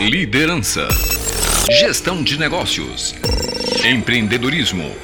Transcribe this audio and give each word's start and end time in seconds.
Liderança. 0.00 0.88
Gestão 1.78 2.22
de 2.22 2.38
negócios. 2.38 3.14
Empreendedorismo. 3.84 4.96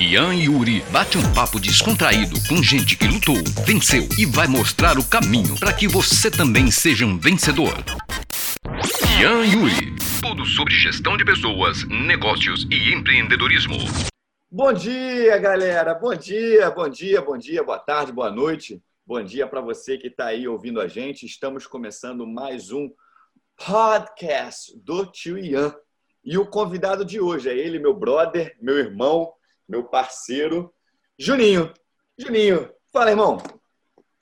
Ian 0.00 0.34
e 0.34 0.44
Yuri 0.44 0.80
bate 0.90 1.18
um 1.18 1.34
papo 1.34 1.60
descontraído 1.60 2.36
com 2.48 2.62
gente 2.62 2.96
que 2.96 3.06
lutou, 3.06 3.36
venceu 3.66 4.08
e 4.18 4.24
vai 4.24 4.46
mostrar 4.48 4.98
o 4.98 5.04
caminho 5.04 5.58
para 5.58 5.74
que 5.74 5.86
você 5.86 6.30
também 6.30 6.70
seja 6.70 7.04
um 7.04 7.18
vencedor. 7.18 7.74
Ian 9.20 9.44
e 9.44 9.52
Yuri. 9.52 9.94
Tudo 10.22 10.46
sobre 10.46 10.72
gestão 10.72 11.18
de 11.18 11.24
pessoas, 11.26 11.84
negócios 11.86 12.66
e 12.70 12.94
empreendedorismo. 12.94 13.76
Bom 14.50 14.72
dia, 14.72 15.36
galera. 15.36 15.92
Bom 15.92 16.14
dia, 16.14 16.70
bom 16.70 16.88
dia, 16.88 17.20
bom 17.20 17.36
dia, 17.36 17.62
boa 17.62 17.78
tarde, 17.78 18.10
boa 18.10 18.30
noite. 18.30 18.80
Bom 19.06 19.22
dia 19.22 19.46
para 19.46 19.60
você 19.60 19.98
que 19.98 20.06
está 20.06 20.28
aí 20.28 20.48
ouvindo 20.48 20.80
a 20.80 20.88
gente. 20.88 21.26
Estamos 21.26 21.66
começando 21.66 22.26
mais 22.26 22.72
um 22.72 22.88
podcast 23.64 24.74
do 24.80 25.04
Tio 25.04 25.38
Ian. 25.38 25.74
E 26.24 26.38
o 26.38 26.46
convidado 26.46 27.04
de 27.04 27.20
hoje 27.20 27.50
é 27.50 27.56
ele, 27.56 27.78
meu 27.78 27.92
brother, 27.92 28.56
meu 28.60 28.78
irmão, 28.78 29.34
meu 29.68 29.84
parceiro, 29.84 30.72
Juninho. 31.18 31.72
Juninho, 32.18 32.72
fala, 32.90 33.10
irmão. 33.10 33.38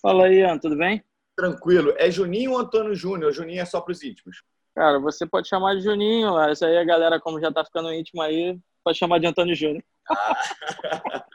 Fala 0.03 0.27
aí, 0.27 0.41
Ian, 0.41 0.59
tudo 0.59 0.77
bem? 0.77 1.05
Tranquilo. 1.37 1.95
É 1.97 2.11
Juninho 2.11 2.53
ou 2.53 2.59
Antônio 2.59 2.95
Júnior? 2.95 3.33
Juninho 3.33 3.61
é 3.61 3.65
só 3.65 3.81
para 3.81 3.93
os 3.93 4.03
íntimos. 4.03 4.43
Cara, 4.75 4.99
você 4.99 5.25
pode 5.25 5.49
chamar 5.49 5.77
de 5.77 5.83
Juninho. 5.83 6.37
Essa 6.41 6.67
aí 6.67 6.77
a 6.77 6.85
galera, 6.85 7.21
como 7.21 7.41
já 7.41 7.53
tá 7.53 7.65
ficando 7.65 7.93
íntimo 7.93 8.21
aí, 8.21 8.59
pode 8.83 8.99
chamar 8.99 9.21
de 9.21 9.27
Antônio 9.27 9.55
Júnior. 9.55 9.85
Ah, 10.11 10.37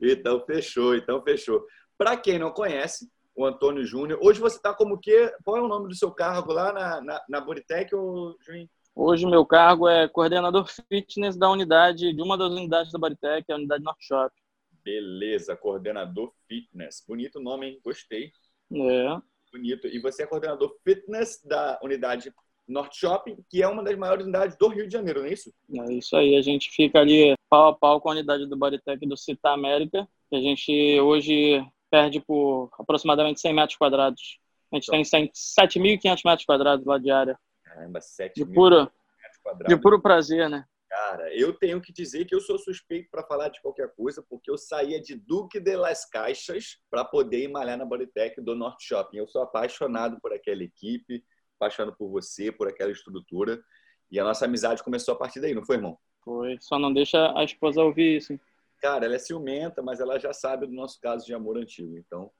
então 0.00 0.44
fechou, 0.44 0.94
então 0.94 1.22
fechou. 1.22 1.64
Para 1.96 2.16
quem 2.18 2.38
não 2.38 2.50
conhece, 2.50 3.10
o 3.36 3.44
Antônio 3.44 3.84
Júnior. 3.84 4.18
Hoje 4.22 4.40
você 4.40 4.56
está 4.56 4.72
como 4.72 4.98
que? 4.98 5.30
Qual 5.44 5.58
é 5.58 5.62
o 5.62 5.68
nome 5.68 5.88
do 5.88 5.94
seu 5.94 6.10
cargo 6.10 6.52
lá 6.52 6.72
na, 6.72 7.00
na, 7.02 7.24
na 7.28 7.40
Boritec, 7.40 7.94
ou 7.94 8.34
Juninho? 8.40 8.68
Hoje 8.94 9.26
meu 9.26 9.44
cargo 9.44 9.86
é 9.86 10.08
coordenador 10.08 10.66
fitness 10.88 11.36
da 11.36 11.50
unidade, 11.50 12.14
de 12.14 12.22
uma 12.22 12.38
das 12.38 12.50
unidades 12.50 12.90
da 12.90 12.98
Boritec, 12.98 13.52
a 13.52 13.56
unidade 13.56 13.84
North 13.84 14.00
Shop. 14.00 14.34
Beleza, 14.82 15.54
coordenador 15.54 16.32
fitness. 16.48 17.04
Bonito 17.06 17.38
nome, 17.38 17.66
hein? 17.66 17.80
Gostei. 17.84 18.32
É. 18.72 19.18
Bonito. 19.52 19.86
E 19.86 20.00
você 20.00 20.22
é 20.22 20.26
coordenador 20.26 20.74
fitness 20.82 21.42
da 21.44 21.78
unidade 21.82 22.32
North 22.66 22.94
Shopping, 22.94 23.36
que 23.50 23.62
é 23.62 23.68
uma 23.68 23.84
das 23.84 23.96
maiores 23.96 24.24
unidades 24.24 24.56
do 24.56 24.68
Rio 24.68 24.86
de 24.86 24.92
Janeiro, 24.92 25.20
não 25.20 25.26
é 25.26 25.32
isso? 25.32 25.52
É 25.70 25.92
isso 25.92 26.16
aí. 26.16 26.36
A 26.36 26.42
gente 26.42 26.70
fica 26.70 27.00
ali 27.00 27.34
pau 27.50 27.68
a 27.68 27.76
pau 27.76 28.00
com 28.00 28.08
a 28.08 28.12
unidade 28.12 28.46
do 28.46 28.56
Boritec 28.56 29.06
do 29.06 29.16
Cita 29.16 29.50
América. 29.50 30.08
A 30.32 30.36
gente 30.36 31.00
hoje 31.00 31.64
perde 31.90 32.20
por 32.20 32.70
aproximadamente 32.78 33.40
100 33.40 33.54
metros 33.54 33.76
quadrados. 33.76 34.38
A 34.72 34.76
gente 34.76 34.88
então. 34.88 35.20
tem 35.20 35.30
7.500 35.32 36.20
metros 36.24 36.44
quadrados 36.44 36.86
lá 36.86 36.98
de 36.98 37.10
área. 37.10 37.38
Caramba, 37.64 38.00
7 38.00 38.34
de 38.34 38.44
puro, 38.44 38.80
metros 38.80 39.42
quadrados. 39.42 39.74
De 39.74 39.80
puro 39.80 40.00
prazer, 40.00 40.48
né? 40.48 40.64
Cara, 40.88 41.34
eu 41.34 41.52
tenho 41.52 41.80
que 41.80 41.92
dizer 41.92 42.24
que 42.24 42.34
eu 42.34 42.40
sou 42.40 42.58
suspeito 42.58 43.10
para 43.10 43.22
falar 43.24 43.48
de 43.48 43.60
qualquer 43.60 43.92
coisa, 43.94 44.24
porque 44.28 44.50
eu 44.50 44.56
saía 44.56 45.00
de 45.00 45.14
Duque 45.14 45.60
de 45.60 45.76
las 45.76 46.08
Caixas 46.08 46.78
para 46.88 47.04
poder 47.04 47.44
ir 47.44 47.48
malhar 47.48 47.76
na 47.76 47.84
Bodytech 47.84 48.40
do 48.40 48.54
Norte 48.54 48.86
Shopping. 48.86 49.18
Eu 49.18 49.26
sou 49.26 49.42
apaixonado 49.42 50.18
por 50.20 50.32
aquela 50.32 50.62
equipe, 50.62 51.24
apaixonado 51.56 51.94
por 51.96 52.08
você, 52.08 52.52
por 52.52 52.68
aquela 52.68 52.92
estrutura. 52.92 53.60
E 54.10 54.18
a 54.20 54.24
nossa 54.24 54.44
amizade 54.44 54.82
começou 54.82 55.14
a 55.14 55.18
partir 55.18 55.40
daí, 55.40 55.54
não 55.54 55.64
foi, 55.64 55.76
irmão? 55.76 55.98
Foi. 56.24 56.56
Só 56.60 56.78
não 56.78 56.92
deixa 56.92 57.36
a 57.36 57.44
esposa 57.44 57.82
ouvir 57.82 58.18
isso. 58.18 58.32
Hein? 58.32 58.40
Cara, 58.86 59.04
ela 59.04 59.16
é 59.16 59.18
ciumenta, 59.18 59.82
mas 59.82 59.98
ela 59.98 60.16
já 60.16 60.32
sabe 60.32 60.64
do 60.64 60.72
nosso 60.72 61.00
caso 61.00 61.26
de 61.26 61.34
amor 61.34 61.58
antigo. 61.58 61.98
Então. 61.98 62.30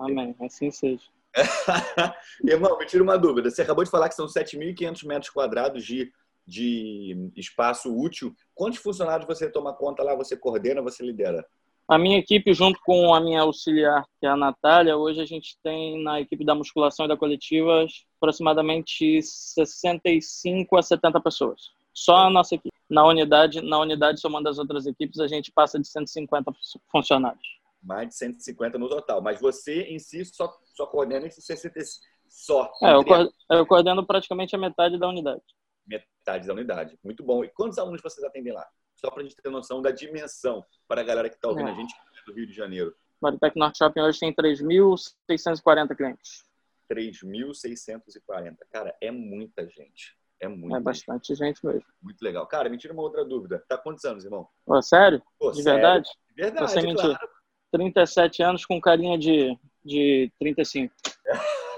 Amém. 0.00 0.32
Tem... 0.32 0.46
Assim 0.46 0.68
seja. 0.68 1.04
Irmão, 2.44 2.76
me 2.76 2.86
tira 2.86 3.04
uma 3.04 3.16
dúvida. 3.16 3.48
Você 3.48 3.62
acabou 3.62 3.84
de 3.84 3.90
falar 3.90 4.08
que 4.08 4.16
são 4.16 4.26
7.500 4.26 5.06
metros 5.06 5.30
quadrados 5.30 5.84
de, 5.84 6.12
de 6.44 7.30
espaço 7.36 7.96
útil. 7.96 8.34
Quantos 8.52 8.80
funcionários 8.80 9.28
você 9.28 9.48
toma 9.48 9.72
conta 9.72 10.02
lá? 10.02 10.16
Você 10.16 10.36
coordena, 10.36 10.82
você 10.82 11.06
lidera? 11.06 11.46
A 11.86 11.96
minha 11.96 12.18
equipe, 12.18 12.52
junto 12.52 12.80
com 12.84 13.14
a 13.14 13.20
minha 13.20 13.42
auxiliar, 13.42 14.04
que 14.18 14.26
é 14.26 14.28
a 14.28 14.36
Natália, 14.36 14.96
hoje 14.96 15.20
a 15.20 15.26
gente 15.26 15.56
tem 15.62 16.02
na 16.02 16.20
equipe 16.20 16.44
da 16.44 16.54
musculação 16.54 17.06
e 17.06 17.08
da 17.08 17.16
coletiva 17.16 17.86
aproximadamente 18.16 19.22
65 19.22 20.76
a 20.76 20.82
70 20.82 21.20
pessoas. 21.20 21.70
Só 21.94 22.16
a 22.16 22.30
nossa 22.30 22.54
equipe. 22.54 22.72
Na 22.88 23.06
unidade, 23.06 23.60
na 23.62 23.78
unidade 23.78 24.20
somando 24.20 24.48
as 24.48 24.58
outras 24.58 24.86
equipes, 24.86 25.18
a 25.18 25.26
gente 25.26 25.50
passa 25.50 25.78
de 25.78 25.88
150 25.88 26.52
funcionários. 26.90 27.42
Mais 27.82 28.08
de 28.08 28.14
150 28.14 28.78
no 28.78 28.88
total. 28.88 29.20
Mas 29.22 29.40
você 29.40 29.82
em 29.82 29.98
si 29.98 30.24
só, 30.24 30.52
só 30.74 30.86
coordena 30.86 31.26
esses 31.26 31.44
60 31.44 31.80
só. 32.28 32.70
É, 32.82 32.94
eu, 32.94 33.04
coordeno, 33.04 33.32
eu 33.50 33.66
coordeno 33.66 34.06
praticamente 34.06 34.54
a 34.54 34.58
metade 34.58 34.98
da 34.98 35.08
unidade. 35.08 35.42
Metade 35.86 36.46
da 36.46 36.52
unidade. 36.52 36.98
Muito 37.02 37.22
bom. 37.22 37.44
E 37.44 37.48
quantos 37.48 37.78
alunos 37.78 38.00
vocês 38.00 38.24
atendem 38.24 38.52
lá? 38.52 38.66
Só 38.94 39.10
para 39.10 39.20
a 39.20 39.24
gente 39.24 39.36
ter 39.36 39.50
noção 39.50 39.82
da 39.82 39.90
dimensão 39.90 40.64
para 40.86 41.00
a 41.00 41.04
galera 41.04 41.28
que 41.28 41.34
está 41.34 41.48
ouvindo 41.48 41.68
é. 41.68 41.72
a 41.72 41.74
gente 41.74 41.94
é 41.94 42.24
do 42.24 42.34
Rio 42.34 42.46
de 42.46 42.52
Janeiro. 42.52 42.94
Maritec 43.20 43.56
Norte 43.56 43.78
Shopping 43.78 44.00
hoje 44.00 44.18
tem 44.20 44.34
3.640 44.34 45.96
clientes. 45.96 46.44
3.640. 46.90 48.56
Cara, 48.70 48.96
é 49.00 49.10
muita 49.10 49.68
gente. 49.68 50.16
É 50.42 50.48
muito. 50.48 50.74
É 50.74 50.80
bastante 50.80 51.34
gente 51.36 51.64
mesmo. 51.64 51.84
Muito 52.02 52.20
legal. 52.20 52.44
Cara, 52.48 52.68
me 52.68 52.76
tira 52.76 52.92
uma 52.92 53.02
outra 53.02 53.24
dúvida. 53.24 53.64
Tá 53.68 53.78
quantos 53.78 54.04
anos, 54.04 54.24
irmão? 54.24 54.48
Pô, 54.66 54.82
sério? 54.82 55.22
Pô, 55.38 55.52
de 55.52 55.62
sério? 55.62 55.80
verdade? 55.80 56.10
De 56.28 56.42
verdade, 56.42 56.70
Você 56.70 56.82
mentir. 56.82 57.04
Claro. 57.04 57.28
37 57.70 58.42
anos 58.42 58.66
com 58.66 58.80
carinha 58.80 59.16
de, 59.16 59.56
de 59.84 60.32
35. 60.40 60.92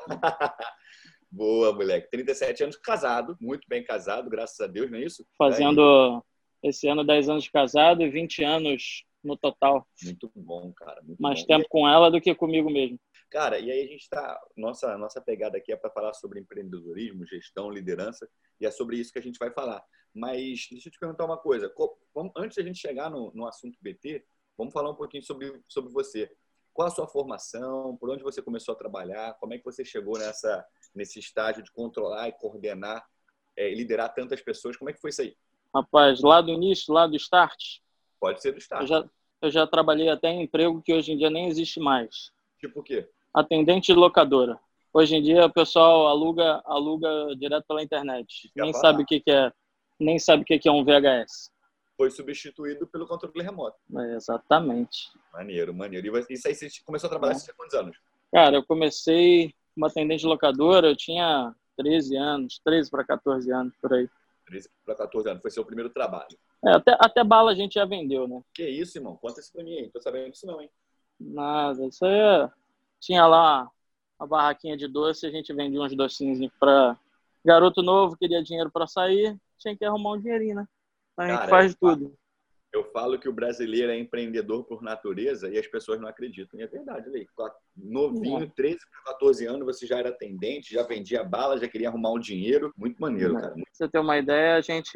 Boa, 1.31 1.75
moleque. 1.75 2.09
37 2.11 2.65
anos 2.65 2.77
casado, 2.77 3.37
muito 3.41 3.69
bem 3.69 3.85
casado, 3.85 4.31
graças 4.31 4.59
a 4.61 4.67
Deus, 4.67 4.91
não 4.91 4.99
é 4.99 5.03
isso? 5.03 5.27
Fazendo 5.37 6.25
esse 6.63 6.89
ano 6.89 7.05
10 7.05 7.29
anos 7.29 7.45
de 7.45 7.53
casado 7.53 8.03
e 8.03 8.09
20 8.09 8.43
anos 8.43 9.05
no 9.23 9.37
total. 9.37 9.87
Muito 10.03 10.31
bom, 10.35 10.73
cara. 10.73 11.03
Muito 11.03 11.21
Mais 11.21 11.41
bom. 11.41 11.47
tempo 11.47 11.67
com 11.69 11.89
ela 11.89 12.11
do 12.11 12.21
que 12.21 12.35
comigo 12.35 12.71
mesmo. 12.71 12.99
Cara, 13.35 13.59
e 13.59 13.69
aí 13.69 13.81
a 13.81 13.87
gente 13.89 14.03
está. 14.03 14.41
Nossa, 14.57 14.97
nossa 14.97 15.21
pegada 15.21 15.59
aqui 15.59 15.73
é 15.73 15.77
para 15.77 15.91
falar 15.91 16.15
sobre 16.15 16.39
empreendedorismo, 16.39 17.27
gestão, 17.27 17.69
liderança, 17.69 18.31
e 18.61 18.65
é 18.65 18.71
sobre 18.71 18.97
isso 18.97 19.13
que 19.13 19.19
a 19.19 19.23
gente 19.23 19.41
vai 19.41 19.51
falar. 19.51 19.85
Mas 20.15 20.69
deixa 20.71 20.89
eu 20.89 20.93
te 20.93 21.01
perguntar 21.01 21.25
uma 21.25 21.37
coisa. 21.37 21.69
Antes 22.37 22.57
da 22.57 22.63
gente 22.63 22.79
chegar 22.79 23.11
no, 23.11 23.33
no 23.35 23.45
assunto 23.45 23.77
BT, 23.83 24.25
vamos 24.57 24.73
falar 24.73 24.89
um 24.89 24.95
pouquinho 24.95 25.25
sobre, 25.25 25.61
sobre 25.67 25.93
você. 25.93 26.31
Qual 26.73 26.87
a 26.87 26.91
sua 26.93 27.09
formação? 27.09 27.97
Por 27.97 28.09
onde 28.09 28.23
você 28.23 28.41
começou 28.41 28.73
a 28.73 28.79
trabalhar? 28.79 29.35
Como 29.41 29.53
é 29.53 29.59
que 29.59 29.65
você 29.65 29.85
chegou 29.85 30.17
nessa, 30.17 30.65
nesse 30.95 31.19
estágio 31.19 31.61
de 31.61 31.73
controlar 31.73 32.29
e 32.29 32.33
coordenar 32.39 33.05
é, 33.57 33.69
e 33.69 33.75
liderar 33.75 34.15
tantas 34.15 34.41
pessoas? 34.43 34.77
Como 34.77 34.91
é 34.91 34.93
que 34.93 35.01
foi 35.01 35.11
isso 35.11 35.23
aí? 35.23 35.37
Rapaz, 35.75 36.21
lá 36.21 36.41
do 36.41 36.53
início, 36.53 36.95
lá 36.95 37.09
do 37.09 37.17
start? 37.17 37.81
Pode 38.21 38.41
ser 38.41 38.53
do 38.53 38.59
start. 38.59 38.83
Eu 38.83 38.87
já, 38.87 39.11
eu 39.43 39.51
já 39.51 39.67
trabalhei 39.67 40.09
até 40.09 40.29
em 40.29 40.45
emprego 40.45 40.81
que 40.81 40.95
hoje 40.95 41.11
em 41.11 41.19
dia 41.19 41.31
nem 41.31 41.49
existe 41.49 41.81
mais. 41.81 42.33
Tipo 42.61 42.79
o 42.79 42.83
quê? 42.85 43.11
Atendente 43.35 43.93
de 43.93 43.99
locadora. 43.99 44.61
Hoje 44.93 45.17
em 45.17 45.23
dia 45.23 45.47
o 45.47 45.53
pessoal 45.53 46.07
aluga, 46.07 46.63
aluga 46.65 47.09
direto 47.37 47.67
pela 47.67 47.83
internet. 47.83 48.49
Nem 48.55 48.73
sabe 48.73 49.03
o 49.03 49.07
que, 49.07 49.19
que 49.19 49.31
é, 49.31 49.53
nem 49.99 50.21
sabe 50.21 50.45
o 50.45 50.47
que, 50.47 50.57
que 50.57 50.69
é 50.69 50.73
um 50.73 50.85
VHS. 50.85 51.51
Foi 51.97 52.13
substituído 52.13 52.87
pelo 52.87 53.07
controle 53.07 53.43
remoto. 53.43 53.77
É, 53.97 54.15
exatamente. 54.15 55.11
Maneiro, 55.33 55.75
maneiro. 55.75 56.17
E 56.31 56.35
isso 56.35 56.47
aí 56.47 56.55
você 56.55 56.69
começou 56.85 57.09
a 57.09 57.11
trabalhar 57.11 57.35
é. 57.35 57.37
há 57.37 57.55
quantos 57.55 57.75
anos? 57.75 57.97
Cara, 58.33 58.57
eu 58.57 58.65
comecei 58.65 59.53
como 59.75 59.87
atendente 59.87 60.21
de 60.21 60.27
locadora, 60.29 60.89
eu 60.89 60.97
tinha 60.97 61.53
13 61.77 62.17
anos, 62.17 62.61
13 62.65 62.89
para 62.89 63.05
14 63.05 63.51
anos, 63.51 63.75
por 63.83 63.93
aí. 63.93 64.09
13 64.47 64.71
para 64.85 64.95
14 64.95 65.29
anos, 65.29 65.43
foi 65.43 65.51
seu 65.51 65.65
primeiro 65.65 65.91
trabalho. 65.91 66.39
É, 66.65 66.71
até, 66.71 66.97
até 67.01 67.25
bala 67.25 67.51
a 67.51 67.55
gente 67.55 67.75
já 67.75 67.85
vendeu, 67.85 68.29
né? 68.29 68.41
Que 68.55 68.69
isso, 68.69 68.97
irmão? 68.97 69.17
Conta 69.17 69.41
isso 69.41 69.53
pra 69.53 69.65
mim 69.65 69.75
aí. 69.77 69.83
Não 69.83 69.91
tô 69.91 70.01
sabendo 70.01 70.31
disso 70.31 70.47
não, 70.47 70.61
hein? 70.61 70.71
Nada, 71.19 71.85
isso 71.87 72.05
aí 72.05 72.13
é... 72.13 72.51
Tinha 73.05 73.27
lá 73.27 73.69
a 74.19 74.27
barraquinha 74.27 74.79
de 74.79 74.89
doce, 74.89 75.27
a 75.27 75.31
gente 75.31 75.53
vendia 75.53 75.81
uns 75.81 75.95
docinhos 75.95 76.39
para 76.59 76.99
garoto 77.45 77.83
novo, 77.83 78.17
queria 78.17 78.43
dinheiro 78.43 78.71
para 78.71 78.87
sair, 78.87 79.37
tinha 79.59 79.77
que 79.77 79.85
arrumar 79.85 80.13
um 80.13 80.21
dinheirinho, 80.21 80.57
né? 80.57 80.69
A 81.19 81.27
gente 81.27 81.39
Cara, 81.41 81.51
faz 81.51 81.75
tudo. 81.75 82.15
Eu 82.73 82.83
falo 82.93 83.19
que 83.19 83.29
o 83.29 83.33
brasileiro 83.33 83.93
é 83.93 83.99
empreendedor 83.99 84.65
por 84.65 84.83
natureza 84.83 85.49
e 85.49 85.59
as 85.59 85.67
pessoas 85.67 86.01
não 86.01 86.09
acreditam. 86.09 86.59
E 86.59 86.63
é 86.63 86.67
verdade, 86.67 87.09
Lei. 87.09 87.27
Novinho, 87.77 88.51
13 88.57 88.79
para 88.91 89.13
14 89.13 89.47
anos, 89.47 89.67
você 89.67 89.87
já 89.87 89.99
era 89.99 90.09
atendente, 90.09 90.75
já 90.75 90.83
vendia 90.83 91.23
bala, 91.23 91.61
já 91.61 91.69
queria 91.69 91.89
arrumar 91.89 92.11
um 92.11 92.19
dinheiro. 92.19 92.73
Muito 92.77 93.01
maneiro, 93.01 93.35
cara. 93.35 93.53
Pra 93.53 93.63
você 93.71 93.89
ter 93.89 93.99
uma 94.01 94.19
ideia, 94.19 94.57
a 94.57 94.61
gente 94.61 94.91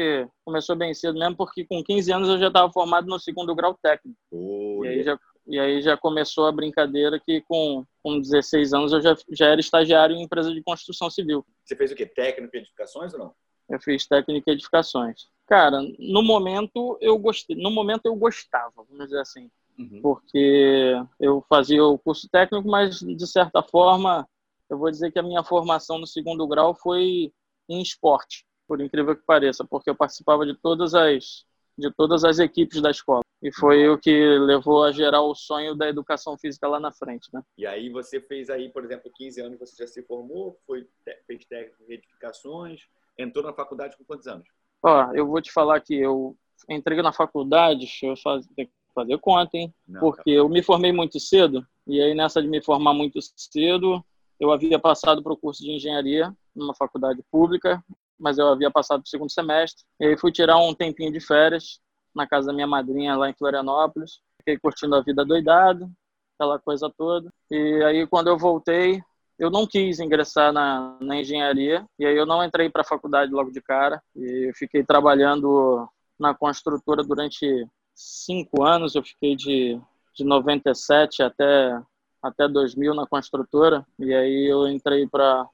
começou 0.45 0.75
bem 0.75 0.93
cedo 0.93 1.19
mesmo, 1.19 1.37
porque 1.37 1.65
com 1.67 1.85
15 1.85 2.11
anos 2.11 2.29
eu 2.29 2.39
já 2.39 2.49
estava 2.49 2.73
formado 2.73 3.07
no 3.07 3.21
segundo 3.21 3.55
grau 3.55 3.79
técnico. 3.81 4.19
Oh, 4.33 4.85
e 4.85 4.89
aí 4.89 5.03
já 5.05 5.17
e 5.49 5.59
aí 5.59 5.81
já 5.81 5.97
começou 5.97 6.47
a 6.47 6.53
brincadeira 6.53 7.19
que 7.19 7.41
com, 7.49 7.83
com 8.09 8.21
16 8.21 8.73
anos 8.73 8.93
eu 8.93 9.03
já, 9.03 9.17
já 9.31 9.47
era 9.47 9.61
estagiário 9.61 10.17
em 10.17 10.23
empresa 10.23 10.53
de 10.53 10.63
construção 10.63 11.11
civil. 11.11 11.45
Você 11.65 11.77
fez 11.77 11.93
o 11.93 11.95
quê? 11.95 12.07
Técnico 12.07 12.57
em 12.57 12.61
edificações 12.61 13.13
ou 13.13 13.19
não? 13.19 13.35
Eu 13.69 13.79
fiz 13.81 14.07
técnico 14.07 14.49
em 14.49 14.53
edificações. 14.55 15.27
Cara, 15.47 15.83
no 15.99 16.23
momento 16.23 16.97
eu 17.03 17.19
gostei, 17.19 17.55
no 17.55 17.71
momento 17.71 18.07
eu 18.07 18.17
gostava, 18.17 18.73
vamos 18.77 19.05
dizer 19.05 19.21
assim. 19.21 19.51
Uhum. 19.79 20.01
Porque 20.01 20.95
eu 21.21 21.45
fazia 21.49 21.85
o 21.85 21.99
curso 21.99 22.29
técnico, 22.31 22.67
mas 22.67 23.01
de 23.01 23.27
certa 23.27 23.63
forma, 23.63 24.27
eu 24.71 24.79
vou 24.79 24.91
dizer 24.91 25.13
que 25.13 25.19
a 25.19 25.23
minha 25.23 25.45
formação 25.45 25.99
no 25.99 26.07
segundo 26.07 26.49
grau 26.49 26.75
foi 26.75 27.33
em 27.69 27.83
esporte, 27.83 28.47
por 28.67 28.81
incrível 28.81 29.15
que 29.15 29.25
pareça, 29.25 29.65
porque 29.65 29.91
eu 29.91 29.95
participava 29.95 30.47
de 30.47 30.55
todas 30.55 30.95
as 30.95 31.45
de 31.79 31.91
todas 31.93 32.25
as 32.25 32.41
equipes 32.41 32.83
da 32.83 32.91
escola. 32.91 33.23
E 33.41 33.53
foi 33.53 33.89
o 33.89 33.97
que 33.97 34.11
levou 34.39 34.83
a 34.83 34.91
gerar 34.91 35.23
o 35.23 35.35
sonho 35.35 35.77
da 35.77 35.89
educação 35.89 36.37
física 36.37 36.67
lá 36.67 36.81
na 36.81 36.91
frente, 36.91 37.29
né? 37.33 37.41
E 37.57 37.65
aí 37.65 37.89
você 37.89 38.21
fez 38.21 38.51
aí, 38.51 38.69
por 38.69 38.85
exemplo, 38.85 39.11
15 39.15 39.41
anos 39.41 39.59
você 39.61 39.85
já 39.85 39.87
se 39.87 40.03
formou, 40.03 40.59
foi 40.67 40.87
fez 41.27 41.45
técnicas 41.45 41.87
de 41.87 41.95
edificações, 41.95 42.83
entrou 43.17 43.45
na 43.45 43.53
faculdade 43.53 43.97
com 43.97 44.05
quantos 44.05 44.27
anos? 44.27 44.49
Ó, 44.83 45.13
eu 45.15 45.27
vou 45.27 45.41
te 45.41 45.53
falar 45.53 45.81
que 45.81 45.95
eu 45.95 46.37
entrei 46.69 47.01
na 47.01 47.13
faculdade, 47.13 47.89
eu 48.03 48.17
fazer, 48.17 48.69
fazer 48.93 49.19
conta, 49.19 49.57
hein? 49.57 49.73
Não, 49.87 50.01
porque 50.01 50.31
eu 50.31 50.49
me 50.49 50.63
formei 50.63 50.93
muito 50.93 51.21
cedo, 51.21 51.65
e 51.87 52.01
aí 52.01 52.15
nessa 52.15 52.43
de 52.43 52.49
me 52.49 52.61
formar 52.61 52.93
muito 52.93 53.21
cedo, 53.37 54.05
eu 54.41 54.51
havia 54.51 54.79
passado 54.79 55.23
para 55.23 55.33
o 55.33 55.37
curso 55.37 55.63
de 55.63 55.71
engenharia 55.71 56.35
numa 56.55 56.75
faculdade 56.75 57.23
pública, 57.31 57.83
mas 58.19 58.39
eu 58.39 58.49
havia 58.49 58.71
passado 58.71 59.01
para 59.01 59.07
o 59.07 59.11
segundo 59.11 59.31
semestre. 59.31 59.85
E 60.01 60.07
aí 60.07 60.19
fui 60.19 60.33
tirar 60.33 60.59
um 60.59 60.75
tempinho 60.75 61.13
de 61.13 61.21
férias 61.21 61.81
na 62.15 62.27
casa 62.27 62.49
da 62.49 62.53
minha 62.53 62.67
madrinha 62.67 63.17
lá 63.17 63.31
em 63.31 63.35
Florianópolis. 63.35 64.21
Fiquei 64.39 64.59
curtindo 64.59 64.97
a 64.97 65.03
vida 65.03 65.25
doidado, 65.25 65.91
aquela 66.35 66.59
coisa 66.59 66.93
toda. 66.97 67.31
E 67.51 67.83
aí 67.85 68.07
quando 68.07 68.29
eu 68.29 68.39
voltei, 68.39 69.01
eu 69.39 69.51
não 69.51 69.67
quis 69.67 70.01
ingressar 70.01 70.53
na, 70.53 70.97
na 71.01 71.21
engenharia 71.21 71.87
e 71.99 72.05
aí 72.05 72.17
eu 72.17 72.27
não 72.27 72.43
entrei 72.45 72.69
para 72.69 72.83
a 72.83 72.87
faculdade 72.87 73.31
logo 73.31 73.53
de 73.53 73.63
cara 73.63 74.03
e 74.17 74.51
fiquei 74.55 74.83
trabalhando 74.83 75.89
na 76.19 76.35
construtora 76.35 77.05
durante 77.05 77.67
cinco 77.95 78.65
anos. 78.65 78.95
Eu 78.95 79.03
fiquei 79.05 79.37
de, 79.37 79.81
de 80.15 80.25
97 80.25 81.23
até 81.23 81.81
até 82.21 82.49
2000 82.49 82.95
na 82.95 83.07
construtora 83.07 83.87
e 83.97 84.13
aí 84.13 84.51
eu 84.51 84.67
entrei 84.67 85.07
para 85.07 85.47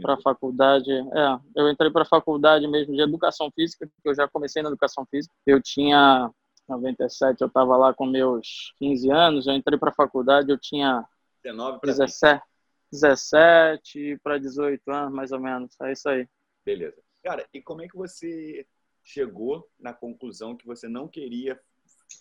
para 0.00 0.14
a 0.14 0.20
faculdade. 0.20 0.90
É, 0.90 1.38
eu 1.54 1.70
entrei 1.70 1.90
para 1.90 2.02
a 2.02 2.06
faculdade 2.06 2.66
mesmo 2.66 2.94
de 2.94 3.00
educação 3.00 3.50
física, 3.50 3.86
porque 3.86 4.08
eu 4.08 4.14
já 4.14 4.28
comecei 4.28 4.62
na 4.62 4.68
educação 4.68 5.06
física. 5.06 5.34
Eu 5.46 5.60
tinha 5.62 6.30
97, 6.68 7.40
eu 7.40 7.48
estava 7.48 7.76
lá 7.76 7.94
com 7.94 8.06
meus 8.06 8.74
15 8.78 9.10
anos. 9.10 9.46
Eu 9.46 9.54
entrei 9.54 9.78
para 9.78 9.90
a 9.90 9.94
faculdade, 9.94 10.50
eu 10.50 10.58
tinha 10.58 11.04
19 11.42 11.80
17, 11.82 12.42
17 12.92 14.18
para 14.22 14.38
18 14.38 14.90
anos, 14.90 15.12
mais 15.12 15.32
ou 15.32 15.40
menos. 15.40 15.78
É 15.82 15.92
isso 15.92 16.08
aí. 16.08 16.28
Beleza. 16.64 16.96
Cara, 17.22 17.46
e 17.52 17.60
como 17.60 17.82
é 17.82 17.88
que 17.88 17.96
você 17.96 18.66
chegou 19.02 19.68
na 19.78 19.92
conclusão 19.92 20.56
que 20.56 20.66
você 20.66 20.88
não 20.88 21.06
queria 21.06 21.60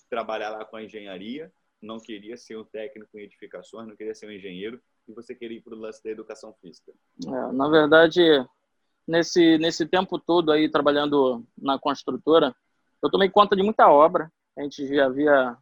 trabalhar 0.09 0.49
lá 0.49 0.65
com 0.65 0.75
a 0.75 0.83
engenharia, 0.83 1.51
não 1.81 1.99
queria 1.99 2.37
ser 2.37 2.57
um 2.57 2.63
técnico 2.63 3.17
em 3.17 3.23
edificações, 3.23 3.87
não 3.87 3.95
queria 3.95 4.13
ser 4.13 4.27
um 4.27 4.31
engenheiro, 4.31 4.81
e 5.07 5.13
você 5.13 5.35
queria 5.35 5.57
ir 5.57 5.61
para 5.61 5.73
o 5.73 5.79
lance 5.79 6.03
da 6.03 6.09
educação 6.09 6.53
física? 6.61 6.91
É, 7.25 7.51
na 7.51 7.69
verdade, 7.69 8.21
nesse, 9.07 9.57
nesse 9.57 9.85
tempo 9.85 10.19
todo 10.19 10.51
aí 10.51 10.69
trabalhando 10.69 11.45
na 11.57 11.77
construtora, 11.77 12.55
eu 13.01 13.09
tomei 13.09 13.29
conta 13.29 13.55
de 13.55 13.63
muita 13.63 13.89
obra. 13.89 14.31
A 14.57 14.63
gente 14.63 14.87
já 14.87 15.05
havia, 15.05 15.57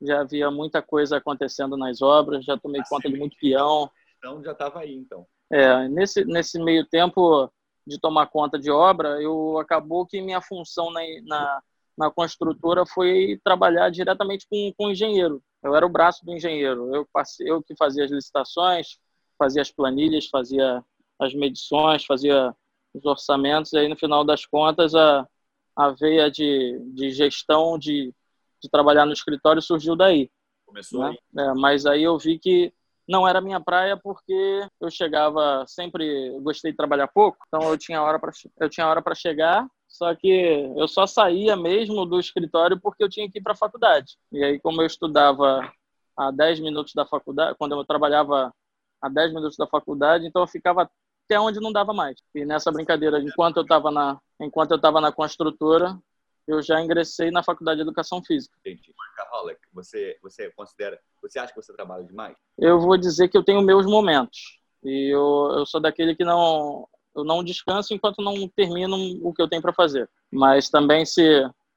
já 0.00 0.20
havia 0.20 0.50
muita 0.50 0.80
coisa 0.82 1.16
acontecendo 1.16 1.76
nas 1.76 2.02
obras, 2.02 2.44
já 2.44 2.56
tomei 2.56 2.82
conta 2.88 3.08
de 3.08 3.16
muito 3.16 3.36
peão. 3.38 3.90
Então 4.18 4.42
já 4.42 4.52
estava 4.52 4.80
aí, 4.80 4.94
então. 4.94 5.26
É, 5.50 5.88
nesse, 5.88 6.24
nesse 6.24 6.58
meio 6.58 6.86
tempo 6.86 7.50
de 7.86 8.00
tomar 8.00 8.26
conta 8.26 8.58
de 8.58 8.70
obra, 8.70 9.20
eu 9.20 9.58
acabou 9.58 10.06
que 10.06 10.20
minha 10.22 10.40
função 10.40 10.90
na, 10.90 11.00
na, 11.24 11.62
na 11.98 12.10
construtora 12.10 12.84
foi 12.86 13.40
trabalhar 13.44 13.90
diretamente 13.90 14.46
com, 14.48 14.72
com 14.76 14.86
o 14.86 14.90
engenheiro. 14.90 15.42
Eu 15.64 15.74
era 15.74 15.86
o 15.86 15.88
braço 15.88 16.24
do 16.24 16.32
engenheiro. 16.32 16.94
Eu, 16.94 17.08
passei, 17.10 17.50
eu 17.50 17.62
que 17.62 17.74
fazia 17.74 18.04
as 18.04 18.10
licitações, 18.10 18.98
fazia 19.38 19.62
as 19.62 19.70
planilhas, 19.70 20.26
fazia 20.26 20.84
as 21.18 21.34
medições, 21.34 22.04
fazia 22.04 22.54
os 22.92 23.04
orçamentos. 23.04 23.72
E 23.72 23.78
aí, 23.78 23.88
no 23.88 23.96
final 23.96 24.24
das 24.24 24.44
contas, 24.44 24.94
a, 24.94 25.26
a 25.74 25.90
veia 25.90 26.30
de, 26.30 26.78
de 26.92 27.10
gestão, 27.10 27.78
de, 27.78 28.14
de 28.62 28.68
trabalhar 28.70 29.06
no 29.06 29.12
escritório 29.12 29.62
surgiu 29.62 29.96
daí. 29.96 30.30
Começou 30.66 31.00
né? 31.00 31.16
aí? 31.34 31.44
É, 31.44 31.54
mas 31.54 31.86
aí 31.86 32.02
eu 32.02 32.18
vi 32.18 32.38
que 32.38 32.72
não 33.08 33.26
era 33.26 33.40
minha 33.40 33.60
praia 33.60 33.96
porque 33.96 34.66
eu 34.80 34.90
chegava 34.90 35.64
sempre 35.66 36.38
gostei 36.40 36.70
de 36.70 36.76
trabalhar 36.76 37.06
pouco 37.08 37.36
então 37.46 37.68
eu 37.68 37.76
tinha 37.76 38.02
hora 38.02 38.18
para 38.18 38.32
eu 38.58 38.68
tinha 38.70 38.88
hora 38.88 39.02
para 39.02 39.14
chegar 39.14 39.68
só 39.94 40.12
que 40.12 40.28
eu 40.76 40.88
só 40.88 41.06
saía 41.06 41.56
mesmo 41.56 42.04
do 42.04 42.18
escritório 42.18 42.80
porque 42.80 43.04
eu 43.04 43.08
tinha 43.08 43.30
que 43.30 43.38
ir 43.38 43.42
para 43.42 43.52
a 43.52 43.56
faculdade. 43.56 44.18
E 44.32 44.42
aí, 44.42 44.58
como 44.58 44.82
eu 44.82 44.86
estudava 44.86 45.72
a 46.16 46.32
10 46.32 46.58
minutos 46.58 46.92
da 46.94 47.06
faculdade, 47.06 47.56
quando 47.56 47.76
eu 47.76 47.84
trabalhava 47.84 48.52
a 49.00 49.08
10 49.08 49.32
minutos 49.32 49.56
da 49.56 49.68
faculdade, 49.68 50.26
então 50.26 50.42
eu 50.42 50.48
ficava 50.48 50.90
até 51.24 51.38
onde 51.38 51.60
não 51.60 51.70
dava 51.70 51.94
mais. 51.94 52.18
E 52.34 52.44
nessa 52.44 52.72
brincadeira, 52.72 53.20
enquanto 53.20 53.58
eu 53.58 53.62
estava 53.62 53.92
na, 53.92 54.18
enquanto 54.40 54.72
eu 54.72 54.78
estava 54.78 55.00
na 55.00 55.12
construtora, 55.12 55.96
eu 56.44 56.60
já 56.60 56.80
ingressei 56.80 57.30
na 57.30 57.44
faculdade 57.44 57.76
de 57.76 57.82
educação 57.82 58.20
física. 58.20 58.56
Entendi. 58.66 58.92
Workaholic, 58.98 59.60
você 59.72 60.18
você 60.20 60.50
considera, 60.56 61.00
você 61.22 61.38
acha 61.38 61.54
que 61.54 61.62
você 61.62 61.72
trabalha 61.72 62.02
demais? 62.02 62.36
Eu 62.58 62.80
vou 62.80 62.98
dizer 62.98 63.28
que 63.28 63.38
eu 63.38 63.44
tenho 63.44 63.62
meus 63.62 63.86
momentos. 63.86 64.58
E 64.82 65.14
eu, 65.14 65.52
eu 65.56 65.64
sou 65.64 65.80
daquele 65.80 66.16
que 66.16 66.24
não 66.24 66.88
eu 67.14 67.24
não 67.24 67.44
descanso 67.44 67.94
enquanto 67.94 68.22
não 68.22 68.48
termino 68.48 68.96
o 69.22 69.32
que 69.32 69.42
eu 69.42 69.48
tenho 69.48 69.62
para 69.62 69.72
fazer. 69.72 70.08
Mas 70.30 70.68
também 70.68 71.04
se 71.04 71.22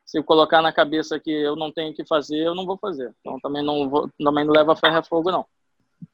se 0.08 0.24
colocar 0.24 0.62
na 0.62 0.72
cabeça 0.72 1.20
que 1.20 1.30
eu 1.30 1.54
não 1.54 1.70
tenho 1.70 1.94
que 1.94 2.06
fazer, 2.06 2.38
eu 2.38 2.56
não 2.56 2.66
vou 2.66 2.78
fazer. 2.78 3.14
Então 3.20 3.38
também 3.42 3.62
não 3.62 3.90
vou, 3.90 4.10
também 4.18 4.46
não 4.46 4.54
leva 4.54 4.74
ferro 4.74 4.98
a 4.98 5.04
fogo 5.04 5.30
não. 5.30 5.46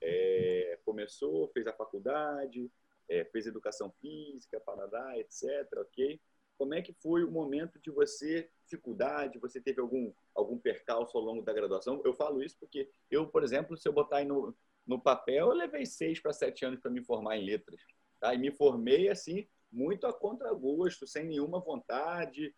É, 0.02 0.80
começou, 0.84 1.48
fez 1.50 1.68
a 1.68 1.74
faculdade, 1.74 2.72
é, 3.08 3.24
fez 3.26 3.46
educação 3.46 3.94
física, 4.02 4.60
Paraná, 4.60 5.16
etc. 5.20 5.44
Ok. 5.78 6.20
Como 6.58 6.74
é 6.74 6.82
que 6.82 6.92
foi 6.92 7.24
o 7.24 7.30
momento 7.30 7.80
de 7.80 7.92
você 7.92 8.50
dificuldade? 8.66 9.38
Você 9.38 9.62
teve 9.62 9.80
algum 9.80 10.12
algum 10.34 10.58
percalço 10.58 11.16
ao 11.16 11.24
longo 11.24 11.44
da 11.44 11.54
graduação? 11.54 12.02
Eu 12.04 12.16
falo 12.16 12.42
isso 12.42 12.58
porque 12.60 12.90
eu, 13.12 13.28
por 13.28 13.44
exemplo, 13.44 13.78
se 13.78 13.88
eu 13.88 13.94
botar 13.94 14.18
aí 14.18 14.26
no 14.26 14.56
no 14.86 15.00
papel, 15.00 15.48
eu 15.48 15.54
levei 15.54 15.86
seis 15.86 16.20
para 16.20 16.34
sete 16.34 16.66
anos 16.66 16.80
para 16.80 16.92
me 16.92 17.02
formar 17.04 17.38
em 17.38 17.46
letras. 17.46 17.80
Tá? 18.24 18.34
E 18.34 18.38
me 18.38 18.52
formei 18.52 19.10
assim, 19.10 19.46
muito 19.70 20.08
a 20.08 20.14
contragosto, 20.14 21.06
sem 21.06 21.26
nenhuma 21.26 21.60
vontade, 21.60 22.56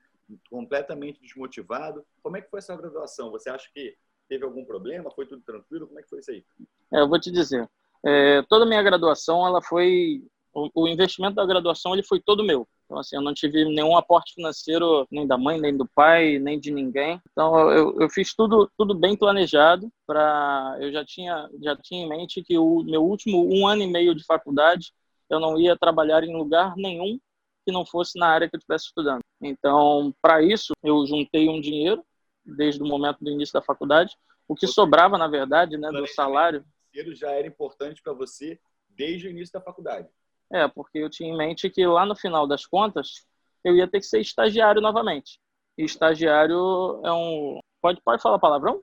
completamente 0.47 1.19
desmotivado. 1.19 2.05
Como 2.21 2.37
é 2.37 2.41
que 2.41 2.51
foi 2.51 2.59
essa 2.59 2.75
graduação? 2.77 3.31
Você 3.31 3.49
acha 3.49 3.67
que 3.73 3.95
teve 4.29 4.45
algum 4.45 4.63
problema? 4.63 5.09
Foi 5.09 5.25
tudo 5.25 5.41
tranquilo? 5.41 5.87
Como 5.87 5.99
é 5.99 6.03
que 6.03 6.09
foi 6.09 6.19
isso 6.19 6.29
aí? 6.29 6.45
É, 6.93 6.99
eu 6.99 7.09
vou 7.09 7.19
te 7.19 7.31
dizer. 7.31 7.67
É, 8.05 8.43
toda 8.43 8.63
a 8.63 8.67
minha 8.67 8.83
graduação, 8.83 9.47
ela 9.47 9.59
foi 9.59 10.21
o, 10.53 10.87
investimento 10.87 11.33
da 11.33 11.45
graduação 11.47 11.93
ele 11.93 12.03
foi 12.03 12.19
todo 12.19 12.43
meu. 12.43 12.67
Então 12.85 12.99
assim, 12.99 13.15
eu 13.15 13.21
não 13.23 13.33
tive 13.33 13.65
nenhum 13.65 13.97
aporte 13.97 14.35
financeiro 14.35 15.07
nem 15.09 15.25
da 15.25 15.39
mãe, 15.39 15.59
nem 15.59 15.75
do 15.75 15.87
pai, 15.95 16.37
nem 16.37 16.59
de 16.59 16.69
ninguém. 16.69 17.19
Então 17.31 17.71
eu, 17.71 17.99
eu 17.99 18.07
fiz 18.07 18.35
tudo 18.35 18.71
tudo 18.77 18.93
bem 18.93 19.17
planejado 19.17 19.91
para 20.05 20.77
eu 20.79 20.91
já 20.91 21.03
tinha 21.03 21.49
já 21.61 21.75
tinha 21.75 22.05
em 22.05 22.07
mente 22.07 22.43
que 22.43 22.55
o 22.55 22.83
meu 22.83 23.03
último 23.03 23.49
um 23.51 23.67
ano 23.67 23.81
e 23.81 23.87
meio 23.87 24.13
de 24.13 24.23
faculdade 24.23 24.93
eu 25.29 25.39
não 25.39 25.59
ia 25.59 25.77
trabalhar 25.77 26.23
em 26.23 26.35
lugar 26.35 26.75
nenhum 26.75 27.19
que 27.65 27.71
não 27.71 27.85
fosse 27.85 28.17
na 28.19 28.27
área 28.27 28.49
que 28.49 28.55
eu 28.55 28.59
estivesse 28.59 28.85
estudando. 28.85 29.21
Então, 29.41 30.13
para 30.21 30.41
isso, 30.41 30.73
eu 30.83 31.05
juntei 31.05 31.49
um 31.49 31.59
dinheiro 31.59 32.03
desde 32.45 32.81
o 32.81 32.85
momento 32.85 33.17
do 33.21 33.31
início 33.31 33.53
da 33.53 33.61
faculdade, 33.61 34.15
o 34.47 34.55
que 34.55 34.67
sobrava, 34.67 35.17
na 35.17 35.27
verdade, 35.27 35.77
né, 35.77 35.89
do 35.89 36.05
salário. 36.07 36.61
O 36.61 36.91
dinheiro 36.93 37.15
já 37.15 37.31
era 37.31 37.47
importante 37.47 38.01
para 38.03 38.13
você 38.13 38.59
desde 38.89 39.27
o 39.27 39.31
início 39.31 39.53
da 39.53 39.61
faculdade. 39.61 40.07
É, 40.51 40.67
porque 40.67 40.99
eu 40.99 41.09
tinha 41.09 41.33
em 41.33 41.35
mente 41.37 41.69
que 41.69 41.85
lá 41.85 42.05
no 42.05 42.15
final 42.15 42.47
das 42.47 42.65
contas 42.65 43.25
eu 43.63 43.75
ia 43.75 43.87
ter 43.87 43.99
que 43.99 44.05
ser 44.05 44.19
estagiário 44.19 44.79
novamente. 44.79 45.39
E 45.77 45.83
estagiário 45.83 47.01
é 47.03 47.11
um. 47.11 47.59
Pode, 47.81 47.99
pode 48.01 48.21
falar 48.21 48.39
palavrão? 48.39 48.79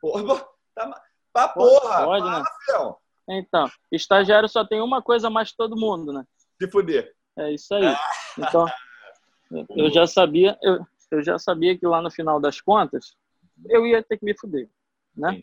Porra, 0.00 0.44
tá... 0.74 1.02
Pra 1.32 1.48
porra! 1.48 2.04
Pode, 2.04 2.28
né? 2.28 2.42
Então, 3.28 3.68
estagiário 3.90 4.48
só 4.48 4.64
tem 4.64 4.80
uma 4.80 5.00
coisa 5.00 5.30
mais 5.30 5.50
que 5.50 5.56
todo 5.56 5.78
mundo, 5.78 6.12
né? 6.12 6.24
Se 6.60 6.70
fuder. 6.70 7.14
É 7.36 7.52
isso 7.52 7.74
aí. 7.74 7.94
Então, 8.38 8.66
eu 9.76 9.90
já 9.90 10.06
sabia, 10.06 10.58
eu, 10.62 10.84
eu 11.10 11.22
já 11.22 11.38
sabia 11.38 11.76
que 11.76 11.86
lá 11.86 12.02
no 12.02 12.10
final 12.10 12.40
das 12.40 12.60
contas 12.60 13.14
eu 13.68 13.86
ia 13.86 14.02
ter 14.02 14.18
que 14.18 14.24
me 14.24 14.36
fuder, 14.36 14.68
né? 15.16 15.42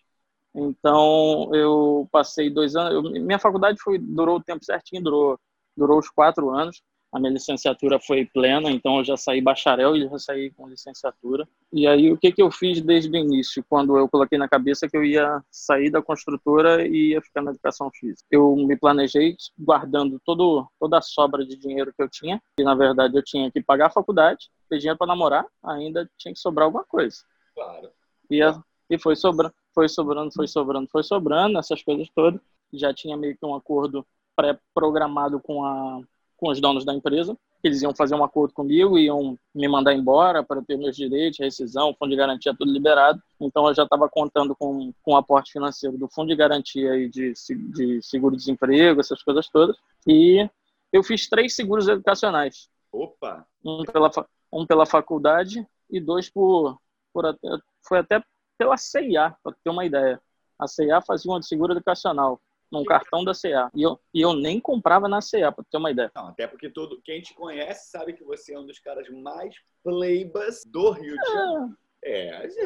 Então, 0.53 1.49
eu 1.53 2.07
passei 2.11 2.49
dois 2.49 2.75
anos. 2.75 2.93
Eu, 2.93 3.21
minha 3.21 3.39
faculdade 3.39 3.79
foi, 3.81 3.97
durou 3.97 4.37
o 4.37 4.43
tempo 4.43 4.65
certinho, 4.65 5.03
durou, 5.03 5.39
durou 5.75 5.99
os 5.99 6.09
quatro 6.09 6.49
anos 6.49 6.81
a 7.11 7.19
minha 7.19 7.33
licenciatura 7.33 7.99
foi 7.99 8.25
plena, 8.25 8.69
então 8.69 8.97
eu 8.99 9.03
já 9.03 9.17
saí 9.17 9.41
bacharel 9.41 9.95
e 9.95 10.07
já 10.07 10.19
saí 10.19 10.51
com 10.51 10.67
licenciatura. 10.67 11.47
E 11.73 11.87
aí 11.87 12.11
o 12.11 12.17
que 12.17 12.31
que 12.31 12.41
eu 12.41 12.51
fiz 12.51 12.81
desde 12.81 13.09
o 13.09 13.15
início, 13.15 13.65
quando 13.67 13.97
eu 13.97 14.07
coloquei 14.07 14.37
na 14.37 14.47
cabeça 14.47 14.87
que 14.87 14.95
eu 14.95 15.03
ia 15.03 15.43
sair 15.49 15.89
da 15.89 16.01
construtora 16.01 16.87
e 16.87 17.11
ia 17.11 17.21
ficar 17.21 17.41
na 17.41 17.51
educação 17.51 17.89
física? 17.91 18.25
Eu 18.29 18.55
me 18.55 18.77
planejei 18.77 19.35
guardando 19.57 20.21
todo 20.23 20.67
toda 20.79 20.99
a 20.99 21.01
sobra 21.01 21.45
de 21.45 21.55
dinheiro 21.55 21.93
que 21.95 22.01
eu 22.01 22.09
tinha, 22.09 22.41
e 22.59 22.63
na 22.63 22.75
verdade 22.75 23.17
eu 23.17 23.23
tinha 23.23 23.51
que 23.51 23.61
pagar 23.61 23.87
a 23.87 23.91
faculdade, 23.91 24.49
ter 24.69 24.77
dinheiro 24.77 24.97
para 24.97 25.07
namorar, 25.07 25.45
ainda 25.63 26.09
tinha 26.17 26.33
que 26.33 26.39
sobrar 26.39 26.65
alguma 26.65 26.83
coisa. 26.83 27.17
Claro. 27.55 27.89
E, 28.29 28.41
a, 28.41 28.61
e 28.89 28.99
foi 28.99 29.15
sobrando, 29.15 29.53
foi 29.73 29.89
sobrando, 29.89 30.31
foi 30.31 30.47
sobrando, 30.47 30.87
foi 30.89 31.03
sobrando, 31.03 31.57
essas 31.57 31.81
coisas 31.81 32.07
todas. 32.13 32.39
Já 32.71 32.93
tinha 32.93 33.17
meio 33.17 33.35
que 33.35 33.45
um 33.45 33.55
acordo 33.55 34.05
pré-programado 34.35 35.39
com 35.39 35.65
a 35.65 36.01
com 36.39 36.49
os 36.49 36.61
donos 36.61 36.85
da 36.85 36.93
empresa. 36.93 37.37
Eles 37.61 37.81
iam 37.81 37.93
fazer 37.93 38.15
um 38.15 38.23
acordo 38.23 38.53
comigo, 38.53 38.97
iam 38.97 39.37
me 39.53 39.67
mandar 39.67 39.93
embora 39.93 40.41
para 40.41 40.61
ter 40.61 40.77
meus 40.77 40.95
direitos, 40.95 41.39
rescisão, 41.39 41.93
fundo 41.99 42.11
de 42.11 42.15
garantia, 42.15 42.55
tudo 42.57 42.71
liberado. 42.71 43.21
Então 43.39 43.67
eu 43.67 43.73
já 43.73 43.83
estava 43.83 44.07
contando 44.09 44.55
com, 44.55 44.93
com 45.03 45.13
o 45.13 45.17
aporte 45.17 45.51
financeiro 45.51 45.97
do 45.97 46.07
fundo 46.07 46.29
de 46.29 46.35
garantia 46.35 46.95
e 46.95 47.09
de, 47.09 47.33
de 47.73 48.01
seguro-desemprego, 48.01 49.01
essas 49.01 49.21
coisas 49.21 49.49
todas. 49.49 49.75
E 50.07 50.49
eu 50.91 51.03
fiz 51.03 51.27
três 51.27 51.53
seguros 51.55 51.87
educacionais. 51.87 52.69
Opa! 52.91 53.45
Um 53.63 53.83
pela, 53.83 54.09
um 54.51 54.65
pela 54.65 54.85
faculdade 54.85 55.67
e 55.89 55.99
dois 55.99 56.29
por, 56.29 56.77
por 57.13 57.37
foi 57.85 57.99
até 57.99 58.23
pela 58.57 58.77
CIA, 58.77 59.35
para 59.43 59.55
ter 59.63 59.69
uma 59.69 59.85
ideia. 59.85 60.21
A 60.57 60.67
CIA 60.67 61.01
fazia 61.01 61.31
um 61.31 61.41
seguro 61.41 61.73
educacional 61.73 62.39
num 62.71 62.83
cartão 62.83 63.23
da 63.23 63.33
CA. 63.33 63.69
E 63.73 63.81
eu, 63.81 63.99
e 64.13 64.21
eu 64.21 64.33
nem 64.33 64.59
comprava 64.59 65.07
na 65.07 65.19
CA, 65.19 65.51
para 65.51 65.65
ter 65.69 65.77
uma 65.77 65.91
ideia. 65.91 66.11
Não, 66.15 66.27
até 66.27 66.47
porque 66.47 66.69
todo, 66.69 67.01
quem 67.03 67.21
te 67.21 67.33
conhece 67.33 67.89
sabe 67.89 68.13
que 68.13 68.23
você 68.23 68.53
é 68.53 68.59
um 68.59 68.65
dos 68.65 68.79
caras 68.79 69.09
mais 69.09 69.55
pleibas 69.83 70.63
do 70.65 70.91
Rio 70.91 71.15
de 71.15 71.31
Janeiro. 71.31 71.77
É, 72.03 72.27
é, 72.27 72.45
assim, 72.45 72.61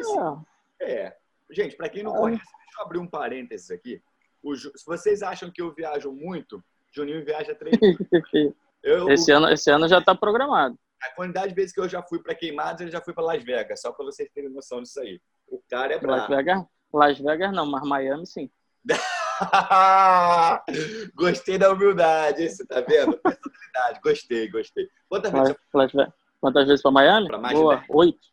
é. 0.80 0.92
é. 0.92 1.16
Gente, 1.50 1.76
para 1.76 1.88
quem 1.88 2.02
não 2.02 2.14
é. 2.16 2.18
conhece, 2.18 2.42
deixa 2.44 2.78
eu 2.78 2.84
abrir 2.84 2.98
um 2.98 3.06
parênteses 3.06 3.70
aqui. 3.70 4.02
O, 4.42 4.54
se 4.54 4.70
vocês 4.86 5.22
acham 5.22 5.50
que 5.50 5.62
eu 5.62 5.72
viajo 5.72 6.12
muito, 6.12 6.62
Juninho 6.92 7.24
viaja 7.24 7.54
três 7.54 7.76
eu, 8.82 9.08
esse, 9.08 9.32
ano, 9.32 9.48
esse 9.48 9.70
ano 9.70 9.88
já 9.88 9.98
está 9.98 10.14
programado. 10.14 10.78
A 11.02 11.10
quantidade 11.14 11.48
de 11.48 11.54
vezes 11.54 11.72
que 11.72 11.80
eu 11.80 11.88
já 11.88 12.02
fui 12.02 12.22
para 12.22 12.34
Queimados, 12.34 12.80
ele 12.80 12.90
já 12.90 13.00
fui 13.00 13.12
para 13.12 13.24
Las 13.24 13.42
Vegas, 13.42 13.80
só 13.80 13.92
para 13.92 14.04
vocês 14.04 14.30
terem 14.32 14.50
noção 14.50 14.82
disso 14.82 15.00
aí. 15.00 15.20
O 15.48 15.60
cara 15.68 15.94
é 15.94 15.98
brabo. 15.98 16.20
Las 16.20 16.28
Vegas, 16.28 16.64
Las 16.92 17.18
Vegas 17.18 17.52
não, 17.52 17.66
mas 17.66 17.86
Miami 17.86 18.26
sim. 18.26 18.50
gostei 21.14 21.58
da 21.58 21.72
humildade, 21.72 22.48
você 22.48 22.64
tá 22.66 22.80
vendo? 22.80 23.16
Personalidade, 23.18 24.00
gostei, 24.02 24.50
gostei. 24.50 24.88
Quantas 25.08 25.32
vezes? 25.32 25.56
Las, 25.72 25.92
Quantas 26.40 26.66
vezes 26.66 26.82
para 26.82 26.90
Miami? 26.90 27.26
Pra 27.26 27.38
mais 27.38 27.58
Boa, 27.58 27.82
oito. 27.88 28.28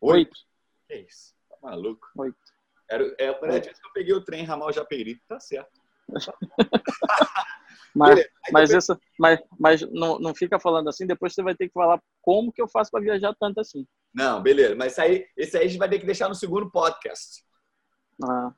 Oito? 0.00 0.36
Que 0.88 0.96
isso? 0.98 1.34
Tá 1.50 1.56
maluco? 1.62 2.06
Oito. 2.16 2.36
Era, 2.88 3.14
é 3.18 3.28
a 3.28 3.34
primeira 3.34 3.64
vez 3.64 3.78
que 3.78 3.86
eu 3.86 3.92
peguei 3.92 4.14
o 4.14 4.24
trem 4.24 4.44
Ramal 4.44 4.72
Japeri. 4.72 5.20
Tá 5.28 5.40
certo. 5.40 5.80
mas, 7.94 8.24
mas, 8.52 8.70
isso, 8.70 8.96
mas, 9.18 9.40
mas 9.58 9.80
não, 9.90 10.20
não 10.20 10.32
fica 10.34 10.60
falando 10.60 10.88
assim, 10.88 11.06
depois 11.06 11.34
você 11.34 11.42
vai 11.42 11.56
ter 11.56 11.66
que 11.66 11.74
falar 11.74 12.00
como 12.22 12.52
que 12.52 12.62
eu 12.62 12.68
faço 12.68 12.90
para 12.90 13.02
viajar 13.02 13.34
tanto 13.40 13.58
assim. 13.60 13.84
Não, 14.14 14.40
beleza. 14.40 14.76
Mas 14.76 14.96
aí, 14.98 15.26
esse 15.36 15.56
aí 15.56 15.64
a 15.64 15.68
gente 15.68 15.78
vai 15.78 15.88
ter 15.88 15.98
que 15.98 16.06
deixar 16.06 16.28
no 16.28 16.34
segundo 16.34 16.70
podcast. 16.70 17.44
Ah. 18.22 18.52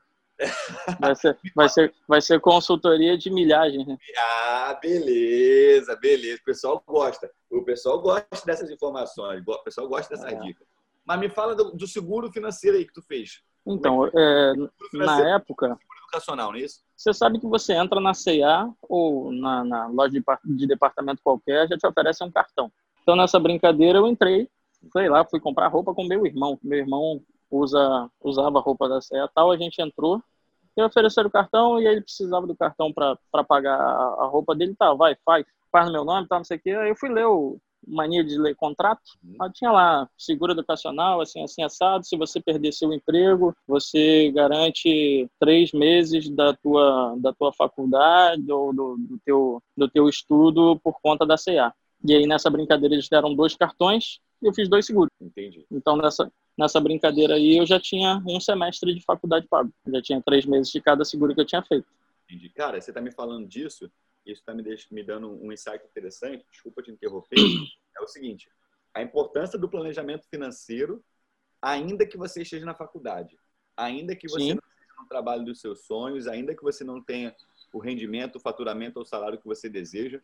Vai 1.00 1.16
ser, 1.16 1.38
vai, 1.54 1.68
ser, 1.68 1.94
vai 2.06 2.20
ser 2.20 2.40
consultoria 2.40 3.18
de 3.18 3.30
milhagem. 3.30 3.84
Né? 3.84 3.98
Ah, 4.16 4.78
beleza, 4.80 5.96
beleza. 5.96 6.40
O 6.40 6.44
pessoal 6.44 6.82
gosta. 6.86 7.30
O 7.50 7.62
pessoal 7.62 8.00
gosta 8.00 8.46
dessas 8.46 8.70
informações. 8.70 9.42
O 9.46 9.58
pessoal 9.58 9.88
gosta 9.88 10.14
dessas 10.14 10.32
é. 10.32 10.40
dicas. 10.40 10.66
Mas 11.04 11.20
me 11.20 11.28
fala 11.28 11.54
do, 11.54 11.72
do, 11.72 11.86
seguro 11.86 12.30
financeiro 12.30 12.76
aí 12.76 12.84
que 12.84 12.92
tu 12.92 13.02
fez. 13.02 13.42
Então, 13.66 14.06
é, 14.06 14.10
é 14.12 14.96
na 14.96 15.36
época. 15.36 15.68
Seguro 15.68 15.98
educacional, 16.02 16.52
não 16.52 16.58
é 16.58 16.62
isso? 16.62 16.82
Você 16.96 17.12
sabe 17.12 17.40
que 17.40 17.46
você 17.46 17.72
entra 17.72 18.00
na 18.00 18.12
CA 18.12 18.70
ou 18.82 19.32
na, 19.32 19.64
na 19.64 19.86
loja 19.86 20.12
de, 20.12 20.22
de 20.44 20.66
departamento 20.66 21.22
qualquer, 21.22 21.68
já 21.68 21.76
te 21.76 21.86
oferece 21.86 22.22
um 22.22 22.30
cartão. 22.30 22.70
Então, 23.02 23.16
nessa 23.16 23.40
brincadeira, 23.40 23.98
eu 23.98 24.06
entrei, 24.06 24.48
sei 24.92 25.08
lá, 25.08 25.24
fui 25.24 25.40
comprar 25.40 25.68
roupa 25.68 25.94
com 25.94 26.04
meu 26.04 26.26
irmão. 26.26 26.58
Meu 26.62 26.78
irmão 26.78 27.22
usa, 27.50 28.10
usava 28.20 28.60
roupa 28.60 28.88
da 28.88 29.00
CEA 29.00 29.28
tal, 29.34 29.50
a 29.50 29.56
gente 29.56 29.80
entrou 29.80 30.22
e 30.76 30.82
ofereceram 30.82 31.28
o 31.28 31.32
cartão 31.32 31.80
e 31.80 31.86
ele 31.86 32.00
precisava 32.00 32.46
do 32.46 32.56
cartão 32.56 32.92
para 32.92 33.44
pagar 33.44 33.78
a, 33.78 34.26
roupa 34.26 34.54
dele, 34.54 34.76
tá, 34.78 34.94
vai, 34.94 35.16
faz, 35.24 35.44
faz 35.72 35.86
no 35.86 35.92
meu 35.92 36.04
nome, 36.04 36.28
tá, 36.28 36.36
não 36.36 36.44
sei 36.44 36.56
o 36.56 36.60
quê. 36.60 36.70
Aí 36.70 36.88
eu 36.88 36.96
fui 36.96 37.08
ler 37.08 37.26
o 37.26 37.58
mania 37.86 38.24
de 38.24 38.38
ler 38.38 38.54
contrato, 38.54 39.00
uhum. 39.24 39.50
tinha 39.52 39.70
lá 39.70 40.08
seguro 40.16 40.52
educacional, 40.52 41.20
assim, 41.20 41.42
assim, 41.42 41.62
assado, 41.62 42.04
se 42.04 42.16
você 42.16 42.40
perder 42.40 42.72
seu 42.72 42.92
emprego, 42.92 43.56
você 43.66 44.30
garante 44.32 45.28
três 45.38 45.72
meses 45.72 46.28
da 46.28 46.54
tua, 46.54 47.14
da 47.18 47.32
tua 47.32 47.52
faculdade 47.52 48.50
ou 48.50 48.72
do, 48.72 48.96
do, 48.98 49.18
teu, 49.24 49.62
do 49.76 49.88
teu 49.88 50.08
estudo 50.08 50.78
por 50.82 51.00
conta 51.00 51.24
da 51.24 51.36
CA. 51.36 51.72
E 52.04 52.14
aí 52.14 52.26
nessa 52.26 52.48
brincadeira 52.48 52.94
eles 52.94 53.08
deram 53.08 53.34
dois 53.34 53.56
cartões 53.56 54.20
e 54.42 54.46
eu 54.46 54.54
fiz 54.54 54.68
dois 54.68 54.86
seguros. 54.86 55.10
Entendi. 55.20 55.66
Então 55.70 55.96
nessa, 55.96 56.30
nessa 56.56 56.80
brincadeira 56.80 57.34
aí 57.34 57.56
eu 57.56 57.66
já 57.66 57.80
tinha 57.80 58.22
um 58.26 58.40
semestre 58.40 58.94
de 58.94 59.02
faculdade 59.04 59.46
pago. 59.48 59.72
Já 59.86 60.02
tinha 60.02 60.22
três 60.22 60.46
meses 60.46 60.70
de 60.70 60.80
cada 60.80 61.04
seguro 61.04 61.34
que 61.34 61.40
eu 61.40 61.46
tinha 61.46 61.62
feito. 61.62 61.86
Entendi. 62.24 62.50
Cara, 62.50 62.80
você 62.80 62.90
está 62.90 63.00
me 63.00 63.10
falando 63.10 63.48
disso, 63.48 63.90
isso 64.24 64.40
está 64.40 64.54
me, 64.54 64.62
me 64.90 65.02
dando 65.02 65.30
um 65.42 65.50
insight 65.50 65.84
interessante, 65.84 66.44
desculpa 66.50 66.82
te 66.82 66.90
interromper, 66.90 67.36
é 67.96 68.02
o 68.02 68.06
seguinte, 68.06 68.50
a 68.92 69.02
importância 69.02 69.58
do 69.58 69.68
planejamento 69.68 70.26
financeiro, 70.28 71.02
ainda 71.62 72.06
que 72.06 72.18
você 72.18 72.42
esteja 72.42 72.66
na 72.66 72.74
faculdade, 72.74 73.38
ainda 73.76 74.14
que 74.14 74.28
você 74.28 74.44
Sim. 74.44 74.54
não 74.54 74.62
esteja 74.70 75.00
no 75.00 75.08
trabalho 75.08 75.44
dos 75.44 75.60
seus 75.60 75.86
sonhos, 75.86 76.26
ainda 76.26 76.54
que 76.54 76.62
você 76.62 76.84
não 76.84 77.02
tenha 77.02 77.34
o 77.72 77.78
rendimento, 77.78 78.36
o 78.36 78.40
faturamento 78.40 78.98
ou 78.98 79.02
o 79.02 79.06
salário 79.06 79.38
que 79.38 79.46
você 79.46 79.68
deseja, 79.68 80.20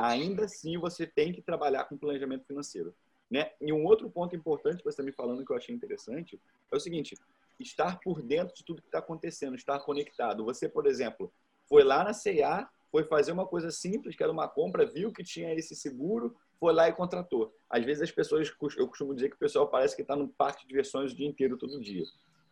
ainda 0.00 0.44
assim 0.44 0.78
você 0.78 1.06
tem 1.06 1.32
que 1.32 1.42
trabalhar 1.42 1.84
com 1.84 1.98
planejamento 1.98 2.46
financeiro. 2.46 2.94
Né? 3.30 3.50
E 3.60 3.72
um 3.72 3.84
outro 3.84 4.10
ponto 4.10 4.34
importante 4.34 4.78
que 4.78 4.84
você 4.84 4.90
está 4.90 5.02
me 5.02 5.12
falando 5.12 5.44
que 5.44 5.52
eu 5.52 5.56
achei 5.56 5.74
interessante 5.74 6.40
é 6.70 6.76
o 6.76 6.80
seguinte: 6.80 7.16
estar 7.60 8.00
por 8.00 8.22
dentro 8.22 8.54
de 8.54 8.64
tudo 8.64 8.82
que 8.82 8.88
está 8.88 8.98
acontecendo, 8.98 9.54
estar 9.54 9.78
conectado. 9.80 10.44
Você, 10.44 10.68
por 10.68 10.86
exemplo, 10.86 11.32
foi 11.68 11.84
lá 11.84 12.02
na 12.02 12.12
CA, 12.12 12.68
foi 12.90 13.04
fazer 13.04 13.30
uma 13.30 13.46
coisa 13.46 13.70
simples, 13.70 14.16
que 14.16 14.22
era 14.22 14.32
uma 14.32 14.48
compra, 14.48 14.84
viu 14.84 15.12
que 15.12 15.22
tinha 15.22 15.54
esse 15.54 15.76
seguro, 15.76 16.36
foi 16.58 16.72
lá 16.72 16.88
e 16.88 16.92
contratou. 16.92 17.54
Às 17.68 17.84
vezes 17.84 18.02
as 18.02 18.10
pessoas, 18.10 18.52
eu 18.76 18.88
costumo 18.88 19.14
dizer 19.14 19.28
que 19.28 19.36
o 19.36 19.38
pessoal 19.38 19.68
parece 19.68 19.94
que 19.94 20.02
está 20.02 20.16
no 20.16 20.28
parque 20.28 20.62
de 20.62 20.68
diversões 20.68 21.12
o 21.12 21.16
dia 21.16 21.28
inteiro, 21.28 21.56
todo 21.56 21.80
dia. 21.80 22.04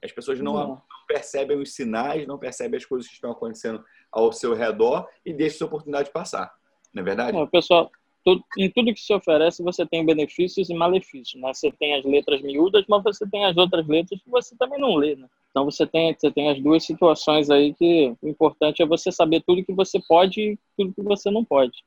As 0.03 0.13
pessoas 0.13 0.39
não, 0.39 0.55
não, 0.55 0.83
percebem 1.09 1.61
os 1.61 1.75
sinais, 1.75 2.27
não 2.27 2.39
percebem 2.39 2.79
as 2.79 2.85
coisas 2.85 3.09
que 3.09 3.15
estão 3.15 3.33
acontecendo 3.33 3.85
ao 4.13 4.33
seu 4.33 4.55
redor 4.55 5.09
e 5.27 5.35
deixam 5.35 5.57
essa 5.57 5.65
oportunidade 5.65 6.13
passar. 6.13 6.57
Não 6.99 7.03
é 7.03 7.05
verdade? 7.05 7.33
Não, 7.37 7.47
pessoal, 7.47 7.91
tudo, 8.25 8.45
em 8.59 8.71
tudo 8.71 8.93
que 8.93 9.01
se 9.01 9.15
oferece, 9.15 9.63
você 9.63 9.87
tem 9.87 10.05
benefícios 10.05 10.69
e 10.69 10.75
malefícios. 10.75 11.41
Né? 11.41 11.53
Você 11.55 11.71
tem 11.71 11.95
as 11.95 12.05
letras 12.05 12.43
miúdas, 12.43 12.85
mas 12.89 13.03
você 13.03 13.29
tem 13.29 13.45
as 13.45 13.57
outras 13.57 13.87
letras 13.87 14.21
que 14.21 14.29
você 14.29 14.57
também 14.57 14.81
não 14.81 14.97
lê. 14.97 15.15
Né? 15.17 15.29
Então 15.51 15.65
você 15.65 15.87
tem, 15.87 16.15
você 16.15 16.31
tem 16.31 16.51
as 16.51 16.61
duas 16.61 16.85
situações 16.85 17.51
aí 17.51 17.73
que 17.75 18.15
o 18.21 18.29
importante 18.29 18.83
é 18.83 18.87
você 18.87 19.13
saber 19.13 19.43
tudo 19.47 19.65
que 19.65 19.73
você 19.73 20.01
pode 20.07 20.41
e 20.41 20.59
tudo 20.77 20.93
que 20.93 21.03
você 21.03 21.31
não 21.31 21.45
pode. 21.45 21.85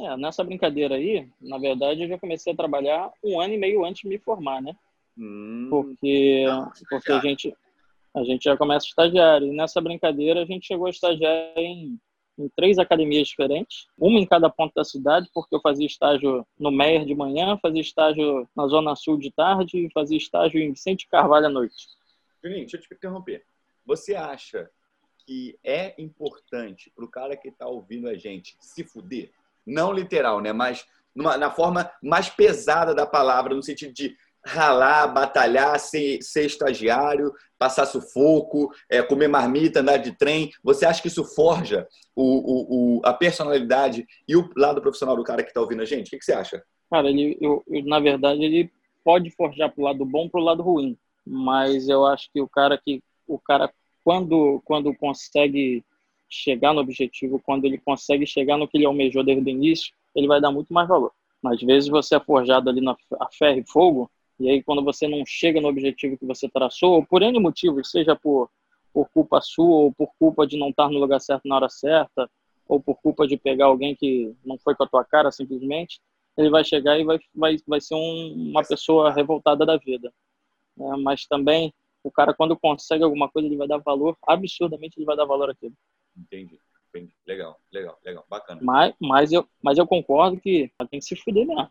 É, 0.00 0.16
nessa 0.16 0.42
brincadeira 0.42 0.96
aí, 0.96 1.28
na 1.40 1.58
verdade, 1.58 2.02
eu 2.02 2.08
já 2.08 2.18
comecei 2.18 2.52
a 2.52 2.56
trabalhar 2.56 3.12
um 3.22 3.40
ano 3.40 3.54
e 3.54 3.58
meio 3.58 3.84
antes 3.84 4.02
de 4.02 4.08
me 4.08 4.18
formar, 4.18 4.60
né? 4.60 4.74
Hum, 5.16 5.68
porque, 5.70 6.44
não, 6.46 6.72
porque 6.90 7.12
a 7.12 7.20
gente, 7.20 7.54
a 8.16 8.24
gente 8.24 8.42
já 8.42 8.56
começa 8.56 8.86
estagiário. 8.86 9.46
E 9.46 9.56
nessa 9.56 9.80
brincadeira 9.80 10.42
a 10.42 10.44
gente 10.44 10.66
chegou 10.66 10.86
a 10.86 10.90
estagiar 10.90 11.52
em 11.56 11.96
em 12.38 12.48
três 12.56 12.78
academias 12.78 13.28
diferentes, 13.28 13.86
uma 13.98 14.18
em 14.18 14.26
cada 14.26 14.50
ponto 14.50 14.74
da 14.74 14.84
cidade, 14.84 15.28
porque 15.32 15.54
eu 15.54 15.60
fazia 15.60 15.86
estágio 15.86 16.46
no 16.58 16.70
Meier 16.70 17.04
de 17.04 17.14
manhã, 17.14 17.58
fazia 17.60 17.80
estágio 17.80 18.48
na 18.54 18.66
Zona 18.66 18.96
Sul 18.96 19.18
de 19.18 19.30
tarde 19.30 19.86
e 19.86 19.92
fazia 19.92 20.16
estágio 20.16 20.60
em 20.60 20.72
Vicente 20.72 21.08
Carvalho 21.08 21.46
à 21.46 21.50
noite. 21.50 21.88
Juninho, 22.42 22.60
deixa 22.60 22.76
eu 22.76 22.80
te 22.80 22.94
interromper. 22.94 23.44
Você 23.86 24.14
acha 24.14 24.70
que 25.26 25.58
é 25.64 25.94
importante 26.00 26.92
para 26.94 27.04
o 27.04 27.10
cara 27.10 27.36
que 27.36 27.48
está 27.48 27.66
ouvindo 27.66 28.08
a 28.08 28.14
gente 28.14 28.56
se 28.60 28.84
fuder? 28.84 29.30
Não 29.66 29.92
literal, 29.92 30.40
né? 30.40 30.52
Mas 30.52 30.86
numa, 31.14 31.36
na 31.38 31.50
forma 31.50 31.90
mais 32.02 32.28
pesada 32.28 32.94
da 32.94 33.06
palavra, 33.06 33.54
no 33.54 33.62
sentido 33.62 33.92
de 33.92 34.16
ralar, 34.44 35.08
batalhar, 35.08 35.78
ser, 35.78 36.22
ser 36.22 36.46
estagiário, 36.46 37.32
passar 37.58 37.86
sufoco, 37.86 38.70
é, 38.90 39.02
comer 39.02 39.28
marmita, 39.28 39.80
andar 39.80 39.96
de 39.96 40.12
trem. 40.16 40.50
Você 40.62 40.84
acha 40.84 41.00
que 41.00 41.08
isso 41.08 41.24
forja 41.24 41.86
o, 42.14 42.22
o, 42.22 42.98
o, 42.98 43.00
a 43.04 43.12
personalidade 43.12 44.06
e 44.28 44.36
o 44.36 44.48
lado 44.56 44.80
profissional 44.80 45.16
do 45.16 45.24
cara 45.24 45.42
que 45.42 45.48
está 45.48 45.60
ouvindo 45.60 45.82
a 45.82 45.86
gente? 45.86 46.08
O 46.08 46.10
que, 46.10 46.18
que, 46.18 46.24
você 46.24 46.32
acha? 46.32 46.62
Cara, 46.90 47.08
ele, 47.08 47.38
eu, 47.40 47.62
eu, 47.66 47.84
na 47.84 47.98
verdade, 47.98 48.42
ele 48.42 48.70
pode 49.02 49.30
forjar 49.30 49.72
para 49.72 49.80
o 49.80 49.84
lado 49.84 50.04
bom 50.04 50.28
para 50.28 50.40
o 50.40 50.44
lado 50.44 50.62
ruim. 50.62 50.96
Mas 51.26 51.88
eu 51.88 52.04
acho 52.06 52.30
que 52.32 52.40
o 52.40 52.48
cara 52.48 52.76
que 52.76 53.02
o 53.26 53.38
cara 53.38 53.72
quando 54.04 54.60
quando 54.64 54.94
consegue 54.94 55.82
chegar 56.28 56.74
no 56.74 56.80
objetivo, 56.80 57.40
quando 57.42 57.64
ele 57.64 57.78
consegue 57.78 58.26
chegar 58.26 58.58
no 58.58 58.68
que 58.68 58.76
ele 58.76 58.86
almejou 58.86 59.24
desde 59.24 59.42
o 59.42 59.48
início, 59.48 59.94
ele 60.14 60.26
vai 60.26 60.40
dar 60.40 60.50
muito 60.50 60.72
mais 60.72 60.88
valor. 60.88 61.12
Às 61.44 61.60
vezes 61.60 61.88
você 61.88 62.16
é 62.16 62.20
forjado 62.20 62.68
ali 62.68 62.80
na 62.80 62.96
a 63.20 63.28
ferro 63.30 63.58
e 63.58 63.64
fogo, 63.66 64.10
e 64.38 64.50
aí, 64.50 64.62
quando 64.62 64.82
você 64.82 65.06
não 65.06 65.24
chega 65.24 65.60
no 65.60 65.68
objetivo 65.68 66.18
que 66.18 66.26
você 66.26 66.48
traçou, 66.48 66.94
ou 66.94 67.06
por 67.06 67.22
N 67.22 67.38
motivos, 67.38 67.90
seja 67.90 68.16
por, 68.16 68.50
por 68.92 69.08
culpa 69.10 69.40
sua, 69.40 69.84
ou 69.84 69.92
por 69.92 70.08
culpa 70.18 70.46
de 70.46 70.56
não 70.56 70.70
estar 70.70 70.88
no 70.88 70.98
lugar 70.98 71.20
certo 71.20 71.46
na 71.46 71.56
hora 71.56 71.68
certa, 71.68 72.28
ou 72.66 72.80
por 72.80 72.96
culpa 72.96 73.26
de 73.26 73.36
pegar 73.36 73.66
alguém 73.66 73.94
que 73.94 74.34
não 74.44 74.58
foi 74.58 74.74
com 74.74 74.84
a 74.84 74.88
tua 74.88 75.04
cara, 75.04 75.30
simplesmente, 75.30 76.00
ele 76.36 76.50
vai 76.50 76.64
chegar 76.64 76.98
e 76.98 77.04
vai, 77.04 77.18
vai, 77.34 77.56
vai 77.66 77.80
ser 77.80 77.94
um, 77.94 78.50
uma 78.50 78.64
pessoa 78.64 79.12
revoltada 79.12 79.64
da 79.64 79.76
vida. 79.76 80.12
É, 80.80 80.96
mas 80.96 81.26
também, 81.26 81.72
o 82.02 82.10
cara, 82.10 82.34
quando 82.34 82.56
consegue 82.56 83.04
alguma 83.04 83.28
coisa, 83.28 83.46
ele 83.46 83.56
vai 83.56 83.68
dar 83.68 83.78
valor, 83.78 84.16
absurdamente, 84.26 84.98
ele 84.98 85.06
vai 85.06 85.16
dar 85.16 85.26
valor 85.26 85.50
àquilo. 85.50 85.74
Entendi. 86.16 86.58
Entendi. 86.88 87.12
Legal, 87.26 87.60
legal, 87.72 87.98
legal. 88.04 88.24
Bacana. 88.28 88.60
Mas, 88.62 88.94
mas, 89.00 89.32
eu, 89.32 89.48
mas 89.62 89.78
eu 89.78 89.86
concordo 89.86 90.40
que 90.40 90.70
tem 90.90 91.00
que 91.00 91.04
se 91.04 91.16
fuder 91.16 91.46
mesmo. 91.46 91.68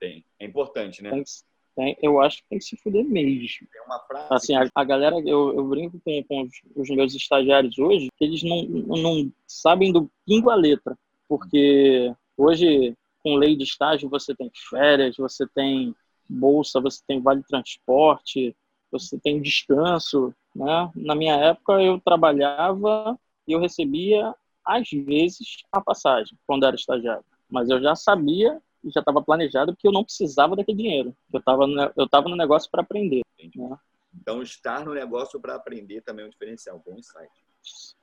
Tem. 0.00 0.24
É 0.38 0.44
importante, 0.44 1.02
né? 1.02 1.10
Tem 1.10 1.22
que, 1.22 1.30
tem, 1.74 1.96
eu 2.00 2.20
acho 2.20 2.38
que 2.38 2.48
tem 2.48 2.58
que 2.58 2.64
se 2.64 2.76
fuder 2.76 3.04
mesmo. 3.04 3.66
Tem 3.72 3.82
uma 3.82 3.98
frase. 4.00 4.28
Assim, 4.30 4.56
a, 4.56 4.68
a 4.74 4.84
galera, 4.84 5.16
eu, 5.20 5.54
eu 5.54 5.64
brinco 5.64 6.00
com, 6.04 6.22
com 6.24 6.42
os, 6.42 6.52
os, 6.76 6.90
meus 6.90 7.14
estagiários 7.14 7.78
hoje, 7.78 8.08
que 8.16 8.24
eles 8.24 8.42
não, 8.42 8.62
não 8.64 9.32
sabem 9.46 9.92
do 9.92 10.10
pingo 10.24 10.50
a 10.50 10.54
letra. 10.54 10.96
Porque 11.28 12.14
hoje, 12.36 12.96
com 13.22 13.36
lei 13.36 13.56
de 13.56 13.64
estágio, 13.64 14.08
você 14.08 14.34
tem 14.34 14.50
férias, 14.70 15.16
você 15.16 15.46
tem 15.48 15.94
bolsa, 16.28 16.80
você 16.80 17.00
tem 17.06 17.20
vale 17.20 17.42
transporte, 17.42 18.54
você 18.90 19.18
tem 19.18 19.42
descanso, 19.42 20.32
né? 20.54 20.90
Na 20.94 21.14
minha 21.14 21.34
época, 21.34 21.82
eu 21.82 22.00
trabalhava 22.00 23.18
e 23.46 23.52
eu 23.52 23.60
recebia, 23.60 24.34
às 24.64 24.88
vezes, 24.90 25.64
a 25.72 25.80
passagem, 25.80 26.38
quando 26.46 26.64
era 26.64 26.76
estagiário. 26.76 27.24
Mas 27.50 27.68
eu 27.68 27.80
já 27.80 27.94
sabia 27.96 28.60
já 28.90 29.00
estava 29.00 29.22
planejado 29.22 29.76
que 29.76 29.86
eu 29.86 29.92
não 29.92 30.04
precisava 30.04 30.56
daquele 30.56 30.78
dinheiro. 30.78 31.16
Eu 31.32 31.38
estava 31.38 31.64
eu 31.96 32.08
tava 32.08 32.28
no 32.28 32.36
negócio 32.36 32.70
para 32.70 32.82
aprender. 32.82 33.22
Né? 33.38 33.78
Então, 34.14 34.42
estar 34.42 34.84
no 34.84 34.94
negócio 34.94 35.40
para 35.40 35.54
aprender 35.54 36.00
também 36.02 36.24
é 36.24 36.28
um 36.28 36.30
diferencial. 36.30 36.82
Bom 36.84 36.98
insight. 36.98 37.32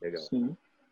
Legal. 0.02 0.24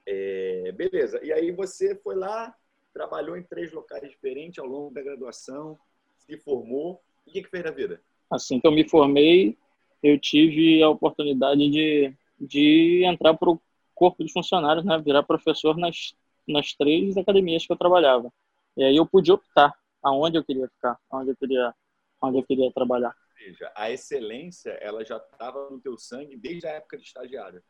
É, 0.07 0.71
beleza. 0.71 1.23
E 1.23 1.31
aí 1.31 1.51
você 1.51 1.95
foi 1.95 2.15
lá, 2.15 2.55
trabalhou 2.93 3.37
em 3.37 3.43
três 3.43 3.71
locais 3.71 4.09
diferentes 4.09 4.59
ao 4.59 4.65
longo 4.65 4.93
da 4.93 5.01
graduação, 5.01 5.77
se 6.17 6.37
formou. 6.37 7.01
E 7.25 7.29
o 7.29 7.33
que, 7.33 7.43
que 7.43 7.49
fez 7.49 7.63
na 7.63 7.71
vida? 7.71 8.01
Assim 8.31 8.59
que 8.59 8.67
eu 8.67 8.71
me 8.71 8.87
formei, 8.87 9.57
eu 10.01 10.19
tive 10.19 10.81
a 10.81 10.89
oportunidade 10.89 11.69
de, 11.69 12.13
de 12.39 13.03
entrar 13.05 13.35
para 13.35 13.49
o 13.49 13.61
corpo 13.93 14.23
de 14.23 14.31
funcionários, 14.31 14.85
né? 14.85 14.97
virar 14.97 15.23
professor 15.23 15.77
nas, 15.77 16.15
nas 16.47 16.73
três 16.73 17.17
academias 17.17 17.65
que 17.65 17.73
eu 17.73 17.77
trabalhava. 17.77 18.31
E 18.77 18.83
aí 18.83 18.95
eu 18.95 19.05
pude 19.05 19.31
optar 19.31 19.73
aonde 20.01 20.37
eu 20.37 20.43
queria 20.43 20.67
ficar, 20.67 20.97
aonde 21.09 21.31
eu 21.31 21.35
queria, 21.35 21.73
onde 22.21 22.37
eu 22.37 22.43
queria 22.43 22.71
trabalhar. 22.71 23.09
Ou 23.09 23.45
seja, 23.45 23.71
a 23.75 23.91
excelência 23.91 24.71
ela 24.81 25.03
já 25.03 25.17
estava 25.17 25.69
no 25.69 25.79
teu 25.79 25.97
sangue 25.97 26.37
desde 26.37 26.67
a 26.67 26.71
época 26.71 26.97
de 26.97 27.03
estagiário. 27.03 27.61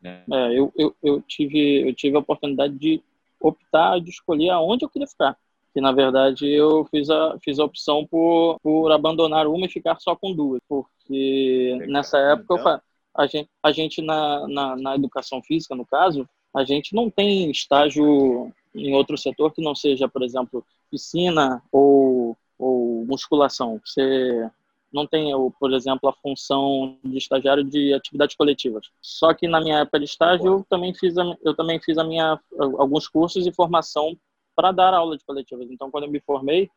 Né? 0.00 0.24
É, 0.30 0.58
eu, 0.58 0.72
eu, 0.76 0.96
eu, 1.02 1.20
tive, 1.22 1.88
eu 1.88 1.94
tive 1.94 2.16
a 2.16 2.20
oportunidade 2.20 2.74
de 2.74 3.02
optar, 3.38 4.00
de 4.00 4.10
escolher 4.10 4.50
aonde 4.50 4.84
eu 4.84 4.88
queria 4.88 5.08
ficar. 5.08 5.36
Que 5.72 5.80
na 5.80 5.92
verdade 5.92 6.48
eu 6.48 6.84
fiz 6.86 7.08
a, 7.10 7.38
fiz 7.42 7.58
a 7.58 7.64
opção 7.64 8.06
por, 8.06 8.58
por 8.60 8.90
abandonar 8.90 9.46
uma 9.46 9.66
e 9.66 9.70
ficar 9.70 9.98
só 10.00 10.16
com 10.16 10.34
duas. 10.34 10.60
Porque 10.68 11.70
Legal. 11.72 11.88
nessa 11.88 12.18
época 12.18 12.54
então... 12.54 12.72
eu, 12.72 12.80
a 13.14 13.26
gente, 13.26 13.50
a 13.62 13.72
gente 13.72 14.02
na, 14.02 14.48
na, 14.48 14.76
na 14.76 14.94
educação 14.94 15.42
física, 15.42 15.74
no 15.74 15.86
caso, 15.86 16.28
a 16.54 16.64
gente 16.64 16.94
não 16.94 17.10
tem 17.10 17.50
estágio 17.50 18.52
em 18.74 18.94
outro 18.94 19.16
setor 19.16 19.52
que 19.52 19.62
não 19.62 19.74
seja, 19.74 20.08
por 20.08 20.22
exemplo, 20.22 20.64
piscina 20.90 21.62
ou, 21.72 22.36
ou 22.58 23.04
musculação. 23.06 23.80
Você 23.84 24.48
não 24.92 25.06
tem, 25.06 25.32
por 25.58 25.72
exemplo, 25.72 26.08
a 26.08 26.12
função 26.12 26.98
de 27.04 27.18
estagiário 27.18 27.64
de 27.64 27.94
atividades 27.94 28.36
coletivas. 28.36 28.90
Só 29.00 29.32
que 29.32 29.46
na 29.46 29.60
minha 29.60 29.78
época 29.80 29.98
de 29.98 30.04
estágio, 30.04 30.46
eu 30.46 30.66
também 30.68 30.92
fiz 30.94 31.16
a, 31.16 31.24
eu 31.42 31.54
também 31.54 31.80
fiz 31.80 31.96
a 31.96 32.04
minha 32.04 32.38
alguns 32.58 33.06
cursos 33.08 33.46
e 33.46 33.52
formação 33.52 34.16
para 34.54 34.72
dar 34.72 34.92
aula 34.92 35.16
de 35.16 35.24
coletivas. 35.24 35.70
Então, 35.70 35.90
quando 35.90 36.04
eu 36.04 36.10
me 36.10 36.20
formei, 36.20 36.68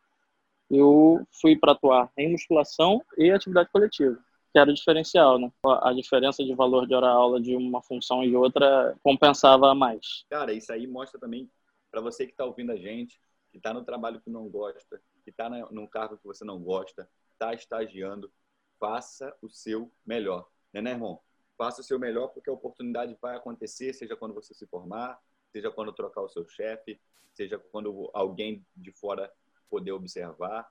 eu 0.70 1.26
fui 1.42 1.56
para 1.56 1.74
atuar 1.74 2.10
em 2.18 2.32
musculação 2.32 3.02
e 3.18 3.32
atividade 3.32 3.70
coletiva, 3.72 4.18
que 4.52 4.60
era 4.60 4.70
o 4.70 4.74
diferencial, 4.74 5.38
né? 5.38 5.52
A 5.82 5.92
diferença 5.92 6.44
de 6.44 6.54
valor 6.54 6.88
de 6.88 6.94
hora-aula 6.94 7.42
de 7.42 7.56
uma 7.56 7.82
função 7.82 8.24
e 8.24 8.36
outra 8.36 8.96
compensava 9.04 9.74
mais. 9.74 10.26
Cara, 10.30 10.54
isso 10.54 10.72
aí 10.72 10.88
mostra 10.88 11.20
também 11.20 11.50
para 11.94 12.02
você 12.02 12.26
que 12.26 12.32
está 12.32 12.44
ouvindo 12.44 12.72
a 12.72 12.76
gente, 12.76 13.22
que 13.52 13.58
está 13.58 13.72
no 13.72 13.86
trabalho 13.86 14.20
que 14.20 14.32
não 14.32 14.50
gosta, 14.50 15.00
que 15.24 15.30
está 15.30 15.48
num 15.48 15.86
cargo 15.86 16.18
que 16.18 16.26
você 16.26 16.44
não 16.44 16.60
gosta, 16.60 17.08
está 17.32 17.54
estagiando, 17.54 18.34
faça 18.80 19.32
o 19.44 19.48
seu 19.48 19.94
melhor. 20.04 20.50
Né, 20.74 20.82
né, 20.82 20.90
irmão? 20.90 21.22
Faça 21.56 21.82
o 21.82 21.84
seu 21.84 22.00
melhor 22.00 22.30
porque 22.30 22.50
a 22.50 22.54
oportunidade 22.54 23.16
vai 23.22 23.36
acontecer, 23.36 23.94
seja 23.94 24.16
quando 24.16 24.34
você 24.34 24.56
se 24.56 24.66
formar, 24.66 25.22
seja 25.52 25.70
quando 25.70 25.94
trocar 25.94 26.22
o 26.24 26.30
seu 26.30 26.50
chefe, 26.50 27.00
seja 27.32 27.60
quando 27.60 28.10
alguém 28.12 28.66
de 28.76 28.92
fora 28.92 29.32
poder 29.70 29.92
observar, 29.92 30.68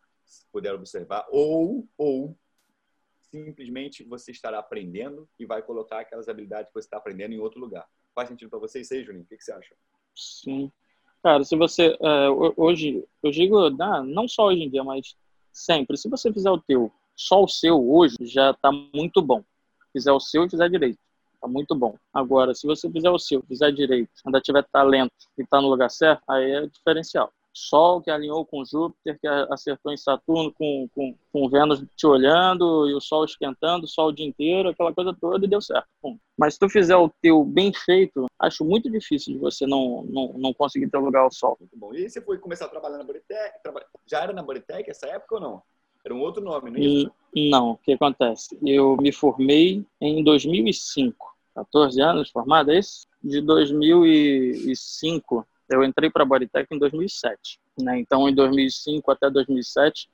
puder 0.50 0.74
observar, 0.74 1.24
ou, 1.30 1.88
ou 1.96 2.36
simplesmente 3.30 4.02
você 4.02 4.32
estará 4.32 4.58
aprendendo 4.58 5.30
e 5.38 5.46
vai 5.46 5.62
colocar 5.62 6.00
aquelas 6.00 6.28
habilidades 6.28 6.66
que 6.66 6.74
você 6.74 6.86
está 6.86 6.96
aprendendo 6.96 7.32
em 7.32 7.38
outro 7.38 7.60
lugar. 7.60 7.88
Faz 8.12 8.28
sentido 8.28 8.50
para 8.50 8.58
você 8.58 8.80
isso 8.80 8.92
aí, 8.92 9.04
Juninho? 9.04 9.24
O 9.24 9.28
que, 9.28 9.36
que 9.36 9.44
você 9.44 9.52
acha? 9.52 9.76
Sim, 10.14 10.70
Cara, 11.22 11.44
se 11.44 11.56
você. 11.56 11.96
É, 12.00 12.28
hoje, 12.56 13.04
eu 13.22 13.30
digo, 13.30 13.70
não 14.06 14.26
só 14.26 14.46
hoje 14.46 14.62
em 14.62 14.70
dia, 14.70 14.82
mas 14.82 15.14
sempre. 15.52 15.96
Se 15.96 16.08
você 16.08 16.32
fizer 16.32 16.50
o 16.50 16.58
teu, 16.58 16.90
só 17.14 17.42
o 17.44 17.48
seu 17.48 17.90
hoje, 17.90 18.16
já 18.22 18.52
tá 18.54 18.70
muito 18.72 19.22
bom. 19.22 19.42
Fizer 19.92 20.12
o 20.12 20.20
seu 20.20 20.44
e 20.44 20.50
fizer 20.50 20.68
direito. 20.68 20.98
Tá 21.40 21.46
muito 21.46 21.74
bom. 21.74 21.96
Agora, 22.12 22.54
se 22.54 22.66
você 22.66 22.90
fizer 22.90 23.10
o 23.10 23.18
seu, 23.18 23.42
fizer 23.42 23.70
direito, 23.72 24.10
ainda 24.24 24.40
tiver 24.40 24.64
talento 24.72 25.12
e 25.38 25.46
tá 25.46 25.60
no 25.60 25.68
lugar 25.68 25.90
certo, 25.90 26.22
aí 26.28 26.50
é 26.50 26.66
diferencial. 26.66 27.32
Sol 27.52 28.00
que 28.00 28.10
alinhou 28.10 28.44
com 28.46 28.64
Júpiter, 28.64 29.18
que 29.20 29.26
acertou 29.26 29.92
em 29.92 29.96
Saturno, 29.96 30.52
com, 30.52 30.88
com, 30.94 31.14
com 31.30 31.48
Vênus 31.48 31.84
te 31.96 32.06
olhando 32.06 32.88
e 32.88 32.94
o 32.94 33.00
Sol 33.00 33.24
esquentando, 33.24 33.84
o 33.84 33.88
Sol 33.88 34.08
o 34.08 34.12
dia 34.12 34.26
inteiro, 34.26 34.70
aquela 34.70 34.92
coisa 34.92 35.14
toda, 35.20 35.44
e 35.44 35.48
deu 35.48 35.60
certo. 35.60 35.86
Bom, 36.02 36.16
mas 36.36 36.54
se 36.54 36.60
tu 36.60 36.68
fizer 36.68 36.96
o 36.96 37.10
teu 37.20 37.44
bem 37.44 37.72
feito, 37.72 38.26
acho 38.38 38.64
muito 38.64 38.90
difícil 38.90 39.34
de 39.34 39.38
você 39.38 39.66
não, 39.66 40.02
não, 40.04 40.32
não 40.34 40.54
conseguir 40.54 40.88
ter 40.88 40.98
lugar 40.98 41.22
ao 41.22 41.32
Sol. 41.32 41.56
Muito 41.60 41.76
bom. 41.76 41.94
E 41.94 42.08
você 42.08 42.20
foi 42.20 42.38
começar 42.38 42.66
a 42.66 42.68
trabalhar 42.68 42.98
na 42.98 43.04
Boritec? 43.04 43.58
Já 44.06 44.22
era 44.22 44.32
na 44.32 44.42
Boritec 44.42 44.88
essa 44.88 45.06
época 45.06 45.34
ou 45.34 45.40
não? 45.40 45.62
Era 46.04 46.14
um 46.14 46.20
outro 46.20 46.42
nome, 46.42 46.70
não 46.70 46.78
é 46.78 46.80
isso? 46.80 47.12
Não, 47.34 47.70
o 47.72 47.76
que 47.76 47.92
acontece? 47.92 48.58
Eu 48.64 48.96
me 48.96 49.12
formei 49.12 49.84
em 50.00 50.24
2005. 50.24 51.32
14 51.54 52.00
anos 52.00 52.30
formado, 52.30 52.72
é 52.72 52.78
isso? 52.78 53.06
De 53.22 53.40
2005 53.40 55.46
eu 55.70 55.82
entrei 55.84 56.10
para 56.10 56.22
a 56.22 56.26
Bodytech 56.26 56.66
em 56.70 56.78
2007. 56.78 57.60
Né? 57.80 57.98
Então, 57.98 58.28
em 58.28 58.34
2005 58.34 59.10
até 59.10 59.30
2007, 59.30 60.08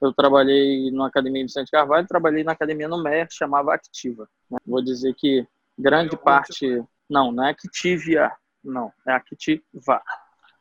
eu 0.00 0.12
trabalhei 0.12 0.90
na 0.90 1.06
Academia 1.06 1.42
Vicente 1.42 1.70
Carvalho, 1.70 2.06
trabalhei 2.06 2.42
na 2.42 2.52
Academia 2.52 2.88
no 2.88 3.02
MER, 3.02 3.28
chamava 3.30 3.74
Activa. 3.74 4.28
Né? 4.50 4.58
Vou 4.66 4.82
dizer 4.82 5.14
que 5.14 5.46
grande 5.78 6.16
parte... 6.16 6.82
Não, 7.08 7.30
não 7.30 7.44
é 7.44 7.50
Activia, 7.50 8.32
não, 8.64 8.90
é 9.06 9.12
Activa. 9.12 10.02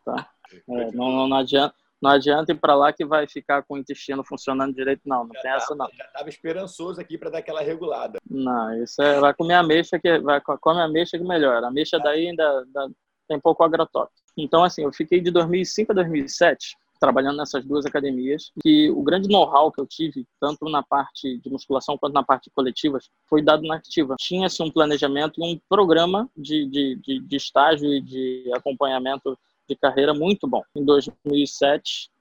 Tá? 0.03 0.29
É, 0.69 0.91
não, 0.91 1.27
não, 1.27 1.37
adianta, 1.37 1.73
não 2.01 2.11
adianta 2.11 2.51
ir 2.51 2.59
para 2.59 2.75
lá 2.75 2.91
que 2.91 3.05
vai 3.05 3.27
ficar 3.27 3.63
com 3.63 3.75
o 3.75 3.77
intestino 3.77 4.23
funcionando 4.23 4.75
direito, 4.75 5.01
não. 5.05 5.23
Não 5.23 5.33
já 5.35 5.41
tem 5.41 5.51
tava, 5.51 5.63
essa, 5.63 5.75
não. 5.75 5.87
Já 5.93 6.05
estava 6.05 6.29
esperançoso 6.29 6.99
aqui 6.99 7.17
para 7.17 7.29
dar 7.29 7.37
aquela 7.37 7.61
regulada. 7.61 8.19
Não, 8.29 8.83
isso 8.83 9.01
é, 9.01 9.19
vai 9.19 9.33
comer 9.33 9.53
ameixa 9.53 9.99
que 9.99 10.19
vai 10.19 10.41
comer 10.41 10.81
ameixa 10.81 11.17
que 11.17 11.23
melhora. 11.23 11.67
A 11.67 11.69
ameixa 11.69 11.99
daí 11.99 12.27
ainda, 12.27 12.61
ainda 12.61 12.91
tem 13.27 13.39
pouco 13.39 13.63
agrotóxico. 13.63 14.20
Então, 14.37 14.63
assim, 14.63 14.83
eu 14.83 14.93
fiquei 14.93 15.19
de 15.21 15.31
2005 15.31 15.91
a 15.91 15.95
2007 15.95 16.77
trabalhando 17.01 17.37
nessas 17.37 17.65
duas 17.65 17.83
academias, 17.83 18.51
que 18.61 18.91
o 18.91 19.01
grande 19.01 19.27
know-how 19.27 19.71
que 19.71 19.81
eu 19.81 19.87
tive, 19.87 20.23
tanto 20.39 20.69
na 20.69 20.83
parte 20.83 21.39
de 21.39 21.49
musculação 21.49 21.97
quanto 21.97 22.13
na 22.13 22.21
parte 22.21 22.43
de 22.43 22.51
coletivas, 22.51 23.09
foi 23.27 23.41
dado 23.41 23.63
na 23.63 23.77
Activa. 23.77 24.15
Tinha-se 24.19 24.61
um 24.61 24.69
planejamento 24.69 25.41
e 25.41 25.43
um 25.43 25.59
programa 25.67 26.29
de, 26.37 26.67
de, 26.67 26.95
de, 26.97 27.19
de 27.19 27.35
estágio 27.35 27.91
e 27.91 27.99
de 27.99 28.51
acompanhamento 28.53 29.35
de 29.67 29.75
carreira 29.75 30.13
muito 30.13 30.47
bom. 30.47 30.61
Em 30.75 30.85
2007, 30.85 32.11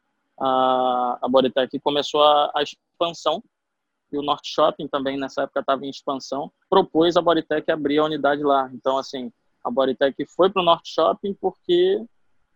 a, 0.41 1.19
a 1.21 1.29
Bodytech 1.29 1.79
começou 1.81 2.23
a, 2.23 2.51
a 2.57 2.63
expansão 2.63 3.43
e 4.11 4.17
o 4.17 4.23
Norte 4.23 4.51
Shopping 4.51 4.89
também 4.89 5.19
nessa 5.19 5.43
época 5.43 5.61
estava 5.61 5.85
em 5.85 5.91
expansão, 5.91 6.51
propôs 6.71 7.19
a 7.19 7.21
Bodytech 7.21 7.71
abrir 7.71 7.99
a 7.99 8.05
unidade 8.05 8.43
lá. 8.43 8.71
Então, 8.73 8.97
assim, 8.97 9.31
a 9.65 9.71
Bodytech 9.71 10.25
foi 10.27 10.51
para 10.51 10.63
o 10.63 10.65
Norte 10.65 10.93
Shopping 10.93 11.35
porque 11.35 12.05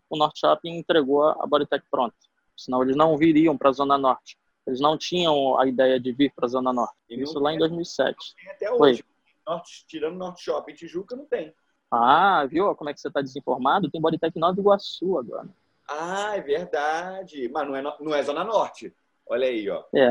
o 0.09 0.17
Norte 0.17 0.41
Shopping 0.41 0.79
entregou 0.79 1.25
a 1.25 1.47
Bodytech 1.47 1.85
pronta. 1.91 2.17
Senão 2.57 2.83
eles 2.83 2.97
não 2.97 3.17
viriam 3.17 3.57
para 3.57 3.71
a 3.71 3.73
Zona 3.73 3.99
Norte. 3.99 4.39
Eles 4.67 4.81
não 4.81 4.97
tinham 4.97 5.59
a 5.59 5.67
ideia 5.67 6.01
de 6.01 6.13
vir 6.13 6.33
para 6.35 6.47
a 6.47 6.49
Zona 6.49 6.73
Norte. 6.73 6.95
Isso 7.09 7.39
lá 7.39 7.53
em 7.53 7.59
2007. 7.59 8.17
Tem 8.37 8.51
até 8.51 8.73
hoje. 8.73 9.05
Norte, 9.47 9.85
tirando 9.87 10.17
Norte 10.17 10.43
Shopping 10.43 10.75
Tijuca, 10.75 11.15
não 11.15 11.27
tem. 11.27 11.55
Ah, 11.91 12.47
viu 12.47 12.75
como 12.75 12.91
é 12.91 12.95
que 12.95 13.01
você 13.01 13.09
está 13.09 13.21
desinformado? 13.21 13.91
Tem 13.91 14.01
Bodytech 14.01 14.39
Nova 14.39 14.59
Iguaçu 14.59 15.19
agora. 15.19 15.49
Ah, 15.89 16.37
é 16.37 16.41
verdade. 16.41 17.49
Mas 17.49 17.69
não 17.69 17.77
é, 17.77 17.83
não 17.83 18.15
é 18.15 18.23
Zona 18.23 18.43
Norte. 18.43 18.95
Olha 19.27 19.47
aí, 19.47 19.69
ó. 19.69 19.85
É, 19.95 20.11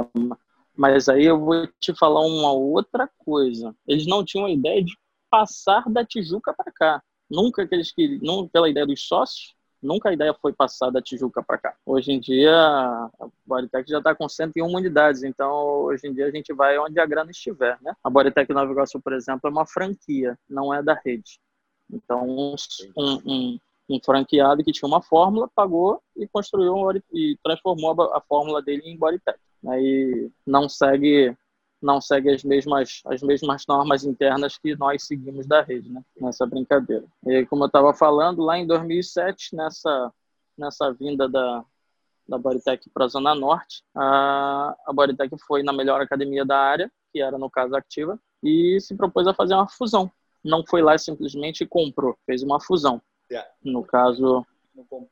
mas 0.75 1.09
aí 1.09 1.25
eu 1.25 1.39
vou 1.39 1.67
te 1.79 1.95
falar 1.95 2.21
uma 2.21 2.51
outra 2.51 3.09
coisa. 3.19 3.75
Eles 3.87 4.07
não 4.07 4.23
tinham 4.23 4.45
a 4.45 4.51
ideia 4.51 4.83
de 4.83 4.95
passar 5.33 5.89
da 5.89 6.05
Tijuca 6.05 6.53
para 6.53 6.71
cá. 6.71 7.03
Nunca 7.27 7.67
que 7.67 7.73
eles 7.73 7.91
queriam, 7.91 8.47
pela 8.47 8.69
ideia 8.69 8.85
dos 8.85 9.07
sócios, 9.07 9.55
nunca 9.81 10.09
a 10.09 10.13
ideia 10.13 10.31
foi 10.39 10.53
passar 10.53 10.91
da 10.91 11.01
Tijuca 11.01 11.41
para 11.41 11.57
cá. 11.57 11.75
Hoje 11.83 12.11
em 12.11 12.19
dia, 12.19 12.53
a 12.55 13.09
Bodytech 13.43 13.89
já 13.89 13.97
está 13.97 14.13
com 14.13 14.29
101 14.29 14.63
unidades, 14.63 15.23
então 15.23 15.51
hoje 15.85 16.07
em 16.07 16.13
dia 16.13 16.27
a 16.27 16.31
gente 16.31 16.53
vai 16.53 16.77
onde 16.77 16.99
a 16.99 17.05
grana 17.07 17.31
estiver, 17.31 17.79
né? 17.81 17.95
A 18.03 18.11
Bodytech 18.11 18.53
Nova 18.53 18.71
Iguaçu, 18.71 19.01
por 19.01 19.11
exemplo, 19.11 19.41
é 19.45 19.49
uma 19.49 19.65
franquia, 19.65 20.37
não 20.47 20.71
é 20.71 20.83
da 20.83 20.93
rede. 21.03 21.39
Então, 21.91 22.27
um, 22.29 22.55
um, 22.95 23.59
um 23.89 23.99
franqueado 24.05 24.63
que 24.63 24.71
tinha 24.71 24.87
uma 24.87 25.01
fórmula, 25.01 25.49
pagou 25.55 25.99
e 26.15 26.27
construiu 26.27 26.75
e 27.11 27.39
transformou 27.43 27.99
a, 28.13 28.21
fórmula 28.21 28.61
dele 28.61 28.83
em 28.85 28.95
Bodytech. 28.95 29.39
Aí 29.67 30.29
não 30.45 30.69
segue 30.69 31.35
não 31.83 31.99
segue 32.01 32.31
as 32.31 32.43
mesmas 32.43 33.01
as 33.05 33.21
mesmas 33.21 33.65
normas 33.67 34.03
internas 34.03 34.57
que 34.57 34.75
nós 34.75 35.03
seguimos 35.03 35.45
da 35.45 35.61
rede, 35.61 35.91
né? 35.91 36.01
Nessa 36.19 36.45
brincadeira. 36.45 37.05
E 37.25 37.45
como 37.45 37.63
eu 37.63 37.67
estava 37.67 37.93
falando, 37.93 38.41
lá 38.41 38.57
em 38.57 38.65
2007, 38.65 39.55
nessa 39.55 40.11
nessa 40.57 40.91
vinda 40.91 41.27
da 41.27 41.63
da 42.27 42.37
Bodytech 42.37 42.89
para 42.89 43.03
a 43.03 43.07
Zona 43.09 43.35
Norte, 43.35 43.83
a, 43.93 44.73
a 44.87 44.93
Bodytech 44.93 45.35
foi 45.45 45.61
na 45.61 45.73
melhor 45.73 45.99
academia 45.99 46.45
da 46.45 46.57
área, 46.57 46.89
que 47.11 47.21
era 47.21 47.37
no 47.37 47.49
caso 47.49 47.75
Activa, 47.75 48.17
e 48.41 48.79
se 48.79 48.95
propôs 48.95 49.27
a 49.27 49.33
fazer 49.33 49.53
uma 49.53 49.67
fusão. 49.67 50.09
Não 50.43 50.63
foi 50.65 50.81
lá 50.81 50.97
simplesmente 50.97 51.65
comprou, 51.65 52.17
fez 52.25 52.41
uma 52.41 52.61
fusão. 52.61 53.01
No 53.61 53.83
caso, 53.83 54.45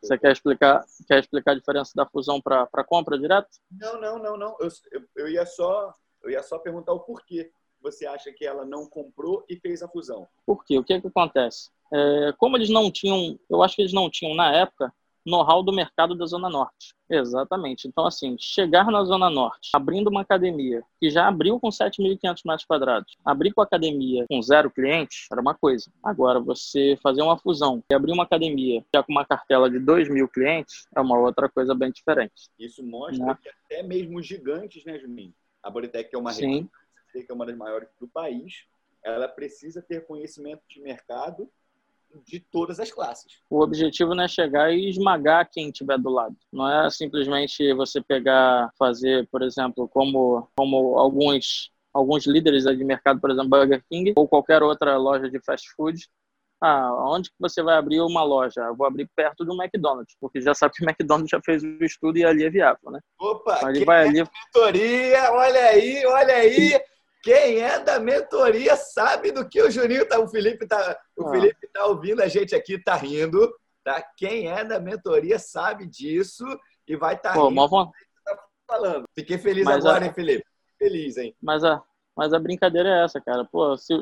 você 0.02 0.18
quer 0.18 0.32
explicar, 0.32 0.84
quer 1.08 1.20
explicar 1.20 1.52
a 1.52 1.56
diferença 1.56 1.92
da 1.96 2.06
fusão 2.06 2.42
para 2.42 2.84
compra 2.86 3.18
direto? 3.18 3.50
Não, 3.72 4.00
não, 4.00 4.20
não, 4.20 4.38
não. 4.38 4.58
Eu, 4.60 4.70
eu, 4.92 5.04
eu, 5.16 5.28
ia 5.30 5.46
só, 5.46 5.94
eu 6.24 6.30
ia 6.30 6.44
só 6.44 6.58
perguntar 6.60 6.94
o 6.94 7.00
porquê 7.00 7.52
você 7.82 8.06
acha 8.06 8.32
que 8.32 8.46
ela 8.46 8.64
não 8.64 8.86
comprou 8.86 9.44
e 9.50 9.56
fez 9.56 9.82
a 9.82 9.88
fusão. 9.88 10.28
Por 10.46 10.64
quê? 10.64 10.78
O 10.78 10.84
que, 10.84 10.94
é 10.94 11.02
que 11.02 11.08
acontece? 11.08 11.72
É, 11.92 12.34
como 12.38 12.56
eles 12.56 12.70
não 12.70 12.92
tinham, 12.92 13.40
eu 13.50 13.64
acho 13.64 13.76
que 13.76 13.82
eles 13.82 13.94
não 13.94 14.10
tinham 14.10 14.36
na 14.36 14.56
época 14.56 14.94
know-how 15.26 15.62
do 15.62 15.72
mercado 15.72 16.16
da 16.16 16.26
Zona 16.26 16.50
Norte. 16.50 16.96
Exatamente. 17.10 17.88
Então, 17.88 18.06
assim, 18.06 18.36
chegar 18.40 18.86
na 18.86 19.04
Zona 19.04 19.30
Norte, 19.30 19.70
abrindo 19.74 20.10
uma 20.10 20.22
academia 20.22 20.82
que 21.00 21.10
já 21.10 21.28
abriu 21.28 21.60
com 21.60 21.70
7.500 21.70 22.42
metros 22.46 22.66
quadrados, 22.66 23.18
abrir 23.24 23.54
com 23.54 23.62
a 23.62 23.64
academia 23.64 24.26
com 24.28 24.42
zero 24.42 24.72
clientes 24.72 25.28
era 25.32 25.42
uma 25.42 25.54
coisa. 25.54 25.92
Agora, 26.02 26.40
você 26.40 26.98
fazer 27.04 27.22
uma 27.22 27.38
fusão 27.38 27.84
e 27.92 27.94
abrir 27.94 28.14
uma 28.14 28.24
academia 28.24 28.84
já 28.94 29.04
com 29.04 29.12
uma 29.12 29.26
cartela 29.26 29.70
de 29.70 29.80
2 29.80 30.10
mil 30.10 30.28
clientes 30.28 30.88
é 30.96 31.02
uma 31.02 31.20
outra 31.20 31.50
coisa 31.50 31.76
bem 31.76 31.92
diferente. 31.92 32.50
Isso 32.58 32.84
mostra 32.84 33.26
né? 33.26 33.38
que 33.42 33.50
até 33.50 33.84
mesmo 33.84 34.22
gigantes, 34.22 34.84
né, 34.86 34.98
Juninho? 34.98 35.34
A 35.63 35.69
Bodytech 35.69 36.10
é 36.13 36.17
uma 36.17 36.32
rede 36.32 36.69
que 37.12 37.26
é 37.30 37.34
uma 37.34 37.45
das 37.45 37.58
maiores 37.58 37.89
do 38.00 38.08
país, 38.08 38.65
ela 39.04 39.28
precisa 39.28 39.82
ter 39.82 40.06
conhecimento 40.06 40.62
de 40.67 40.82
mercado 40.82 41.50
de 42.26 42.39
todas 42.39 42.80
as 42.80 42.91
classes. 42.91 43.39
O 43.50 43.62
objetivo 43.62 44.13
não 44.13 44.24
é 44.24 44.28
chegar 44.28 44.71
e 44.74 44.89
esmagar 44.89 45.50
quem 45.50 45.69
estiver 45.69 45.97
do 45.97 46.10
lado. 46.10 46.36
Não 46.52 46.69
é 46.69 46.89
simplesmente 46.89 47.74
você 47.74 48.02
pegar, 48.02 48.69
fazer, 48.78 49.28
por 49.32 49.41
exemplo, 49.41 49.88
como, 49.88 50.47
como 50.56 50.97
alguns, 50.97 51.71
alguns 51.93 52.26
líderes 52.26 52.63
de 52.63 52.84
mercado, 52.84 53.19
por 53.19 53.32
exemplo, 53.32 53.50
Burger 53.50 53.84
King 53.89 54.13
ou 54.15 54.28
qualquer 54.28 54.62
outra 54.62 54.97
loja 54.97 55.30
de 55.30 55.39
fast 55.39 55.69
food. 55.76 56.08
Ah, 56.62 56.93
onde 57.10 57.32
que 57.32 57.36
você 57.39 57.63
vai 57.63 57.76
abrir 57.76 58.02
uma 58.02 58.24
loja? 58.24 58.62
Eu 58.62 58.76
vou 58.76 58.86
abrir 58.86 59.10
perto 59.15 59.43
do 59.43 59.60
McDonald's, 59.60 60.15
porque 60.21 60.39
já 60.39 60.54
sabe 60.54 60.76
que 60.76 60.84
o 60.84 60.86
McDonald's 60.89 61.32
já 61.32 61.41
fez 61.43 61.63
o 61.63 61.84
estudo 61.84 62.19
e 62.19 62.24
ali 62.24 62.43
é 62.43 62.50
viável, 62.52 62.91
né? 62.91 63.00
Opa, 63.19 63.65
ali 63.65 63.84
vai 63.84 64.08
ali... 64.08 64.24
mentoria, 64.24 65.32
olha 65.32 65.65
aí, 65.65 66.06
olha 66.06 66.36
aí. 66.36 66.80
Quem 67.24 67.60
é 67.60 67.80
da 67.80 68.00
mentoria 68.00 68.76
sabe 68.76 69.32
do 69.32 69.47
que 69.47 69.62
o 69.62 69.71
Juninho 69.71 70.08
tá, 70.08 70.19
o 70.19 70.28
Felipe 70.28 70.67
tá, 70.67 71.00
o 71.17 71.28
ah. 71.28 71.32
Felipe 71.32 71.67
tá 71.71 71.86
ouvindo 71.86 72.21
a 72.21 72.28
gente 72.28 72.56
aqui, 72.56 72.82
tá 72.82 72.95
rindo, 72.95 73.52
tá? 73.84 74.04
Quem 74.15 74.47
é 74.47 74.63
da 74.63 74.80
mentoria 74.80 75.39
sabe 75.39 75.88
disso 75.88 76.45
e 76.88 76.95
vai 76.95 77.15
estar 77.15 77.34
tá 77.34 77.39
rindo. 77.39 77.47
Uma... 77.47 77.91
Tá 78.24 78.39
falando. 78.67 79.06
Fiquei 79.15 79.38
feliz 79.38 79.65
mas 79.65 79.86
agora, 79.86 80.04
a... 80.04 80.08
hein, 80.08 80.13
Felipe? 80.13 80.45
Feliz, 80.78 81.17
hein? 81.17 81.36
Mas 81.39 81.63
a, 81.63 81.84
mas 82.15 82.34
a 82.34 82.39
brincadeira 82.39 82.89
é 82.89 83.04
essa, 83.04 83.21
cara. 83.21 83.45
Pô, 83.45 83.76
se, 83.78 83.93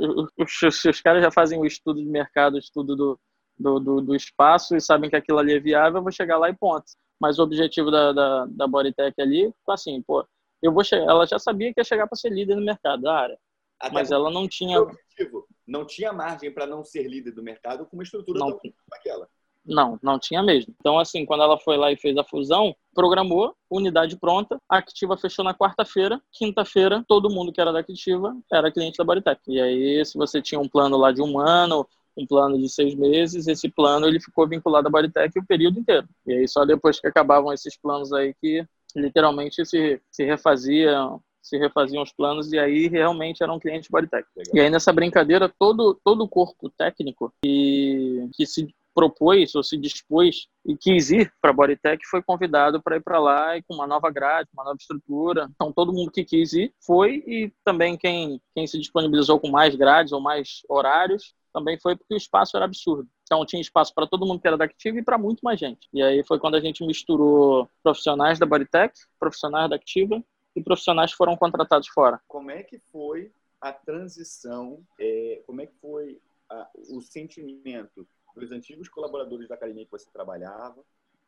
se 0.71 0.89
os 0.89 1.01
caras 1.01 1.23
já 1.23 1.31
fazem 1.31 1.59
o 1.59 1.65
estudo 1.65 2.01
de 2.01 2.09
mercado, 2.09 2.55
o 2.55 2.59
estudo 2.59 2.95
do, 2.95 3.19
do, 3.57 3.79
do, 3.79 4.01
do, 4.01 4.15
espaço 4.15 4.75
e 4.75 4.81
sabem 4.81 5.09
que 5.09 5.15
aquilo 5.15 5.39
ali 5.39 5.53
é 5.53 5.59
viável, 5.59 5.99
eu 5.99 6.03
vou 6.03 6.11
chegar 6.11 6.37
lá 6.37 6.49
e 6.49 6.55
ponto. 6.55 6.85
Mas 7.19 7.37
o 7.37 7.43
objetivo 7.43 7.91
da, 7.91 8.13
da, 8.13 8.45
da 8.45 8.67
Bodytech 8.67 9.19
ali, 9.21 9.53
assim, 9.69 10.01
pô, 10.01 10.25
eu 10.61 10.71
vou 10.71 10.83
chegar, 10.83 11.05
ela 11.05 11.25
já 11.25 11.37
sabia 11.37 11.73
que 11.73 11.79
ia 11.79 11.83
chegar 11.83 12.07
para 12.07 12.17
ser 12.17 12.29
líder 12.29 12.55
no 12.55 12.65
mercado 12.65 13.01
da 13.03 13.13
área. 13.13 13.37
Até 13.79 13.93
mas 13.93 14.11
ela 14.11 14.29
não 14.29 14.47
tinha 14.47 14.81
objetivo, 14.81 15.47
não 15.65 15.85
tinha 15.85 16.11
margem 16.11 16.53
para 16.53 16.65
não 16.65 16.83
ser 16.83 17.03
líder 17.03 17.31
do 17.31 17.43
mercado 17.43 17.85
com 17.85 17.95
uma 17.95 18.03
estrutura 18.03 18.39
não, 18.39 18.59
aquela. 18.93 19.29
Não, 19.65 19.99
não 20.01 20.17
tinha 20.17 20.41
mesmo. 20.41 20.73
Então, 20.79 20.97
assim, 20.97 21.25
quando 21.25 21.43
ela 21.43 21.59
foi 21.59 21.77
lá 21.77 21.91
e 21.91 21.97
fez 21.97 22.17
a 22.17 22.23
fusão, 22.23 22.75
programou, 22.93 23.53
unidade 23.69 24.17
pronta, 24.17 24.57
a 24.69 24.77
Activa 24.77 25.17
fechou 25.17 25.43
na 25.43 25.53
quarta-feira, 25.53 26.21
quinta-feira, 26.31 27.03
todo 27.07 27.29
mundo 27.29 27.51
que 27.51 27.61
era 27.61 27.71
da 27.71 27.79
Activa 27.79 28.35
era 28.51 28.71
cliente 28.71 28.97
da 28.97 29.03
Bodytech. 29.03 29.41
E 29.47 29.61
aí, 29.61 30.05
se 30.05 30.17
você 30.17 30.41
tinha 30.41 30.59
um 30.59 30.67
plano 30.67 30.97
lá 30.97 31.11
de 31.11 31.21
um 31.21 31.39
ano, 31.39 31.87
um 32.17 32.25
plano 32.25 32.57
de 32.57 32.67
seis 32.69 32.95
meses, 32.95 33.47
esse 33.47 33.69
plano 33.69 34.07
ele 34.07 34.19
ficou 34.19 34.47
vinculado 34.47 34.87
à 34.87 34.91
Bodytech 34.91 35.37
o 35.37 35.45
período 35.45 35.79
inteiro. 35.79 36.07
E 36.25 36.33
aí, 36.33 36.47
só 36.47 36.65
depois 36.65 36.99
que 36.99 37.07
acabavam 37.07 37.53
esses 37.53 37.77
planos 37.77 38.11
aí 38.11 38.33
que 38.41 38.65
literalmente 38.95 39.65
se, 39.65 40.01
se 40.09 40.23
refaziam 40.25 41.21
se 41.41 41.57
refaziam 41.57 42.03
os 42.03 42.11
planos 42.11 42.51
e 42.51 42.59
aí 42.59 42.87
realmente 42.87 43.41
eram 43.41 43.59
clientes 43.59 43.89
Bodytech. 43.89 44.27
E 44.53 44.59
aí 44.59 44.69
nessa 44.69 44.93
brincadeira 44.93 45.49
todo 45.49 45.99
todo 46.03 46.23
o 46.23 46.27
corpo 46.27 46.69
técnico 46.69 47.33
que, 47.41 48.29
que 48.35 48.45
se 48.45 48.67
propôs 48.99 49.55
ou 49.55 49.63
se 49.63 49.77
dispôs 49.77 50.49
e 50.65 50.75
quis 50.75 51.09
ir 51.09 51.31
para 51.41 51.51
a 51.51 51.53
Bodytech 51.53 52.05
foi 52.05 52.21
convidado 52.21 52.81
para 52.81 52.97
ir 52.97 53.01
para 53.01 53.17
lá 53.17 53.55
e 53.55 53.63
com 53.63 53.73
uma 53.73 53.88
nova 53.88 54.12
grade, 54.12 54.49
uma 54.53 54.65
nova 54.65 54.75
estrutura. 54.77 55.49
Então 55.55 55.71
todo 55.71 55.93
mundo 55.93 56.12
que 56.12 56.25
quis 56.25 56.51
ir 56.51 56.73
foi 56.85 57.23
e 57.25 57.53
também 57.63 57.97
quem 57.97 58.41
quem 58.53 58.67
se 58.67 58.77
disponibilizou 58.77 59.39
com 59.39 59.49
mais 59.49 59.73
grades 59.73 60.12
ou 60.12 60.19
mais 60.19 60.62
horários 60.67 61.33
também 61.53 61.79
foi 61.79 61.95
porque 61.95 62.13
o 62.13 62.17
espaço 62.17 62.57
era 62.57 62.65
absurdo. 62.65 63.07
Então 63.23 63.45
tinha 63.45 63.62
espaço 63.62 63.93
para 63.95 64.05
todo 64.05 64.25
mundo 64.25 64.41
que 64.41 64.47
era 64.47 64.57
da 64.57 64.65
Activa 64.65 64.99
e 64.99 65.03
para 65.03 65.17
muito 65.17 65.39
mais 65.41 65.57
gente. 65.57 65.88
E 65.93 66.03
aí 66.03 66.21
foi 66.27 66.38
quando 66.38 66.55
a 66.55 66.59
gente 66.59 66.85
misturou 66.85 67.69
profissionais 67.81 68.38
da 68.38 68.45
Bodytech, 68.45 68.93
profissionais 69.17 69.69
da 69.69 69.77
Activa 69.77 70.21
e 70.53 70.62
profissionais 70.62 71.13
foram 71.13 71.38
contratados 71.38 71.88
fora. 71.88 72.19
Como 72.27 72.51
é 72.51 72.63
que 72.63 72.79
foi 72.91 73.31
a 73.62 73.71
transição? 73.71 74.83
É, 74.99 75.41
como 75.47 75.62
é 75.62 75.65
que 75.65 75.75
foi 75.81 76.19
a, 76.49 76.67
o 76.89 77.01
sentimento 77.01 78.05
dos 78.35 78.51
antigos 78.51 78.89
colaboradores 78.89 79.47
da 79.47 79.55
academia 79.55 79.85
que 79.85 79.91
você 79.91 80.09
trabalhava, 80.11 80.83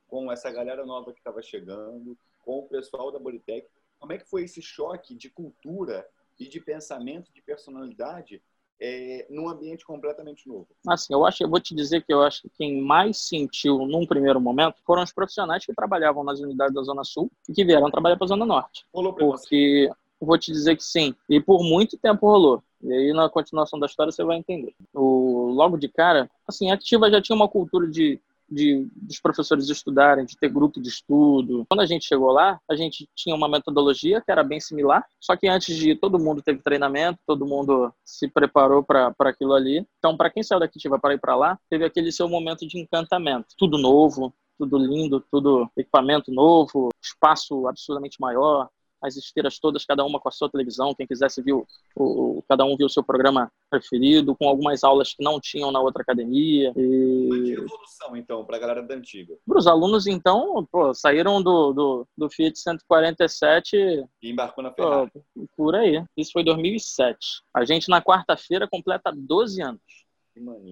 com 0.07 0.31
essa 0.31 0.51
galera 0.51 0.85
nova 0.85 1.13
que 1.13 1.19
estava 1.19 1.41
chegando, 1.41 2.17
com 2.43 2.59
o 2.59 2.67
pessoal 2.67 3.11
da 3.11 3.19
Bodytech? 3.19 3.67
Como 3.99 4.11
é 4.13 4.17
que 4.17 4.29
foi 4.29 4.43
esse 4.43 4.61
choque 4.61 5.15
de 5.15 5.29
cultura 5.29 6.05
e 6.39 6.47
de 6.47 6.59
pensamento, 6.59 7.31
de 7.31 7.41
personalidade 7.41 8.41
é, 8.79 9.27
num 9.29 9.47
ambiente 9.47 9.85
completamente 9.85 10.47
novo? 10.47 10.67
Assim, 10.87 11.13
eu 11.13 11.25
acho, 11.25 11.43
eu 11.43 11.49
vou 11.49 11.59
te 11.59 11.75
dizer 11.75 12.03
que 12.03 12.11
eu 12.11 12.21
acho 12.23 12.41
que 12.41 12.49
quem 12.49 12.81
mais 12.81 13.27
sentiu 13.27 13.85
num 13.85 14.05
primeiro 14.05 14.41
momento 14.41 14.81
foram 14.83 15.03
os 15.03 15.13
profissionais 15.13 15.65
que 15.65 15.73
trabalhavam 15.73 16.23
nas 16.23 16.39
unidades 16.39 16.73
da 16.73 16.81
Zona 16.81 17.03
Sul 17.03 17.31
e 17.47 17.53
que 17.53 17.63
vieram 17.63 17.91
trabalhar 17.91 18.17
para 18.17 18.25
a 18.25 18.29
Zona 18.29 18.45
Norte. 18.45 18.85
Rolou 18.93 19.13
porque 19.13 19.89
vou 20.19 20.37
te 20.37 20.51
dizer 20.51 20.75
que 20.75 20.83
sim, 20.83 21.15
e 21.29 21.39
por 21.39 21.63
muito 21.63 21.97
tempo 21.97 22.27
rolou. 22.27 22.61
E 22.83 22.93
aí 22.93 23.13
na 23.13 23.29
continuação 23.29 23.79
da 23.79 23.85
história 23.85 24.11
você 24.11 24.23
vai 24.23 24.37
entender. 24.37 24.73
O 24.93 25.51
logo 25.51 25.77
de 25.77 25.87
cara, 25.87 26.29
assim, 26.47 26.71
a 26.71 26.75
Ativa 26.75 27.09
já 27.09 27.21
tinha 27.21 27.35
uma 27.35 27.47
cultura 27.47 27.87
de 27.87 28.19
de, 28.51 28.85
dos 28.95 29.19
professores 29.19 29.69
estudarem, 29.69 30.25
de 30.25 30.35
ter 30.37 30.49
grupo 30.49 30.81
de 30.81 30.89
estudo. 30.89 31.65
Quando 31.69 31.79
a 31.79 31.85
gente 31.85 32.05
chegou 32.05 32.31
lá, 32.31 32.59
a 32.69 32.75
gente 32.75 33.07
tinha 33.15 33.33
uma 33.33 33.47
metodologia 33.47 34.19
que 34.19 34.29
era 34.29 34.43
bem 34.43 34.59
similar, 34.59 35.05
só 35.19 35.35
que 35.37 35.47
antes 35.47 35.75
de 35.77 35.95
todo 35.95 36.19
mundo 36.19 36.41
teve 36.41 36.61
treinamento, 36.61 37.19
todo 37.25 37.45
mundo 37.45 37.93
se 38.03 38.27
preparou 38.27 38.83
para 38.83 39.15
aquilo 39.19 39.53
ali. 39.53 39.87
Então, 39.97 40.17
para 40.17 40.29
quem 40.29 40.43
saiu 40.43 40.59
daqui 40.59 40.79
e 40.83 40.99
para 40.99 41.13
ir 41.13 41.19
para 41.19 41.35
lá, 41.35 41.57
teve 41.69 41.85
aquele 41.85 42.11
seu 42.11 42.27
momento 42.27 42.67
de 42.67 42.77
encantamento. 42.77 43.47
Tudo 43.57 43.77
novo, 43.77 44.33
tudo 44.57 44.77
lindo, 44.77 45.23
tudo 45.31 45.69
equipamento 45.77 46.31
novo, 46.31 46.89
espaço 47.01 47.67
absurdamente 47.67 48.19
maior, 48.19 48.69
as 49.01 49.15
esteiras 49.15 49.59
todas, 49.59 49.85
cada 49.85 50.03
uma 50.05 50.19
com 50.19 50.29
a 50.29 50.31
sua 50.31 50.49
televisão. 50.49 50.93
Quem 50.93 51.07
quisesse 51.07 51.41
viu, 51.41 51.65
o, 51.95 52.43
cada 52.47 52.63
um 52.65 52.75
viu 52.77 52.87
o 52.87 52.89
seu 52.89 53.03
programa 53.03 53.51
preferido, 53.69 54.35
com 54.35 54.47
algumas 54.47 54.83
aulas 54.83 55.13
que 55.13 55.23
não 55.23 55.39
tinham 55.39 55.71
na 55.71 55.79
outra 55.79 56.01
academia. 56.01 56.71
E... 56.75 57.27
Foi 57.27 57.49
evolução, 57.49 58.15
então, 58.15 58.45
para 58.45 58.57
a 58.57 58.59
galera 58.59 58.83
da 58.83 58.95
antiga? 58.95 59.35
Para 59.47 59.57
os 59.57 59.67
alunos, 59.67 60.07
então, 60.07 60.67
pô, 60.71 60.93
saíram 60.93 61.41
do, 61.41 61.73
do, 61.73 62.07
do 62.17 62.29
Fiat 62.29 62.57
147 62.59 64.05
e 64.21 64.29
embarcou 64.31 64.63
na 64.63 64.71
Ferrari. 64.71 65.11
Pô, 65.11 65.45
por 65.55 65.75
aí. 65.75 66.03
Isso 66.15 66.31
foi 66.31 66.43
2007. 66.43 67.17
A 67.53 67.65
gente, 67.65 67.89
na 67.89 68.01
quarta-feira, 68.01 68.67
completa 68.67 69.11
12 69.15 69.61
anos. 69.61 69.81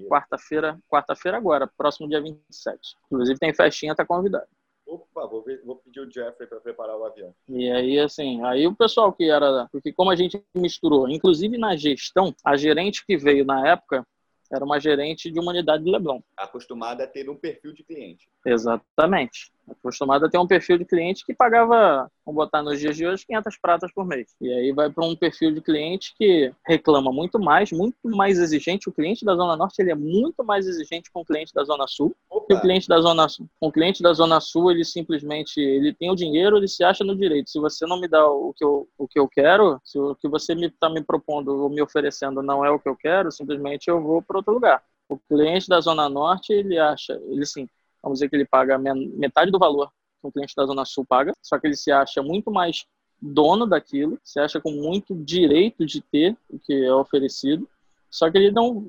Quarta-feira, 0.08 0.80
quarta-feira 0.88 1.38
agora, 1.38 1.70
próximo 1.78 2.08
dia 2.08 2.22
27. 2.22 2.80
Inclusive 3.12 3.40
tem 3.40 3.54
festinha, 3.54 3.96
tá 3.96 4.06
convidado. 4.06 4.48
Opa, 4.90 5.28
vou, 5.28 5.44
ver, 5.44 5.62
vou 5.64 5.76
pedir 5.76 6.00
o 6.00 6.12
Jeffrey 6.12 6.50
para 6.50 6.60
preparar 6.60 6.98
o 6.98 7.06
avião. 7.06 7.32
E 7.48 7.70
aí, 7.70 8.00
assim, 8.00 8.44
aí 8.44 8.66
o 8.66 8.76
pessoal 8.76 9.14
que 9.14 9.30
era. 9.30 9.70
Porque 9.72 9.94
como 9.94 10.10
a 10.10 10.16
gente 10.16 10.44
misturou, 10.56 11.08
inclusive 11.08 11.60
na 11.60 11.76
gestão, 11.76 12.34
a 12.44 12.58
gerente 12.58 13.06
que 13.06 13.16
veio 13.16 13.46
na 13.46 13.68
época 13.68 14.04
era 14.52 14.66
uma 14.66 14.80
gerente 14.80 15.30
de 15.32 15.40
uma 15.40 15.52
unidade 15.52 15.84
de 15.84 15.92
Leblon. 15.92 16.22
Acostumada 16.36 17.04
a 17.04 17.08
ter 17.08 17.30
um 17.30 17.36
perfil 17.36 17.72
de 17.72 17.84
cliente. 17.84 18.28
Exatamente. 18.44 19.52
Acostumado 19.72 20.26
a 20.26 20.30
ter 20.30 20.38
um 20.38 20.48
perfil 20.48 20.78
de 20.78 20.86
cliente 20.86 21.26
que 21.26 21.34
pagava, 21.34 22.10
vamos 22.26 22.38
botar 22.38 22.62
nos 22.62 22.80
dias 22.80 22.96
de 22.96 23.06
hoje, 23.06 23.26
500 23.26 23.58
pratas 23.62 23.92
por 23.94 24.06
mês. 24.06 24.36
E 24.42 24.52
aí 24.52 24.72
vai 24.72 24.90
para 24.90 25.06
um 25.06 25.16
perfil 25.16 25.54
de 25.54 25.62
cliente 25.62 26.14
que 26.18 26.52
reclama 26.66 27.12
muito 27.12 27.40
mais, 27.40 27.72
muito 27.72 27.96
mais 28.04 28.40
exigente. 28.40 28.90
O 28.90 28.92
cliente 28.92 29.26
da 29.26 29.36
Zona 29.36 29.56
Norte 29.56 29.82
ele 29.82 29.92
é 29.92 29.96
muito 29.96 30.44
mais 30.44 30.68
exigente 30.68 31.12
com 31.12 31.22
o 31.22 31.26
cliente 31.26 31.54
da 31.54 31.64
Zona 31.64 31.86
Sul. 31.88 32.16
O 32.30 32.60
cliente 32.60 32.88
da 32.88 33.00
Zona 33.00 33.28
Sul. 33.30 33.48
O 33.60 33.72
cliente 33.72 34.02
da 34.02 34.14
Zona 34.14 34.40
Sul, 34.40 34.72
ele 34.72 34.84
simplesmente 34.84 35.60
ele 35.60 35.94
tem 35.94 36.10
o 36.12 36.16
dinheiro, 36.16 36.58
ele 36.58 36.68
se 36.68 36.84
acha 36.84 37.04
no 37.04 37.16
direito. 37.16 37.50
Se 37.50 37.60
você 37.60 37.86
não 37.86 38.00
me 38.00 38.08
dá 38.08 38.26
o 38.28 38.54
que 38.54 38.64
eu, 38.64 38.88
o 38.98 39.08
que 39.08 39.20
eu 39.20 39.28
quero, 39.28 39.80
se 39.84 40.00
o 40.00 40.16
que 40.16 40.28
você 40.28 40.54
está 40.54 40.62
me, 40.62 40.70
tá 40.70 40.90
me 40.90 41.04
propondo 41.04 41.50
ou 41.64 41.70
me 41.70 41.82
oferecendo 41.82 42.42
não 42.42 42.66
é 42.66 42.72
o 42.72 42.80
que 42.80 42.90
eu 42.90 42.96
quero, 42.96 43.32
simplesmente 43.32 43.88
eu 43.88 44.02
vou 44.02 44.22
para 44.22 44.38
outro 44.38 44.54
lugar. 44.54 44.84
O 45.08 45.18
cliente 45.18 45.68
da 45.68 45.82
Zona 45.82 46.08
Norte, 46.08 46.54
ele 46.54 46.78
acha, 46.78 47.20
ele 47.28 47.46
sim, 47.46 47.68
vamos 48.02 48.20
dizer 48.20 48.30
que 48.30 48.36
ele 48.36 48.46
paga 48.46 48.78
metade 48.78 49.52
do 49.52 49.60
valor 49.60 49.90
que 50.22 50.28
o 50.28 50.32
cliente 50.32 50.56
da 50.56 50.66
Zona 50.66 50.86
Sul 50.86 51.06
paga, 51.06 51.34
só 51.42 51.58
que 51.58 51.68
ele 51.68 51.76
se 51.76 51.92
acha 51.92 52.22
muito 52.22 52.52
mais 52.52 52.86
dono 53.22 53.66
daquilo, 53.66 54.20
se 54.24 54.40
acha 54.40 54.60
com 54.60 54.72
muito 54.72 55.16
direito 55.16 55.86
de 55.86 56.02
ter 56.02 56.38
o 56.50 56.60
que 56.60 56.86
é 56.86 56.94
oferecido, 56.94 57.68
só 58.10 58.30
que 58.30 58.38
ele 58.38 58.52
não, 58.52 58.86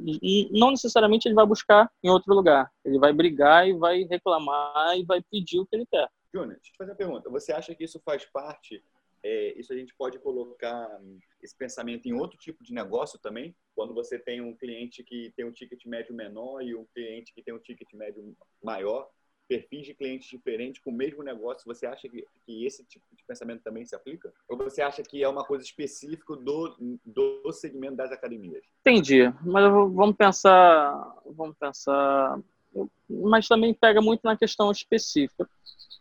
não 0.51 0.71
necessariamente 0.71 1.29
ele 1.29 1.35
vai 1.35 1.47
buscar 1.47 1.91
em 2.03 2.09
outro 2.09 2.35
lugar. 2.35 2.71
Ele 2.85 2.99
vai 2.99 3.13
brigar 3.13 3.69
e 3.69 3.75
vai 3.75 4.03
reclamar 4.05 4.97
e 4.97 5.05
vai 5.05 5.21
pedir 5.31 5.59
o 5.61 5.67
que 5.67 5.77
ele 5.77 5.87
quer. 5.87 6.09
Júnior, 6.33 6.57
deixa 6.57 6.71
eu 6.73 6.77
fazer 6.79 6.93
uma 6.93 6.97
pergunta. 6.97 7.31
Você 7.31 7.53
acha 7.53 7.75
que 7.75 7.85
isso 7.85 8.01
faz 8.05 8.25
parte 8.25 8.83
é, 9.23 9.59
isso 9.59 9.73
a 9.73 9.77
gente 9.77 9.95
pode 9.95 10.19
colocar 10.19 11.01
esse 11.43 11.57
pensamento 11.57 12.07
em 12.07 12.13
outro 12.13 12.39
tipo 12.39 12.65
de 12.65 12.73
negócio 12.73 13.19
também? 13.19 13.55
Quando 13.75 13.93
você 13.93 14.19
tem 14.19 14.41
um 14.41 14.57
cliente 14.57 15.05
que 15.05 15.33
tem 15.37 15.45
um 15.45 15.53
ticket 15.53 15.85
médio 15.87 16.15
menor 16.15 16.63
e 16.63 16.75
um 16.75 16.87
cliente 16.95 17.33
que 17.33 17.43
tem 17.43 17.55
um 17.55 17.59
ticket 17.59 17.93
médio 17.93 18.35
maior, 18.63 19.09
perfis 19.47 19.85
de 19.85 19.95
clientes 19.95 20.29
diferentes 20.31 20.81
com 20.81 20.91
o 20.91 20.95
mesmo 20.95 21.25
negócio, 21.25 21.67
você 21.67 21.85
acha 21.85 22.09
que, 22.09 22.25
que 22.47 22.65
esse 22.65 22.85
tipo 22.85 23.05
de 23.13 23.25
pensamento 23.25 23.63
também 23.63 23.85
se 23.85 23.97
aplica? 23.97 24.33
Ou 24.49 24.57
você 24.57 24.81
acha 24.81 25.03
que 25.03 25.25
é 25.25 25.29
uma 25.29 25.45
coisa 25.45 25.65
específica 25.65 26.37
do, 26.37 26.99
do 27.05 27.53
segmento 27.53 27.97
das 27.97 28.13
academias? 28.13 28.63
Entendi, 28.81 29.25
mas 29.45 29.71
vamos 29.71 30.17
pensar, 30.17 31.15
vamos 31.27 31.57
pensar, 31.59 32.41
mas 33.09 33.49
também 33.49 33.75
pega 33.75 34.01
muito 34.01 34.21
na 34.23 34.37
questão 34.37 34.71
específica. 34.71 35.49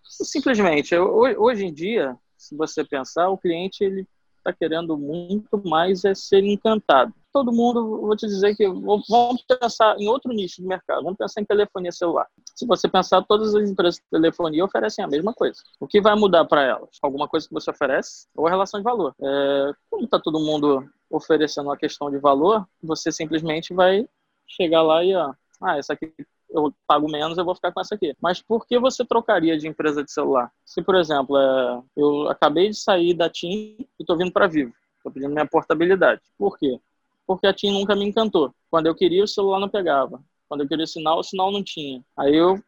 Simplesmente, 0.03 0.95
hoje 0.95 1.65
em 1.65 1.73
dia, 1.73 2.15
se 2.49 2.55
você 2.55 2.83
pensar, 2.83 3.29
o 3.29 3.37
cliente 3.37 3.83
ele 3.83 4.07
está 4.37 4.51
querendo 4.51 4.97
muito 4.97 5.61
mais 5.63 6.03
é 6.03 6.15
ser 6.15 6.43
encantado. 6.43 7.13
Todo 7.31 7.51
mundo, 7.51 8.01
vou 8.01 8.15
te 8.15 8.25
dizer 8.25 8.55
que 8.55 8.67
vamos 8.67 9.43
pensar 9.43 9.95
em 9.99 10.07
outro 10.07 10.33
nicho 10.33 10.61
de 10.61 10.67
mercado, 10.67 11.03
vamos 11.03 11.17
pensar 11.17 11.41
em 11.41 11.45
telefonia 11.45 11.91
celular. 11.91 12.25
Se 12.55 12.65
você 12.65 12.87
pensar, 12.87 13.21
todas 13.23 13.53
as 13.53 13.69
empresas 13.69 13.97
de 13.97 14.09
telefonia 14.09 14.65
oferecem 14.65 15.05
a 15.05 15.07
mesma 15.07 15.31
coisa. 15.31 15.61
O 15.79 15.87
que 15.87 16.01
vai 16.01 16.15
mudar 16.15 16.45
para 16.45 16.63
elas? 16.63 16.89
Alguma 17.03 17.27
coisa 17.27 17.47
que 17.47 17.53
você 17.53 17.69
oferece 17.69 18.27
ou 18.35 18.47
a 18.47 18.49
relação 18.49 18.79
de 18.79 18.83
valor. 18.83 19.13
É, 19.21 19.71
como 19.91 20.05
está 20.05 20.19
todo 20.19 20.39
mundo 20.39 20.89
oferecendo 21.07 21.67
uma 21.67 21.77
questão 21.77 22.09
de 22.09 22.17
valor, 22.17 22.67
você 22.81 23.11
simplesmente 23.11 23.75
vai 23.75 24.09
chegar 24.47 24.81
lá 24.81 25.03
e, 25.03 25.15
ó, 25.15 25.33
ah, 25.61 25.77
essa 25.77 25.93
aqui 25.93 26.11
eu 26.49 26.73
pago 26.87 27.09
menos, 27.09 27.37
eu 27.37 27.45
vou 27.45 27.55
ficar 27.55 27.71
com 27.71 27.79
essa 27.79 27.95
aqui. 27.95 28.15
Mas 28.21 28.41
por 28.41 28.65
que 28.65 28.79
você 28.79 29.05
trocaria 29.05 29.57
de 29.57 29.67
empresa 29.67 30.03
de 30.03 30.11
celular? 30.11 30.51
Se, 30.65 30.81
por 30.81 30.95
exemplo, 30.95 31.37
é, 31.37 31.81
eu 31.95 32.29
acabei 32.29 32.69
de 32.69 32.75
sair 32.75 33.13
da 33.13 33.29
TIM 33.29 33.77
e 33.79 33.87
estou 33.99 34.17
vindo 34.17 34.31
para 34.31 34.47
Vivo, 34.47 34.73
estou 34.97 35.11
pedindo 35.11 35.33
minha 35.33 35.47
portabilidade. 35.47 36.21
Por 36.37 36.57
quê? 36.57 36.79
Porque 37.25 37.47
a 37.47 37.53
TIM 37.53 37.71
nunca 37.71 37.95
me 37.95 38.05
encantou. 38.05 38.53
Quando 38.69 38.87
eu 38.87 38.95
queria, 38.95 39.23
o 39.23 39.27
celular 39.27 39.59
não 39.59 39.69
pegava. 39.69 40.21
Quando 40.47 40.61
eu 40.61 40.67
queria 40.67 40.85
o 40.85 40.87
sinal, 40.87 41.19
o 41.19 41.23
sinal 41.23 41.51
não 41.51 41.63
tinha. 41.63 42.03
Aí 42.17 42.35
eu 42.35 42.59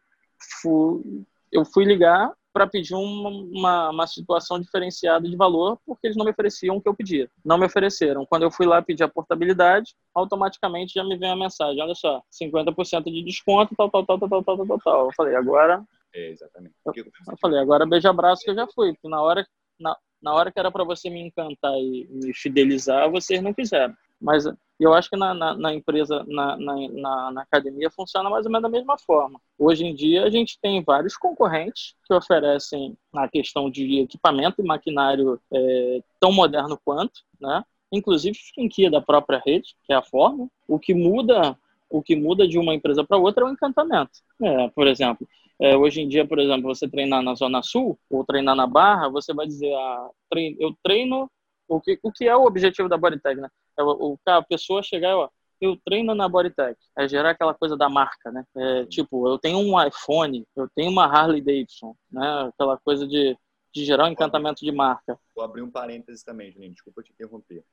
fui, 0.60 1.24
eu 1.50 1.64
fui 1.64 1.84
ligar 1.84 2.32
para 2.52 2.66
pedir 2.66 2.94
uma, 2.94 3.28
uma, 3.28 3.90
uma, 3.90 4.06
situação 4.06 4.60
diferenciada 4.60 5.28
de 5.28 5.36
valor, 5.36 5.78
porque 5.86 6.06
eles 6.06 6.16
não 6.16 6.24
me 6.24 6.30
ofereciam 6.30 6.76
o 6.76 6.82
que 6.82 6.88
eu 6.88 6.94
pedia. 6.94 7.30
Não 7.44 7.56
me 7.56 7.66
ofereceram. 7.66 8.26
Quando 8.26 8.42
eu 8.42 8.50
fui 8.50 8.66
lá 8.66 8.82
pedir 8.82 9.04
a 9.04 9.08
portabilidade, 9.08 9.94
automaticamente 10.14 10.92
já 10.94 11.04
me 11.04 11.16
vem 11.16 11.30
a 11.30 11.36
mensagem: 11.36 11.82
olha 11.82 11.94
só, 11.94 12.22
50% 12.30 13.04
de 13.04 13.22
desconto, 13.24 13.74
tal, 13.76 13.90
tal, 13.90 14.04
tal, 14.04 14.18
tal, 14.18 14.28
tal, 14.28 14.42
tal, 14.44 14.66
tal, 14.66 14.78
tal. 14.78 15.06
Eu 15.06 15.12
falei, 15.14 15.34
agora. 15.34 15.82
É, 16.14 16.30
exatamente. 16.30 16.74
Eu, 16.84 17.04
eu 17.04 17.36
falei, 17.40 17.58
agora 17.58 17.86
beija 17.86 18.10
abraço 18.10 18.42
que 18.44 18.50
eu 18.50 18.54
já 18.54 18.66
fui. 18.66 18.94
Na 19.04 19.22
hora, 19.22 19.46
na, 19.80 19.96
na 20.22 20.34
hora 20.34 20.52
que 20.52 20.58
era 20.58 20.70
para 20.70 20.84
você 20.84 21.08
me 21.08 21.20
encantar 21.20 21.72
e 21.78 22.06
me 22.10 22.34
fidelizar, 22.34 23.10
vocês 23.10 23.42
não 23.42 23.54
quiseram. 23.54 23.94
Mas 24.20 24.44
eu 24.82 24.94
acho 24.94 25.10
que 25.10 25.16
na, 25.16 25.34
na, 25.34 25.54
na 25.54 25.74
empresa, 25.74 26.24
na, 26.26 26.56
na, 26.56 27.30
na, 27.32 27.42
academia, 27.42 27.90
funciona 27.90 28.30
mais 28.30 28.46
ou 28.46 28.52
menos 28.52 28.62
da 28.62 28.68
mesma 28.68 28.98
forma. 28.98 29.40
Hoje 29.58 29.84
em 29.84 29.94
dia, 29.94 30.24
a 30.24 30.30
gente 30.30 30.58
tem 30.60 30.82
vários 30.82 31.16
concorrentes 31.16 31.94
que 32.06 32.14
oferecem 32.14 32.96
na 33.12 33.28
questão 33.28 33.70
de 33.70 34.00
equipamento 34.00 34.60
e 34.60 34.64
maquinário 34.64 35.40
é, 35.52 36.00
tão 36.18 36.32
moderno 36.32 36.78
quanto, 36.84 37.20
né? 37.40 37.64
inclusive 37.92 38.36
franquia 38.54 38.90
da 38.90 39.00
própria 39.00 39.42
rede, 39.44 39.74
que 39.84 39.92
é 39.92 39.96
a 39.96 40.02
forma. 40.02 40.48
O 40.66 40.78
que 40.78 40.94
muda, 40.94 41.56
o 41.90 42.02
que 42.02 42.16
muda 42.16 42.48
de 42.48 42.58
uma 42.58 42.74
empresa 42.74 43.04
para 43.04 43.18
outra 43.18 43.44
é 43.44 43.46
o 43.48 43.52
encantamento. 43.52 44.12
É, 44.42 44.68
por 44.68 44.86
exemplo, 44.86 45.28
é, 45.60 45.76
hoje 45.76 46.00
em 46.00 46.08
dia, 46.08 46.26
por 46.26 46.38
exemplo, 46.38 46.74
você 46.74 46.88
treinar 46.88 47.22
na 47.22 47.34
Zona 47.34 47.62
Sul 47.62 47.98
ou 48.10 48.24
treinar 48.24 48.56
na 48.56 48.66
Barra, 48.66 49.08
você 49.10 49.34
vai 49.34 49.46
dizer, 49.46 49.72
ah, 49.74 50.08
treino, 50.30 50.56
eu 50.58 50.74
treino 50.82 51.30
o 51.68 51.80
que, 51.80 51.98
o 52.02 52.10
que 52.10 52.26
é 52.26 52.36
o 52.36 52.44
objetivo 52.44 52.88
da 52.88 52.96
Bodytech, 52.96 53.40
né? 53.40 53.48
É 53.78 53.82
o, 53.82 54.18
a 54.26 54.42
pessoa 54.42 54.82
chegar, 54.82 55.16
ó, 55.16 55.30
eu 55.60 55.76
treino 55.84 56.14
na 56.14 56.28
Bodytech, 56.28 56.78
é 56.96 57.08
gerar 57.08 57.30
aquela 57.30 57.54
coisa 57.54 57.76
da 57.76 57.88
marca, 57.88 58.30
né? 58.32 58.44
É, 58.56 58.86
tipo, 58.86 59.28
eu 59.28 59.38
tenho 59.38 59.58
um 59.58 59.80
iPhone, 59.80 60.44
eu 60.56 60.68
tenho 60.74 60.90
uma 60.90 61.06
Harley 61.06 61.40
Davidson, 61.40 61.96
né? 62.10 62.48
Aquela 62.48 62.76
coisa 62.78 63.06
de, 63.06 63.36
de 63.72 63.84
gerar 63.84 64.06
um 64.06 64.12
encantamento 64.12 64.64
de 64.64 64.72
marca. 64.72 65.18
Vou 65.34 65.44
abrir 65.44 65.62
um 65.62 65.70
parênteses 65.70 66.24
também, 66.24 66.50
Juninho, 66.50 66.72
desculpa 66.72 67.02
te 67.02 67.12
interromper. 67.12 67.64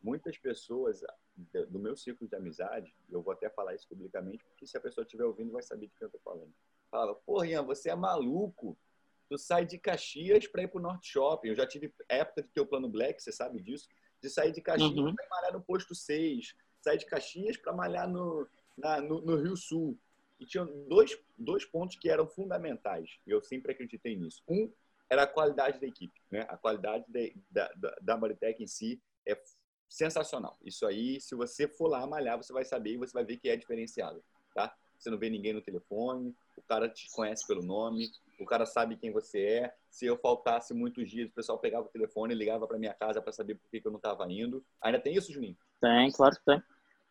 Muitas 0.00 0.38
pessoas 0.38 1.00
do 1.70 1.78
meu 1.78 1.96
ciclo 1.96 2.28
de 2.28 2.36
amizade, 2.36 2.94
eu 3.10 3.22
vou 3.22 3.32
até 3.32 3.48
falar 3.50 3.74
isso 3.74 3.88
publicamente, 3.88 4.44
porque 4.44 4.66
se 4.66 4.76
a 4.76 4.80
pessoa 4.80 5.04
estiver 5.04 5.24
ouvindo 5.24 5.50
vai 5.50 5.62
saber 5.62 5.86
de 5.86 5.94
quem 5.94 6.06
eu 6.06 6.12
tô 6.12 6.18
falando. 6.18 6.52
Fala, 6.90 7.14
porra, 7.14 7.46
Ian, 7.46 7.64
você 7.64 7.90
é 7.90 7.96
maluco 7.96 8.76
tu 9.28 9.36
sai 9.36 9.66
de 9.66 9.78
Caxias 9.78 10.46
para 10.46 10.62
ir 10.62 10.68
para 10.68 10.78
o 10.78 10.82
Norte 10.82 11.08
Shopping. 11.08 11.48
Eu 11.48 11.54
já 11.54 11.66
tive 11.66 11.92
época 12.08 12.42
de 12.42 12.48
ter 12.48 12.60
o 12.60 12.66
plano 12.66 12.88
Black, 12.88 13.22
você 13.22 13.30
sabe 13.30 13.60
disso, 13.60 13.88
de 14.20 14.28
sair 14.30 14.52
de 14.52 14.60
Caxias 14.60 14.90
uhum. 14.90 15.14
para 15.14 15.28
malhar 15.30 15.52
no 15.52 15.60
posto 15.60 15.94
6, 15.94 16.54
sair 16.80 16.98
de 16.98 17.06
Caxias 17.06 17.56
para 17.56 17.72
malhar 17.72 18.08
no, 18.08 18.48
na, 18.76 19.00
no, 19.00 19.20
no, 19.20 19.36
Rio 19.36 19.56
Sul. 19.56 19.98
E 20.40 20.46
tinha 20.46 20.64
dois, 20.64 21.18
dois 21.36 21.64
pontos 21.64 21.96
que 21.96 22.08
eram 22.08 22.26
fundamentais, 22.26 23.18
e 23.26 23.30
eu 23.30 23.40
sempre 23.42 23.72
acreditei 23.72 24.16
nisso. 24.16 24.42
Um 24.48 24.70
era 25.10 25.22
a 25.22 25.26
qualidade 25.26 25.80
da 25.80 25.86
equipe. 25.86 26.20
Né? 26.30 26.46
A 26.48 26.56
qualidade 26.56 27.04
de, 27.08 27.34
da, 27.50 27.68
da, 27.74 27.96
da 28.00 28.16
Maritec 28.16 28.62
em 28.62 28.66
si 28.66 29.00
é 29.26 29.40
sensacional. 29.88 30.58
Isso 30.62 30.86
aí, 30.86 31.20
se 31.20 31.34
você 31.34 31.66
for 31.66 31.88
lá 31.88 32.06
malhar, 32.06 32.36
você 32.36 32.52
vai 32.52 32.64
saber 32.64 32.92
e 32.92 32.96
você 32.98 33.12
vai 33.12 33.24
ver 33.24 33.38
que 33.38 33.48
é 33.48 33.56
diferenciado. 33.56 34.22
Tá? 34.54 34.74
Você 34.98 35.10
não 35.10 35.18
vê 35.18 35.30
ninguém 35.30 35.52
no 35.52 35.62
telefone, 35.62 36.34
o 36.56 36.62
cara 36.62 36.88
te 36.88 37.08
conhece 37.12 37.46
pelo 37.46 37.62
nome, 37.62 38.10
o 38.38 38.44
cara 38.44 38.66
sabe 38.66 38.96
quem 38.96 39.12
você 39.12 39.40
é. 39.40 39.74
Se 39.90 40.06
eu 40.06 40.18
faltasse 40.18 40.74
muitos 40.74 41.08
dias, 41.08 41.28
o 41.28 41.32
pessoal 41.32 41.58
pegava 41.58 41.86
o 41.86 41.90
telefone 41.90 42.34
e 42.34 42.36
ligava 42.36 42.66
para 42.66 42.78
minha 42.78 42.94
casa 42.94 43.22
para 43.22 43.32
saber 43.32 43.54
por 43.54 43.70
que, 43.70 43.80
eu 43.84 43.90
não 43.90 43.98
estava 43.98 44.30
indo. 44.30 44.64
Ainda 44.80 44.98
tem 44.98 45.14
isso, 45.14 45.32
Juninho? 45.32 45.56
Tem, 45.80 46.10
claro 46.10 46.36
que 46.36 46.44
tem. 46.44 46.62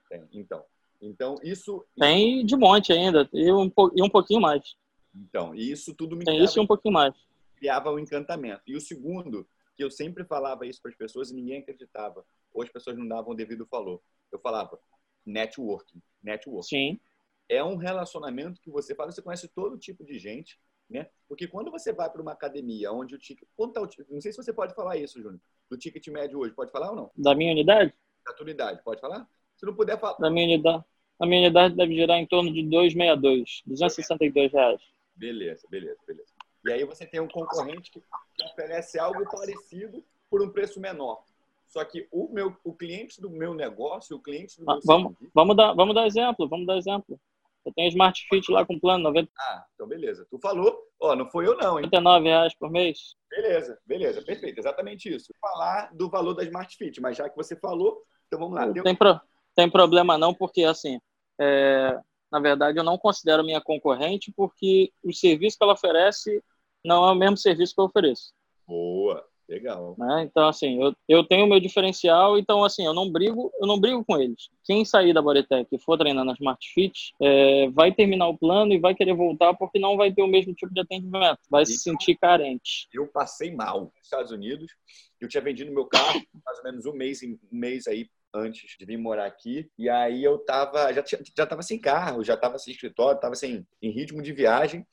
Tem, 0.09 0.27
então. 0.33 0.63
Então, 1.01 1.35
isso... 1.43 1.85
Tem 1.97 2.45
de 2.45 2.55
monte 2.55 2.91
ainda, 2.91 3.29
e 3.31 3.51
um, 3.51 3.71
e 3.95 4.03
um 4.03 4.09
pouquinho 4.09 4.41
mais. 4.41 4.75
Então, 5.15 5.55
e 5.55 5.71
isso 5.71 5.93
tudo 5.93 6.15
me 6.15 6.25
Tem 6.25 6.33
criava, 6.33 6.45
isso 6.45 6.59
e 6.59 6.61
um 6.61 6.67
pouquinho 6.67 6.93
mais. 6.93 7.15
Criava 7.55 7.91
um 7.91 7.99
encantamento. 7.99 8.61
E 8.67 8.75
o 8.75 8.81
segundo, 8.81 9.47
que 9.75 9.83
eu 9.83 9.89
sempre 9.91 10.25
falava 10.25 10.65
isso 10.65 10.81
para 10.81 10.91
as 10.91 10.97
pessoas 10.97 11.31
e 11.31 11.35
ninguém 11.35 11.59
acreditava, 11.59 12.25
ou 12.53 12.61
as 12.63 12.69
pessoas 12.69 12.97
não 12.97 13.07
davam 13.07 13.31
o 13.31 13.35
devido 13.35 13.67
valor. 13.69 14.01
Eu 14.31 14.39
falava, 14.39 14.79
networking, 15.25 16.01
networking. 16.23 16.67
Sim. 16.67 16.99
É 17.49 17.63
um 17.63 17.75
relacionamento 17.75 18.61
que 18.61 18.69
você 18.69 18.93
fala, 18.93 19.11
você 19.11 19.21
conhece 19.21 19.47
todo 19.47 19.77
tipo 19.77 20.03
de 20.03 20.19
gente, 20.19 20.59
né? 20.89 21.07
Porque 21.27 21.47
quando 21.47 21.71
você 21.71 21.93
vai 21.93 22.09
para 22.09 22.21
uma 22.21 22.31
academia 22.31 22.91
onde 22.91 23.15
o 23.15 23.19
ticket. 23.19 23.47
Quanto 23.55 23.73
tá 23.73 23.81
o 23.81 23.87
ticket? 23.87 24.09
Não 24.09 24.21
sei 24.21 24.31
se 24.31 24.37
você 24.37 24.53
pode 24.53 24.73
falar 24.73 24.97
isso, 24.97 25.21
Júnior. 25.21 25.41
Do 25.69 25.77
ticket 25.77 26.07
médio 26.07 26.39
hoje. 26.39 26.53
Pode 26.53 26.71
falar 26.71 26.91
ou 26.91 26.95
não? 26.95 27.11
Da 27.15 27.35
minha 27.35 27.51
unidade? 27.51 27.93
Da 28.25 28.33
tua 28.33 28.43
unidade. 28.43 28.81
Pode 28.83 29.01
falar? 29.01 29.27
Se 29.55 29.65
não 29.65 29.73
puder 29.75 29.99
falar. 29.99 30.17
Da 30.17 30.29
minha 30.29 30.45
unidade. 30.45 30.83
A 31.19 31.25
minha 31.25 31.41
unidade 31.41 31.75
deve 31.75 31.95
girar 31.95 32.19
em 32.19 32.27
torno 32.27 32.53
de 32.53 32.61
262, 32.63 33.63
262 33.65 34.53
reais. 34.53 34.81
Beleza, 35.15 35.67
beleza, 35.69 35.99
beleza. 36.05 36.31
E 36.63 36.71
aí 36.71 36.83
você 36.83 37.07
tem 37.07 37.19
um 37.19 37.27
concorrente 37.27 37.91
que 37.91 38.03
oferece 38.43 38.99
algo 38.99 39.25
parecido 39.31 40.05
por 40.29 40.43
um 40.43 40.49
preço 40.51 40.79
menor. 40.79 41.23
Só 41.65 41.83
que 41.83 42.07
o 42.11 42.29
meu, 42.31 42.55
o 42.63 42.73
cliente 42.73 43.19
do 43.19 43.29
meu 43.29 43.53
negócio, 43.53 44.15
o 44.15 44.21
cliente 44.21 44.59
do 44.59 44.69
ah, 44.69 44.73
meu 44.73 44.81
vamos, 44.85 45.11
serviço... 45.13 45.31
vamos 45.33 45.57
dar, 45.57 45.73
vamos 45.73 45.95
dar 45.95 46.05
exemplo, 46.05 46.47
vamos 46.47 46.67
dar 46.67 46.77
exemplo. 46.77 47.19
Eu 47.67 47.73
tenho 47.73 47.89
Smart 47.89 48.25
Fit 48.29 48.49
lá 48.49 48.65
com 48.65 48.79
plano 48.79 49.03
90. 49.03 49.29
Ah, 49.37 49.65
então 49.75 49.85
beleza. 49.85 50.25
Tu 50.31 50.39
falou, 50.39 50.79
ó, 51.01 51.15
não 51.17 51.29
foi 51.29 51.45
eu 51.45 51.57
não, 51.57 51.77
hein? 51.77 51.83
99 51.83 52.25
reais 52.25 52.55
por 52.55 52.71
mês. 52.71 53.15
Beleza, 53.29 53.77
beleza, 53.85 54.21
perfeito, 54.21 54.57
exatamente 54.57 55.13
isso. 55.13 55.33
Falar 55.41 55.93
do 55.93 56.09
valor 56.09 56.33
da 56.33 56.43
Smart 56.43 56.77
Fit, 56.77 57.01
mas 57.01 57.17
já 57.17 57.29
que 57.29 57.35
você 57.35 57.57
falou, 57.57 58.01
então 58.25 58.39
vamos 58.39 58.55
lá. 58.55 58.71
Tem, 58.71 58.83
tem, 58.83 58.95
pro... 58.95 59.19
tem 59.53 59.69
problema 59.69 60.17
não, 60.17 60.33
porque 60.33 60.63
assim, 60.63 60.97
é... 61.37 61.99
na 62.31 62.39
verdade 62.39 62.77
eu 62.77 62.85
não 62.85 62.97
considero 62.97 63.43
minha 63.43 63.59
concorrente 63.59 64.31
porque 64.31 64.93
o 65.03 65.13
serviço 65.13 65.57
que 65.57 65.63
ela 65.65 65.73
oferece 65.73 66.41
não 66.85 67.05
é 67.05 67.11
o 67.11 67.15
mesmo 67.15 67.35
serviço 67.35 67.75
que 67.75 67.81
eu 67.81 67.85
ofereço. 67.85 68.33
Boa. 68.65 69.27
Legal. 69.47 69.95
Né? 69.97 70.23
Então, 70.23 70.47
assim, 70.47 70.81
eu, 70.81 70.93
eu 71.07 71.23
tenho 71.23 71.47
meu 71.47 71.59
diferencial, 71.59 72.37
então, 72.37 72.65
assim, 72.65 72.85
eu 72.85 72.93
não 72.93 73.09
brigo, 73.09 73.51
eu 73.59 73.65
não 73.65 73.79
brigo 73.79 74.03
com 74.03 74.19
eles. 74.19 74.49
Quem 74.65 74.83
sair 74.83 75.13
da 75.13 75.21
Bodytech 75.21 75.67
e 75.71 75.79
for 75.79 75.97
treinar 75.97 76.25
na 76.25 76.33
Smart 76.33 76.59
Fit, 76.73 77.13
é, 77.21 77.69
vai 77.69 77.93
terminar 77.93 78.27
o 78.27 78.37
plano 78.37 78.73
e 78.73 78.79
vai 78.79 78.93
querer 78.93 79.13
voltar 79.13 79.53
porque 79.53 79.79
não 79.79 79.95
vai 79.95 80.11
ter 80.11 80.21
o 80.21 80.27
mesmo 80.27 80.53
tipo 80.53 80.73
de 80.73 80.81
atendimento. 80.81 81.39
Vai 81.49 81.65
se 81.65 81.77
sentir 81.77 82.15
carente. 82.15 82.89
Eu 82.93 83.07
passei 83.07 83.55
mal 83.55 83.81
nos 83.81 84.03
Estados 84.03 84.31
Unidos. 84.31 84.75
Eu 85.19 85.29
tinha 85.29 85.41
vendido 85.41 85.71
meu 85.71 85.85
carro 85.85 86.21
mais 86.45 86.57
ou 86.57 86.63
menos 86.65 86.85
um 86.85 86.93
mês, 86.93 87.21
um 87.23 87.37
mês 87.49 87.87
aí 87.87 88.09
antes 88.33 88.77
de 88.77 88.85
vir 88.85 88.97
morar 88.97 89.25
aqui. 89.25 89.69
E 89.77 89.87
aí 89.87 90.23
eu 90.23 90.39
tava, 90.39 90.91
já, 90.91 91.03
já 91.35 91.45
tava 91.45 91.61
sem 91.61 91.79
carro, 91.79 92.21
já 92.23 92.35
tava 92.35 92.59
sem 92.59 92.73
escritório, 92.73 93.19
tava 93.19 93.35
sem, 93.35 93.65
em 93.81 93.91
ritmo 93.91 94.21
de 94.21 94.33
viagem 94.33 94.85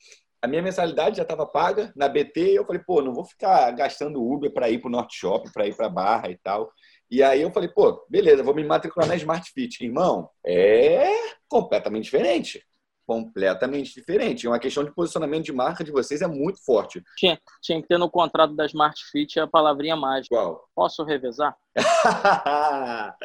a 0.45 0.47
minha 0.47 0.61
mensalidade 0.61 1.17
já 1.17 1.23
estava 1.23 1.43
paga 1.43 1.91
na 1.95 2.07
BT 2.07 2.51
e 2.51 2.55
eu 2.55 2.63
falei, 2.65 2.79
pô, 2.85 3.01
não 3.01 3.15
vou 3.15 3.25
ficar 3.25 3.71
gastando 3.71 4.23
Uber 4.23 4.53
para 4.53 4.69
ir 4.69 4.79
para 4.79 4.87
o 4.87 4.91
Norte 4.91 5.17
Shop, 5.17 5.51
para 5.51 5.65
ir 5.65 5.75
para 5.75 5.89
Barra 5.89 6.29
e 6.29 6.37
tal. 6.37 6.71
E 7.09 7.23
aí 7.23 7.41
eu 7.41 7.51
falei, 7.51 7.67
pô, 7.67 8.05
beleza, 8.07 8.43
vou 8.43 8.53
me 8.53 8.63
matricular 8.63 9.07
na 9.07 9.15
Smart 9.15 9.51
Fit. 9.51 9.83
Irmão, 9.83 10.29
é 10.45 11.09
completamente 11.49 12.03
diferente. 12.03 12.63
Completamente 13.07 13.93
diferente. 13.95 14.45
É 14.45 14.49
uma 14.49 14.59
questão 14.59 14.83
de 14.83 14.93
posicionamento 14.93 15.45
de 15.45 15.51
marca 15.51 15.83
de 15.83 15.91
vocês 15.91 16.21
é 16.21 16.27
muito 16.27 16.63
forte. 16.63 17.01
Tinha, 17.17 17.39
tinha 17.61 17.81
que 17.81 17.87
ter 17.87 17.97
no 17.97 18.09
contrato 18.09 18.55
da 18.55 18.67
Smart 18.67 19.03
Fit 19.11 19.39
a 19.39 19.47
palavrinha 19.47 19.95
mágica. 19.95 20.35
Qual? 20.35 20.69
Posso 20.75 21.03
revezar? 21.03 21.57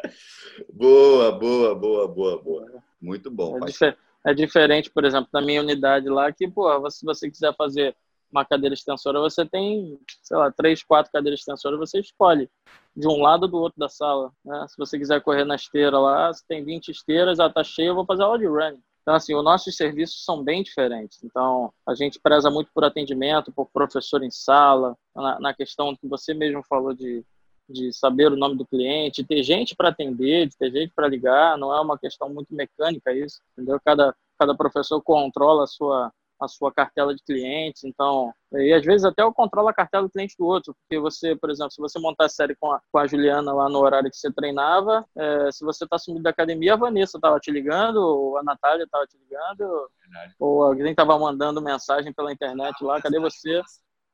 boa, 0.73 1.31
boa, 1.33 1.75
boa, 1.75 2.07
boa, 2.07 2.41
boa. 2.41 2.83
Muito 2.99 3.29
bom. 3.29 3.57
É, 3.57 3.95
é 4.25 4.33
diferente, 4.33 4.89
por 4.89 5.05
exemplo, 5.05 5.29
da 5.31 5.41
minha 5.41 5.61
unidade 5.61 6.07
lá, 6.09 6.31
que, 6.31 6.47
pô, 6.47 6.89
se 6.89 7.05
você 7.05 7.29
quiser 7.29 7.55
fazer 7.55 7.95
uma 8.31 8.45
cadeira 8.45 8.73
extensora, 8.73 9.19
você 9.19 9.45
tem, 9.45 9.99
sei 10.23 10.37
lá, 10.37 10.51
três, 10.51 10.83
quatro 10.83 11.11
cadeiras 11.11 11.41
extensoras, 11.41 11.77
você 11.77 11.99
escolhe 11.99 12.49
de 12.95 13.07
um 13.07 13.21
lado 13.21 13.43
ou 13.43 13.49
do 13.49 13.57
outro 13.57 13.79
da 13.79 13.89
sala. 13.89 14.31
Né? 14.43 14.65
Se 14.69 14.77
você 14.77 14.97
quiser 14.97 15.21
correr 15.21 15.43
na 15.43 15.55
esteira 15.55 15.99
lá, 15.99 16.31
você 16.31 16.43
tem 16.47 16.63
20 16.63 16.89
esteiras, 16.89 17.39
ela 17.39 17.51
tá 17.51 17.63
cheia, 17.63 17.87
eu 17.87 17.95
vou 17.95 18.05
fazer 18.05 18.23
aula 18.23 18.39
de 18.39 18.47
running. 18.47 18.81
Então, 19.01 19.15
assim, 19.15 19.33
os 19.35 19.43
nossos 19.43 19.75
serviços 19.75 20.23
são 20.23 20.43
bem 20.43 20.61
diferentes. 20.61 21.23
Então, 21.23 21.73
a 21.87 21.95
gente 21.95 22.19
preza 22.19 22.49
muito 22.51 22.69
por 22.73 22.83
atendimento, 22.83 23.51
por 23.51 23.67
professor 23.67 24.23
em 24.23 24.29
sala, 24.29 24.95
na, 25.15 25.39
na 25.39 25.53
questão 25.53 25.95
que 25.95 26.07
você 26.07 26.33
mesmo 26.33 26.63
falou 26.63 26.93
de 26.93 27.25
de 27.71 27.93
saber 27.93 28.31
o 28.31 28.37
nome 28.37 28.57
do 28.57 28.65
cliente, 28.65 29.23
ter 29.23 29.43
gente 29.43 29.75
para 29.75 29.89
atender, 29.89 30.47
de 30.47 30.57
ter 30.57 30.71
gente 30.71 30.93
para 30.93 31.07
ligar, 31.07 31.57
não 31.57 31.73
é 31.75 31.79
uma 31.81 31.97
questão 31.97 32.29
muito 32.29 32.53
mecânica 32.53 33.13
isso, 33.13 33.39
entendeu? 33.53 33.79
Cada, 33.83 34.15
cada 34.37 34.55
professor 34.55 35.01
controla 35.01 35.63
a 35.63 35.67
sua, 35.67 36.11
a 36.39 36.47
sua 36.47 36.73
cartela 36.73 37.13
de 37.13 37.23
clientes, 37.23 37.83
então, 37.83 38.33
e 38.53 38.73
às 38.73 38.83
vezes 38.83 39.05
até 39.05 39.21
eu 39.21 39.31
controlo 39.31 39.67
a 39.67 39.73
cartela 39.73 40.07
do 40.07 40.11
cliente 40.11 40.35
do 40.37 40.45
outro, 40.45 40.75
porque 40.81 40.99
você, 40.99 41.35
por 41.35 41.51
exemplo, 41.51 41.71
se 41.71 41.79
você 41.79 41.99
montar 41.99 42.25
a 42.25 42.29
série 42.29 42.55
com 42.55 42.71
a, 42.71 42.81
com 42.91 42.97
a 42.97 43.05
Juliana 43.05 43.53
lá 43.53 43.69
no 43.69 43.79
horário 43.79 44.09
que 44.09 44.17
você 44.17 44.31
treinava, 44.31 45.05
é, 45.15 45.51
se 45.51 45.63
você 45.63 45.83
está 45.83 45.99
sumindo 45.99 46.23
da 46.23 46.31
academia, 46.31 46.73
a 46.73 46.77
Vanessa 46.77 47.17
estava 47.17 47.39
te 47.39 47.51
ligando, 47.51 47.97
ou 47.97 48.37
a 48.37 48.43
Natália 48.43 48.83
estava 48.83 49.05
te 49.05 49.17
ligando, 49.17 49.89
Verdade. 50.01 50.35
ou 50.39 50.63
alguém 50.63 50.91
estava 50.91 51.17
mandando 51.17 51.61
mensagem 51.61 52.11
pela 52.11 52.33
internet 52.33 52.83
lá, 52.83 52.99
cadê 52.99 53.19
você? 53.19 53.61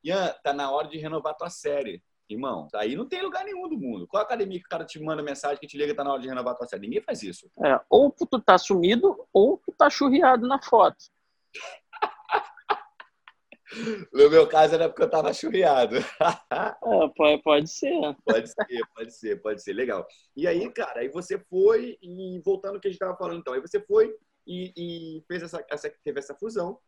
Ian, 0.04 0.34
tá 0.44 0.54
na 0.54 0.70
hora 0.70 0.88
de 0.88 0.98
renovar 0.98 1.36
tua 1.36 1.50
série. 1.50 2.04
Irmão, 2.30 2.68
aí 2.76 2.96
não 2.96 3.08
tem 3.08 3.22
lugar 3.22 3.46
nenhum 3.46 3.70
do 3.70 3.78
mundo. 3.78 4.06
Qual 4.06 4.22
academia 4.22 4.60
que 4.60 4.66
o 4.66 4.70
cara 4.70 4.84
te 4.84 5.00
manda 5.00 5.24
mensagem 5.24 5.58
que 5.60 5.68
te 5.68 5.78
liga 5.78 5.96
tá 5.96 6.04
na 6.04 6.12
hora 6.12 6.22
de 6.22 6.28
renovar 6.28 6.54
a 6.54 6.58
tua 6.58 6.68
série? 6.68 6.82
Ninguém 6.82 7.02
faz 7.02 7.24
isso. 7.24 7.50
É, 7.64 7.80
ou 7.90 8.12
tu 8.12 8.26
tá 8.42 8.58
sumido, 8.58 9.26
ou 9.32 9.58
tu 9.58 9.72
tá 9.72 9.90
churriado 9.90 10.48
na 10.48 10.62
foto. 10.62 10.98
No 14.14 14.30
meu 14.30 14.48
caso 14.48 14.76
era 14.76 14.88
porque 14.88 15.04
eu 15.04 15.10
tava 15.10 15.34
churriado. 15.34 15.98
é, 16.50 17.08
pode, 17.16 17.42
pode 17.44 17.70
ser. 17.70 18.16
Pode 18.24 18.48
ser, 18.48 18.88
pode 18.96 19.14
ser, 19.14 19.42
pode 19.42 19.62
ser. 19.62 19.74
Legal. 19.74 20.08
E 20.36 20.48
aí, 20.48 20.72
cara, 20.72 21.02
aí 21.02 21.10
você 21.10 21.38
foi, 21.38 21.98
e 22.02 22.42
voltando 22.46 22.76
ao 22.76 22.82
que 22.82 22.88
a 22.88 22.92
gente 22.92 23.00
tava 23.00 23.18
falando 23.18 23.40
então, 23.40 23.54
aí 23.54 23.60
você 23.60 23.82
foi 23.82 24.16
e, 24.46 24.74
e 24.78 25.24
fez 25.28 25.44
essa, 25.44 25.64
essa, 25.70 25.94
teve 26.04 26.20
essa 26.20 26.34
fusão 26.34 26.80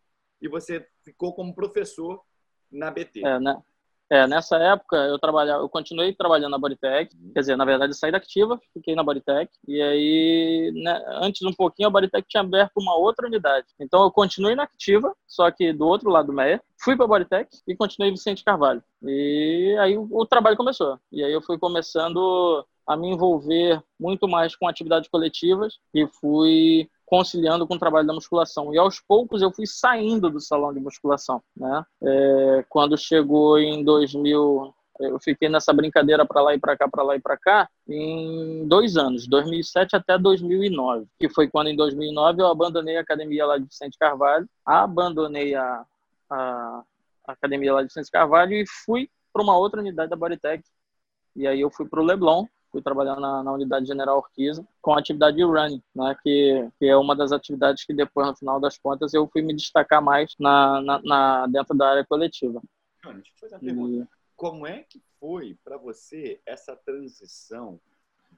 e 0.42 0.48
você 0.48 0.88
ficou 1.04 1.34
como 1.34 1.54
professor 1.54 2.24
na 2.72 2.90
BT. 2.90 3.26
É, 3.26 3.40
né? 3.40 3.62
É, 4.12 4.26
nessa 4.26 4.58
época 4.58 4.98
eu 4.98 5.20
trabalhava, 5.20 5.62
eu 5.62 5.70
continuei 5.70 6.14
trabalhando 6.14 6.52
na 6.52 6.58
Bodytech, 6.58 7.16
quer 7.32 7.40
dizer, 7.40 7.56
na 7.56 7.64
verdade 7.64 7.92
eu 7.92 7.96
saí 7.96 8.12
da 8.12 8.18
Activa, 8.18 8.60
fiquei 8.74 8.96
na 8.96 9.04
Bodytech, 9.04 9.52
e 9.68 9.80
aí, 9.80 10.72
né, 10.84 11.04
antes 11.22 11.44
um 11.44 11.54
pouquinho, 11.54 11.90
a 11.90 11.92
Bodytech 11.92 12.28
tinha 12.28 12.42
aberto 12.42 12.78
uma 12.78 12.96
outra 12.96 13.28
unidade. 13.28 13.68
Então 13.80 14.02
eu 14.02 14.12
continuei 14.12 14.56
na 14.56 14.64
Activa, 14.64 15.16
só 15.28 15.52
que 15.52 15.72
do 15.72 15.86
outro 15.86 16.10
lado 16.10 16.28
do 16.28 16.34
Meia, 16.34 16.60
fui 16.82 16.96
para 16.96 17.06
a 17.06 17.08
Bodytech 17.08 17.50
e 17.68 17.76
continuei 17.76 18.12
Vicente 18.12 18.44
Carvalho. 18.44 18.84
E 19.04 19.78
aí 19.80 19.96
o, 19.96 20.08
o 20.12 20.26
trabalho 20.26 20.58
começou. 20.58 21.00
E 21.12 21.24
aí 21.24 21.32
eu 21.32 21.42
fui 21.42 21.60
começando 21.60 22.66
a 22.88 22.98
me 22.98 23.10
envolver 23.12 23.80
muito 24.00 24.28
mais 24.28 24.56
com 24.56 24.68
atividades 24.68 25.08
coletivas 25.08 25.78
e 25.94 26.08
fui 26.08 26.90
conciliando 27.10 27.66
com 27.68 27.74
o 27.74 27.80
trabalho 27.80 28.06
da 28.06 28.14
musculação. 28.14 28.72
E 28.72 28.78
aos 28.78 29.00
poucos 29.00 29.42
eu 29.42 29.52
fui 29.52 29.66
saindo 29.66 30.30
do 30.30 30.40
salão 30.40 30.72
de 30.72 30.80
musculação, 30.80 31.42
né? 31.58 31.84
É, 32.04 32.66
quando 32.70 32.96
chegou 32.96 33.58
em 33.58 33.84
2000, 33.84 34.74
eu 35.00 35.20
fiquei 35.20 35.50
nessa 35.50 35.74
brincadeira 35.74 36.24
para 36.24 36.42
lá 36.42 36.54
e 36.54 36.60
para 36.60 36.78
cá, 36.78 36.88
para 36.88 37.04
lá 37.04 37.16
e 37.16 37.20
para 37.20 37.36
cá, 37.36 37.68
em 37.88 38.68
dois 38.68 38.96
anos, 38.96 39.28
2007 39.28 39.96
até 39.96 40.20
2009, 40.20 41.08
que 41.20 41.28
foi 41.28 41.50
quando 41.50 41.70
em 41.70 41.76
2009 41.76 42.44
eu 42.44 42.48
abandonei 42.48 42.98
a 42.98 43.02
academia 43.02 43.44
lá 43.44 43.58
de 43.58 43.66
Vicente 43.66 43.98
Carvalho, 43.98 44.48
abandonei 44.64 45.56
a, 45.56 45.84
a, 46.30 46.84
a 47.28 47.32
academia 47.32 47.74
lá 47.74 47.82
de 47.82 47.88
Vicente 47.88 48.12
Carvalho 48.12 48.54
e 48.54 48.66
fui 48.86 49.10
para 49.34 49.42
uma 49.42 49.58
outra 49.58 49.80
unidade 49.80 50.12
da 50.12 50.16
Bodytech. 50.16 50.64
E 51.36 51.48
aí 51.48 51.60
eu 51.60 51.72
fui 51.72 51.88
para 51.88 52.02
o 52.02 52.04
Leblon, 52.04 52.46
fui 52.72 52.82
trabalhar 52.82 53.20
na, 53.20 53.44
na, 53.44 53.52
unidade 53.52 53.86
General 53.86 54.18
Orquiza 54.18 54.66
com 54.82 54.94
a 54.94 55.00
atividade 55.00 55.38
de 55.38 55.44
running, 55.44 55.82
né, 55.96 56.16
que, 56.22 56.70
que 56.78 56.86
é 56.86 56.96
uma 56.96 57.16
das 57.16 57.32
atividades 57.32 57.84
que 57.84 57.94
depois, 57.94 58.28
no 58.28 58.36
final 58.36 58.60
das 58.60 58.78
contas, 58.78 59.14
eu 59.14 59.28
fui 59.28 59.42
me 59.42 59.56
destacar 59.56 60.02
mais 60.02 60.34
na, 60.40 60.82
na, 60.82 61.02
na 61.04 61.48
dentro 61.48 61.76
da 61.76 61.90
área 61.90 62.06
coletiva. 62.06 62.62
deixa 63.04 63.18
eu 63.18 63.40
fazer 63.40 63.56
uma 63.56 63.62
pergunta. 63.62 64.04
E... 64.04 64.20
Como 64.36 64.66
é 64.66 64.84
que 64.84 65.02
foi 65.20 65.58
para 65.64 65.78
você 65.78 66.40
essa 66.46 66.76
transição 66.76 67.80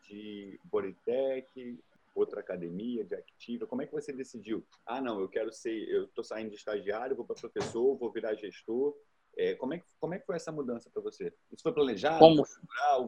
de 0.07 0.59
Bodytech, 0.63 1.79
outra 2.15 2.39
academia, 2.39 3.03
de 3.03 3.15
Activa? 3.15 3.67
Como 3.67 3.81
é 3.81 3.85
que 3.85 3.93
você 3.93 4.11
decidiu? 4.11 4.65
Ah, 4.85 4.99
não, 4.99 5.19
eu 5.19 5.29
quero 5.29 5.51
ser, 5.53 5.87
eu 5.89 6.05
estou 6.05 6.23
saindo 6.23 6.49
de 6.49 6.55
estagiário, 6.55 7.15
vou 7.15 7.25
para 7.25 7.35
professor, 7.35 7.95
vou 7.97 8.11
virar 8.11 8.33
gestor. 8.35 8.95
É, 9.37 9.55
como, 9.55 9.73
é 9.73 9.79
que, 9.79 9.85
como 9.99 10.13
é 10.13 10.19
que 10.19 10.25
foi 10.25 10.35
essa 10.35 10.51
mudança 10.51 10.89
para 10.93 11.01
você? 11.01 11.33
Isso 11.51 11.63
foi 11.63 11.71
planejado? 11.71 12.19
Como? 12.19 12.43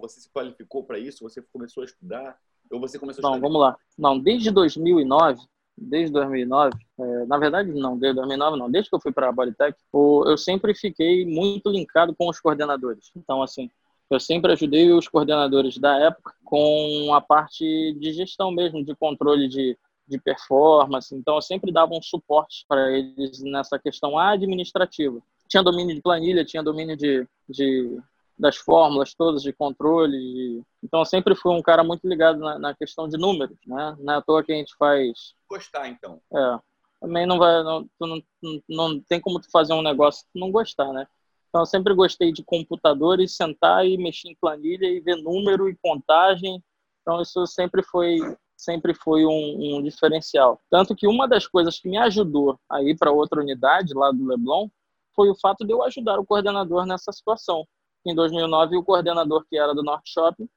Você 0.01 0.21
se 0.21 0.29
qualificou 0.31 0.83
para 0.83 0.97
isso? 0.97 1.23
Você 1.23 1.41
começou 1.41 1.83
a 1.83 1.85
estudar? 1.85 2.37
Ou 2.71 2.79
você 2.79 2.97
começou 2.97 3.25
a 3.25 3.31
Não, 3.31 3.39
vamos 3.39 3.59
lá. 3.59 3.77
Não, 3.97 4.17
desde 4.17 4.49
2009, 4.49 5.41
desde 5.77 6.13
2009, 6.13 6.75
é, 6.99 7.25
na 7.25 7.37
verdade 7.37 7.71
não, 7.73 7.97
desde 7.97 8.15
2009 8.15 8.57
não, 8.57 8.71
desde 8.71 8.89
que 8.89 8.95
eu 8.95 9.01
fui 9.01 9.11
para 9.11 9.29
a 9.29 9.31
Bodytech, 9.31 9.77
eu 9.93 10.37
sempre 10.37 10.73
fiquei 10.73 11.25
muito 11.25 11.69
linkado 11.69 12.15
com 12.15 12.29
os 12.29 12.39
coordenadores. 12.39 13.11
Então, 13.15 13.43
assim, 13.43 13.69
eu 14.09 14.19
sempre 14.19 14.53
ajudei 14.53 14.91
os 14.91 15.07
coordenadores 15.07 15.77
da 15.77 15.99
época 15.99 16.33
com 16.45 17.13
a 17.13 17.19
parte 17.19 17.93
de 17.99 18.13
gestão 18.13 18.51
mesmo, 18.51 18.83
de 18.83 18.95
controle 18.95 19.47
de, 19.47 19.77
de 20.07 20.19
performance. 20.19 21.13
Então, 21.13 21.35
eu 21.35 21.41
sempre 21.41 21.71
dava 21.71 21.93
um 21.93 22.01
suporte 22.01 22.65
para 22.67 22.91
eles 22.91 23.41
nessa 23.43 23.77
questão 23.77 24.17
administrativa 24.17 25.21
tinha 25.47 25.63
domínio 25.63 25.95
de 25.95 26.01
planilha, 26.01 26.45
tinha 26.45 26.63
domínio 26.63 26.97
de, 26.97 27.27
de 27.49 28.01
das 28.37 28.57
fórmulas 28.57 29.13
todas 29.13 29.41
de 29.41 29.53
controle. 29.53 30.17
De... 30.17 30.63
Então, 30.83 31.01
eu 31.01 31.05
sempre 31.05 31.35
fui 31.35 31.53
um 31.53 31.61
cara 31.61 31.83
muito 31.83 32.07
ligado 32.07 32.39
na, 32.39 32.57
na, 32.59 32.75
questão 32.75 33.07
de 33.07 33.17
números, 33.17 33.57
né? 33.65 33.95
Não 33.99 34.13
é 34.13 34.17
à 34.17 34.21
toa 34.21 34.43
que 34.43 34.51
a 34.51 34.55
gente 34.55 34.75
faz... 34.77 35.33
Gostar, 35.49 35.87
então. 35.87 36.19
É. 36.33 36.59
Também 36.99 37.25
não 37.25 37.37
vai... 37.37 37.63
Não, 37.63 37.89
não, 37.99 38.23
não, 38.41 38.61
não 38.67 38.99
tem 39.01 39.19
como 39.19 39.39
tu 39.39 39.49
fazer 39.51 39.73
um 39.73 39.81
negócio 39.81 40.25
que 40.31 40.39
não 40.39 40.51
gostar, 40.51 40.91
né? 40.91 41.07
Então, 41.49 41.61
eu 41.61 41.65
sempre 41.65 41.93
gostei 41.93 42.31
de 42.31 42.43
computadores, 42.43 43.35
sentar 43.35 43.85
e 43.85 43.97
mexer 43.97 44.29
em 44.29 44.35
planilha 44.35 44.87
e 44.87 44.99
ver 44.99 45.17
número 45.17 45.69
e 45.69 45.77
contagem. 45.77 46.63
Então, 47.01 47.21
isso 47.21 47.45
sempre 47.45 47.83
foi 47.83 48.17
sempre 48.55 48.93
foi 48.93 49.25
um, 49.25 49.77
um 49.77 49.83
diferencial. 49.83 50.59
Tanto 50.69 50.95
que 50.95 51.05
uma 51.05 51.27
das 51.27 51.45
coisas 51.45 51.77
que 51.79 51.89
me 51.89 51.97
ajudou 51.97 52.57
a 52.69 52.81
ir 52.81 52.97
para 52.97 53.11
outra 53.11 53.41
unidade 53.41 53.93
lá 53.93 54.09
do 54.09 54.25
Leblon 54.25 54.69
foi 55.15 55.29
o 55.29 55.35
fato 55.39 55.65
de 55.65 55.73
eu 55.73 55.83
ajudar 55.83 56.19
o 56.19 56.25
coordenador 56.25 56.85
nessa 56.85 57.11
situação. 57.11 57.65
Em 58.05 58.13
2009, 58.13 58.77
o 58.77 58.83
coordenador 58.83 59.45
que 59.49 59.57
era 59.57 59.73
do 59.73 59.83
Norte 59.83 60.11
Shopping 60.11 60.49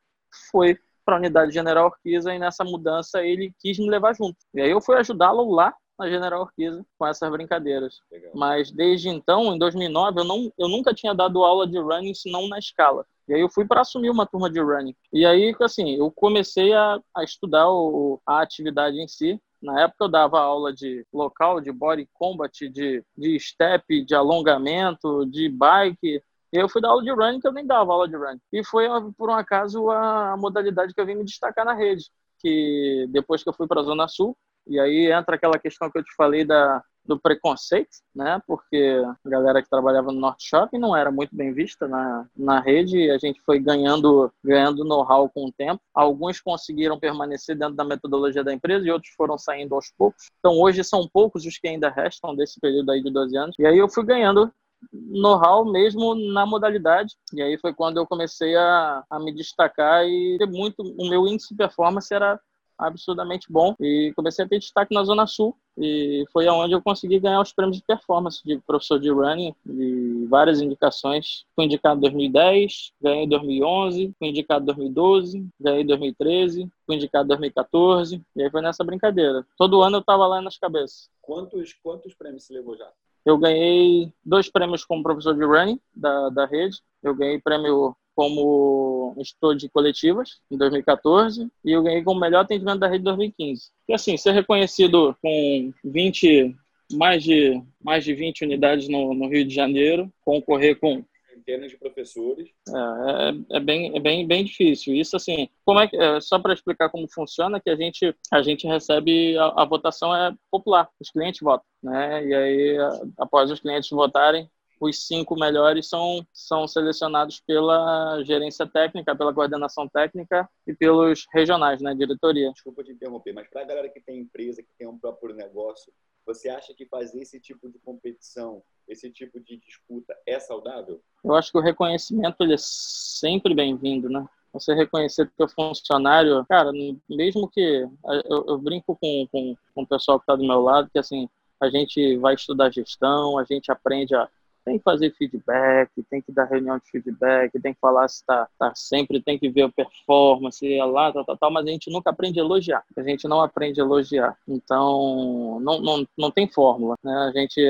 foi 0.51 0.79
para 1.05 1.17
a 1.17 1.19
unidade 1.19 1.53
General 1.53 1.87
Orquiza 1.87 2.35
e 2.35 2.39
nessa 2.39 2.65
mudança 2.65 3.25
ele 3.25 3.55
quis 3.61 3.79
me 3.79 3.89
levar 3.89 4.15
junto. 4.15 4.37
E 4.53 4.61
aí 4.61 4.71
eu 4.71 4.81
fui 4.81 4.97
ajudá-lo 4.97 5.51
lá 5.53 5.73
na 5.99 6.09
General 6.09 6.43
Urquiza 6.43 6.85
com 6.99 7.07
essas 7.07 7.31
brincadeiras. 7.31 8.01
Legal. 8.11 8.33
Mas 8.35 8.71
desde 8.71 9.09
então, 9.09 9.55
em 9.55 9.59
2009, 9.59 10.21
eu, 10.21 10.25
não, 10.25 10.53
eu 10.59 10.69
nunca 10.69 10.95
tinha 10.95 11.15
dado 11.15 11.45
aula 11.45 11.67
de 11.67 11.79
running, 11.79 12.15
senão 12.15 12.49
na 12.49 12.59
escala. 12.59 13.07
E 13.29 13.35
aí 13.35 13.41
eu 13.41 13.49
fui 13.49 13.65
para 13.65 13.81
assumir 13.81 14.11
uma 14.11 14.27
turma 14.27 14.49
de 14.49 14.61
running. 14.61 14.95
E 15.13 15.27
aí, 15.27 15.55
assim, 15.61 15.97
eu 15.97 16.11
comecei 16.11 16.73
a, 16.73 17.01
a 17.15 17.25
estudar 17.25 17.69
o, 17.69 18.21
a 18.27 18.41
atividade 18.41 19.01
em 19.01 19.09
si. 19.09 19.41
Na 19.61 19.83
época 19.83 20.05
eu 20.05 20.09
dava 20.09 20.39
aula 20.39 20.73
de 20.73 21.05
local, 21.13 21.61
de 21.61 21.73
body 21.73 22.09
combat, 22.13 22.53
de, 22.69 23.03
de 23.17 23.41
step, 23.41 24.05
de 24.05 24.15
alongamento, 24.15 25.27
de 25.27 25.49
bike. 25.49 26.23
E 26.53 26.57
eu 26.57 26.69
fui 26.69 26.81
dar 26.81 26.91
aula 26.91 27.03
de 27.03 27.11
running, 27.11 27.41
que 27.41 27.49
eu 27.49 27.53
nem 27.53 27.67
dava 27.67 27.93
aula 27.93 28.07
de 28.07 28.17
running. 28.17 28.41
E 28.53 28.63
foi, 28.65 28.87
por 29.17 29.29
um 29.29 29.35
acaso, 29.35 29.91
a 29.91 30.37
modalidade 30.37 30.95
que 30.95 31.01
eu 31.01 31.07
vim 31.07 31.17
me 31.17 31.25
destacar 31.25 31.65
na 31.65 31.75
rede. 31.75 32.05
Que 32.39 33.07
depois 33.11 33.43
que 33.43 33.49
eu 33.49 33.55
fui 33.55 33.67
para 33.67 33.81
a 33.81 33.85
Zona 33.85 34.07
Sul, 34.07 34.37
e 34.67 34.79
aí 34.79 35.13
entra 35.13 35.37
aquela 35.37 35.59
questão 35.59 35.91
que 35.91 35.99
eu 35.99 36.05
te 36.05 36.15
falei 36.17 36.45
da, 36.45 36.83
do 37.07 37.19
preconceito, 37.19 37.99
né? 38.15 38.41
Porque 38.47 39.03
a 39.25 39.29
galera 39.29 39.63
que 39.63 39.71
trabalhava 39.71 40.13
no 40.13 40.21
Norte 40.21 40.49
Shopping 40.49 40.79
não 40.79 40.97
era 40.97 41.11
muito 41.11 41.35
bem 41.35 41.53
vista 41.53 41.87
na, 41.87 42.27
na 42.37 42.61
rede 42.61 42.99
e 42.99 43.11
a 43.11 43.19
gente 43.19 43.41
foi 43.43 43.59
ganhando 43.59 44.33
ganhando 44.45 44.85
know-how 44.85 45.31
com 45.31 45.47
o 45.47 45.53
tempo. 45.53 45.81
Alguns 45.95 46.41
conseguiram 46.41 46.99
permanecer 46.99 47.57
dentro 47.57 47.75
da 47.75 47.85
metodologia 47.85 48.43
da 48.43 48.53
empresa 48.53 48.87
e 48.87 48.91
outros 48.91 49.13
foram 49.15 49.39
saindo 49.39 49.75
aos 49.75 49.91
poucos. 49.97 50.29
Então 50.39 50.59
hoje 50.61 50.83
são 50.83 51.09
poucos 51.09 51.47
os 51.47 51.59
que 51.59 51.69
ainda 51.69 51.89
restam 51.89 52.35
desse 52.35 52.61
período 52.61 52.91
aí 52.91 53.03
de 53.03 53.11
12 53.11 53.37
anos. 53.37 53.57
E 53.59 53.67
aí 53.67 53.79
eu 53.79 53.89
fui 53.89 54.05
ganhando 54.05 54.53
know-how 54.93 55.65
mesmo 55.65 56.15
na 56.15 56.45
modalidade. 56.45 57.15
E 57.33 57.41
aí 57.41 57.57
foi 57.59 57.73
quando 57.73 57.99
eu 57.99 58.07
comecei 58.07 58.57
a, 58.57 59.05
a 59.09 59.19
me 59.19 59.33
destacar 59.33 60.05
e 60.05 60.39
muito 60.49 60.83
o 60.83 61.09
meu 61.09 61.27
índice 61.27 61.51
de 61.51 61.57
performance 61.57 62.13
era 62.13 62.39
absurdamente 62.79 63.51
bom 63.51 63.75
e 63.81 64.13
comecei 64.15 64.45
a 64.45 64.49
ter 64.49 64.59
destaque 64.59 64.95
na 64.95 65.05
Zona 65.05 65.27
Sul 65.27 65.57
e 65.79 66.25
foi 66.33 66.47
aonde 66.47 66.75
eu 66.75 66.83
consegui 66.83 67.19
ganhar 67.19 67.41
os 67.41 67.53
prêmios 67.53 67.77
de 67.77 67.83
performance 67.85 68.43
de 68.45 68.59
professor 68.67 68.99
de 68.99 69.11
running 69.11 69.55
e 69.67 70.27
várias 70.29 70.61
indicações. 70.61 71.45
Fui 71.55 71.67
indicado 71.67 71.99
em 71.99 72.01
2010, 72.01 72.93
ganhei 73.01 73.25
em 73.25 73.29
2011, 73.29 74.15
fui 74.19 74.29
indicado 74.29 74.63
em 74.63 74.67
2012, 74.67 75.47
ganhei 75.61 75.83
em 75.83 75.87
2013, 75.87 76.71
fui 76.87 76.97
indicado 76.97 77.27
em 77.27 77.29
2014 77.29 78.23
e 78.35 78.43
aí 78.43 78.51
foi 78.51 78.63
nessa 78.63 78.83
brincadeira. 78.83 79.47
Todo 79.59 79.83
ano 79.83 79.97
eu 79.97 80.01
estava 80.01 80.27
lá 80.27 80.41
nas 80.41 80.57
cabeças. 80.57 81.11
Quantos 81.21 81.75
quantos 81.83 82.15
prêmios 82.15 82.45
você 82.45 82.55
levou 82.55 82.77
já? 82.77 82.91
Eu 83.25 83.37
ganhei 83.37 84.13
dois 84.25 84.49
prêmios 84.49 84.85
como 84.85 85.03
professor 85.03 85.35
de 85.35 85.45
running 85.45 85.81
da, 85.95 86.29
da 86.31 86.47
rede. 86.47 86.81
Eu 87.03 87.15
ganhei 87.15 87.41
prêmio 87.41 87.95
como 88.17 89.15
instrutor 89.19 89.55
de 89.55 89.69
coletivas 89.69 90.41
em 90.51 90.57
2014 90.57 91.47
e 91.63 91.73
eu 91.73 91.83
ganhei 91.83 92.03
como 92.03 92.19
melhor 92.19 92.41
atendimento 92.41 92.81
da 92.81 92.89
rede 92.89 93.03
em 93.03 93.05
2015. 93.05 93.71
E 93.89 93.95
assim, 93.95 94.17
ser 94.17 94.33
reconhecido 94.33 95.15
com 95.23 95.73
20 95.85 96.57
mais 96.93 97.23
de 97.23 97.63
mais 97.83 98.05
de 98.05 98.15
20 98.15 98.45
unidades 98.45 98.89
no, 98.89 99.13
no 99.13 99.29
Rio 99.29 99.45
de 99.45 99.55
Janeiro, 99.55 100.11
concorrer 100.25 100.79
com 100.81 101.05
centenas 101.47 101.71
de 101.71 101.77
professores. 101.77 102.49
É, 102.69 102.73
é, 102.73 103.57
é, 103.59 103.61
bem, 103.61 103.97
é 103.97 104.01
bem, 104.01 104.27
bem 104.27 104.45
difícil. 104.45 104.95
Isso, 104.95 105.17
assim, 105.17 105.49
como 105.65 105.79
é 105.79 105.87
que, 105.87 105.97
é, 105.97 106.21
só 106.21 106.39
para 106.39 106.55
explicar 106.55 106.89
como 106.89 107.09
funciona, 107.09 107.61
que 107.61 107.71
a 107.71 107.77
gente, 107.77 108.15
a 108.33 108.43
gente 108.43 108.67
recebe, 108.67 109.37
a, 109.39 109.63
a, 109.63 109.65
votação 109.65 110.15
é 110.15 110.35
popular, 110.51 110.89
os 111.01 111.11
clientes 111.11 111.41
votam, 111.41 111.67
né? 111.83 112.27
E 112.27 112.35
aí, 112.35 112.77
após 113.19 113.51
os 113.51 113.61
clientes 113.61 113.91
votarem, 113.91 114.49
os 114.81 115.07
cinco 115.07 115.39
melhores 115.39 115.89
são, 115.89 116.27
são 116.33 116.67
selecionados 116.69 117.41
pela 117.41 118.23
gerência 118.25 118.67
técnica, 118.67 119.17
pela 119.17 119.33
coordenação 119.33 119.89
técnica 119.89 120.49
e 120.67 120.75
pelos 120.75 121.27
regionais, 121.33 121.81
né, 121.81 121.95
diretoria. 121.95 122.53
Desculpa 122.53 122.85
te 122.85 122.93
interromper, 122.93 123.33
mas 123.33 123.49
para 123.49 123.63
a 123.63 123.65
galera 123.65 123.89
que 123.89 124.01
tem 124.01 124.19
empresa, 124.21 124.63
que 124.63 124.69
tem 124.79 124.87
um 124.87 124.99
próprio 124.99 125.35
negócio, 125.35 125.93
você 126.27 126.49
acha 126.49 126.75
que 126.75 126.87
fazer 126.87 127.23
esse 127.23 127.41
tipo 127.41 127.71
de 127.71 127.79
competição, 127.79 128.63
esse 128.89 129.11
tipo 129.11 129.41
de 129.41 129.57
disputa 129.57 130.15
é 130.27 130.39
saudável? 130.41 131.01
Eu 131.25 131.35
acho 131.35 131.53
que 131.53 131.59
o 131.59 131.63
reconhecimento 131.63 132.37
ele 132.41 132.55
é 132.55 132.59
sempre 132.59 133.55
bem-vindo, 133.55 134.09
né? 134.09 134.27
Você 134.53 134.75
reconhecer 134.75 135.31
que 135.37 135.43
o 135.43 135.49
funcionário, 135.49 136.45
cara, 136.47 136.73
mesmo 137.09 137.49
que 137.49 137.87
eu, 138.25 138.45
eu 138.49 138.59
brinco 138.59 138.97
com, 138.97 139.27
com, 139.31 139.57
com 139.75 139.83
o 139.83 139.87
pessoal 139.87 140.19
que 140.19 140.25
está 140.25 140.35
do 140.35 140.47
meu 140.47 140.61
lado, 140.61 140.91
que 140.91 140.99
assim, 140.99 141.29
a 141.61 141.69
gente 141.69 142.17
vai 142.19 142.35
estudar 142.35 142.73
gestão, 142.73 143.39
a 143.39 143.45
gente 143.45 143.71
aprende 143.71 144.15
a 144.15 144.29
tem 144.67 144.79
que 144.79 144.85
fazer 144.85 145.15
feedback, 145.15 145.91
tem 146.11 146.21
que 146.21 146.33
dar 146.33 146.45
reunião 146.45 146.77
de 146.77 146.91
feedback, 146.91 147.53
tem 147.61 147.73
que 147.73 147.79
falar 147.79 148.09
se 148.09 148.17
está 148.17 148.49
tá 148.59 148.75
sempre, 148.75 149.23
tem 149.23 149.39
que 149.39 149.49
ver 149.49 149.63
a 149.63 149.69
performance, 149.71 150.77
lá, 150.79 151.13
tal, 151.13 151.25
tal, 151.25 151.37
tal, 151.39 151.51
mas 151.53 151.65
a 151.65 151.71
gente 151.71 151.89
nunca 151.89 152.11
aprende 152.11 152.41
a 152.41 152.43
elogiar. 152.43 152.85
A 152.97 153.03
gente 153.03 153.29
não 153.29 153.41
aprende 153.41 153.81
a 153.81 153.85
elogiar. 153.85 154.37
Então, 154.47 155.61
não, 155.61 155.81
não, 155.81 156.07
não 156.19 156.31
tem 156.33 156.49
fórmula. 156.49 156.97
Né? 157.01 157.15
A 157.15 157.31
gente 157.31 157.61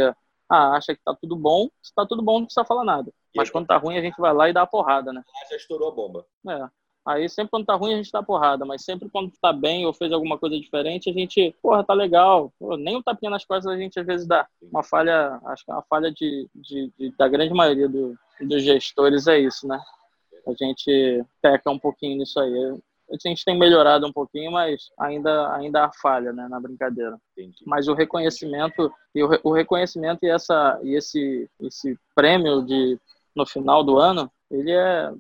ah, 0.49 0.75
acha 0.75 0.95
que 0.95 1.05
tá 1.05 1.15
tudo 1.15 1.37
bom, 1.37 1.69
se 1.83 1.95
tá 1.95 2.07
tudo 2.07 2.23
bom, 2.23 2.39
não 2.39 2.47
precisa 2.47 2.65
falar 2.65 2.85
nada. 2.85 3.13
Mas 3.37 3.51
quando 3.51 3.67
tá 3.67 3.77
ruim, 3.77 3.99
a 3.99 4.01
gente 4.01 4.19
vai 4.19 4.33
lá 4.33 4.49
e 4.49 4.55
dá 4.55 4.63
a 4.63 4.67
porrada, 4.67 5.13
né? 5.13 5.23
Ah, 5.29 5.51
já 5.51 5.57
estourou 5.57 5.89
a 5.89 5.95
bomba. 5.95 6.27
É. 6.49 6.67
Aí 7.07 7.29
sempre 7.29 7.51
quando 7.51 7.67
tá 7.67 7.75
ruim 7.77 7.95
a 7.95 7.97
gente 7.99 8.11
dá 8.11 8.21
porrada, 8.21 8.65
mas 8.65 8.85
sempre 8.85 9.09
quando 9.09 9.31
tá 9.41 9.53
bem 9.53 9.87
ou 9.87 9.95
fez 9.95 10.11
alguma 10.11 10.37
coisa 10.37 10.59
diferente, 10.59 11.09
a 11.09 11.13
gente, 11.13 11.55
porra, 11.63 11.85
tá 11.85 11.95
legal. 11.95 12.53
Pô, 12.59 12.77
nem 12.77 12.97
um 12.97 13.03
tapinha 13.03 13.31
nas 13.31 13.45
costas 13.45 13.73
a 13.73 13.77
gente 13.77 14.01
às 14.01 14.05
vezes 14.05 14.27
dá. 14.27 14.45
Uma 14.61 14.83
falha, 14.83 15.41
acho 15.47 15.65
que 15.65 15.71
é 15.71 15.75
uma 15.75 15.85
falha 15.89 16.11
de, 16.11 16.49
de, 16.53 16.93
de 16.99 17.17
da 17.17 17.29
grande 17.29 17.55
maioria 17.55 17.89
do, 17.89 18.19
dos 18.41 18.65
gestores 18.65 19.29
é 19.29 19.39
isso, 19.39 19.69
né? 19.69 19.81
A 20.49 20.53
gente 20.53 21.25
peca 21.41 21.71
um 21.71 21.79
pouquinho 21.79 22.19
nisso 22.19 22.41
aí. 22.41 22.77
A 23.09 23.29
gente 23.29 23.45
tem 23.45 23.57
melhorado 23.57 24.05
um 24.05 24.13
pouquinho, 24.13 24.51
mas 24.51 24.91
ainda, 24.99 25.55
ainda 25.55 25.85
há 25.85 25.93
falha 25.93 26.33
né, 26.33 26.49
na 26.49 26.59
brincadeira. 26.59 27.17
Entendi. 27.37 27.59
Mas 27.65 27.87
o 27.87 27.95
reconhecimento 27.95 28.93
e 29.15 29.23
o, 29.23 29.29
o 29.45 29.53
reconhecimento 29.53 30.25
e, 30.25 30.29
essa, 30.29 30.81
e 30.83 30.97
esse, 30.97 31.49
esse 31.61 31.97
prêmio 32.17 32.63
de, 32.63 32.99
no 33.33 33.47
final 33.47 33.85
do 33.85 33.97
ano, 33.97 34.29
ele 34.51 34.73
é 34.73 35.13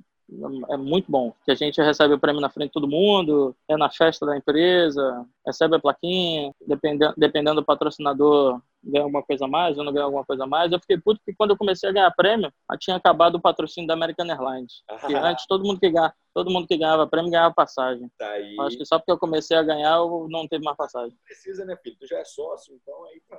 é 0.70 0.76
muito 0.76 1.10
bom. 1.10 1.32
Que 1.44 1.52
a 1.52 1.54
gente 1.54 1.80
recebe 1.80 2.14
o 2.14 2.18
prêmio 2.18 2.40
na 2.40 2.50
frente 2.50 2.68
de 2.68 2.72
todo 2.72 2.88
mundo, 2.88 3.54
é 3.68 3.76
na 3.76 3.90
festa 3.90 4.26
da 4.26 4.36
empresa, 4.36 5.24
recebe 5.46 5.76
a 5.76 5.80
plaquinha, 5.80 6.52
dependendo, 6.66 7.14
dependendo 7.16 7.60
do 7.60 7.64
patrocinador, 7.64 8.60
ganha 8.82 9.04
alguma 9.04 9.22
coisa 9.22 9.44
a 9.44 9.48
mais 9.48 9.78
ou 9.78 9.84
não 9.84 9.92
ganha 9.92 10.04
alguma 10.04 10.24
coisa 10.24 10.44
a 10.44 10.46
mais. 10.46 10.72
Eu 10.72 10.80
fiquei 10.80 10.98
puto 10.98 11.20
que 11.24 11.34
quando 11.34 11.50
eu 11.50 11.56
comecei 11.56 11.88
a 11.88 11.92
ganhar 11.92 12.10
prêmio, 12.12 12.52
tinha 12.78 12.96
acabado 12.96 13.36
o 13.36 13.40
patrocínio 13.40 13.86
da 13.86 13.94
American 13.94 14.28
Airlines. 14.28 14.82
E 15.08 15.14
antes 15.14 15.46
todo 15.46 15.64
mundo 15.64 15.78
que 15.78 15.90
ganhava, 15.90 16.14
todo 16.34 16.50
mundo 16.50 16.66
que 16.66 16.76
ganhava 16.76 17.06
prêmio 17.06 17.30
ganhava 17.30 17.54
passagem. 17.54 18.10
Tá 18.18 18.34
Acho 18.60 18.76
que 18.76 18.84
só 18.84 18.98
porque 18.98 19.12
eu 19.12 19.18
comecei 19.18 19.56
a 19.56 19.62
ganhar, 19.62 19.96
eu 19.96 20.26
não 20.28 20.46
teve 20.48 20.64
mais 20.64 20.76
passagem. 20.76 21.16
Precisa, 21.24 21.64
né, 21.64 21.76
filho? 21.76 21.96
Tu 21.98 22.06
já 22.06 22.18
é 22.18 22.24
sócio, 22.24 22.74
então 22.74 23.04
aí 23.04 23.20
tá. 23.28 23.38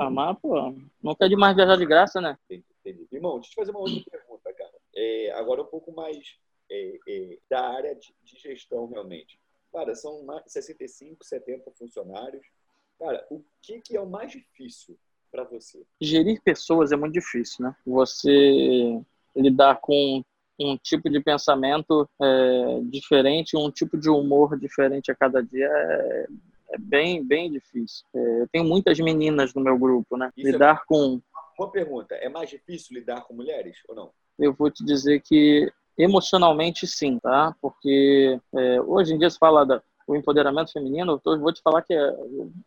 Ah, 0.00 0.08
mas, 0.08 0.38
pô, 0.40 0.74
não 1.02 1.14
quer 1.14 1.28
demais 1.28 1.54
viajar 1.54 1.76
de 1.76 1.84
graça, 1.84 2.20
né? 2.20 2.38
Entendi, 2.44 2.64
entendi. 2.80 3.08
Irmão, 3.12 3.34
deixa 3.34 3.48
eu 3.48 3.50
te 3.50 3.54
fazer 3.56 3.70
uma 3.72 3.80
outra 3.80 4.02
pergunta, 4.10 4.53
é, 4.96 5.32
agora 5.32 5.62
um 5.62 5.66
pouco 5.66 5.92
mais 5.92 6.36
é, 6.70 6.98
é, 7.08 7.38
da 7.48 7.68
área 7.68 7.94
de, 7.94 8.14
de, 8.22 8.38
gestão 8.38 8.86
realmente. 8.86 9.38
Cara, 9.72 9.94
são 9.94 10.24
65, 10.46 11.24
70 11.24 11.70
funcionários. 11.72 12.46
Cara, 12.98 13.26
o 13.30 13.42
que, 13.60 13.80
que 13.80 13.96
é 13.96 14.00
o 14.00 14.06
mais 14.06 14.30
difícil 14.30 14.96
para 15.30 15.44
você? 15.44 15.84
Gerir 16.00 16.40
pessoas 16.42 16.92
é 16.92 16.96
muito 16.96 17.14
difícil, 17.14 17.64
né? 17.64 17.76
Você 17.84 19.00
lidar 19.34 19.80
com 19.80 20.22
um 20.60 20.76
tipo 20.76 21.10
de 21.10 21.20
pensamento 21.20 22.08
é, 22.22 22.80
diferente, 22.84 23.56
um 23.56 23.70
tipo 23.70 23.98
de 23.98 24.08
humor 24.08 24.56
diferente 24.58 25.10
a 25.10 25.14
cada 25.14 25.42
dia 25.42 25.66
é, 25.66 26.26
é 26.70 26.78
bem, 26.78 27.24
bem 27.24 27.50
difícil. 27.50 28.06
É, 28.14 28.42
eu 28.42 28.48
tenho 28.48 28.64
muitas 28.64 28.98
meninas 29.00 29.52
no 29.54 29.60
meu 29.60 29.76
grupo, 29.76 30.16
né? 30.16 30.30
Isso 30.36 30.48
é 30.48 30.52
lidar 30.52 30.84
com. 30.86 31.20
Uma 31.58 31.70
pergunta: 31.70 32.14
é 32.14 32.28
mais 32.28 32.48
difícil 32.48 32.96
lidar 32.96 33.22
com 33.24 33.34
mulheres 33.34 33.78
ou 33.88 33.94
não? 33.94 34.12
Eu 34.38 34.52
vou 34.52 34.70
te 34.70 34.84
dizer 34.84 35.20
que 35.20 35.72
emocionalmente 35.96 36.86
sim, 36.86 37.18
tá? 37.18 37.54
Porque 37.60 38.38
é, 38.54 38.80
hoje 38.80 39.14
em 39.14 39.18
dia 39.18 39.30
se 39.30 39.38
fala 39.38 39.64
da, 39.64 39.82
o 40.06 40.14
empoderamento 40.14 40.72
feminino, 40.72 41.20
eu 41.24 41.40
vou 41.40 41.52
te 41.52 41.62
falar 41.62 41.82
que 41.82 41.94
é, 41.94 42.14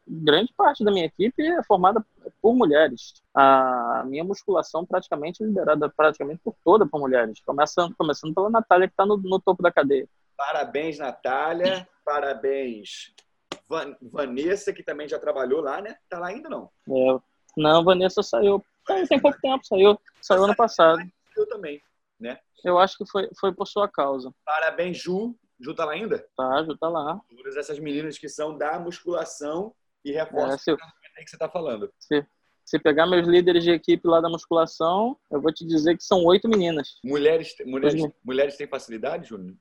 grande 0.08 0.54
parte 0.56 0.84
da 0.84 0.92
minha 0.92 1.06
equipe 1.06 1.46
é 1.46 1.62
formada 1.64 2.04
por 2.42 2.56
mulheres. 2.56 3.14
A 3.34 4.04
minha 4.08 4.24
musculação 4.24 4.86
praticamente 4.86 5.44
é 5.44 5.46
liderada 5.46 5.90
praticamente 5.90 6.42
por 6.44 6.56
toda 6.64 6.86
por 6.86 7.00
mulheres, 7.00 7.40
começando, 7.46 7.94
começando 7.96 8.34
pela 8.34 8.50
Natália, 8.50 8.88
que 8.88 8.94
está 8.94 9.06
no, 9.06 9.18
no, 9.18 9.40
topo 9.40 9.62
da 9.62 9.72
cadeia. 9.72 10.08
Parabéns, 10.36 10.98
Natália. 10.98 11.88
Parabéns, 12.06 13.14
Van, 13.68 13.96
Vanessa, 14.02 14.72
que 14.72 14.82
também 14.82 15.08
já 15.08 15.20
trabalhou 15.20 15.62
lá, 15.62 15.82
né? 15.82 15.98
Tá 16.10 16.20
lá 16.20 16.28
ainda 16.28 16.50
não? 16.50 16.70
É, 16.90 17.20
não, 17.58 17.84
Vanessa 17.84 18.24
saiu. 18.24 18.64
Tem 19.10 19.20
pouco 19.20 19.38
tempo, 19.42 19.66
saiu. 19.66 20.00
Saiu 20.22 20.46
ano 20.46 20.56
passado 20.56 21.02
eu 21.38 21.48
também, 21.48 21.82
né? 22.20 22.40
Eu 22.64 22.78
acho 22.78 22.98
que 22.98 23.06
foi, 23.10 23.30
foi 23.40 23.54
por 23.54 23.68
sua 23.68 23.88
causa. 23.88 24.34
Parabéns, 24.46 24.98
Ju. 24.98 25.36
Ju 25.60 25.74
tá 25.74 25.86
lá 25.86 25.94
ainda? 25.94 26.28
Tá, 26.36 26.64
Ju 26.64 26.78
tá 26.78 26.90
lá. 26.90 27.20
Todas 27.36 27.56
essas 27.58 27.80
meninas 27.80 28.18
que 28.18 28.30
são 28.30 28.58
da 28.58 28.80
musculação 28.80 29.74
e 30.04 30.12
reforço 30.12 30.54
é, 30.54 30.58
se... 30.58 30.76
que 31.24 31.30
você 31.30 31.38
tá 31.38 31.50
falando. 31.50 31.92
Se, 32.00 32.26
Se 32.68 32.78
pegar 32.78 33.08
meus 33.08 33.26
líderes 33.26 33.64
de 33.64 33.72
equipe 33.72 34.06
lá 34.06 34.20
da 34.20 34.28
musculação, 34.28 35.18
eu 35.32 35.42
vou 35.42 35.54
te 35.54 35.66
dizer 35.66 35.96
que 35.96 36.04
são 36.04 36.26
oito 36.26 36.50
meninas. 36.50 37.00
Mulheres, 37.02 37.56
mulheres, 37.66 38.14
mulheres 38.22 38.58
têm 38.58 38.68
facilidade, 38.68 39.30
Júnior, 39.30 39.56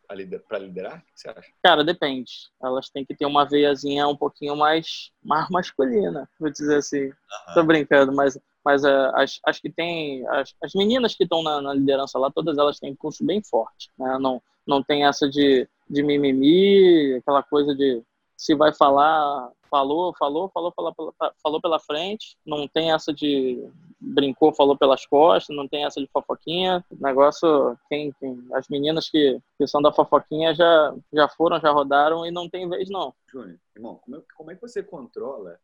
para 0.48 0.58
liderar? 0.58 0.98
O 0.98 1.14
que 1.14 1.20
você 1.20 1.28
acha? 1.28 1.52
Cara, 1.62 1.84
depende. 1.84 2.32
Elas 2.60 2.90
têm 2.90 3.04
que 3.04 3.14
ter 3.14 3.24
uma 3.24 3.48
veiazinha 3.48 4.08
um 4.08 4.16
pouquinho 4.16 4.56
mais, 4.56 5.12
mais 5.22 5.48
masculina, 5.50 6.28
vou 6.40 6.50
dizer 6.50 6.78
assim. 6.78 7.04
Uhum. 7.04 7.54
Tô 7.54 7.62
brincando, 7.62 8.12
mas 8.12 8.36
mas 8.66 8.82
uh, 8.82 9.12
as, 9.46 9.60
que 9.60 9.70
tem 9.70 10.26
as, 10.28 10.52
as 10.60 10.74
meninas 10.74 11.14
que 11.14 11.22
estão 11.22 11.40
na, 11.40 11.62
na, 11.62 11.72
liderança 11.72 12.18
lá 12.18 12.30
todas 12.30 12.58
elas 12.58 12.80
têm 12.80 12.96
curso 12.96 13.24
bem 13.24 13.40
forte 13.42 13.90
né? 13.96 14.18
não 14.20 14.42
não 14.66 14.82
tem 14.82 15.06
essa 15.06 15.30
de, 15.30 15.68
de 15.88 16.02
mimimi 16.02 17.14
aquela 17.14 17.42
coisa 17.42 17.74
de 17.74 18.02
se 18.36 18.54
vai 18.54 18.72
falar, 18.72 19.50
falou, 19.70 20.14
falou, 20.18 20.50
falou, 20.50 20.72
falou, 20.72 21.14
falou 21.42 21.60
pela 21.60 21.80
frente, 21.80 22.36
não 22.44 22.68
tem 22.68 22.92
essa 22.92 23.12
de 23.12 23.66
brincou, 23.98 24.52
falou 24.52 24.76
pelas 24.76 25.06
costas, 25.06 25.56
não 25.56 25.66
tem 25.66 25.84
essa 25.84 26.00
de 26.00 26.06
fofoquinha. 26.08 26.84
Negócio, 27.00 27.76
quem, 27.88 28.12
quem, 28.20 28.46
as 28.52 28.68
meninas 28.68 29.08
que, 29.08 29.40
que 29.58 29.66
são 29.66 29.80
da 29.80 29.90
fofoquinha 29.90 30.54
já, 30.54 30.94
já 31.12 31.26
foram, 31.28 31.58
já 31.58 31.70
rodaram 31.70 32.26
e 32.26 32.30
não 32.30 32.48
tem 32.48 32.68
vez, 32.68 32.90
não. 32.90 33.14
Júnior, 33.26 33.58
irmão, 33.74 33.98
como 34.04 34.16
é, 34.16 34.22
como 34.36 34.50
é 34.50 34.54
que 34.54 34.60
você 34.60 34.82
controla 34.82 35.58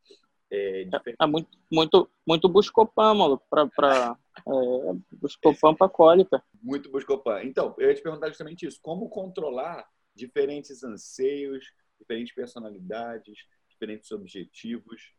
é, 0.53 0.83
é, 0.83 1.15
é, 1.19 1.27
muito, 1.27 1.49
muito, 1.73 2.11
muito 2.27 2.49
buscopan, 2.49 3.15
maluco, 3.15 3.43
pra, 3.49 3.67
pra, 3.69 4.19
é, 4.47 4.95
buscopan 5.13 5.75
cólica. 5.89 6.43
Muito 6.63 6.91
buscopan. 6.91 7.43
Então, 7.43 7.75
eu 7.79 7.89
ia 7.89 7.95
te 7.95 8.03
perguntar 8.03 8.29
justamente 8.29 8.67
isso. 8.67 8.79
Como 8.83 9.09
controlar 9.09 9.89
diferentes 10.15 10.85
anseios, 10.85 11.65
diferentes 11.99 12.35
personalidades, 12.35 13.35
diferentes 13.69 14.11
objetivos. 14.13 15.15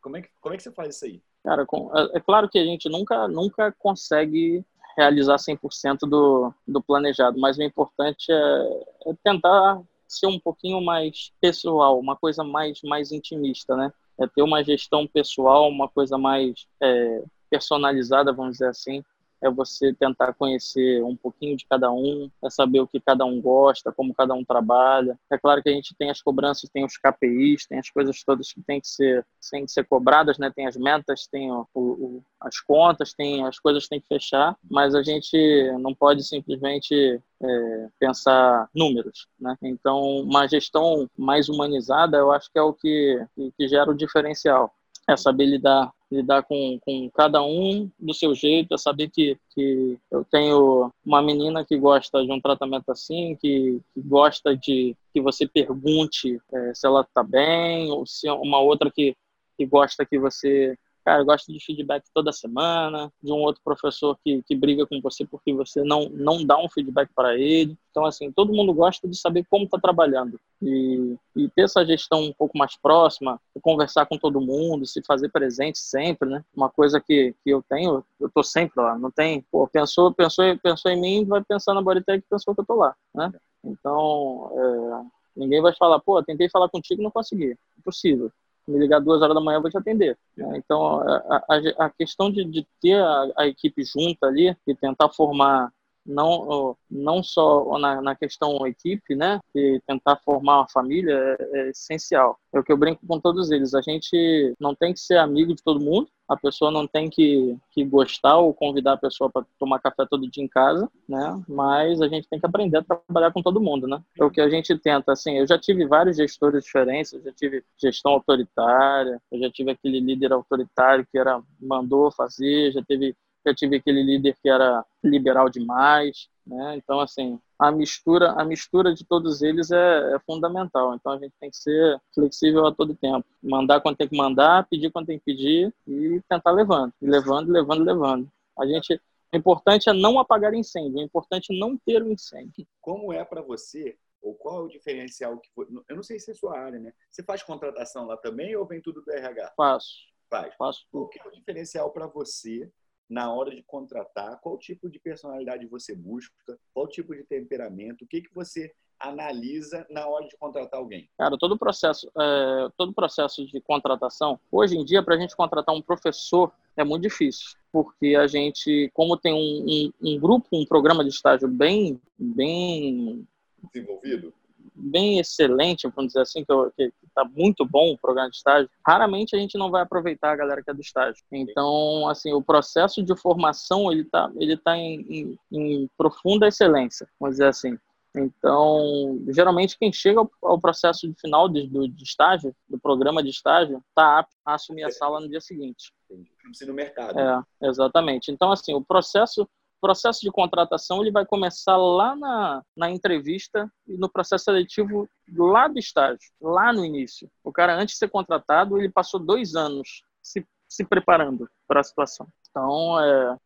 Como 0.00 0.16
é 0.16 0.22
que, 0.22 0.28
como 0.40 0.54
é 0.54 0.56
que 0.56 0.62
você 0.62 0.70
faz 0.70 0.94
isso 0.94 1.06
aí? 1.06 1.22
Cara, 1.42 1.62
é, 1.62 2.18
é 2.18 2.20
claro 2.20 2.48
que 2.48 2.58
a 2.58 2.64
gente 2.64 2.88
nunca, 2.88 3.26
nunca 3.26 3.72
consegue 3.72 4.64
realizar 4.96 5.36
100% 5.36 6.00
do, 6.08 6.54
do 6.68 6.80
planejado, 6.80 7.38
mas 7.40 7.58
o 7.58 7.62
importante 7.62 8.30
é, 8.30 9.10
é, 9.10 9.14
tentar 9.24 9.82
ser 10.06 10.26
um 10.26 10.38
pouquinho 10.38 10.80
mais 10.80 11.32
pessoal, 11.40 11.98
uma 11.98 12.14
coisa 12.14 12.44
mais, 12.44 12.80
mais 12.82 13.10
intimista, 13.10 13.74
né? 13.76 13.92
É 14.20 14.26
ter 14.26 14.42
uma 14.42 14.62
gestão 14.62 15.06
pessoal, 15.06 15.68
uma 15.68 15.88
coisa 15.88 16.18
mais 16.18 16.66
é, 16.82 17.22
personalizada, 17.50 18.32
vamos 18.32 18.52
dizer 18.52 18.68
assim, 18.68 19.02
é 19.42 19.50
você 19.50 19.92
tentar 19.92 20.32
conhecer 20.34 21.02
um 21.02 21.16
pouquinho 21.16 21.56
de 21.56 21.66
cada 21.66 21.90
um, 21.90 22.30
é 22.42 22.48
saber 22.48 22.80
o 22.80 22.86
que 22.86 23.00
cada 23.00 23.24
um 23.24 23.40
gosta, 23.40 23.92
como 23.92 24.14
cada 24.14 24.32
um 24.34 24.44
trabalha. 24.44 25.18
É 25.30 25.36
claro 25.36 25.62
que 25.62 25.68
a 25.68 25.72
gente 25.72 25.94
tem 25.96 26.10
as 26.10 26.22
cobranças, 26.22 26.70
tem 26.70 26.84
os 26.84 26.96
KPIs, 26.96 27.66
tem 27.66 27.78
as 27.78 27.90
coisas 27.90 28.22
todas 28.22 28.52
que 28.52 28.62
têm 28.62 28.80
que 28.80 28.88
ser, 28.88 29.26
têm 29.50 29.66
que 29.66 29.72
ser 29.72 29.84
cobradas, 29.84 30.38
né? 30.38 30.50
Tem 30.54 30.66
as 30.66 30.76
metas, 30.76 31.26
tem 31.26 31.50
o, 31.50 31.66
o, 31.74 32.22
as 32.40 32.60
contas, 32.60 33.12
tem 33.12 33.44
as 33.44 33.58
coisas 33.58 33.84
que 33.84 33.90
tem 33.90 34.00
que 34.00 34.08
fechar, 34.08 34.56
mas 34.70 34.94
a 34.94 35.02
gente 35.02 35.36
não 35.80 35.94
pode 35.94 36.22
simplesmente 36.22 37.20
é, 37.42 37.88
pensar 37.98 38.68
números, 38.74 39.26
né? 39.40 39.56
Então, 39.62 40.20
uma 40.20 40.46
gestão 40.46 41.10
mais 41.18 41.48
humanizada, 41.48 42.16
eu 42.16 42.30
acho 42.30 42.50
que 42.50 42.58
é 42.58 42.62
o 42.62 42.72
que, 42.72 43.26
que 43.58 43.68
gera 43.68 43.90
o 43.90 43.94
diferencial 43.94 44.72
é 45.08 45.16
saber 45.16 45.46
lidar 45.46 45.92
lidar 46.12 46.42
com, 46.42 46.78
com 46.80 47.10
cada 47.10 47.42
um 47.42 47.90
do 47.98 48.12
seu 48.12 48.34
jeito, 48.34 48.74
é 48.74 48.78
saber 48.78 49.10
que, 49.10 49.36
que 49.54 49.98
eu 50.10 50.24
tenho 50.30 50.92
uma 51.04 51.22
menina 51.22 51.64
que 51.64 51.76
gosta 51.78 52.24
de 52.24 52.30
um 52.30 52.40
tratamento 52.40 52.90
assim, 52.90 53.36
que, 53.40 53.80
que 53.94 54.00
gosta 54.00 54.56
de 54.56 54.94
que 55.12 55.20
você 55.20 55.46
pergunte 55.46 56.38
é, 56.52 56.74
se 56.74 56.86
ela 56.86 57.00
está 57.00 57.22
bem, 57.22 57.90
ou 57.90 58.06
se 58.06 58.28
uma 58.28 58.60
outra 58.60 58.90
que, 58.90 59.16
que 59.56 59.64
gosta 59.66 60.04
que 60.04 60.18
você 60.18 60.76
Cara, 61.04 61.20
eu 61.20 61.24
gosto 61.24 61.52
de 61.52 61.58
feedback 61.64 62.04
toda 62.14 62.30
semana, 62.30 63.12
de 63.20 63.32
um 63.32 63.38
outro 63.38 63.60
professor 63.64 64.16
que, 64.24 64.40
que 64.44 64.54
briga 64.54 64.86
com 64.86 65.00
você 65.00 65.26
porque 65.26 65.52
você 65.52 65.82
não, 65.82 66.08
não 66.10 66.44
dá 66.44 66.56
um 66.56 66.68
feedback 66.68 67.10
para 67.12 67.36
ele. 67.36 67.76
Então, 67.90 68.04
assim, 68.04 68.30
todo 68.30 68.52
mundo 68.52 68.72
gosta 68.72 69.08
de 69.08 69.18
saber 69.18 69.44
como 69.50 69.64
está 69.64 69.78
trabalhando. 69.80 70.38
E, 70.62 71.16
e 71.34 71.48
ter 71.48 71.62
essa 71.62 71.84
gestão 71.84 72.22
um 72.22 72.32
pouco 72.32 72.56
mais 72.56 72.76
próxima, 72.76 73.40
conversar 73.60 74.06
com 74.06 74.16
todo 74.16 74.40
mundo, 74.40 74.86
se 74.86 75.02
fazer 75.04 75.28
presente 75.28 75.78
sempre, 75.78 76.28
né? 76.28 76.44
Uma 76.54 76.70
coisa 76.70 77.00
que, 77.00 77.34
que 77.42 77.50
eu 77.50 77.64
tenho, 77.68 78.04
eu 78.20 78.30
tô 78.30 78.44
sempre 78.44 78.80
lá. 78.80 78.96
Não 78.96 79.10
tem, 79.10 79.44
pô, 79.50 79.66
pensou, 79.66 80.14
pensou, 80.14 80.44
pensou 80.62 80.90
em 80.92 81.00
mim, 81.00 81.24
vai 81.24 81.42
pensar 81.42 81.74
na 81.74 81.82
Bodytech 81.82 82.24
pensou 82.30 82.54
que 82.54 82.60
eu 82.60 82.66
tô 82.66 82.76
lá, 82.76 82.94
né? 83.12 83.32
Então, 83.64 84.50
é, 84.54 85.40
ninguém 85.40 85.60
vai 85.60 85.74
falar, 85.74 85.98
pô, 85.98 86.22
tentei 86.22 86.48
falar 86.48 86.68
contigo 86.68 87.02
não 87.02 87.10
consegui. 87.10 87.56
Impossível 87.76 88.30
me 88.66 88.78
ligar 88.78 89.00
duas 89.00 89.20
horas 89.22 89.34
da 89.34 89.40
manhã, 89.40 89.58
eu 89.58 89.62
vou 89.62 89.70
te 89.70 89.78
atender. 89.78 90.16
Né? 90.36 90.56
Então, 90.56 91.00
a, 91.00 91.44
a, 91.48 91.86
a 91.86 91.90
questão 91.90 92.30
de, 92.30 92.44
de 92.44 92.66
ter 92.80 93.00
a, 93.00 93.32
a, 93.38 93.46
equipe 93.46 93.82
junta 93.84 94.26
ali 94.26 94.56
e 94.66 94.74
tentar 94.74 95.08
formar 95.08 95.72
não 96.04 96.76
não 96.90 97.22
só 97.22 97.78
na, 97.78 98.02
na 98.02 98.14
questão 98.14 98.66
equipe, 98.66 99.14
né, 99.14 99.40
e 99.54 99.80
tentar 99.86 100.16
formar 100.24 100.58
uma 100.58 100.68
família 100.68 101.12
é, 101.12 101.60
é, 101.60 101.70
essencial. 101.70 102.38
É 102.52 102.58
o 102.58 102.62
que 102.62 102.72
eu 102.72 102.76
brinco 102.76 103.06
com 103.06 103.18
todos 103.18 103.50
eles. 103.50 103.74
A 103.74 103.80
gente 103.80 104.54
não 104.60 104.74
tem 104.74 104.92
que 104.92 105.00
ser 105.00 105.16
amigo 105.16 105.54
de 105.54 105.62
todo 105.62 105.80
mundo. 105.80 106.08
A 106.28 106.36
pessoa 106.36 106.70
não 106.70 106.86
tem 106.86 107.10
que, 107.10 107.56
que 107.72 107.84
gostar 107.84 108.38
ou 108.38 108.54
convidar 108.54 108.92
a 108.94 108.98
pessoa 108.98 109.30
para 109.30 109.44
tomar 109.58 109.80
café 109.80 110.06
todo 110.08 110.30
dia 110.30 110.42
em 110.42 110.48
casa, 110.48 110.88
né? 111.08 111.42
Mas 111.48 112.00
a 112.00 112.08
gente 112.08 112.28
tem 112.28 112.38
que 112.38 112.46
aprender 112.46 112.78
a 112.78 112.82
trabalhar 112.82 113.32
com 113.32 113.42
todo 113.42 113.60
mundo, 113.60 113.86
né? 113.86 114.02
É 114.18 114.24
o 114.24 114.30
que 114.30 114.40
a 114.40 114.48
gente 114.48 114.76
tenta. 114.78 115.12
Assim, 115.12 115.38
eu 115.38 115.46
já 115.46 115.58
tive 115.58 115.86
vários 115.86 116.16
gestores 116.16 116.64
diferentes. 116.64 117.12
Eu 117.12 117.22
já 117.22 117.32
tive 117.32 117.64
gestão 117.80 118.12
autoritária. 118.12 119.20
Eu 119.30 119.40
já 119.40 119.50
tive 119.50 119.72
aquele 119.72 120.00
líder 120.00 120.32
autoritário 120.32 121.06
que 121.10 121.18
era 121.18 121.42
mandou 121.60 122.10
fazer. 122.12 122.72
Já 122.72 122.82
teve 122.82 123.14
já 123.44 123.54
tive 123.54 123.76
aquele 123.76 124.02
líder 124.02 124.36
que 124.42 124.48
era 124.48 124.84
liberal 125.02 125.48
demais, 125.48 126.28
né? 126.46 126.76
Então, 126.76 127.00
assim, 127.00 127.38
a 127.58 127.70
mistura, 127.70 128.32
a 128.32 128.44
mistura 128.44 128.94
de 128.94 129.04
todos 129.04 129.42
eles 129.42 129.70
é, 129.70 130.14
é, 130.14 130.18
fundamental. 130.20 130.94
Então, 130.94 131.12
a 131.12 131.18
gente 131.18 131.32
tem 131.40 131.50
que 131.50 131.56
ser 131.56 132.00
flexível 132.14 132.66
a 132.66 132.74
todo 132.74 132.94
tempo. 132.94 133.24
Mandar 133.42 133.80
quando 133.80 133.96
tem 133.96 134.08
que 134.08 134.16
mandar, 134.16 134.66
pedir 134.68 134.90
quando 134.90 135.06
tem 135.06 135.18
que 135.18 135.24
pedir 135.24 135.72
e 135.86 136.20
tentar 136.28 136.50
levando, 136.50 136.92
levando, 137.00 137.50
levando, 137.50 137.84
levando. 137.84 138.32
A 138.58 138.66
gente, 138.66 139.00
o 139.32 139.36
importante 139.36 139.88
é 139.88 139.92
não 139.92 140.18
apagar 140.18 140.54
incêndio. 140.54 140.98
O 140.98 141.02
importante 141.02 141.54
é 141.54 141.58
não 141.58 141.76
ter 141.76 142.02
o 142.02 142.06
um 142.06 142.12
incêndio. 142.12 142.66
Como 142.80 143.12
é 143.12 143.24
para 143.24 143.42
você 143.42 143.96
ou 144.20 144.34
qual 144.34 144.60
é 144.60 144.62
o 144.62 144.68
diferencial 144.68 145.38
que 145.38 145.50
eu 145.56 145.96
não 145.96 146.02
sei 146.02 146.18
se 146.20 146.30
é 146.30 146.34
sua 146.34 146.56
área, 146.56 146.78
né? 146.78 146.92
Você 147.10 147.24
faz 147.24 147.42
contratação 147.42 148.06
lá 148.06 148.16
também 148.16 148.54
ou 148.54 148.64
vem 148.64 148.80
tudo 148.80 149.02
do 149.02 149.10
RH? 149.10 149.52
Faço. 149.56 150.12
Faz. 150.30 150.54
Faço. 150.54 150.86
O 150.92 151.08
que 151.08 151.20
é 151.20 151.26
o 151.26 151.32
diferencial 151.32 151.90
para 151.90 152.06
você 152.06 152.70
na 153.12 153.30
hora 153.30 153.54
de 153.54 153.62
contratar, 153.62 154.40
qual 154.40 154.56
tipo 154.56 154.88
de 154.88 154.98
personalidade 154.98 155.66
você 155.66 155.94
busca, 155.94 156.58
qual 156.72 156.88
tipo 156.88 157.14
de 157.14 157.22
temperamento, 157.22 158.04
o 158.04 158.06
que, 158.06 158.22
que 158.22 158.34
você 158.34 158.72
analisa 158.98 159.86
na 159.90 160.06
hora 160.06 160.26
de 160.26 160.34
contratar 160.38 160.80
alguém? 160.80 161.10
Cara, 161.18 161.36
todo 161.36 161.52
o 161.52 161.58
processo, 161.58 162.10
é, 162.18 162.68
todo 162.74 162.94
processo 162.94 163.46
de 163.46 163.60
contratação, 163.60 164.40
hoje 164.50 164.78
em 164.78 164.84
dia, 164.84 165.02
para 165.02 165.14
a 165.14 165.18
gente 165.18 165.36
contratar 165.36 165.74
um 165.74 165.82
professor 165.82 166.50
é 166.74 166.82
muito 166.82 167.02
difícil, 167.02 167.58
porque 167.70 168.16
a 168.16 168.26
gente, 168.26 168.90
como 168.94 169.18
tem 169.18 169.34
um, 169.34 169.66
um, 169.68 170.14
um 170.14 170.18
grupo, 170.18 170.46
um 170.50 170.64
programa 170.64 171.04
de 171.04 171.10
estágio 171.10 171.48
bem, 171.48 172.00
bem 172.18 173.28
desenvolvido, 173.70 174.32
bem 174.74 175.18
excelente, 175.18 175.88
vamos 175.94 176.12
dizer 176.12 176.22
assim, 176.22 176.44
que 176.44 176.92
está 177.06 177.24
muito 177.24 177.64
bom 177.64 177.92
o 177.92 177.98
programa 177.98 178.30
de 178.30 178.36
estágio, 178.36 178.70
raramente 178.86 179.34
a 179.36 179.38
gente 179.38 179.58
não 179.58 179.70
vai 179.70 179.82
aproveitar 179.82 180.32
a 180.32 180.36
galera 180.36 180.62
que 180.62 180.70
é 180.70 180.74
do 180.74 180.80
estágio. 180.80 181.22
Então, 181.30 182.08
assim, 182.08 182.32
o 182.32 182.42
processo 182.42 183.02
de 183.02 183.16
formação, 183.16 183.90
ele 183.90 184.02
está 184.02 184.30
ele 184.36 184.56
tá 184.56 184.76
em, 184.76 185.00
em, 185.08 185.38
em 185.52 185.90
profunda 185.96 186.48
excelência, 186.48 187.08
vamos 187.18 187.36
dizer 187.36 187.48
assim. 187.48 187.78
Então, 188.14 189.24
geralmente 189.28 189.78
quem 189.78 189.90
chega 189.90 190.20
ao, 190.42 190.60
processo 190.60 191.08
de 191.08 191.18
final 191.18 191.48
de, 191.48 191.66
do, 191.66 191.88
de 191.88 192.04
estágio, 192.04 192.54
do 192.68 192.78
programa 192.78 193.22
de 193.22 193.30
estágio, 193.30 193.82
está 193.88 194.18
apto 194.18 194.36
a 194.44 194.54
assumir 194.54 194.84
a 194.84 194.90
sala 194.90 195.20
no 195.20 195.28
dia 195.28 195.40
seguinte. 195.40 195.92
Entendi. 196.10 196.66
no 196.66 196.74
mercado. 196.74 197.18
É, 197.18 197.42
exatamente. 197.62 198.30
Então, 198.30 198.52
assim, 198.52 198.74
o 198.74 198.84
processo 198.84 199.48
processo 199.82 200.20
de 200.20 200.30
contratação 200.30 201.02
ele 201.02 201.10
vai 201.10 201.26
começar 201.26 201.76
lá 201.76 202.14
na, 202.14 202.62
na 202.76 202.88
entrevista 202.88 203.68
e 203.84 203.98
no 203.98 204.08
processo 204.08 204.44
seletivo 204.44 205.08
lá 205.36 205.66
do 205.66 205.78
estágio, 205.78 206.30
lá 206.40 206.72
no 206.72 206.84
início. 206.84 207.28
O 207.42 207.52
cara, 207.52 207.74
antes 207.74 207.94
de 207.94 207.98
ser 207.98 208.08
contratado, 208.08 208.78
ele 208.78 208.88
passou 208.88 209.18
dois 209.18 209.56
anos 209.56 210.04
se, 210.22 210.46
se 210.68 210.84
preparando 210.84 211.50
para 211.66 211.80
a 211.80 211.84
situação. 211.84 212.28
Então, 212.48 213.00
é, 213.00 213.36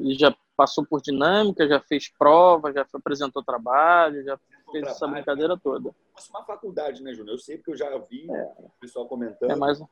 ele 0.00 0.14
já 0.14 0.34
passou 0.56 0.86
por 0.86 1.02
dinâmica, 1.02 1.68
já 1.68 1.80
fez 1.80 2.08
prova, 2.16 2.72
já 2.72 2.86
apresentou 2.94 3.44
trabalho, 3.44 4.24
já 4.24 4.38
fez 4.72 4.86
essa 4.86 5.06
brincadeira 5.06 5.58
toda. 5.58 5.90
Uma 6.30 6.44
faculdade, 6.44 7.02
né, 7.02 7.12
Júnior? 7.12 7.34
Eu 7.34 7.38
sei 7.38 7.58
que 7.58 7.70
eu 7.70 7.76
já 7.76 7.96
vi 7.98 8.26
é, 8.30 8.52
o 8.58 8.70
pessoal 8.80 9.06
comentando. 9.06 9.50
É 9.50 9.56
mais, 9.56 9.82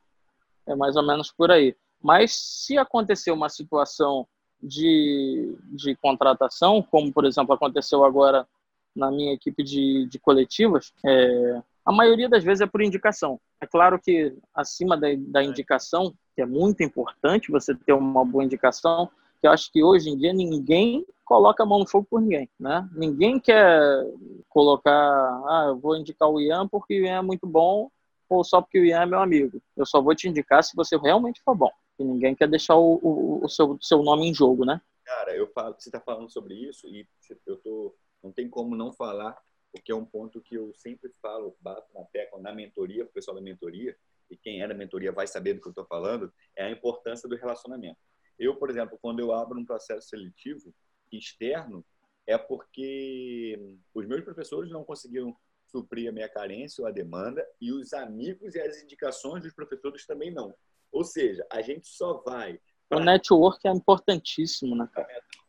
é 0.66 0.74
mais 0.74 0.96
ou 0.96 1.02
menos 1.02 1.30
por 1.30 1.50
aí. 1.50 1.76
Mas 2.00 2.34
se 2.34 2.78
acontecer 2.78 3.30
uma 3.30 3.48
situação 3.48 4.26
de, 4.62 5.56
de 5.64 5.96
contratação, 5.96 6.82
como 6.82 7.12
por 7.12 7.24
exemplo 7.24 7.54
aconteceu 7.54 8.04
agora 8.04 8.46
na 8.94 9.10
minha 9.10 9.32
equipe 9.32 9.62
de, 9.62 10.06
de 10.06 10.18
coletivas, 10.18 10.92
é, 11.04 11.62
a 11.84 11.90
maioria 11.90 12.28
das 12.28 12.44
vezes 12.44 12.60
é 12.60 12.66
por 12.66 12.82
indicação. 12.82 13.40
É 13.60 13.66
claro 13.66 13.98
que 13.98 14.36
acima 14.54 14.96
da, 14.96 15.08
da 15.16 15.42
indicação, 15.42 16.14
que 16.34 16.42
é 16.42 16.46
muito 16.46 16.82
importante 16.82 17.50
você 17.50 17.74
ter 17.74 17.92
uma 17.92 18.24
boa 18.24 18.44
indicação, 18.44 19.10
que 19.40 19.46
eu 19.46 19.50
acho 19.50 19.72
que 19.72 19.82
hoje 19.82 20.08
em 20.10 20.16
dia 20.16 20.32
ninguém 20.32 21.04
coloca 21.24 21.62
a 21.62 21.66
mão 21.66 21.80
no 21.80 21.88
fogo 21.88 22.06
por 22.08 22.20
ninguém, 22.20 22.48
né? 22.60 22.88
Ninguém 22.92 23.40
quer 23.40 24.04
colocar, 24.48 24.92
ah, 24.92 25.64
eu 25.68 25.78
vou 25.78 25.96
indicar 25.96 26.28
o 26.28 26.40
Ian 26.40 26.68
porque 26.68 27.00
o 27.00 27.04
Ian 27.04 27.18
é 27.18 27.22
muito 27.22 27.46
bom 27.46 27.90
ou 28.28 28.44
só 28.44 28.60
porque 28.60 28.78
o 28.78 28.84
Ian 28.84 29.02
é 29.02 29.06
meu 29.06 29.20
amigo. 29.20 29.60
Eu 29.76 29.84
só 29.84 30.00
vou 30.00 30.14
te 30.14 30.28
indicar 30.28 30.62
se 30.62 30.76
você 30.76 30.96
realmente 30.96 31.42
for 31.44 31.54
bom. 31.54 31.70
E 31.98 32.04
ninguém 32.04 32.34
quer 32.34 32.48
deixar 32.48 32.76
o, 32.76 32.98
o, 33.02 33.44
o 33.44 33.48
seu, 33.48 33.78
seu 33.80 34.02
nome 34.02 34.26
em 34.26 34.34
jogo, 34.34 34.64
né? 34.64 34.80
Cara, 35.04 35.36
eu 35.36 35.46
falo, 35.48 35.74
você 35.78 35.88
está 35.88 36.00
falando 36.00 36.30
sobre 36.30 36.54
isso 36.54 36.88
e 36.88 37.06
eu 37.46 37.56
tô, 37.58 37.94
não 38.22 38.32
tem 38.32 38.48
como 38.48 38.76
não 38.76 38.92
falar, 38.92 39.36
porque 39.70 39.92
é 39.92 39.94
um 39.94 40.04
ponto 40.04 40.40
que 40.40 40.54
eu 40.54 40.72
sempre 40.74 41.12
falo, 41.20 41.56
bato 41.60 41.92
na 41.92 42.04
tecla 42.04 42.40
na 42.40 42.52
mentoria, 42.52 43.04
o 43.04 43.08
pessoal 43.08 43.34
da 43.34 43.42
mentoria, 43.42 43.96
e 44.30 44.36
quem 44.36 44.62
é 44.62 44.68
da 44.68 44.74
mentoria 44.74 45.12
vai 45.12 45.26
saber 45.26 45.54
do 45.54 45.60
que 45.60 45.68
eu 45.68 45.72
estou 45.72 45.84
falando, 45.84 46.32
é 46.56 46.64
a 46.64 46.70
importância 46.70 47.28
do 47.28 47.36
relacionamento. 47.36 47.98
Eu, 48.38 48.56
por 48.56 48.70
exemplo, 48.70 48.98
quando 49.00 49.20
eu 49.20 49.32
abro 49.32 49.58
um 49.58 49.64
processo 49.64 50.08
seletivo 50.08 50.74
externo, 51.10 51.84
é 52.26 52.38
porque 52.38 53.76
os 53.92 54.06
meus 54.06 54.22
professores 54.22 54.70
não 54.70 54.84
conseguiram 54.84 55.36
suprir 55.66 56.08
a 56.08 56.12
minha 56.12 56.28
carência 56.28 56.82
ou 56.82 56.88
a 56.88 56.92
demanda 56.92 57.46
e 57.60 57.72
os 57.72 57.92
amigos 57.92 58.54
e 58.54 58.60
as 58.60 58.82
indicações 58.82 59.42
dos 59.42 59.52
professores 59.52 60.06
também 60.06 60.30
não. 60.30 60.54
Ou 60.92 61.02
seja, 61.04 61.44
a 61.50 61.62
gente 61.62 61.88
só 61.88 62.22
vai. 62.24 62.60
O 62.92 63.00
network 63.00 63.66
é 63.66 63.70
importantíssimo, 63.70 64.76
né? 64.76 64.86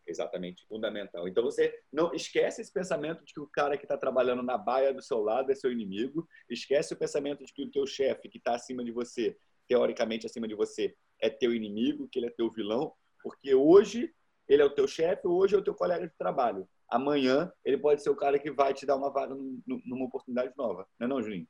Exatamente, 0.06 0.66
fundamental. 0.68 1.28
Então 1.28 1.44
você 1.44 1.78
não 1.92 2.14
esquece 2.14 2.62
esse 2.62 2.72
pensamento 2.72 3.24
de 3.24 3.34
que 3.34 3.40
o 3.40 3.48
cara 3.48 3.78
que 3.78 3.86
está 3.86 3.98
trabalhando 3.98 4.44
na 4.44 4.58
baia 4.58 4.94
do 4.94 5.02
seu 5.02 5.20
lado 5.22 5.52
é 5.52 5.56
seu 5.56 5.72
inimigo, 5.72 6.28
esquece 6.50 6.94
o 6.94 6.98
pensamento 6.98 7.46
de 7.46 7.54
que 7.54 7.64
o 7.64 7.72
teu 7.72 7.86
chefe 7.86 8.30
que 8.30 8.38
está 8.38 8.56
acima 8.56 8.84
de 8.84 8.92
você, 8.92 9.38
teoricamente 9.68 10.26
acima 10.26 10.48
de 10.48 10.56
você, 10.56 10.96
é 11.20 11.30
teu 11.30 11.54
inimigo, 11.54 12.08
que 12.10 12.20
ele 12.20 12.28
é 12.28 12.32
teu 12.32 12.52
vilão, 12.52 12.94
porque 13.22 13.56
hoje 13.56 14.14
ele 14.48 14.62
é 14.62 14.66
o 14.66 14.74
teu 14.74 14.88
chefe, 14.88 15.26
hoje 15.26 15.56
é 15.56 15.58
o 15.58 15.64
teu 15.64 15.74
colega 15.74 16.06
de 16.06 16.14
trabalho. 16.18 16.68
Amanhã 16.90 17.52
ele 17.64 17.78
pode 17.78 18.04
ser 18.04 18.10
o 18.10 18.16
cara 18.16 18.38
que 18.38 18.52
vai 18.52 18.74
te 18.74 18.86
dar 18.86 18.98
uma 18.98 19.10
vaga 19.10 19.34
numa 19.34 20.06
oportunidade 20.06 20.54
nova. 20.58 20.86
Não 21.00 21.06
é 21.06 21.08
não, 21.08 21.22
Juninho? 21.22 21.48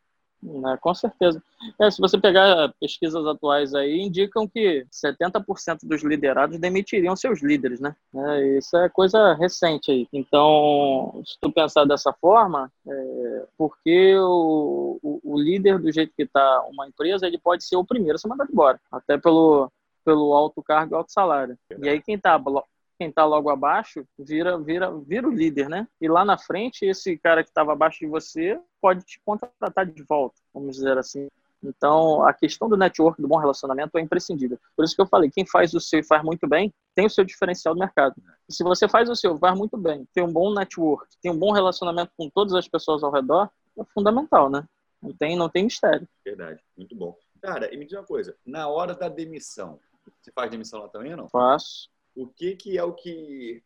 É, 0.74 0.78
com 0.78 0.94
certeza. 0.94 1.42
É, 1.80 1.90
se 1.90 2.02
você 2.02 2.20
pegar 2.20 2.74
pesquisas 2.80 3.26
atuais 3.26 3.74
aí, 3.74 4.02
indicam 4.02 4.48
que 4.48 4.86
70% 4.92 5.80
dos 5.84 6.04
liderados 6.04 6.60
demitiriam 6.60 7.16
seus 7.16 7.42
líderes, 7.42 7.80
né? 7.80 7.96
É, 8.14 8.58
isso 8.58 8.76
é 8.78 8.90
coisa 8.90 9.34
recente 9.34 9.92
aí. 9.92 10.08
Então, 10.12 11.22
se 11.26 11.38
tu 11.40 11.52
pensar 11.52 11.86
dessa 11.86 12.12
forma, 12.14 12.72
é, 12.86 13.46
porque 13.58 14.16
o, 14.18 15.00
o, 15.02 15.22
o, 15.24 15.40
líder, 15.40 15.80
do 15.80 15.92
jeito 15.92 16.14
que 16.16 16.24
está 16.24 16.64
uma 16.70 16.88
empresa, 16.88 17.26
ele 17.26 17.38
pode 17.38 17.64
ser 17.64 17.78
o 17.78 17.86
primeiro 17.86 18.16
a 18.16 18.18
ser 18.18 18.28
mandado 18.28 18.52
embora, 18.52 18.80
até 18.92 19.18
pelo, 19.18 19.72
pelo 20.04 20.34
alto 20.34 20.62
cargo 20.62 20.94
e 20.94 20.98
alto 20.98 21.12
salário. 21.12 21.58
E 21.82 21.88
aí 21.88 22.02
quem 22.02 22.16
está 22.16 22.38
quem 23.04 23.10
está 23.10 23.26
logo 23.26 23.50
abaixo 23.50 24.08
vira, 24.18 24.58
vira, 24.58 24.90
vira 25.02 25.28
o 25.28 25.32
líder, 25.32 25.68
né? 25.68 25.86
E 26.00 26.08
lá 26.08 26.24
na 26.24 26.38
frente, 26.38 26.86
esse 26.86 27.18
cara 27.18 27.44
que 27.44 27.50
estava 27.50 27.74
abaixo 27.74 28.00
de 28.00 28.08
você 28.08 28.58
pode 28.82 29.04
te 29.04 29.20
contratar 29.26 29.86
de 29.86 30.04
volta, 30.04 30.40
vamos 30.54 30.78
dizer 30.78 30.98
assim. 30.98 31.28
Então, 31.62 32.26
a 32.26 32.34
questão 32.34 32.70
do 32.70 32.78
network, 32.78 33.22
do 33.22 33.28
bom 33.28 33.38
relacionamento, 33.38 33.98
é 33.98 34.02
imprescindível. 34.02 34.58
Por 34.76 34.84
isso 34.84 34.96
que 34.96 35.02
eu 35.02 35.06
falei, 35.06 35.30
quem 35.30 35.46
faz 35.46 35.74
o 35.74 35.80
seu 35.80 36.00
e 36.00 36.04
faz 36.04 36.24
muito 36.24 36.48
bem, 36.48 36.74
tem 36.96 37.06
o 37.06 37.10
seu 37.10 37.24
diferencial 37.26 37.74
do 37.74 37.80
mercado. 37.80 38.16
E 38.50 38.54
se 38.54 38.64
você 38.64 38.88
faz 38.88 39.10
o 39.10 39.16
seu, 39.16 39.38
faz 39.38 39.58
muito 39.58 39.78
bem, 39.78 40.08
tem 40.14 40.24
um 40.24 40.32
bom 40.32 40.54
network, 40.54 41.08
tem 41.22 41.32
um 41.32 41.38
bom 41.38 41.52
relacionamento 41.52 42.12
com 42.18 42.30
todas 42.30 42.54
as 42.54 42.68
pessoas 42.68 43.04
ao 43.04 43.12
redor, 43.12 43.50
é 43.78 43.84
fundamental, 43.94 44.50
né? 44.50 44.66
Não 45.02 45.14
tem, 45.14 45.38
não 45.38 45.50
tem 45.50 45.66
mistério. 45.66 46.08
Verdade, 46.24 46.62
muito 46.78 46.96
bom. 46.96 47.18
Cara, 47.42 47.74
e 47.74 47.78
me 47.78 47.86
diz 47.86 47.98
uma 47.98 48.06
coisa, 48.06 48.36
na 48.46 48.70
hora 48.70 48.94
da 48.94 49.10
demissão, 49.10 49.80
você 50.22 50.32
faz 50.32 50.50
demissão 50.50 50.82
lá 50.82 50.90
também 50.90 51.12
ou 51.12 51.18
não? 51.18 51.30
Faço 51.30 51.93
o 52.16 52.28
que, 52.28 52.56
que 52.56 52.78
é 52.78 52.84
o 52.84 52.94
que. 52.94 53.64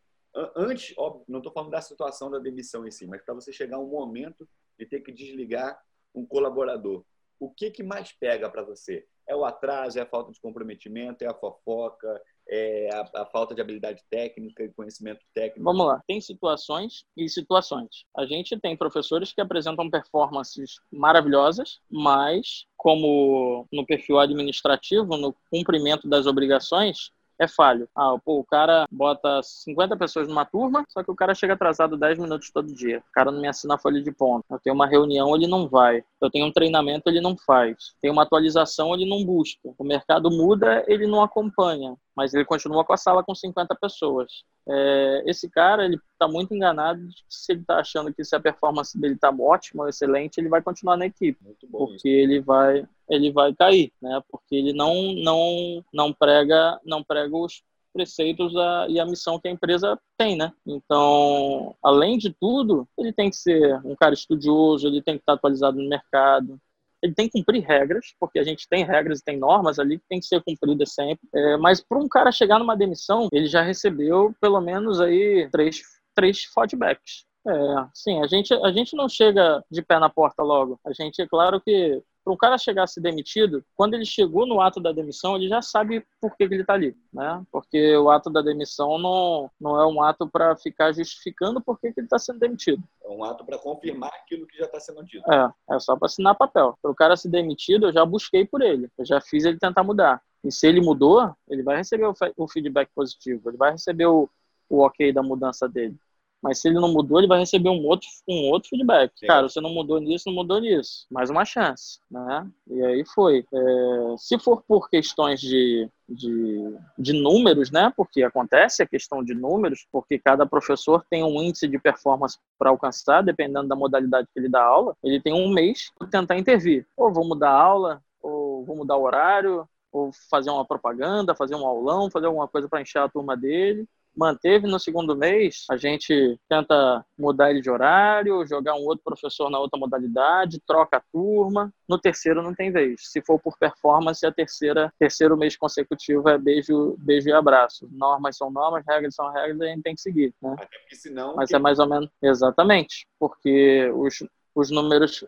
Antes, 0.56 0.94
óbvio, 0.98 1.26
não 1.28 1.40
estou 1.40 1.52
falando 1.52 1.72
da 1.72 1.82
situação 1.82 2.30
da 2.30 2.38
demissão 2.38 2.86
em 2.86 2.92
si, 2.92 3.08
mas 3.08 3.22
para 3.24 3.34
você 3.34 3.52
chegar 3.52 3.78
a 3.78 3.80
um 3.80 3.90
momento 3.90 4.48
de 4.78 4.86
ter 4.86 5.02
que 5.02 5.12
desligar 5.12 5.82
um 6.14 6.26
colaborador, 6.26 7.04
o 7.40 7.50
que, 7.50 7.72
que 7.72 7.84
mais 7.84 8.12
pega 8.12 8.50
para 8.50 8.64
você? 8.64 9.06
É 9.28 9.36
o 9.36 9.46
atraso, 9.46 10.00
é 10.00 10.02
a 10.02 10.06
falta 10.06 10.32
de 10.32 10.40
comprometimento, 10.40 11.24
é 11.24 11.28
a 11.28 11.34
fofoca, 11.34 12.22
é 12.50 12.90
a, 12.94 13.22
a, 13.22 13.26
falta 13.26 13.54
de 13.54 13.62
habilidade 13.62 14.02
técnica 14.10 14.64
e 14.64 14.72
conhecimento 14.72 15.20
técnico? 15.34 15.64
Vamos 15.64 15.86
lá. 15.86 16.02
Tem 16.08 16.22
situações 16.22 17.06
e 17.16 17.28
situações. 17.28 18.06
A 18.16 18.26
gente 18.26 18.58
tem 18.60 18.78
professores 18.78 19.34
que 19.34 19.42
apresentam 19.42 19.90
performances 19.90 20.80
maravilhosas, 20.92 21.80
mas 21.92 22.66
como 22.78 23.68
no 23.72 23.86
perfil 23.86 24.20
administrativo, 24.20 25.18
no 25.18 25.36
cumprimento 25.52 26.08
das 26.08 26.26
obrigações, 26.26 27.12
é 27.40 27.48
falho. 27.48 27.88
Ah, 27.96 28.16
pô, 28.24 28.40
o 28.40 28.44
cara 28.44 28.88
bota 28.92 29.42
50 29.44 29.96
pessoas 29.96 30.28
numa 30.28 30.46
turma, 30.46 30.84
só 30.90 31.04
que 31.04 31.12
o 31.12 31.16
cara 31.16 31.36
chega 31.36 31.54
atrasado 31.54 31.98
10 31.98 32.20
minutos 32.20 32.52
todo 32.52 32.74
dia. 32.74 33.00
O 33.10 33.12
cara 33.12 33.32
não 33.32 33.42
me 33.42 33.48
assina 33.48 33.76
a 33.76 33.78
folha 33.78 34.02
de 34.02 34.12
ponto. 34.12 34.46
Eu 34.50 34.60
tenho 34.60 34.76
uma 34.76 34.88
reunião, 34.88 35.36
ele 35.36 35.48
não 35.48 35.68
vai. 35.68 36.04
Eu 36.20 36.30
tenho 36.30 36.46
um 36.46 36.52
treinamento, 36.52 37.10
ele 37.10 37.22
não 37.22 37.36
faz. 37.38 37.96
Tem 38.02 38.12
uma 38.12 38.24
atualização, 38.24 38.94
ele 38.94 39.08
não 39.08 39.24
busca. 39.24 39.74
O 39.78 39.84
mercado 39.84 40.30
muda, 40.32 40.84
ele 40.88 41.08
não 41.08 41.22
acompanha 41.22 41.96
mas 42.18 42.34
ele 42.34 42.44
continua 42.44 42.84
com 42.84 42.94
a 42.94 42.98
sala 42.98 43.24
com 43.24 43.36
50 43.36 43.76
pessoas. 43.76 44.44
É, 44.68 45.24
esse 45.28 45.48
cara, 45.48 45.86
ele 45.86 46.00
está 46.14 46.28
muito 46.28 46.52
enganado 46.52 47.00
se 47.30 47.52
ele 47.52 47.62
está 47.62 47.78
achando 47.78 48.12
que 48.12 48.24
se 48.26 48.36
a 48.36 48.40
performance 48.40 49.00
dele 49.00 49.14
está 49.14 49.30
ótima, 49.30 49.88
excelente, 49.88 50.40
ele 50.40 50.50
vai 50.50 50.64
continuar 50.64 50.98
na 50.98 51.06
equipe, 51.06 51.38
porque 51.72 51.94
isso. 51.96 52.08
ele 52.08 52.42
vai, 52.42 52.84
ele 53.08 53.32
vai 53.32 53.54
cair, 53.54 53.94
né? 54.02 54.20
Porque 54.32 54.56
ele 54.56 54.74
não, 54.74 55.14
não, 55.14 55.86
não 55.94 56.12
prega, 56.12 56.82
não 56.84 57.04
prega 57.04 57.38
os 57.38 57.62
preceitos 57.94 58.56
a, 58.56 58.88
e 58.90 59.00
a 59.00 59.06
missão 59.06 59.40
que 59.40 59.48
a 59.48 59.52
empresa 59.52 60.00
tem, 60.18 60.36
né? 60.36 60.52
Então, 60.66 61.76
além 61.84 62.18
de 62.18 62.32
tudo, 62.32 62.88
ele 62.98 63.14
tem 63.14 63.30
que 63.30 63.36
ser 63.36 63.80
um 63.86 63.96
cara 63.96 64.16
estudioso, 64.16 64.88
ele 64.88 65.04
tem 65.04 65.16
que 65.16 65.22
estar 65.22 65.34
atualizado 65.34 65.78
no 65.78 65.88
mercado, 65.88 66.60
ele 67.08 67.16
tem 67.16 67.28
que 67.28 67.40
cumprir 67.40 67.64
regras, 67.64 68.14
porque 68.20 68.38
a 68.38 68.44
gente 68.44 68.68
tem 68.68 68.84
regras 68.84 69.20
e 69.20 69.24
tem 69.24 69.38
normas 69.38 69.80
ali 69.80 69.98
que 69.98 70.06
tem 70.08 70.20
que 70.20 70.26
ser 70.26 70.44
cumpridas 70.44 70.94
sempre. 70.94 71.28
É, 71.34 71.58
mas 71.58 71.82
para 71.82 71.98
um 71.98 72.08
cara 72.08 72.32
chegar 72.32 72.60
numa 72.60 72.76
demissão, 72.76 73.30
ele 73.32 73.48
já 73.48 73.62
recebeu 73.62 74.36
pelo 74.42 74.60
menos 74.62 75.00
aí 75.00 75.50
três, 75.52 75.82
três 76.14 76.44
feedbacks. 76.44 77.26
É, 77.48 77.52
sim, 77.94 78.22
a 78.22 78.28
gente, 78.28 78.54
a 78.54 78.72
gente 78.72 78.96
não 78.96 79.08
chega 79.08 79.64
de 79.72 79.82
pé 79.82 80.00
na 80.00 80.10
porta 80.10 80.44
logo. 80.44 80.80
A 80.86 80.92
gente, 80.92 81.22
é 81.22 81.28
claro 81.28 81.62
que 81.62 82.02
para 82.28 82.34
um 82.34 82.38
cara 82.38 82.58
chegar 82.58 82.84
a 82.84 82.88
ser 82.88 83.00
demitido, 83.00 83.64
quando 83.74 83.94
ele 83.94 84.04
chegou 84.04 84.46
no 84.46 84.60
ato 84.60 84.82
da 84.82 84.92
demissão, 84.92 85.38
ele 85.38 85.48
já 85.48 85.62
sabe 85.62 86.06
por 86.20 86.36
que, 86.36 86.46
que 86.46 86.54
ele 86.56 86.62
está 86.62 86.74
ali, 86.74 86.94
né? 87.14 87.42
Porque 87.50 87.96
o 87.96 88.10
ato 88.10 88.30
da 88.30 88.42
demissão 88.42 88.98
não, 88.98 89.50
não 89.58 89.82
é 89.82 89.88
um 89.88 90.04
ato 90.04 90.28
para 90.28 90.54
ficar 90.58 90.92
justificando 90.92 91.62
por 91.62 91.80
que, 91.80 91.94
que 91.94 92.02
ele 92.02 92.08
está 92.08 92.20
sendo 92.20 92.40
demitido. 92.40 92.84
É 93.02 93.08
um 93.08 93.24
ato 93.24 93.46
para 93.46 93.58
confirmar 93.58 94.12
aquilo 94.14 94.46
que 94.46 94.58
já 94.58 94.66
está 94.66 94.78
sendo 94.78 95.06
dito. 95.06 95.24
É, 95.32 95.50
é 95.72 95.80
só 95.80 95.96
para 95.96 96.08
assinar 96.08 96.36
papel. 96.36 96.78
Para 96.82 96.92
o 96.92 96.96
cara 96.96 97.16
ser 97.16 97.30
demitido, 97.30 97.88
eu 97.88 97.94
já 97.94 98.06
busquei 98.06 98.46
por 98.46 98.62
ele, 98.62 98.90
eu 98.98 99.06
já 99.06 99.22
fiz 99.22 99.46
ele 99.46 99.58
tentar 99.58 99.86
mudar. 99.86 100.22
E 100.44 100.52
se 100.52 100.68
ele 100.68 100.82
mudou, 100.82 101.34
ele 101.50 101.64
vai 101.64 101.78
receber 101.78 102.12
o, 102.36 102.48
feedback 102.50 102.90
positivo, 102.94 103.50
ele 103.50 103.58
vai 103.58 103.72
receber 103.72 104.08
o, 104.08 104.30
o 104.70 104.80
ok 104.80 105.14
da 105.14 105.24
mudança 105.24 105.66
dele. 105.70 105.96
Mas 106.42 106.62
se 106.62 106.68
ele 106.68 106.80
não 106.80 106.92
mudou, 106.92 107.20
ele 107.20 107.28
vai 107.28 107.40
receber 107.40 107.70
um 107.70 107.86
outro, 107.86 108.08
um 108.28 108.50
outro 108.50 108.70
feedback. 108.70 109.12
Sim. 109.16 109.28
Cara, 109.28 109.50
você 109.50 109.60
não 109.60 109.72
mudou 109.74 110.00
nisso, 110.00 110.26
não 110.28 110.36
mudou 110.36 110.60
nisso. 110.62 111.08
Mais 111.10 111.30
uma 111.30 111.44
chance, 111.44 112.00
né? 112.10 112.48
E 112.70 112.84
aí 112.84 113.04
foi. 113.06 113.46
É, 113.54 114.16
se 114.18 114.38
for 114.38 114.64
por 114.68 114.90
questões 114.90 115.42
de, 115.42 115.90
de, 116.08 116.78
de 116.98 117.14
números, 117.14 117.72
né? 117.72 117.92
Porque 117.96 118.24
acontece 118.24 118.84
a 118.84 118.88
questão 118.88 119.24
de 119.24 119.34
números, 119.34 119.88
porque 119.92 120.20
cada 120.20 120.46
professor 120.46 121.04
tem 121.10 121.24
um 121.24 121.42
índice 121.42 121.68
de 121.68 121.80
performance 121.80 122.38
para 122.58 122.70
alcançar, 122.70 123.24
dependendo 123.24 123.68
da 123.68 123.76
modalidade 123.76 124.28
que 124.32 124.40
ele 124.40 124.50
dá 124.50 124.64
aula. 124.64 124.96
Ele 125.04 125.20
tem 125.20 125.34
um 125.34 125.50
mês 125.50 125.92
para 125.98 126.08
tentar 126.08 126.38
intervir. 126.38 126.86
Ou 126.96 127.12
vou 127.12 127.28
mudar 127.28 127.50
a 127.50 127.62
aula, 127.62 128.02
ou 128.22 128.64
vou 128.64 128.76
mudar 128.76 128.96
o 128.96 129.04
horário, 129.04 129.68
ou 129.92 130.12
fazer 130.30 130.52
uma 130.52 130.66
propaganda, 130.66 131.34
fazer 131.34 131.56
um 131.56 131.66
aulão, 131.66 132.12
fazer 132.12 132.28
alguma 132.28 132.48
coisa 132.48 132.70
para 132.70 132.82
encher 132.82 133.00
a 133.00 133.10
turma 133.10 133.36
dele 133.36 133.88
manteve 134.18 134.68
no 134.68 134.80
segundo 134.80 135.16
mês, 135.16 135.66
a 135.70 135.78
gente 135.78 136.40
tenta 136.50 137.06
mudar 137.18 137.52
ele 137.52 137.62
de 137.62 137.70
horário, 137.70 138.46
jogar 138.48 138.74
um 138.74 138.84
outro 138.84 139.04
professor 139.04 139.50
na 139.50 139.60
outra 139.60 139.80
modalidade, 139.80 140.62
troca 140.66 140.98
a 140.98 141.04
turma. 141.12 141.72
No 141.88 142.00
terceiro 142.00 142.42
não 142.42 142.54
tem 142.54 142.72
vez. 142.72 143.12
Se 143.12 143.22
for 143.22 143.40
por 143.40 143.58
performance, 143.58 144.26
a 144.26 144.32
terceira, 144.32 144.92
terceiro 145.00 145.38
mês 145.38 145.56
consecutivo 145.56 146.28
é 146.28 146.38
beijo, 146.38 146.96
beijo 147.00 147.30
e 147.30 147.34
abraço. 147.34 147.88
Normas 147.92 148.36
são 148.38 148.50
normas, 148.50 148.84
regras 148.88 149.14
são 149.14 149.32
regras, 149.32 149.62
a 149.62 149.66
gente 149.68 149.84
tem 149.84 149.96
que 149.96 150.02
seguir. 150.02 150.34
Né? 150.42 150.56
Senão, 150.92 151.36
Mas 151.36 151.52
é 151.52 151.60
mais 151.60 151.78
ou 151.78 151.88
menos 151.88 152.10
exatamente, 152.22 153.08
porque 153.20 153.92
os 153.96 154.24
os 154.60 154.72
números, 154.72 155.24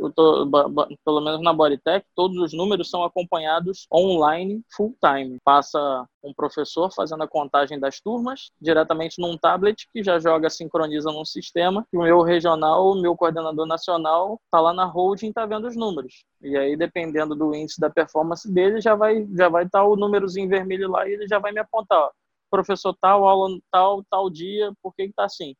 pelo 1.05 1.21
menos 1.21 1.41
na 1.41 1.53
Bodytech, 1.53 2.03
todos 2.15 2.35
os 2.37 2.51
números 2.51 2.89
são 2.89 3.03
acompanhados 3.03 3.85
online 3.93 4.63
full 4.75 4.95
time. 4.99 5.37
Passa 5.43 5.79
um 6.23 6.33
professor 6.33 6.91
fazendo 6.91 7.23
a 7.23 7.27
contagem 7.27 7.79
das 7.79 8.01
turmas 8.01 8.51
diretamente 8.59 9.21
num 9.21 9.37
tablet 9.37 9.87
que 9.93 10.01
já 10.03 10.17
joga, 10.17 10.49
sincroniza 10.49 11.11
num 11.11 11.23
sistema. 11.23 11.85
O 11.93 12.01
meu 12.01 12.21
regional, 12.23 12.89
o 12.89 12.99
meu 12.99 13.15
coordenador 13.15 13.67
nacional, 13.67 14.41
está 14.45 14.59
lá 14.59 14.73
na 14.73 14.85
holding 14.85 15.29
está 15.29 15.45
vendo 15.45 15.67
os 15.67 15.75
números. 15.75 16.23
E 16.41 16.57
aí, 16.57 16.75
dependendo 16.75 17.35
do 17.35 17.53
índice 17.53 17.79
da 17.79 17.89
performance 17.89 18.51
dele, 18.51 18.81
já 18.81 18.95
vai 18.95 19.27
já 19.37 19.47
vai 19.47 19.65
estar 19.65 19.81
tá 19.81 19.85
o 19.85 19.95
númerozinho 19.95 20.49
vermelho 20.49 20.89
lá 20.89 21.07
e 21.07 21.13
ele 21.13 21.27
já 21.27 21.37
vai 21.37 21.51
me 21.51 21.59
apontar. 21.59 21.99
Ó, 21.99 22.11
professor 22.49 22.95
tal, 22.99 23.27
aula 23.27 23.59
tal, 23.71 24.03
tal 24.09 24.27
dia, 24.27 24.73
por 24.81 24.93
que 24.95 25.03
está 25.03 25.25
assim? 25.25 25.55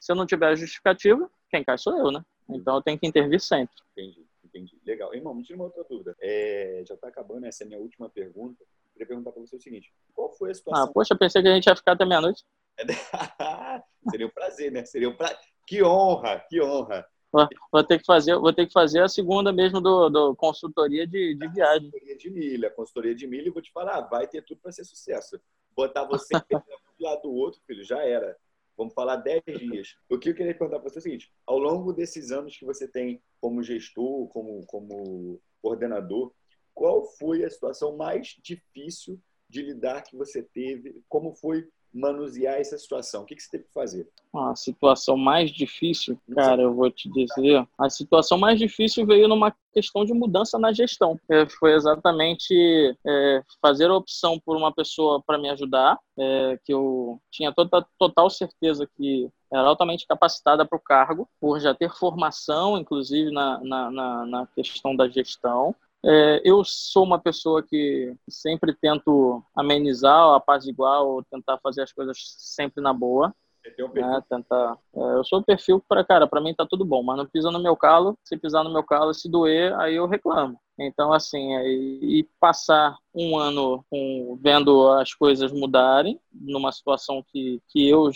Se 0.00 0.10
eu 0.10 0.16
não 0.16 0.26
tiver 0.26 0.56
justificativa, 0.56 1.30
quem 1.48 1.62
cai 1.62 1.78
sou 1.78 1.96
eu, 1.96 2.10
né? 2.10 2.20
Então 2.48 2.76
eu 2.76 2.82
tenho 2.82 2.98
que 2.98 3.06
intervir 3.06 3.40
sempre. 3.40 3.74
Entendi, 3.92 4.26
entendi. 4.44 4.78
Legal. 4.84 5.14
Irmão, 5.14 5.34
me 5.34 5.42
tira 5.42 5.56
uma 5.56 5.66
outra 5.66 5.84
dúvida. 5.84 6.14
É, 6.20 6.82
já 6.86 6.94
está 6.94 7.08
acabando, 7.08 7.46
essa 7.46 7.62
é 7.62 7.64
a 7.64 7.68
minha 7.68 7.80
última 7.80 8.08
pergunta. 8.08 8.62
Eu 8.62 8.92
queria 8.92 9.06
perguntar 9.06 9.32
para 9.32 9.40
você 9.40 9.56
o 9.56 9.60
seguinte: 9.60 9.92
qual 10.14 10.30
foi 10.32 10.50
a 10.50 10.54
situação. 10.54 10.84
Ah, 10.84 10.92
poxa, 10.92 11.16
pensei 11.16 11.42
que 11.42 11.48
a 11.48 11.54
gente 11.54 11.66
ia 11.66 11.76
ficar 11.76 11.92
até 11.92 12.04
meia-noite. 12.04 12.44
Seria 14.10 14.26
um 14.26 14.30
prazer, 14.30 14.72
né? 14.72 14.84
Seria 14.84 15.08
um 15.08 15.16
prazer. 15.16 15.38
Que 15.66 15.82
honra, 15.82 16.40
que 16.48 16.60
honra. 16.60 17.08
Vou 17.72 17.82
ter 17.82 17.98
que 17.98 18.06
fazer, 18.06 18.36
vou 18.36 18.52
ter 18.52 18.66
que 18.66 18.72
fazer 18.72 19.02
a 19.02 19.08
segunda 19.08 19.52
mesmo 19.52 19.80
do, 19.80 20.08
do 20.08 20.36
consultoria 20.36 21.04
de, 21.04 21.34
de 21.34 21.48
viagem. 21.48 21.90
Consultoria 21.90 22.16
de 22.16 22.30
milha, 22.30 22.70
consultoria 22.70 23.14
de 23.14 23.26
milha, 23.26 23.48
e 23.48 23.50
vou 23.50 23.60
te 23.60 23.72
falar, 23.72 24.02
vai 24.02 24.28
ter 24.28 24.42
tudo 24.42 24.60
para 24.60 24.70
ser 24.70 24.84
sucesso. 24.84 25.40
Botar 25.74 26.04
você 26.04 26.32
um 26.54 27.04
lado 27.04 27.22
do 27.22 27.34
outro, 27.34 27.60
filho, 27.66 27.82
já 27.82 28.00
era. 28.04 28.36
Vamos 28.76 28.94
falar 28.94 29.16
10 29.16 29.42
dias. 29.46 29.96
O 30.08 30.18
que 30.18 30.30
eu 30.30 30.34
queria 30.34 30.56
perguntar 30.56 30.80
para 30.80 30.88
você 30.88 30.98
é 30.98 31.00
o 31.00 31.02
seguinte: 31.02 31.32
ao 31.46 31.58
longo 31.58 31.92
desses 31.92 32.30
anos 32.30 32.56
que 32.56 32.64
você 32.64 32.88
tem 32.88 33.22
como 33.40 33.62
gestor, 33.62 34.28
como, 34.28 34.66
como 34.66 35.40
coordenador, 35.62 36.32
qual 36.74 37.04
foi 37.04 37.44
a 37.44 37.50
situação 37.50 37.96
mais 37.96 38.36
difícil 38.42 39.20
de 39.48 39.62
lidar 39.62 40.02
que 40.02 40.16
você 40.16 40.42
teve? 40.42 41.02
Como 41.08 41.34
foi 41.34 41.68
manusear 41.94 42.56
essa 42.56 42.76
situação? 42.76 43.22
O 43.22 43.24
que, 43.24 43.38
você 43.38 43.50
teve 43.50 43.64
que 43.64 43.72
fazer? 43.72 44.08
A 44.34 44.56
situação 44.56 45.16
mais 45.16 45.50
difícil, 45.52 46.18
cara, 46.34 46.62
eu 46.62 46.74
vou 46.74 46.90
te 46.90 47.08
dizer, 47.08 47.66
a 47.78 47.88
situação 47.88 48.36
mais 48.36 48.58
difícil 48.58 49.06
veio 49.06 49.28
numa 49.28 49.54
questão 49.72 50.04
de 50.04 50.12
mudança 50.12 50.58
na 50.58 50.72
gestão. 50.72 51.18
É, 51.30 51.46
foi 51.46 51.72
exatamente 51.74 52.52
é, 53.06 53.42
fazer 53.62 53.90
a 53.90 53.94
opção 53.94 54.40
por 54.44 54.56
uma 54.56 54.72
pessoa 54.72 55.22
para 55.24 55.38
me 55.38 55.48
ajudar, 55.50 55.98
é, 56.18 56.58
que 56.64 56.74
eu 56.74 57.20
tinha 57.30 57.52
toda, 57.52 57.86
total 57.96 58.28
certeza 58.28 58.88
que 58.96 59.30
era 59.52 59.68
altamente 59.68 60.06
capacitada 60.06 60.66
para 60.66 60.76
o 60.76 60.82
cargo, 60.82 61.28
por 61.40 61.60
já 61.60 61.72
ter 61.72 61.90
formação, 61.90 62.76
inclusive, 62.76 63.30
na, 63.30 63.60
na, 63.62 63.90
na, 63.90 64.26
na 64.26 64.46
questão 64.48 64.96
da 64.96 65.08
gestão. 65.08 65.74
É, 66.06 66.42
eu 66.44 66.62
sou 66.64 67.02
uma 67.02 67.18
pessoa 67.18 67.62
que 67.62 68.14
sempre 68.28 68.74
tento 68.74 69.42
amenizar, 69.56 70.34
apaziguar 70.34 71.02
ou 71.02 71.22
tentar 71.24 71.58
fazer 71.62 71.82
as 71.82 71.92
coisas 71.92 72.18
sempre 72.38 72.82
na 72.82 72.92
boa. 72.92 73.34
Né, 73.94 74.22
tentar, 74.28 74.76
é, 74.94 75.00
eu 75.14 75.24
sou 75.24 75.38
o 75.38 75.42
perfil 75.42 75.82
para 75.88 76.04
cara, 76.04 76.26
para 76.26 76.42
mim 76.42 76.54
tá 76.54 76.66
tudo 76.68 76.84
bom, 76.84 77.02
mas 77.02 77.16
não 77.16 77.24
pisa 77.24 77.50
no 77.50 77.58
meu 77.58 77.74
calo. 77.74 78.18
Se 78.22 78.36
pisar 78.36 78.62
no 78.62 78.70
meu 78.70 78.82
calo, 78.82 79.14
se 79.14 79.30
doer, 79.30 79.74
aí 79.80 79.94
eu 79.94 80.06
reclamo. 80.06 80.60
Então, 80.78 81.10
assim, 81.12 81.54
é, 81.54 81.66
e 81.66 82.28
passar 82.38 82.98
um 83.14 83.38
ano 83.38 83.82
vendo 84.40 84.90
as 84.90 85.14
coisas 85.14 85.50
mudarem 85.50 86.20
numa 86.30 86.70
situação 86.72 87.24
que, 87.26 87.62
que 87.68 87.88
eu 87.88 88.10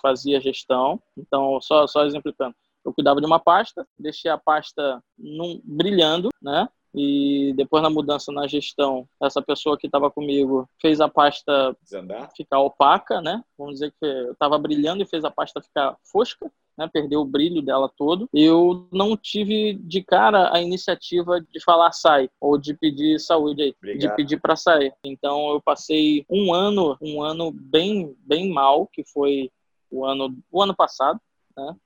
fazia 0.00 0.40
gestão. 0.40 0.98
Então, 1.18 1.60
só, 1.60 1.86
só 1.86 2.06
exemplificando, 2.06 2.54
eu 2.82 2.94
cuidava 2.94 3.20
de 3.20 3.26
uma 3.26 3.38
pasta, 3.38 3.86
deixei 3.98 4.30
a 4.30 4.38
pasta 4.38 5.02
num, 5.18 5.60
brilhando, 5.64 6.30
né? 6.40 6.66
E 6.94 7.52
depois 7.56 7.82
na 7.82 7.90
mudança 7.90 8.30
na 8.30 8.46
gestão, 8.46 9.08
essa 9.20 9.42
pessoa 9.42 9.76
que 9.76 9.86
estava 9.86 10.10
comigo 10.10 10.68
fez 10.80 11.00
a 11.00 11.08
pasta 11.08 11.76
Desandar. 11.82 12.30
ficar 12.36 12.60
opaca, 12.60 13.20
né? 13.20 13.42
Vamos 13.58 13.74
dizer 13.74 13.92
que 14.00 14.06
estava 14.06 14.56
brilhando 14.58 15.02
e 15.02 15.06
fez 15.06 15.24
a 15.24 15.30
pasta 15.30 15.60
ficar 15.60 15.96
fosca. 16.04 16.50
Né, 16.76 16.90
perdeu 16.92 17.20
o 17.20 17.24
brilho 17.24 17.62
dela 17.62 17.88
todo. 17.88 18.28
Eu 18.34 18.88
não 18.90 19.16
tive 19.16 19.74
de 19.74 20.02
cara 20.02 20.52
a 20.52 20.60
iniciativa 20.60 21.40
de 21.40 21.62
falar 21.62 21.92
sai 21.92 22.28
ou 22.40 22.58
de 22.58 22.74
pedir 22.74 23.20
saúde 23.20 23.62
aí, 23.62 23.74
Obrigado. 23.78 24.00
de 24.00 24.16
pedir 24.16 24.40
para 24.40 24.56
sair. 24.56 24.92
Então 25.04 25.50
eu 25.50 25.60
passei 25.60 26.26
um 26.28 26.52
ano, 26.52 26.98
um 27.00 27.22
ano 27.22 27.52
bem, 27.52 28.16
bem 28.26 28.50
mal, 28.50 28.88
que 28.88 29.04
foi 29.04 29.52
o 29.88 30.04
ano, 30.04 30.36
o 30.50 30.60
ano 30.60 30.74
passado, 30.74 31.20
né? 31.56 31.76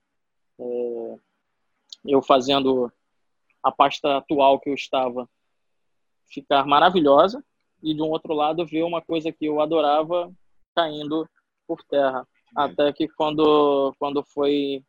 É, 0.59 1.19
eu 2.07 2.23
fazendo 2.23 2.91
a 3.63 3.73
pasta 3.73 4.17
atual 4.17 4.61
que 4.61 4.71
eu 4.71 4.75
estava 4.75 5.29
ficar 6.29 6.67
maravilhosa 6.67 7.43
e 7.83 7.95
de 7.95 8.03
um 8.03 8.11
outro 8.11 8.35
lado 8.35 8.67
ver 8.67 8.83
uma 8.83 9.01
coisa 9.01 9.33
que 9.33 9.47
eu 9.47 9.61
adorava 9.61 10.31
caindo 10.75 11.29
por 11.67 11.83
terra. 11.85 12.27
Até 12.57 12.93
que 12.93 13.09
quando, 13.09 13.95
quando 13.99 14.23
foi 14.23 14.83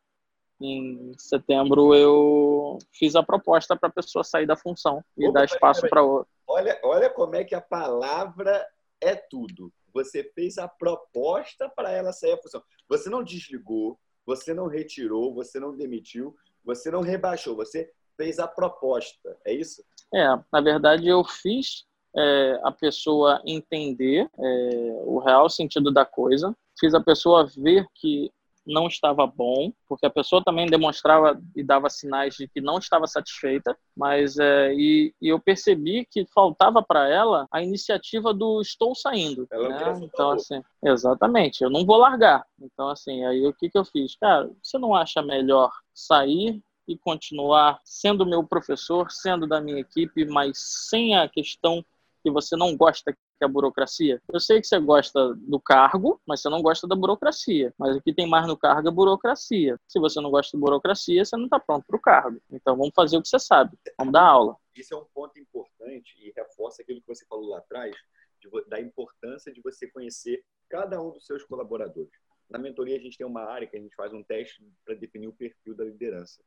em 0.60 1.14
setembro 1.18 1.94
eu 1.94 2.78
fiz 2.92 3.16
a 3.16 3.22
proposta 3.22 3.76
para 3.76 3.88
a 3.88 3.92
pessoa 3.92 4.22
sair 4.22 4.46
da 4.46 4.56
função 4.56 5.02
e 5.16 5.26
Opa, 5.26 5.40
dar 5.40 5.44
espaço 5.44 5.88
para 5.88 6.02
outra. 6.02 6.28
Olha, 6.46 6.78
olha 6.82 7.08
como 7.08 7.36
é 7.36 7.44
que 7.44 7.54
a 7.54 7.60
palavra 7.60 8.66
é 9.00 9.14
tudo. 9.14 9.72
Você 9.92 10.22
fez 10.34 10.58
a 10.58 10.68
proposta 10.68 11.68
para 11.68 11.90
ela 11.90 12.12
sair 12.12 12.36
da 12.36 12.42
função. 12.42 12.62
Você 12.88 13.08
não 13.08 13.22
desligou, 13.22 13.98
você 14.26 14.52
não 14.52 14.66
retirou, 14.66 15.34
você 15.34 15.58
não 15.58 15.74
demitiu, 15.74 16.36
você 16.64 16.90
não 16.90 17.00
rebaixou, 17.00 17.56
você 17.56 17.90
fez 18.20 18.38
a 18.38 18.46
proposta, 18.46 19.34
é 19.46 19.54
isso? 19.54 19.82
É, 20.12 20.26
na 20.52 20.60
verdade 20.60 21.08
eu 21.08 21.24
fiz 21.24 21.86
é, 22.14 22.60
a 22.62 22.70
pessoa 22.70 23.40
entender 23.46 24.28
é, 24.38 25.02
o 25.06 25.18
real 25.20 25.48
sentido 25.48 25.90
da 25.90 26.04
coisa, 26.04 26.54
fiz 26.78 26.92
a 26.92 27.00
pessoa 27.00 27.48
ver 27.56 27.86
que 27.94 28.30
não 28.66 28.88
estava 28.88 29.26
bom, 29.26 29.72
porque 29.88 30.04
a 30.04 30.10
pessoa 30.10 30.44
também 30.44 30.66
demonstrava 30.66 31.40
e 31.56 31.62
dava 31.62 31.88
sinais 31.88 32.34
de 32.34 32.46
que 32.46 32.60
não 32.60 32.76
estava 32.78 33.06
satisfeita, 33.06 33.74
mas 33.96 34.38
é, 34.38 34.74
e, 34.74 35.14
e, 35.20 35.28
eu 35.28 35.40
percebi 35.40 36.04
que 36.04 36.26
faltava 36.26 36.82
para 36.82 37.08
ela 37.08 37.48
a 37.50 37.62
iniciativa 37.62 38.34
do 38.34 38.60
estou 38.60 38.94
saindo. 38.94 39.48
Né? 39.50 40.00
Então 40.02 40.32
assim, 40.32 40.62
exatamente, 40.84 41.64
eu 41.64 41.70
não 41.70 41.86
vou 41.86 41.96
largar. 41.96 42.44
Então 42.60 42.90
assim, 42.90 43.24
aí 43.24 43.46
o 43.46 43.54
que 43.54 43.70
que 43.70 43.78
eu 43.78 43.84
fiz, 43.84 44.14
cara? 44.16 44.50
Você 44.62 44.76
não 44.76 44.94
acha 44.94 45.22
melhor 45.22 45.72
sair 45.94 46.62
e 46.90 46.98
continuar 46.98 47.80
sendo 47.84 48.26
meu 48.26 48.44
professor, 48.44 49.10
sendo 49.10 49.46
da 49.46 49.60
minha 49.60 49.80
equipe, 49.80 50.24
mas 50.24 50.58
sem 50.88 51.16
a 51.16 51.28
questão 51.28 51.84
que 52.22 52.30
você 52.30 52.56
não 52.56 52.76
gosta 52.76 53.12
que 53.12 53.18
é 53.40 53.46
a 53.46 53.48
burocracia. 53.48 54.20
Eu 54.30 54.38
sei 54.38 54.60
que 54.60 54.66
você 54.66 54.78
gosta 54.78 55.34
do 55.34 55.58
cargo, 55.58 56.20
mas 56.26 56.42
você 56.42 56.50
não 56.50 56.60
gosta 56.60 56.86
da 56.86 56.94
burocracia. 56.94 57.72
Mas 57.78 57.96
o 57.96 58.02
que 58.02 58.12
tem 58.12 58.28
mais 58.28 58.46
no 58.46 58.56
cargo 58.56 58.88
é 58.88 58.90
burocracia. 58.90 59.80
Se 59.88 59.98
você 59.98 60.20
não 60.20 60.30
gosta 60.30 60.54
de 60.54 60.60
burocracia, 60.60 61.24
você 61.24 61.36
não 61.36 61.44
está 61.44 61.58
pronto 61.58 61.86
para 61.86 61.96
o 61.96 62.00
cargo. 62.00 62.38
Então 62.50 62.76
vamos 62.76 62.92
fazer 62.94 63.16
o 63.16 63.22
que 63.22 63.28
você 63.28 63.38
sabe. 63.38 63.78
Vamos 63.96 64.12
dar 64.12 64.24
aula. 64.24 64.56
Isso 64.76 64.92
é 64.92 64.96
um 64.98 65.06
ponto 65.14 65.38
importante 65.38 66.14
e 66.18 66.32
reforça 66.36 66.82
aquilo 66.82 67.00
que 67.00 67.08
você 67.08 67.24
falou 67.26 67.48
lá 67.48 67.58
atrás, 67.58 67.96
de, 68.40 68.48
da 68.68 68.78
importância 68.80 69.50
de 69.50 69.62
você 69.62 69.86
conhecer 69.86 70.44
cada 70.68 71.00
um 71.00 71.10
dos 71.10 71.24
seus 71.24 71.42
colaboradores. 71.44 72.12
Na 72.50 72.58
mentoria 72.58 72.96
a 72.96 73.00
gente 73.00 73.16
tem 73.16 73.26
uma 73.26 73.44
área 73.44 73.66
que 73.66 73.76
a 73.76 73.80
gente 73.80 73.94
faz 73.94 74.12
um 74.12 74.22
teste 74.22 74.62
para 74.84 74.94
definir 74.94 75.28
o 75.28 75.32
perfil 75.32 75.74
da 75.74 75.84
liderança. 75.84 76.42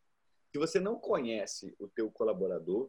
Se 0.54 0.60
você 0.60 0.80
não 0.80 1.00
conhece 1.00 1.76
o 1.80 1.88
teu 1.88 2.12
colaborador, 2.12 2.88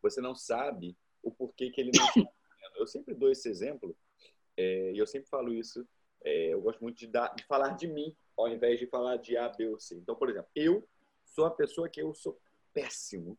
você 0.00 0.22
não 0.22 0.34
sabe 0.34 0.96
o 1.22 1.30
porquê 1.30 1.70
que 1.70 1.78
ele 1.78 1.90
não 1.94 2.02
está 2.16 2.32
Eu 2.76 2.86
sempre 2.86 3.14
dou 3.14 3.30
esse 3.30 3.46
exemplo, 3.46 3.94
é, 4.56 4.90
e 4.92 4.96
eu 4.96 5.06
sempre 5.06 5.28
falo 5.28 5.52
isso, 5.52 5.86
é, 6.24 6.54
eu 6.54 6.62
gosto 6.62 6.80
muito 6.80 6.96
de, 6.96 7.06
dar, 7.06 7.34
de 7.34 7.44
falar 7.44 7.76
de 7.76 7.86
mim, 7.86 8.16
ao 8.34 8.48
invés 8.48 8.80
de 8.80 8.86
falar 8.86 9.18
de 9.18 9.36
A, 9.36 9.50
B 9.50 9.68
ou 9.68 9.78
C. 9.78 9.96
Então, 9.96 10.16
por 10.16 10.30
exemplo, 10.30 10.48
eu 10.56 10.82
sou 11.26 11.44
uma 11.44 11.50
pessoa 11.50 11.90
que 11.90 12.00
eu 12.00 12.14
sou 12.14 12.40
péssimo 12.72 13.38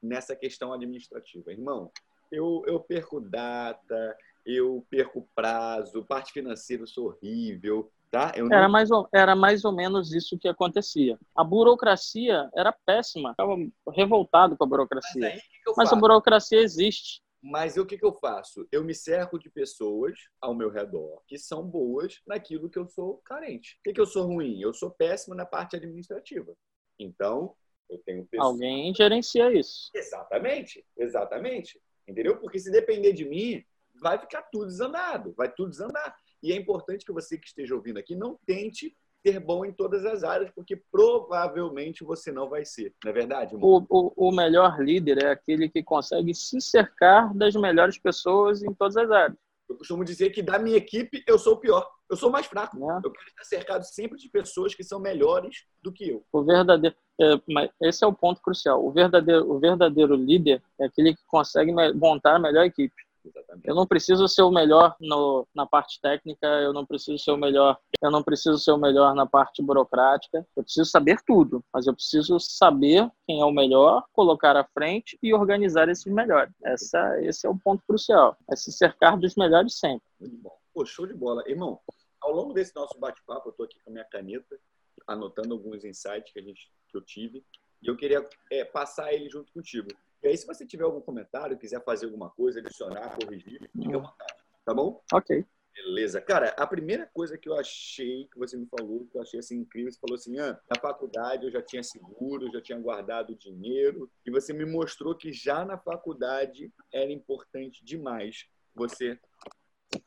nessa 0.00 0.34
questão 0.34 0.72
administrativa. 0.72 1.52
Irmão, 1.52 1.92
eu, 2.32 2.64
eu 2.66 2.80
perco 2.80 3.20
data, 3.20 4.16
eu 4.46 4.86
perco 4.88 5.28
prazo, 5.34 6.02
parte 6.02 6.32
financeira 6.32 6.82
eu 6.82 6.86
sou 6.86 7.08
horrível, 7.08 7.92
Tá? 8.16 8.32
Não... 8.38 8.56
era, 8.56 8.66
mais 8.66 8.90
ou, 8.90 9.06
era 9.12 9.36
mais 9.36 9.62
ou 9.62 9.72
menos 9.72 10.12
isso 10.14 10.38
que 10.38 10.48
acontecia. 10.48 11.18
A 11.34 11.44
burocracia 11.44 12.48
era 12.54 12.72
péssima, 12.72 13.32
estava 13.32 13.54
revoltado 13.94 14.56
com 14.56 14.64
a 14.64 14.66
burocracia. 14.66 15.20
Mas, 15.20 15.76
Mas 15.76 15.92
a 15.92 15.96
burocracia 15.96 16.60
existe. 16.60 17.22
Mas 17.42 17.76
o 17.76 17.84
que, 17.84 17.98
que 17.98 18.06
eu 18.06 18.14
faço? 18.14 18.66
Eu 18.72 18.82
me 18.82 18.94
cerco 18.94 19.38
de 19.38 19.50
pessoas 19.50 20.18
ao 20.40 20.54
meu 20.54 20.70
redor 20.70 21.20
que 21.28 21.38
são 21.38 21.62
boas 21.62 22.20
naquilo 22.26 22.70
que 22.70 22.78
eu 22.78 22.88
sou 22.88 23.18
carente. 23.18 23.76
O 23.80 23.82
que, 23.84 23.92
que 23.92 24.00
eu 24.00 24.06
sou 24.06 24.26
ruim? 24.26 24.58
Eu 24.60 24.72
sou 24.72 24.90
péssimo 24.90 25.34
na 25.34 25.44
parte 25.44 25.76
administrativa. 25.76 26.56
Então, 26.98 27.54
eu 27.90 27.98
tenho 27.98 28.26
pessoas... 28.26 28.50
Alguém 28.50 28.94
gerencia 28.94 29.52
isso. 29.52 29.90
Exatamente, 29.94 30.84
exatamente. 30.96 31.78
Entendeu? 32.08 32.38
Porque 32.38 32.58
se 32.58 32.72
depender 32.72 33.12
de 33.12 33.28
mim, 33.28 33.62
vai 34.00 34.18
ficar 34.18 34.42
tudo 34.50 34.66
desandado, 34.66 35.34
vai 35.36 35.52
tudo 35.52 35.70
desandar. 35.70 36.16
E 36.42 36.52
é 36.52 36.56
importante 36.56 37.04
que 37.04 37.12
você 37.12 37.38
que 37.38 37.46
esteja 37.46 37.74
ouvindo 37.74 37.98
aqui 37.98 38.14
não 38.14 38.38
tente 38.46 38.96
ser 39.26 39.40
bom 39.40 39.64
em 39.64 39.72
todas 39.72 40.04
as 40.04 40.22
áreas, 40.22 40.50
porque 40.54 40.80
provavelmente 40.90 42.04
você 42.04 42.30
não 42.30 42.48
vai 42.48 42.64
ser, 42.64 42.94
não 43.04 43.10
é 43.10 43.14
verdade? 43.14 43.56
O, 43.56 43.84
o, 43.88 44.28
o, 44.28 44.32
melhor 44.32 44.80
líder 44.80 45.24
é 45.24 45.30
aquele 45.32 45.68
que 45.68 45.82
consegue 45.82 46.32
se 46.32 46.60
cercar 46.60 47.34
das 47.34 47.56
melhores 47.56 47.98
pessoas 47.98 48.62
em 48.62 48.72
todas 48.72 48.96
as 48.96 49.10
áreas. 49.10 49.38
Eu 49.68 49.76
costumo 49.76 50.04
dizer 50.04 50.30
que 50.30 50.42
da 50.42 50.60
minha 50.60 50.76
equipe 50.76 51.24
eu 51.26 51.38
sou 51.38 51.54
o 51.54 51.58
pior. 51.58 51.90
Eu 52.08 52.16
sou 52.16 52.30
mais 52.30 52.46
fraco. 52.46 52.76
É. 52.78 52.98
Eu 52.98 53.10
quero 53.10 53.28
estar 53.28 53.44
cercado 53.44 53.82
sempre 53.82 54.16
de 54.16 54.28
pessoas 54.28 54.74
que 54.76 54.84
são 54.84 55.00
melhores 55.00 55.64
do 55.82 55.92
que 55.92 56.08
eu. 56.08 56.24
O 56.32 56.44
verdadeiro, 56.44 56.94
é, 57.20 57.40
mas 57.48 57.70
esse 57.82 58.04
é 58.04 58.06
o 58.06 58.12
ponto 58.12 58.40
crucial. 58.40 58.84
O 58.86 58.92
verdadeiro, 58.92 59.50
o 59.50 59.58
verdadeiro 59.58 60.14
líder 60.14 60.62
é 60.80 60.86
aquele 60.86 61.16
que 61.16 61.22
consegue 61.26 61.72
montar 61.94 62.36
a 62.36 62.38
melhor 62.38 62.64
equipe. 62.64 62.94
Exatamente. 63.26 63.68
Eu 63.68 63.74
não 63.74 63.86
preciso 63.86 64.28
ser 64.28 64.42
o 64.42 64.50
melhor 64.50 64.94
no, 65.00 65.46
na 65.54 65.66
parte 65.66 66.00
técnica, 66.00 66.46
eu 66.46 66.72
não 66.72 66.86
preciso 66.86 67.18
ser 67.18 67.32
o 67.32 67.36
melhor, 67.36 67.78
eu 68.00 68.10
não 68.10 68.22
preciso 68.22 68.58
ser 68.58 68.70
o 68.70 68.78
melhor 68.78 69.14
na 69.14 69.26
parte 69.26 69.62
burocrática. 69.62 70.46
Eu 70.56 70.62
preciso 70.62 70.88
saber 70.88 71.20
tudo, 71.26 71.64
mas 71.72 71.86
eu 71.86 71.94
preciso 71.94 72.38
saber 72.38 73.10
quem 73.26 73.40
é 73.40 73.44
o 73.44 73.50
melhor, 73.50 74.04
colocar 74.12 74.56
à 74.56 74.64
frente 74.64 75.18
e 75.22 75.34
organizar 75.34 75.88
esses 75.88 76.12
melhores. 76.12 76.52
Essa, 76.64 77.20
esse 77.22 77.46
é 77.46 77.50
o 77.50 77.58
ponto 77.58 77.82
crucial. 77.86 78.36
É 78.48 78.54
se 78.54 78.70
cercar 78.70 79.18
dos 79.18 79.34
melhores 79.34 79.74
sempre. 79.74 80.06
Muito 80.20 80.36
bom. 80.36 80.56
Pô, 80.72 80.84
show 80.84 81.06
de 81.06 81.14
bola. 81.14 81.42
Irmão, 81.46 81.80
ao 82.20 82.32
longo 82.32 82.52
desse 82.52 82.74
nosso 82.74 82.98
bate-papo, 82.98 83.48
eu 83.48 83.50
estou 83.50 83.66
aqui 83.66 83.78
com 83.82 83.90
a 83.90 83.92
minha 83.92 84.04
caneta, 84.04 84.58
anotando 85.06 85.54
alguns 85.54 85.84
insights 85.84 86.32
que, 86.32 86.38
a 86.38 86.42
gente, 86.42 86.70
que 86.88 86.96
eu 86.96 87.00
tive, 87.00 87.44
e 87.82 87.88
eu 87.88 87.96
queria 87.96 88.26
é, 88.50 88.64
passar 88.64 89.12
ele 89.12 89.28
junto 89.28 89.52
contigo. 89.52 89.88
E 90.22 90.28
aí, 90.28 90.36
se 90.36 90.46
você 90.46 90.66
tiver 90.66 90.84
algum 90.84 91.00
comentário, 91.00 91.58
quiser 91.58 91.82
fazer 91.84 92.06
alguma 92.06 92.30
coisa, 92.30 92.60
adicionar, 92.60 93.16
corrigir, 93.16 93.60
fica 93.72 93.96
à 93.96 94.00
vontade. 94.00 94.34
Tá 94.64 94.74
bom? 94.74 95.02
Ok. 95.12 95.44
Beleza. 95.76 96.22
Cara, 96.22 96.54
a 96.56 96.66
primeira 96.66 97.06
coisa 97.06 97.36
que 97.36 97.48
eu 97.48 97.54
achei, 97.54 98.26
que 98.32 98.38
você 98.38 98.56
me 98.56 98.66
falou, 98.66 99.06
que 99.06 99.18
eu 99.18 99.22
achei 99.22 99.38
assim 99.38 99.58
incrível, 99.58 99.92
você 99.92 100.00
falou 100.00 100.14
assim, 100.14 100.38
ah, 100.38 100.58
na 100.70 100.80
faculdade 100.80 101.44
eu 101.44 101.50
já 101.50 101.60
tinha 101.60 101.82
seguro, 101.82 102.50
já 102.50 102.62
tinha 102.62 102.78
guardado 102.78 103.36
dinheiro, 103.36 104.10
e 104.24 104.30
você 104.30 104.54
me 104.54 104.64
mostrou 104.64 105.14
que 105.14 105.30
já 105.32 105.66
na 105.66 105.76
faculdade 105.76 106.72
era 106.90 107.12
importante 107.12 107.84
demais 107.84 108.48
você 108.74 109.20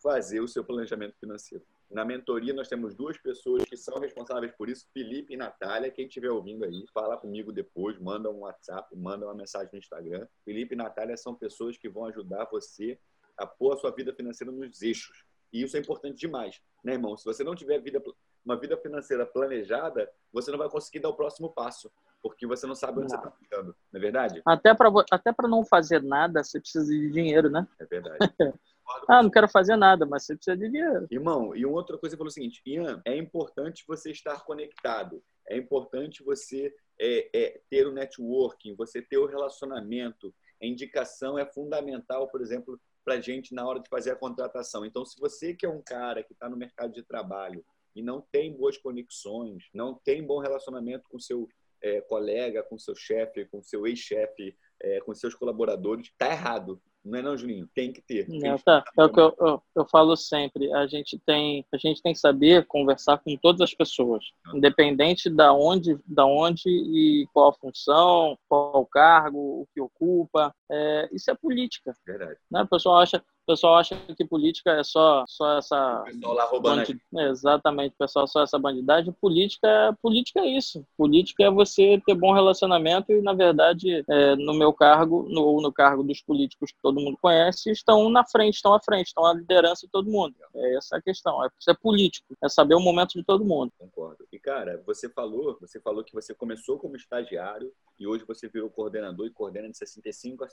fazer 0.02 0.40
o 0.42 0.48
seu 0.48 0.64
planejamento 0.64 1.16
financeiro. 1.20 1.64
Na 1.90 2.06
mentoria, 2.06 2.54
nós 2.54 2.68
temos 2.68 2.94
duas 2.94 3.18
pessoas 3.18 3.64
que 3.64 3.76
são 3.76 4.00
responsáveis 4.00 4.52
por 4.56 4.70
isso, 4.70 4.88
Felipe 4.94 5.34
e 5.34 5.38
Natália. 5.38 5.90
Quem 5.90 6.06
estiver 6.06 6.30
ouvindo 6.30 6.64
aí, 6.64 6.86
fala 6.94 7.18
comigo 7.18 7.52
depois, 7.52 7.98
manda 7.98 8.30
um 8.30 8.42
WhatsApp, 8.42 8.96
manda 8.96 9.26
uma 9.26 9.34
mensagem 9.34 9.70
no 9.74 9.80
Instagram. 9.80 10.28
Felipe 10.46 10.76
e 10.76 10.78
Natália 10.78 11.18
são 11.18 11.34
pessoas 11.34 11.78
que 11.78 11.90
vão 11.90 12.06
ajudar 12.06 12.48
você 12.52 13.00
a 13.36 13.48
pôr 13.48 13.74
a 13.74 13.78
sua 13.78 13.90
vida 13.90 14.14
financeira 14.14 14.52
nos 14.52 14.82
eixos. 14.84 15.24
E 15.52 15.64
isso 15.64 15.76
é 15.78 15.80
importante 15.80 16.20
demais, 16.20 16.62
né, 16.84 16.94
irmão? 16.94 17.18
Se 17.18 17.26
você 17.26 17.44
não 17.44 17.56
tiver 17.56 17.80
vida, 17.80 18.00
uma 18.46 18.56
vida 18.56 18.78
financeira 18.78 19.26
planejada, 19.26 20.08
você 20.32 20.52
não 20.52 20.60
vai 20.60 20.70
conseguir 20.70 21.00
dar 21.00 21.10
o 21.10 21.16
próximo 21.16 21.52
passo, 21.52 21.92
porque 22.22 22.46
você 22.46 22.68
não 22.68 22.76
sabe 22.76 23.00
onde 23.00 23.12
não. 23.12 23.20
você 23.20 23.28
está 23.28 23.32
ficando, 23.32 23.76
não 23.92 24.00
é 24.00 24.02
verdade? 24.02 24.42
Até 24.46 24.76
para 24.76 24.92
até 25.12 25.34
não 25.44 25.66
fazer 25.66 26.04
nada, 26.04 26.44
você 26.44 26.60
precisa 26.60 26.86
de 26.86 27.12
dinheiro, 27.12 27.50
né? 27.50 27.68
É 27.80 27.86
verdade. 27.86 28.18
Ah, 29.08 29.24
não 29.24 29.30
quero 29.30 29.48
fazer 29.48 29.76
nada, 29.76 30.06
mas 30.06 30.24
você 30.24 30.36
precisa 30.36 30.58
de 30.58 30.70
dinheiro. 30.70 31.08
Irmão, 31.10 31.56
e 31.56 31.66
uma 31.66 31.78
outra 31.78 31.98
coisa, 31.98 32.14
você 32.14 32.18
falou 32.18 32.30
o 32.30 32.34
seguinte, 32.34 32.62
Ian, 32.66 33.02
é 33.06 33.16
importante 33.16 33.84
você 33.88 34.12
estar 34.12 34.44
conectado, 34.44 35.24
é 35.48 35.58
importante 35.58 36.24
você 36.24 36.74
é, 37.00 37.30
é, 37.34 37.62
ter 37.70 37.88
o 37.88 37.92
networking, 37.92 38.76
você 38.76 39.02
ter 39.02 39.18
o 39.18 39.26
relacionamento. 39.26 40.34
A 40.62 40.66
indicação 40.66 41.38
é 41.40 41.46
fundamental, 41.46 42.28
por 42.28 42.42
exemplo, 42.42 42.80
para 43.04 43.16
a 43.16 43.22
gente 43.22 43.54
na 43.54 43.66
hora 43.66 43.80
de 43.80 43.90
fazer 43.90 44.12
a 44.12 44.16
contratação. 44.16 44.86
Então, 44.86 45.06
se 45.06 45.20
você 45.20 45.54
que 45.54 45.66
é 45.66 45.70
um 45.70 45.82
cara 45.82 46.24
que 46.24 46.34
está 46.34 46.50
no 46.50 46.58
mercado 46.58 46.94
de 46.94 47.04
trabalho 47.04 47.66
e 47.96 48.04
não 48.04 48.22
tem 48.32 48.56
boas 48.56 48.78
conexões, 48.78 49.70
não 49.74 49.96
tem 49.96 50.24
bom 50.24 50.40
relacionamento 50.40 51.08
com 51.10 51.20
seu 51.20 51.48
é, 51.82 52.02
colega, 52.02 52.64
com 52.64 52.78
seu 52.78 52.96
chefe, 52.96 53.46
com 53.46 53.64
seu 53.64 53.88
ex-chefe, 53.88 54.56
é, 54.82 55.00
com 55.02 55.14
seus 55.16 55.34
colaboradores, 55.34 56.12
tá 56.18 56.30
errado. 56.30 56.82
Não 57.04 57.18
é 57.18 57.22
não, 57.22 57.38
Juninho? 57.38 57.68
Tem 57.74 57.92
que 57.92 58.02
ter. 58.02 58.28
Não, 58.28 58.58
tá. 58.58 58.84
É 58.98 59.04
o 59.04 59.10
que 59.10 59.20
eu, 59.20 59.34
eu, 59.40 59.64
eu, 59.76 59.86
falo 59.86 60.16
sempre. 60.16 60.72
A 60.74 60.86
gente 60.86 61.18
tem 61.26 61.66
a 61.74 61.78
gente 61.78 62.02
tem 62.02 62.14
que 62.14 62.20
saber 62.20 62.66
conversar 62.68 63.18
com 63.20 63.36
todas 63.38 63.62
as 63.62 63.74
pessoas, 63.74 64.24
ah. 64.46 64.52
independente 64.56 65.30
da 65.30 65.54
onde, 65.54 65.98
da 66.06 66.26
onde 66.26 66.68
e 66.68 67.26
qual 67.34 67.50
a 67.50 67.54
função, 67.54 68.38
qual 68.48 68.82
o 68.82 68.86
cargo, 68.86 69.62
o 69.62 69.68
que 69.74 69.82
ocupa. 69.82 70.54
É, 70.70 71.10
isso 71.12 71.32
é 71.32 71.36
política. 71.36 71.94
Verdade. 72.06 72.38
Né? 72.52 72.62
O 72.64 72.68
pessoal 72.68 72.98
acha 72.98 73.24
o 73.50 73.54
pessoal 73.54 73.78
acha 73.78 73.96
que 74.16 74.24
política 74.24 74.74
é 74.74 74.84
só, 74.84 75.26
só 75.28 75.58
essa. 75.58 76.02
O 76.02 76.04
pessoal 76.04 76.34
lá 76.36 76.46
roubando. 76.46 77.02
Exatamente, 77.18 77.96
pessoal, 77.98 78.28
só 78.28 78.44
essa 78.44 78.60
bandidagem. 78.60 79.12
Política, 79.14 79.98
política 80.04 80.42
é 80.42 80.46
isso. 80.46 80.86
Política 80.96 81.46
é 81.46 81.50
você 81.50 82.00
ter 82.06 82.14
bom 82.14 82.32
relacionamento 82.32 83.12
e, 83.12 83.22
na 83.24 83.34
verdade, 83.34 84.04
é, 84.08 84.36
no 84.36 84.54
meu 84.54 84.72
cargo, 84.72 85.26
no, 85.28 85.42
ou 85.42 85.62
no 85.64 85.74
cargo 85.74 86.04
dos 86.04 86.22
políticos 86.22 86.72
que 86.72 86.80
todo 86.80 87.02
mundo 87.02 87.18
conhece, 87.20 87.72
estão 87.72 88.08
na 88.08 88.24
frente, 88.24 88.58
estão 88.58 88.76
à 88.76 88.80
frente, 88.80 89.08
estão 89.08 89.26
à 89.26 89.34
liderança 89.34 89.88
de 89.88 89.92
todo 89.92 90.12
mundo. 90.12 90.36
É 90.54 90.76
essa 90.76 90.98
a 90.98 91.02
questão. 91.02 91.44
É 91.44 91.50
ser 91.60 91.76
político, 91.76 92.38
é 92.44 92.48
saber 92.48 92.76
o 92.76 92.80
momento 92.80 93.14
de 93.14 93.24
todo 93.24 93.44
mundo. 93.44 93.74
Concordo. 93.80 94.28
E, 94.32 94.38
cara, 94.38 94.80
você 94.86 95.10
falou, 95.10 95.58
você 95.60 95.80
falou 95.80 96.04
que 96.04 96.14
você 96.14 96.36
começou 96.36 96.78
como 96.78 96.96
estagiário 96.96 97.74
e 98.00 98.06
hoje 98.06 98.24
você 98.26 98.48
virou 98.48 98.70
coordenador 98.70 99.26
e 99.26 99.32
coordena 99.32 99.68
de 99.68 99.76
65 99.76 100.46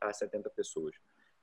a 0.00 0.12
70 0.12 0.50
pessoas. 0.50 0.96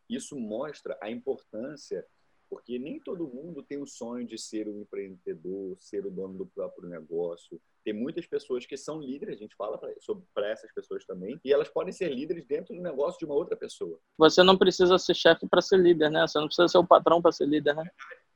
Isso 0.10 0.38
mostra 0.38 0.97
a 1.01 1.10
importância, 1.10 2.05
porque 2.49 2.80
nem 2.80 2.99
todo 2.99 3.28
mundo 3.28 3.62
tem 3.62 3.82
o 3.82 3.88
sonho 3.88 4.26
de 4.26 4.38
ser 4.38 4.68
um 4.68 4.82
empreendedor, 4.82 5.78
ser 5.80 6.05
o 6.05 6.12
dono 6.12 6.38
do 6.38 6.45
próprio 6.45 6.88
negócio. 6.88 7.60
Tem 7.84 7.93
muitas 7.93 8.26
pessoas 8.26 8.66
que 8.66 8.76
são 8.76 8.99
líderes, 8.99 9.36
a 9.36 9.39
gente 9.39 9.55
fala 9.55 9.78
para 9.78 10.49
essas 10.49 10.72
pessoas 10.74 11.05
também, 11.05 11.39
e 11.43 11.53
elas 11.53 11.70
podem 11.70 11.93
ser 11.93 12.10
líderes 12.10 12.45
dentro 12.45 12.76
do 12.76 12.82
negócio 12.82 13.20
de 13.20 13.26
uma 13.26 13.36
outra 13.36 13.55
pessoa. 13.55 13.99
Você 14.18 14.43
não 14.43 14.58
precisa 14.58 14.97
ser 14.97 15.14
chefe 15.14 15.47
para 15.47 15.62
ser 15.62 15.78
líder, 15.78 16.10
né? 16.10 16.26
Você 16.28 16.38
não 16.39 16.47
precisa 16.47 16.68
ser 16.68 16.78
o 16.78 16.88
patrão 16.88 17.22
para 17.22 17.32
ser 17.32 17.45
líder, 17.45 17.76
né? 17.76 17.89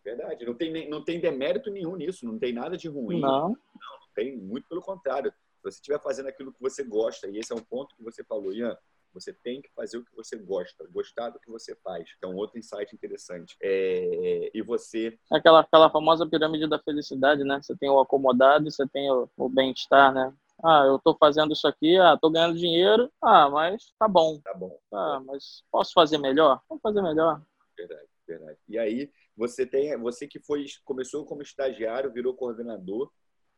Verdade. 0.04 0.46
Não 0.46 0.56
tem, 0.56 0.90
não 0.90 1.04
tem 1.04 1.20
demérito 1.20 1.70
nenhum 1.70 1.96
nisso, 1.96 2.26
não 2.26 2.40
tem 2.40 2.54
nada 2.54 2.78
de 2.78 2.88
ruim. 2.88 3.20
Não. 3.20 3.50
Não, 3.50 3.50
não 3.50 4.08
tem, 4.16 4.38
muito 4.38 4.68
pelo 4.68 4.82
contrário. 4.82 5.32
Se 5.32 5.64
você 5.64 5.76
estiver 5.76 6.02
fazendo 6.02 6.28
aquilo 6.28 6.52
que 6.52 6.62
você 6.62 6.84
gosta, 6.84 7.28
e 7.28 7.38
esse 7.38 7.54
é 7.54 7.56
um 7.56 7.64
ponto 7.64 7.96
que 7.96 8.04
você 8.04 8.24
falou, 8.24 8.52
Ian, 8.52 8.76
você 9.14 9.34
tem 9.34 9.62
que 9.62 9.70
fazer 9.74 9.98
o 9.98 10.06
que 10.06 10.16
você 10.16 10.38
gosta, 10.38 10.88
gostar 10.90 11.30
do 11.30 11.40
que 11.40 11.50
você 11.50 11.76
faz. 11.84 12.10
Então, 12.18 12.36
outro 12.36 12.58
insight 12.58 12.94
interessante. 12.94 13.56
É... 13.62 14.52
E 14.54 14.62
você. 14.62 15.18
Aquela, 15.32 15.62
aquela 15.62 15.90
famosa 15.90 16.28
pirâmide 16.28 16.68
da 16.68 16.80
felicidade, 16.80 17.44
né? 17.44 17.62
Você 17.62 17.76
tem 17.76 17.90
o 17.90 18.00
acomodado 18.00 18.68
e 18.68 18.72
você 18.72 18.88
tem 18.88 19.12
o, 19.12 19.30
o 19.38 19.50
bem-estar, 19.50 20.14
né? 20.14 20.34
Ah, 20.64 20.84
eu 20.86 20.98
estou 20.98 21.18
fazendo 21.18 21.54
isso 21.54 21.68
aqui, 21.68 21.98
ah, 21.98 22.16
tô 22.16 22.30
ganhando 22.30 22.58
dinheiro, 22.58 23.12
ah, 23.20 23.50
mas 23.50 23.94
tá 23.98 24.08
bom. 24.08 24.40
Tá 24.42 24.54
bom. 24.54 24.78
Ah, 24.94 25.20
mas 25.26 25.64
posso 25.72 25.92
fazer 25.92 26.20
melhor? 26.20 26.62
Vamos 26.70 26.82
fazer 26.84 27.02
melhor. 27.02 27.42
Verdade, 27.76 28.08
verdade. 28.28 28.60
E 28.70 28.78
aí, 28.78 29.12
você 29.36 29.66
tem, 29.66 29.98
você 29.98 30.28
que 30.28 30.40
foi, 30.40 30.66
começou 30.86 31.26
como 31.26 31.42
estagiário, 31.42 32.14
virou 32.14 32.36
coordenador, 32.36 33.12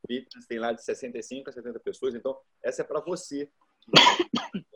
fitness, 0.07 0.47
tem 0.47 0.59
lá 0.59 0.71
de 0.71 0.81
65 0.81 1.49
a 1.49 1.53
70 1.53 1.79
pessoas, 1.81 2.15
então 2.15 2.37
essa 2.63 2.81
é 2.81 2.85
para 2.85 3.01
você 3.01 3.49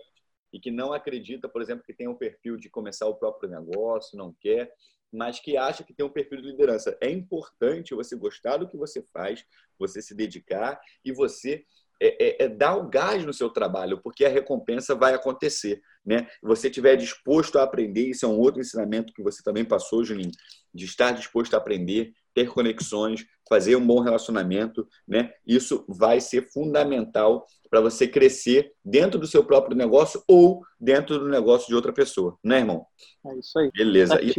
e 0.57 0.59
que 0.59 0.71
não 0.71 0.91
acredita, 0.91 1.47
por 1.47 1.61
exemplo, 1.61 1.83
que 1.85 1.93
tem 1.93 2.07
um 2.07 2.15
perfil 2.15 2.57
de 2.57 2.67
começar 2.67 3.05
o 3.05 3.13
próprio 3.13 3.47
negócio, 3.47 4.17
não 4.17 4.33
quer, 4.41 4.73
mas 5.13 5.39
que 5.39 5.55
acha 5.55 5.83
que 5.83 5.93
tem 5.93 6.03
um 6.03 6.09
perfil 6.09 6.41
de 6.41 6.47
liderança. 6.47 6.97
É 6.99 7.11
importante 7.11 7.93
você 7.93 8.15
gostar 8.15 8.57
do 8.57 8.67
que 8.67 8.75
você 8.75 9.03
faz, 9.13 9.45
você 9.77 10.01
se 10.01 10.15
dedicar 10.15 10.81
e 11.05 11.11
você 11.11 11.63
é, 12.01 12.43
é, 12.43 12.45
é 12.45 12.49
dar 12.49 12.75
o 12.75 12.89
gás 12.89 13.23
no 13.23 13.31
seu 13.31 13.51
trabalho, 13.51 14.01
porque 14.01 14.25
a 14.25 14.29
recompensa 14.29 14.95
vai 14.95 15.13
acontecer. 15.13 15.79
Né? 16.03 16.27
Você 16.41 16.69
estiver 16.69 16.95
disposto 16.95 17.59
a 17.59 17.63
aprender, 17.63 18.09
isso 18.09 18.25
é 18.25 18.27
um 18.27 18.39
outro 18.39 18.59
ensinamento 18.59 19.13
que 19.13 19.21
você 19.21 19.43
também 19.43 19.63
passou, 19.63 20.03
Juninho, 20.03 20.31
de 20.73 20.85
estar 20.85 21.11
disposto 21.11 21.53
a 21.53 21.57
aprender, 21.57 22.13
ter 22.37 22.49
conexões, 22.49 23.25
fazer 23.49 23.75
um 23.75 23.87
bom 23.87 23.99
relacionamento, 23.99 24.87
né? 25.07 25.33
Isso 25.43 25.83
vai 25.87 26.21
ser 26.21 26.47
fundamental 26.51 27.47
para 27.67 27.81
você 27.81 28.07
crescer 28.07 28.73
dentro 28.85 29.19
do 29.19 29.25
seu 29.25 29.43
próprio 29.43 29.75
negócio 29.75 30.23
ou 30.27 30.61
dentro 30.79 31.17
do 31.17 31.27
negócio 31.27 31.67
de 31.67 31.73
outra 31.73 31.91
pessoa, 31.91 32.37
né, 32.43 32.59
irmão? 32.59 32.85
É 33.25 33.39
isso 33.39 33.57
aí. 33.57 33.71
Beleza. 33.75 34.21
E, 34.21 34.35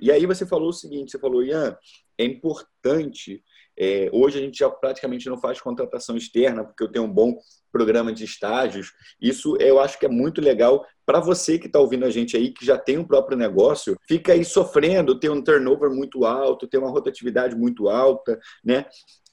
e, 0.00 0.12
aí 0.12 0.24
você 0.26 0.46
falou 0.46 0.68
o 0.68 0.72
seguinte, 0.72 1.10
você 1.10 1.18
falou, 1.18 1.42
Ian, 1.42 1.76
é 2.16 2.24
importante 2.24 3.42
é, 3.82 4.10
hoje 4.12 4.38
a 4.38 4.42
gente 4.42 4.58
já 4.58 4.68
praticamente 4.68 5.26
não 5.30 5.38
faz 5.38 5.58
contratação 5.58 6.14
externa, 6.14 6.62
porque 6.62 6.84
eu 6.84 6.92
tenho 6.92 7.06
um 7.06 7.12
bom 7.12 7.34
programa 7.72 8.12
de 8.12 8.24
estágios. 8.24 8.92
Isso 9.18 9.56
eu 9.56 9.80
acho 9.80 9.98
que 9.98 10.04
é 10.04 10.08
muito 10.08 10.38
legal 10.38 10.84
para 11.06 11.18
você 11.18 11.58
que 11.58 11.66
está 11.66 11.80
ouvindo 11.80 12.04
a 12.04 12.10
gente 12.10 12.36
aí, 12.36 12.52
que 12.52 12.64
já 12.64 12.76
tem 12.76 12.98
um 12.98 13.04
próprio 13.04 13.38
negócio, 13.38 13.96
fica 14.06 14.34
aí 14.34 14.44
sofrendo, 14.44 15.18
tem 15.18 15.30
um 15.30 15.42
turnover 15.42 15.90
muito 15.90 16.26
alto, 16.26 16.68
tem 16.68 16.78
uma 16.78 16.90
rotatividade 16.90 17.56
muito 17.56 17.88
alta, 17.88 18.38
né? 18.62 18.84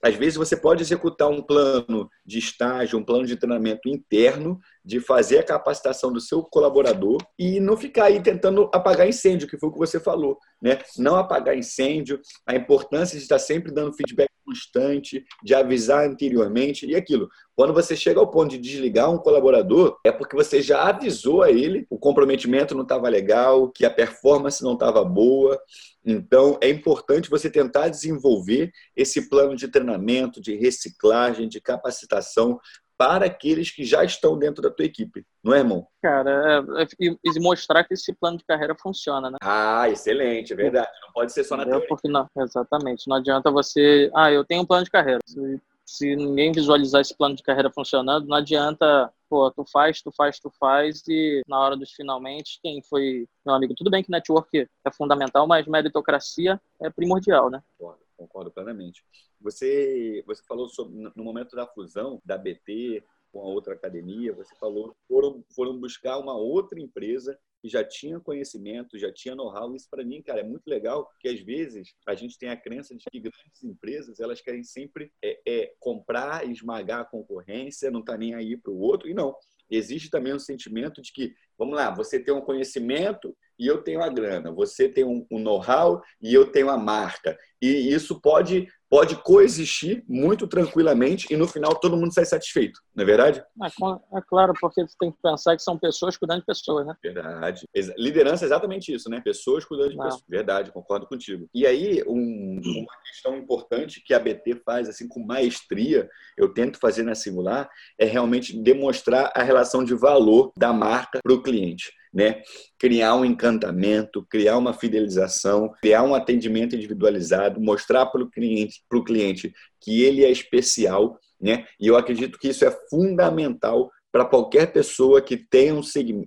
Às 0.02 0.16
vezes 0.16 0.36
você 0.36 0.56
pode 0.56 0.82
executar 0.82 1.28
um 1.28 1.41
plano 1.41 2.08
de 2.26 2.39
estágio, 2.39 3.00
um 3.00 3.04
plano 3.04 3.26
de 3.26 3.36
treinamento 3.36 3.89
interno, 3.89 4.60
de 4.86 5.00
fazer 5.00 5.39
a 5.39 5.43
capacitação 5.43 6.14
do 6.14 6.22
seu 6.22 6.41
colaborador 6.43 7.18
e 7.38 7.60
não 7.60 7.76
ficar 7.76 8.06
aí 8.06 8.22
tentando 8.22 8.70
apagar 8.74 9.10
incêndio, 9.10 9.48
que 9.48 9.58
foi 9.58 9.70
o 9.70 9.74
que 9.74 9.80
você 9.80 10.00
falou, 10.00 10.38
né? 10.62 10.80
Não 10.98 11.16
apagar 11.16 11.58
incêndio, 11.58 12.22
a 12.45 12.56
importância 12.56 13.18
de 13.18 13.24
estar 13.24 13.39
sempre 13.39 13.74
dando 13.74 13.93
feedback 13.93 14.30
constante, 14.48 15.26
de 15.43 15.54
avisar 15.54 16.08
anteriormente 16.08 16.86
e 16.86 16.95
aquilo. 16.95 17.30
Quando 17.54 17.74
você 17.74 17.95
chega 17.95 18.20
ao 18.20 18.32
ponto 18.32 18.52
de 18.52 18.58
desligar 18.58 19.12
um 19.12 19.18
colaborador, 19.18 20.00
é 20.06 20.12
porque 20.12 20.36
você 20.36 20.62
já 20.62 20.88
avisou 20.88 21.43
a 21.43 21.52
ele 21.52 21.86
o 21.89 22.00
comprometimento 22.00 22.74
não 22.74 22.84
estava 22.84 23.10
legal, 23.10 23.70
que 23.70 23.86
a 23.86 23.89
performance 23.89 24.64
não 24.64 24.74
estava 24.74 25.04
boa. 25.04 25.60
Então, 26.06 26.58
é 26.62 26.70
importante 26.70 27.30
você 27.30 27.50
tentar 27.50 27.89
desenvolver 27.89 28.72
esse 28.95 29.28
plano 29.28 29.56
de 29.56 29.68
treinamento, 29.68 30.39
de 30.39 30.56
reciclagem, 30.56 31.50
de 31.50 31.60
capacitação 31.60 32.60
para 32.98 33.28
aqueles 33.28 33.70
que 33.70 33.86
já 33.86 34.04
estão 34.04 34.38
dentro 34.38 34.62
da 34.62 34.72
tua 34.72 34.86
equipe, 34.86 35.26
não 35.43 35.54
é, 35.54 35.60
irmão? 35.60 35.88
Cara, 36.02 36.66
é, 36.78 36.84
é, 36.84 36.88
e 37.02 37.39
mostrar 37.39 37.84
que 37.84 37.93
esse 37.93 38.14
plano 38.14 38.38
de 38.38 38.45
carreira 38.45 38.76
funciona, 38.76 39.30
né? 39.30 39.38
Ah, 39.41 39.88
excelente, 39.89 40.54
é 40.54 40.56
verdade. 40.56 40.89
Não 41.04 41.12
pode 41.14 41.32
ser 41.32 41.43
só 41.43 41.56
na 41.56 41.66
teoria. 41.66 41.88
Porque 41.88 42.08
não, 42.08 42.28
exatamente. 42.38 43.08
Não 43.08 43.18
adianta 43.18 43.52
você, 43.52 44.10
ah, 44.16 44.32
eu 44.32 44.43
tenho 44.43 44.64
um 44.64 44.66
plano 44.66 44.84
de 44.84 44.91
carreira. 44.91 45.20
Se, 45.26 45.62
se 45.86 46.16
ninguém 46.16 46.52
visualizar 46.52 47.02
esse 47.02 47.16
plano 47.16 47.36
de 47.36 47.43
carreira 47.43 47.72
funcionando, 47.72 48.28
não 48.28 48.38
adianta 48.38 49.12
pô, 49.30 49.52
tu 49.52 49.66
faz, 49.66 50.02
tu 50.02 50.12
faz, 50.12 50.39
tu 50.39 50.52
faz, 50.60 51.04
e 51.08 51.41
na 51.48 51.60
hora 51.60 51.76
dos 51.76 51.91
finalmente, 51.91 52.60
quem 52.62 52.82
foi 52.82 53.28
meu 53.45 53.56
amigo? 53.56 53.74
Tudo 53.76 53.91
bem 53.91 54.04
que 54.04 54.12
network 54.12 54.68
é 54.86 54.91
fundamental, 54.91 55.48
mas 55.48 55.68
meritocracia 55.68 56.60
é 56.82 56.89
primordial, 56.89 57.50
né? 57.50 57.62
Concordo, 57.78 58.02
concordo 58.18 58.52
plenamente. 58.52 59.04
Você, 59.40 60.24
você 60.26 60.44
falou 60.44 60.68
sobre, 60.70 61.12
no 61.16 61.24
momento 61.24 61.56
da 61.56 61.68
fusão 61.68 62.22
da 62.26 62.38
BT 62.38 63.04
com 63.32 63.42
a 63.42 63.46
outra 63.46 63.74
academia, 63.74 64.34
você 64.34 64.56
falou 64.56 64.96
foram, 65.08 65.44
foram 65.56 65.80
buscar 65.80 66.18
uma 66.18 66.36
outra 66.36 66.80
empresa 66.80 67.38
que 67.62 67.68
já 67.68 67.84
tinha 67.84 68.20
conhecimento, 68.20 68.98
já 68.98 69.12
tinha 69.12 69.36
know-how. 69.36 69.76
Isso 69.76 69.88
para 69.90 70.04
mim, 70.04 70.22
cara, 70.22 70.42
é 70.42 70.44
muito 70.44 70.68
legal, 70.68 71.06
porque 71.06 71.28
às 71.28 71.40
vezes 71.40 71.96
a 72.06 72.16
gente 72.16 72.38
tem 72.38 72.50
a 72.50 72.58
crença 72.58 72.96
de 72.96 73.04
que 73.12 73.20
grandes 73.20 73.64
empresas 73.64 74.20
elas 74.20 74.42
querem 74.42 74.64
sempre 74.64 75.12
é, 75.24 75.42
é 75.46 75.74
comprar, 75.80 76.48
esmagar 76.50 77.02
a 77.02 77.06
concorrência, 77.06 77.92
não 77.92 78.04
tá 78.04 78.18
nem 78.18 78.34
aí 78.36 78.56
para 78.56 78.72
o 78.72 78.80
outro. 78.80 79.10
E 79.10 79.14
não, 79.14 79.36
existe 79.70 80.10
também 80.10 80.34
um 80.34 80.40
sentimento 80.40 81.02
de 81.02 81.12
que, 81.12 81.36
vamos 81.58 81.76
lá, 81.76 81.94
você 81.94 82.20
tem 82.20 82.34
um 82.34 82.42
conhecimento 82.42 83.36
e 83.60 83.68
eu 83.68 83.82
tenho 83.82 84.01
a 84.01 84.10
grana, 84.10 84.51
você 84.51 84.88
tem 84.88 85.03
um, 85.03 85.26
um 85.32 85.39
know-how 85.39 86.01
e 86.22 86.34
eu 86.34 86.51
tenho 86.51 86.70
a 86.70 86.78
marca. 86.78 87.38
E 87.62 87.68
isso 87.68 88.22
pode 88.22 88.68
pode 88.89 89.16
coexistir 89.18 90.03
muito 90.08 90.47
tranquilamente 90.47 91.28
e 91.30 91.36
no 91.36 91.47
final 91.47 91.76
todo 91.76 91.97
mundo 91.97 92.14
sai 92.14 92.26
satisfeito, 92.26 92.80
não 92.95 93.03
é 93.03 93.05
verdade? 93.05 93.43
É, 93.62 94.18
é 94.18 94.22
claro, 94.28 94.53
porque 94.60 94.82
você 94.82 94.95
tem 94.99 95.12
que 95.12 95.18
pensar 95.22 95.55
que 95.55 95.62
são 95.62 95.78
pessoas 95.78 96.16
cuidando 96.16 96.39
de 96.39 96.45
pessoas, 96.45 96.88
né? 96.88 96.95
Verdade. 97.03 97.68
Liderança 97.97 98.45
é 98.45 98.47
exatamente 98.47 98.93
isso, 98.93 99.10
né? 99.10 99.20
Pessoas 99.20 99.66
cuidando 99.66 99.89
de 99.89 99.97
não. 99.97 100.05
pessoas. 100.05 100.24
Verdade, 100.28 100.72
concordo 100.72 101.08
contigo. 101.08 101.49
E 101.53 101.66
aí, 101.66 102.01
um, 102.08 102.62
uma 102.64 103.01
questão 103.05 103.36
importante 103.36 104.01
que 104.03 104.14
a 104.14 104.20
BT 104.20 104.62
faz 104.66 104.88
assim 104.88 105.08
com 105.08 105.26
maestria, 105.26 106.10
eu 106.38 106.53
tento 106.53 106.80
fazer 106.80 107.03
na 107.03 107.16
singular, 107.16 107.70
é 107.99 108.05
realmente 108.05 108.58
demonstrar 108.58 109.32
a 109.36 109.43
relação 109.43 109.84
de 109.84 109.93
valor 109.93 110.51
da 110.58 110.72
marca 110.72 111.20
para 111.22 111.34
o 111.34 111.41
cliente 111.41 111.91
né? 112.18 112.41
Criar 112.80 113.13
um 113.13 113.24
encantamento, 113.24 114.26
criar 114.28 114.57
uma 114.57 114.74
fidelização, 114.74 115.72
criar 115.80 116.01
um 116.01 116.15
atendimento 116.15 116.76
individualizado, 116.76 117.61
mostrar 117.61 118.07
para 118.07 118.24
o 118.24 118.30
cliente, 118.30 118.82
cliente 119.05 119.53
que 119.80 120.01
ele 120.01 120.26
é 120.26 120.32
especial, 120.32 121.20
né? 121.39 121.68
E 121.80 121.86
eu 121.86 121.95
acredito 121.95 122.39
que 122.39 122.47
isso 122.47 122.65
é 122.65 122.76
fundamental 122.89 123.91
para 124.18 124.26
qualquer 124.26 124.74
pessoa 124.74 125.22
que 125.22 125.38
tenha 125.38 125.76
um, 125.76 125.82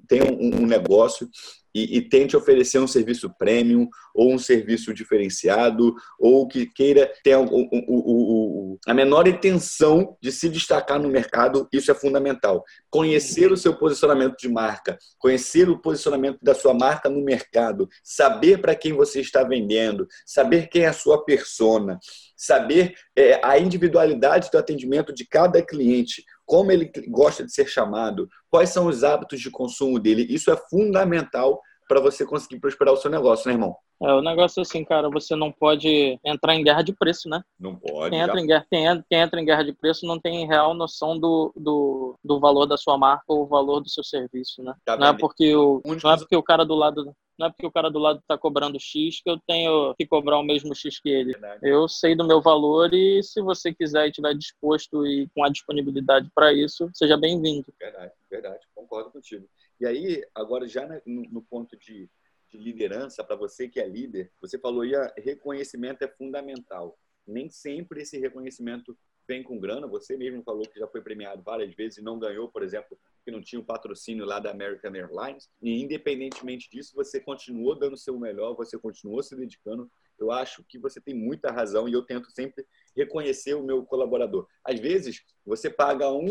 tenha 0.07 0.25
um 0.25 0.65
negócio 0.65 1.29
e, 1.75 1.99
e, 1.99 2.03
tente 2.03 2.37
oferecer 2.37 2.79
um 2.79 2.87
serviço 2.87 3.33
premium 3.37 3.89
ou 4.15 4.33
um 4.33 4.39
serviço 4.39 4.95
diferenciado 4.95 5.95
ou 6.19 6.47
que 6.47 6.67
queira 6.67 7.13
ter 7.23 7.37
o, 7.37 7.45
o, 7.45 7.69
o, 7.89 8.79
a 8.87 8.95
menor 8.95 9.27
intenção 9.27 10.17
de 10.21 10.31
se 10.33 10.49
destacar 10.49 11.01
no 11.01 11.09
mercado, 11.09 11.69
isso 11.73 11.91
é 11.91 11.95
fundamental. 11.95 12.65
Conhecer 12.89 13.51
o 13.51 13.57
seu 13.57 13.77
posicionamento 13.77 14.37
de 14.37 14.49
marca, 14.49 14.97
conhecer 15.19 15.69
o 15.69 15.79
posicionamento 15.79 16.39
da 16.43 16.55
sua 16.55 16.75
marca 16.75 17.09
no 17.09 17.25
mercado, 17.25 17.89
saber 18.03 18.61
para 18.61 18.75
quem 18.75 18.93
você 18.93 19.21
está 19.21 19.43
vendendo, 19.45 20.07
saber 20.27 20.69
quem 20.69 20.83
é 20.83 20.89
a 20.89 20.93
sua 20.93 21.25
persona, 21.25 21.99
saber 22.37 22.95
é, 23.15 23.41
a 23.45 23.59
individualidade 23.59 24.51
do 24.51 24.59
atendimento 24.59 25.13
de 25.13 25.27
cada 25.27 25.63
cliente, 25.63 26.25
como 26.51 26.73
ele 26.73 26.91
gosta 27.07 27.47
de 27.47 27.55
ser 27.55 27.69
chamado, 27.69 28.29
quais 28.51 28.71
são 28.71 28.87
os 28.87 29.05
hábitos 29.05 29.41
de 29.41 29.49
consumo 29.53 30.01
dele. 30.01 30.27
Isso 30.29 30.51
é 30.51 30.57
fundamental 30.57 31.61
para 31.89 32.01
você 32.01 32.27
conseguir 32.27 32.59
prosperar 32.59 32.93
o 32.93 32.97
seu 32.97 33.09
negócio, 33.09 33.47
né, 33.47 33.55
irmão? 33.55 33.77
É, 34.03 34.13
o 34.15 34.23
negócio 34.23 34.61
é 34.61 34.63
assim, 34.63 34.85
cara, 34.85 35.11
você 35.11 35.37
não 35.37 35.53
pode 35.53 36.19
entrar 36.25 36.55
em 36.55 36.65
guerra 36.65 36.83
de 36.83 36.93
preço, 36.93 37.29
né? 37.29 37.43
Não 37.59 37.77
pode. 37.77 38.11
Quem 38.11 38.21
entra, 38.21 38.41
em 38.41 38.47
guerra, 38.47 38.67
quem, 38.71 38.87
entra, 38.87 39.05
quem 39.09 39.21
entra 39.21 39.41
em 39.41 39.45
guerra 39.45 39.65
de 39.65 39.73
preço 39.73 40.07
não 40.07 40.19
tem 40.19 40.47
real 40.47 40.73
noção 40.73 41.19
do, 41.19 41.53
do, 41.55 42.19
do 42.25 42.41
valor 42.41 42.67
da 42.67 42.79
sua 42.79 42.97
marca 42.97 43.25
ou 43.29 43.43
o 43.43 43.47
valor 43.47 43.81
do 43.81 43.91
seu 43.91 44.03
serviço, 44.03 44.63
né? 44.63 44.75
Tá 44.85 44.97
não, 44.97 45.09
é 45.09 45.13
porque 45.13 45.55
o, 45.55 45.83
não 45.85 46.13
é 46.13 46.17
porque 46.17 46.37
o 46.37 46.43
cara 46.43 46.65
do 46.65 46.75
lado 46.75 47.15
não 47.39 47.47
é 47.47 47.51
porque 47.51 47.67
o 47.67 47.73
cara 47.73 47.91
do 47.91 47.99
lado 47.99 48.19
está 48.19 48.37
cobrando 48.37 48.79
X 48.79 49.23
que 49.23 49.31
eu 49.31 49.41
tenho 49.47 49.95
que 49.95 50.07
cobrar 50.07 50.39
o 50.39 50.43
mesmo 50.43 50.75
X 50.75 51.01
que 51.01 51.09
ele. 51.09 51.33
Verdade. 51.33 51.61
Eu 51.63 51.89
sei 51.89 52.15
do 52.15 52.27
meu 52.27 52.43
valor 52.43 52.93
e 52.93 53.23
se 53.23 53.41
você 53.41 53.73
quiser 53.73 54.05
e 54.05 54.11
estiver 54.11 54.35
disposto 54.35 55.07
e 55.07 55.27
com 55.35 55.43
a 55.43 55.49
disponibilidade 55.49 56.31
para 56.35 56.53
isso, 56.53 56.91
seja 56.93 57.17
bem-vindo. 57.17 57.73
Verdade, 57.79 58.13
verdade, 58.31 58.67
concordo 58.75 59.11
contigo. 59.11 59.49
E 59.81 59.87
aí, 59.87 60.23
agora 60.35 60.69
já 60.69 60.87
no 61.07 61.41
ponto 61.41 61.79
de, 61.79 62.11
de 62.51 62.59
liderança, 62.59 63.25
para 63.25 63.37
você 63.37 63.69
que 63.69 63.81
é 63.81 63.89
líder, 63.89 64.33
você 64.41 64.59
falou 64.59 64.83
aí, 64.83 64.93
reconhecimento 65.19 66.03
é 66.03 66.09
fundamental. 66.09 66.99
Nem 67.27 67.49
sempre 67.49 68.03
esse 68.03 68.19
reconhecimento 68.19 68.97
vem 69.31 69.43
com 69.45 69.61
grana. 69.61 69.87
Você 69.87 70.17
mesmo 70.17 70.43
falou 70.43 70.63
que 70.63 70.79
já 70.79 70.89
foi 70.89 71.01
premiado 71.01 71.43
várias 71.43 71.73
vezes 71.75 71.99
e 71.99 72.03
não 72.03 72.19
ganhou, 72.19 72.49
por 72.49 72.65
exemplo, 72.65 72.99
que 73.25 73.31
não 73.31 73.41
tinha 73.41 73.61
um 73.61 73.65
patrocínio 73.65 74.25
lá 74.25 74.41
da 74.41 74.51
American 74.51 74.93
Airlines. 74.93 75.49
E 75.63 75.81
independentemente 75.81 76.69
disso, 76.69 76.97
você 76.97 77.21
continuou 77.21 77.79
dando 77.79 77.93
o 77.93 77.99
seu 77.99 78.19
melhor, 78.19 78.57
você 78.57 78.77
continuou 78.77 79.23
se 79.23 79.37
dedicando. 79.37 79.89
Eu 80.19 80.33
acho 80.33 80.65
que 80.65 80.79
você 80.79 81.01
tem 81.01 81.15
muita 81.15 81.53
razão 81.53 81.89
e 81.89 81.93
eu 81.93 82.03
tento 82.03 82.31
sempre 82.33 82.67
reconhecer 82.97 83.55
o 83.55 83.63
meu 83.63 83.85
colaborador. 83.85 84.49
Às 84.65 84.81
vezes, 84.81 85.23
você 85.47 85.71
paga 85.71 86.11
um, 86.11 86.29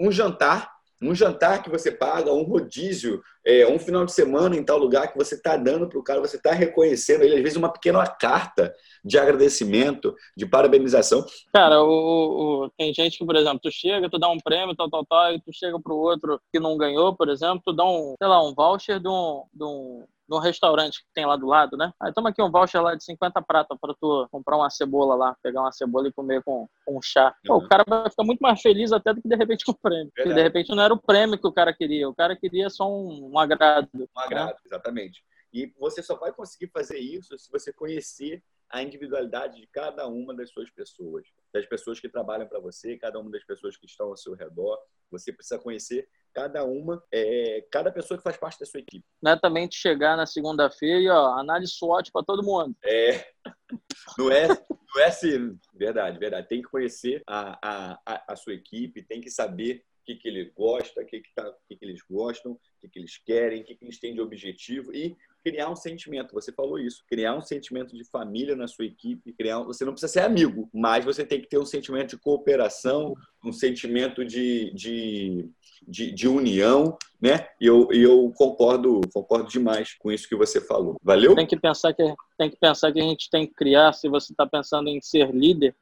um 0.00 0.12
jantar 0.12 0.72
um 1.02 1.14
jantar 1.14 1.62
que 1.62 1.68
você 1.68 1.90
paga, 1.90 2.32
um 2.32 2.44
rodízio, 2.44 3.20
é, 3.44 3.66
um 3.66 3.78
final 3.78 4.04
de 4.04 4.12
semana 4.12 4.56
em 4.56 4.64
tal 4.64 4.78
lugar 4.78 5.10
que 5.10 5.18
você 5.18 5.34
está 5.34 5.56
dando 5.56 5.88
para 5.88 5.98
o 5.98 6.02
cara, 6.02 6.20
você 6.20 6.36
está 6.36 6.52
reconhecendo 6.52 7.22
ele, 7.22 7.34
às 7.34 7.42
vezes 7.42 7.56
uma 7.56 7.72
pequena 7.72 8.06
carta 8.06 8.72
de 9.04 9.18
agradecimento, 9.18 10.14
de 10.36 10.46
parabenização. 10.46 11.24
Cara, 11.52 11.82
o, 11.82 12.64
o, 12.64 12.70
tem 12.78 12.94
gente 12.94 13.18
que, 13.18 13.26
por 13.26 13.34
exemplo, 13.34 13.58
tu 13.60 13.70
chega, 13.70 14.08
tu 14.08 14.18
dá 14.18 14.28
um 14.28 14.38
prêmio, 14.38 14.76
tal, 14.76 14.88
tal, 14.88 15.04
tal, 15.04 15.34
e 15.34 15.40
tu 15.40 15.50
chega 15.52 15.78
para 15.80 15.92
o 15.92 15.98
outro 15.98 16.40
que 16.52 16.60
não 16.60 16.76
ganhou, 16.76 17.16
por 17.16 17.28
exemplo, 17.28 17.60
tu 17.64 17.72
dá 17.72 17.84
um, 17.84 18.14
sei 18.16 18.28
lá, 18.28 18.42
um 18.42 18.54
voucher 18.54 19.00
de 19.00 19.08
um, 19.08 19.42
de 19.52 19.64
um 19.64 20.04
no 20.32 20.38
restaurante 20.38 21.00
que 21.00 21.12
tem 21.14 21.26
lá 21.26 21.36
do 21.36 21.46
lado, 21.46 21.76
né? 21.76 21.92
Aí 22.00 22.12
toma 22.12 22.30
aqui 22.30 22.42
um 22.42 22.50
voucher 22.50 22.82
lá 22.82 22.94
de 22.94 23.04
50 23.04 23.42
prata 23.42 23.76
para 23.78 23.94
tu 24.00 24.26
comprar 24.30 24.56
uma 24.56 24.70
cebola 24.70 25.14
lá, 25.14 25.36
pegar 25.42 25.60
uma 25.60 25.72
cebola 25.72 26.08
e 26.08 26.12
comer 26.12 26.42
com, 26.42 26.66
com 26.86 26.96
um 26.96 27.02
chá. 27.02 27.34
Pô, 27.44 27.58
uhum. 27.58 27.64
o 27.64 27.68
cara 27.68 27.84
vai 27.86 28.08
ficar 28.08 28.24
muito 28.24 28.40
mais 28.40 28.60
feliz 28.62 28.92
até 28.92 29.12
do 29.12 29.20
que 29.20 29.28
de 29.28 29.36
repente 29.36 29.64
com 29.64 29.72
o 29.72 29.78
prêmio. 29.78 30.04
Verdade. 30.04 30.14
Porque 30.16 30.34
de 30.34 30.42
repente 30.42 30.74
não 30.74 30.82
era 30.82 30.94
o 30.94 31.00
prêmio 31.00 31.38
que 31.38 31.46
o 31.46 31.52
cara 31.52 31.72
queria, 31.74 32.08
o 32.08 32.14
cara 32.14 32.34
queria 32.34 32.70
só 32.70 32.90
um, 32.90 33.30
um 33.32 33.38
agrado. 33.38 33.88
Um 33.94 34.20
agrado, 34.20 34.48
né? 34.48 34.56
exatamente. 34.64 35.22
E 35.52 35.70
você 35.78 36.02
só 36.02 36.16
vai 36.16 36.32
conseguir 36.32 36.68
fazer 36.72 36.98
isso 36.98 37.38
se 37.38 37.50
você 37.50 37.70
conhecer 37.70 38.42
a 38.72 38.82
individualidade 38.82 39.60
de 39.60 39.66
cada 39.66 40.08
uma 40.08 40.34
das 40.34 40.50
suas 40.50 40.70
pessoas, 40.70 41.26
das 41.52 41.66
pessoas 41.66 42.00
que 42.00 42.08
trabalham 42.08 42.48
para 42.48 42.58
você, 42.58 42.96
cada 42.96 43.20
uma 43.20 43.30
das 43.30 43.44
pessoas 43.44 43.76
que 43.76 43.84
estão 43.84 44.08
ao 44.08 44.16
seu 44.16 44.32
redor. 44.32 44.78
Você 45.10 45.30
precisa 45.30 45.58
conhecer 45.58 46.08
cada 46.32 46.64
uma, 46.64 47.04
é, 47.12 47.66
cada 47.70 47.92
pessoa 47.92 48.16
que 48.16 48.24
faz 48.24 48.38
parte 48.38 48.58
da 48.58 48.64
sua 48.64 48.80
equipe. 48.80 49.04
Não 49.22 49.32
é 49.32 49.38
também 49.38 49.68
de 49.68 49.76
chegar 49.76 50.16
na 50.16 50.24
segunda-feira 50.24 51.00
e 51.00 51.08
ó, 51.10 51.38
análise 51.38 51.72
SWOT 51.72 52.10
para 52.10 52.24
todo 52.24 52.42
mundo. 52.42 52.74
É, 52.82 53.30
não 54.16 54.30
é, 54.30 54.48
não 54.48 55.02
é 55.02 55.04
assim, 55.04 55.58
verdade, 55.74 56.18
verdade. 56.18 56.48
Tem 56.48 56.62
que 56.62 56.70
conhecer 56.70 57.22
a, 57.26 57.98
a, 58.06 58.32
a 58.32 58.36
sua 58.36 58.54
equipe, 58.54 59.02
tem 59.02 59.20
que 59.20 59.30
saber 59.30 59.84
o 60.00 60.04
que, 60.06 60.16
que 60.16 60.28
ele 60.28 60.50
gosta, 60.56 61.02
o 61.02 61.06
que, 61.06 61.20
que, 61.20 61.34
tá, 61.34 61.54
que, 61.68 61.76
que 61.76 61.84
eles 61.84 62.00
gostam, 62.10 62.52
o 62.52 62.60
que, 62.80 62.88
que 62.88 62.98
eles 62.98 63.18
querem, 63.18 63.60
o 63.60 63.64
que, 63.64 63.76
que 63.76 63.84
eles 63.84 64.00
têm 64.00 64.14
de 64.14 64.20
objetivo 64.22 64.94
e 64.94 65.14
criar 65.42 65.68
um 65.68 65.76
sentimento. 65.76 66.32
Você 66.34 66.52
falou 66.52 66.78
isso, 66.78 67.04
criar 67.08 67.34
um 67.34 67.42
sentimento 67.42 67.96
de 67.96 68.04
família 68.04 68.54
na 68.54 68.68
sua 68.68 68.84
equipe. 68.84 69.32
Criar, 69.32 69.60
você 69.60 69.84
não 69.84 69.92
precisa 69.92 70.12
ser 70.12 70.20
amigo, 70.20 70.68
mas 70.72 71.04
você 71.04 71.24
tem 71.24 71.40
que 71.40 71.48
ter 71.48 71.58
um 71.58 71.66
sentimento 71.66 72.10
de 72.10 72.18
cooperação, 72.18 73.14
um 73.44 73.52
sentimento 73.52 74.24
de, 74.24 74.72
de, 74.72 75.50
de, 75.86 76.12
de 76.12 76.28
união, 76.28 76.96
né? 77.20 77.48
E 77.60 77.66
eu, 77.66 77.88
eu 77.92 78.32
concordo, 78.36 79.00
concordo 79.12 79.48
demais 79.48 79.94
com 79.94 80.10
isso 80.10 80.28
que 80.28 80.36
você 80.36 80.60
falou. 80.60 80.96
Valeu? 81.02 81.34
Tem 81.34 81.46
que 81.46 81.58
pensar 81.58 81.92
que 81.92 82.14
tem 82.38 82.50
que 82.50 82.56
pensar 82.56 82.92
que 82.92 83.00
a 83.00 83.04
gente 83.04 83.28
tem 83.28 83.46
que 83.46 83.54
criar. 83.54 83.92
Se 83.92 84.08
você 84.08 84.32
está 84.32 84.46
pensando 84.46 84.88
em 84.88 85.00
ser 85.00 85.34
líder, 85.34 85.74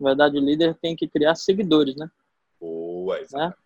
na 0.00 0.10
verdade 0.10 0.38
o 0.38 0.44
líder 0.44 0.76
tem 0.80 0.96
que 0.96 1.06
criar 1.06 1.34
seguidores, 1.34 1.94
né? 1.96 2.10
Boa, 2.60 3.16
né? 3.16 3.22
exatamente. 3.22 3.56
Né? 3.56 3.61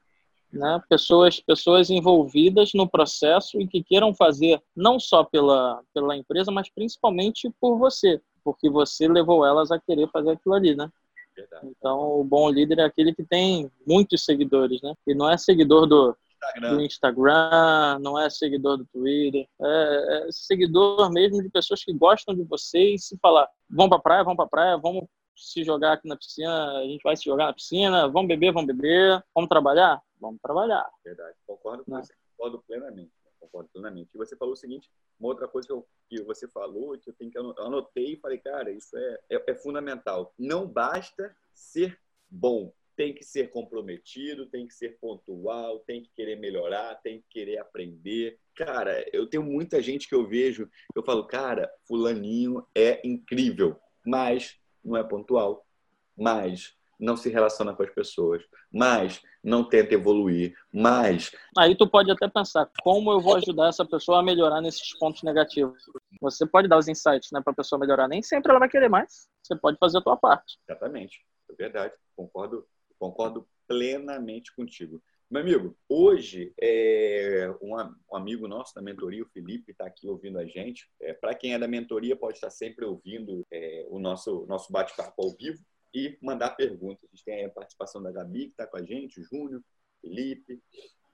Né? 0.57 0.83
pessoas, 0.89 1.41
pessoas 1.41 1.91
envolvidas 1.91 2.73
no 2.75 2.89
processo 2.89 3.61
e 3.61 3.67
que 3.67 3.83
queiram 3.83 4.15
fazer 4.15 4.61
não 4.75 4.99
só 4.99 5.25
pela, 5.25 5.81
pela 5.95 6.17
empresa, 6.17 6.51
mas 6.51 6.69
principalmente 6.71 7.51
por 7.61 7.79
você, 7.79 8.21
porque 8.45 8.69
você 8.71 9.09
levou 9.09 9.45
elas 9.45 9.71
a 9.71 9.79
querer 9.79 10.09
fazer 10.11 10.33
aquilo 10.33 10.55
ali, 10.55 10.75
né? 10.75 10.91
Verdade. 11.35 11.69
Então, 11.69 12.21
o 12.21 12.25
bom 12.25 12.49
líder 12.49 12.79
é 12.79 12.85
aquele 12.85 13.15
que 13.15 13.23
tem 13.23 13.71
muitos 13.87 14.25
seguidores, 14.25 14.81
né? 14.81 14.95
E 15.07 15.15
não 15.15 15.29
é 15.31 15.37
seguidor 15.37 15.87
do, 15.87 16.17
Instagram. 16.33 16.75
do 16.75 16.83
Instagram, 16.83 17.99
não 18.01 18.19
é 18.19 18.31
seguidor 18.31 18.79
do 18.79 18.87
Twitter, 18.87 19.47
é, 19.61 20.27
é, 20.29 20.29
seguidor 20.31 21.13
mesmo 21.13 21.43
de 21.43 21.51
pessoas 21.51 21.85
que 21.85 21.93
gostam 21.93 22.35
de 22.35 22.43
você 22.45 22.95
e 22.95 22.99
se 22.99 23.19
falar, 23.19 23.49
vamos 23.69 23.91
pra 23.91 23.99
praia, 23.99 24.25
vamos 24.25 24.37
pra 24.37 24.47
praia, 24.47 24.77
vamos 24.79 25.05
se 25.37 25.63
jogar 25.65 25.95
aqui 25.95 26.09
na 26.09 26.17
piscina, 26.17 26.79
a 26.79 26.85
gente 26.85 27.03
vai 27.03 27.17
se 27.17 27.25
jogar 27.25 27.47
na 27.47 27.53
piscina, 27.53 28.09
vamos 28.09 28.29
beber, 28.29 28.53
vamos 28.53 28.67
beber, 28.67 29.23
vamos 29.35 29.49
trabalhar, 29.49 30.03
vamos 30.21 30.41
trabalhar. 30.41 30.89
Verdade, 31.05 31.37
concordo 31.47 31.85
com 31.85 31.95
né? 31.95 32.03
você, 32.03 32.15
concordo 32.37 32.63
plenamente, 32.67 33.13
concordo 33.39 33.69
plenamente. 33.73 34.11
E 34.15 34.19
você 34.19 34.37
falou 34.37 34.55
o 34.55 34.57
seguinte, 34.57 34.91
uma 35.21 35.29
outra 35.29 35.47
coisa 35.47 35.69
que, 35.69 35.73
eu, 35.73 35.87
que 36.09 36.23
você 36.23 36.49
falou, 36.49 36.99
que 36.99 37.11
eu 37.11 37.15
tenho 37.15 37.31
que 37.31 37.39
anotei 37.39 38.15
e 38.15 38.21
falei, 38.21 38.39
cara, 38.39 38.71
isso 38.71 38.97
é, 38.97 39.19
é, 39.31 39.51
é 39.51 39.55
fundamental. 39.55 40.33
Não 40.39 40.67
basta 40.67 41.35
ser 41.55 41.99
bom, 42.29 42.73
tem 42.97 43.13
que 43.13 43.25
ser 43.25 43.51
comprometido, 43.51 44.47
tem 44.47 44.67
que 44.67 44.75
ser 44.75 44.99
pontual, 44.99 45.81
tem 45.81 46.03
que 46.03 46.11
querer 46.15 46.37
melhorar, 46.37 46.95
tem 46.97 47.21
que 47.21 47.27
querer 47.29 47.59
aprender. 47.59 48.39
Cara, 48.55 49.05
eu 49.13 49.27
tenho 49.27 49.43
muita 49.43 49.83
gente 49.83 50.09
que 50.09 50.15
eu 50.15 50.27
vejo, 50.27 50.69
eu 50.95 51.03
falo, 51.03 51.27
cara, 51.27 51.71
fulaninho 51.87 52.67
é 52.75 53.07
incrível, 53.07 53.79
mas 54.05 54.59
não 54.87 54.97
é 54.97 55.03
pontual, 55.03 55.67
mas 56.17 56.75
não 56.99 57.17
se 57.17 57.29
relaciona 57.29 57.75
com 57.75 57.83
as 57.83 57.91
pessoas, 57.91 58.43
mas 58.73 59.21
não 59.45 59.69
tenta 59.69 59.95
evoluir, 59.95 60.57
mas 60.73 61.31
aí 61.59 61.77
tu 61.77 61.87
pode 61.87 62.11
até 62.11 62.27
pensar 62.27 62.71
como 62.83 63.13
eu 63.13 63.21
vou 63.21 63.37
ajudar 63.37 63.69
essa 63.69 63.85
pessoa 63.85 64.21
a 64.21 64.23
melhorar 64.23 64.63
nesses 64.63 64.97
pontos 64.99 65.23
negativos. 65.23 65.83
Você 66.21 66.47
pode 66.47 66.69
dar 66.69 66.79
os 66.79 66.89
insights, 66.89 67.31
né, 67.33 67.41
para 67.43 67.53
a 67.53 67.57
pessoa 67.57 67.79
melhorar. 67.79 68.09
Nem 68.09 68.23
sempre 68.23 68.51
ela 68.51 68.59
vai 68.59 68.69
querer 68.69 68.89
mais. 68.89 69.29
Você 69.43 69.55
pode 69.55 69.77
fazer 69.79 69.99
a 69.99 70.03
tua 70.03 70.17
parte. 70.17 70.59
Exatamente, 70.67 71.21
é 71.51 71.55
verdade. 71.55 71.95
Concordo, 72.17 72.67
concordo 72.99 73.47
plenamente 73.69 74.55
contigo. 74.55 75.03
Meu 75.29 75.43
amigo, 75.43 75.77
hoje 75.89 76.55
é, 76.61 77.53
um, 77.61 77.75
um, 77.75 78.17
amigo 78.17 78.47
nosso 78.47 78.73
da 78.73 78.81
mentoria, 78.81 79.25
o 79.25 79.29
Felipe, 79.29 79.73
está 79.73 79.85
aqui 79.85 80.09
ouvindo 80.09 80.39
a 80.39 80.47
gente. 80.47 80.89
É, 81.01 81.13
Para 81.13 81.35
quem 81.35 81.53
é 81.53 81.59
da 81.59 81.67
mentoria, 81.67 82.15
pode 82.15 82.37
estar 82.37 82.51
sempre 82.51 82.85
ouvindo 82.85 83.45
é, 83.51 83.85
o 83.89 83.99
nosso, 83.99 84.47
nosso 84.47 84.71
bate-papo 84.71 85.21
ao 85.21 85.37
vivo 85.37 85.59
e 85.93 86.17
mandar 86.23 86.51
perguntas. 86.51 87.05
A 87.05 87.17
gente 87.17 87.25
tem 87.25 87.45
a 87.45 87.51
participação 87.51 88.01
da 88.01 88.13
Gabi, 88.13 88.47
que 88.47 88.51
está 88.51 88.69
com 88.69 88.77
a 88.77 88.85
gente, 88.85 89.19
o 89.19 89.25
Júnior, 89.25 89.61
Felipe, 90.01 90.63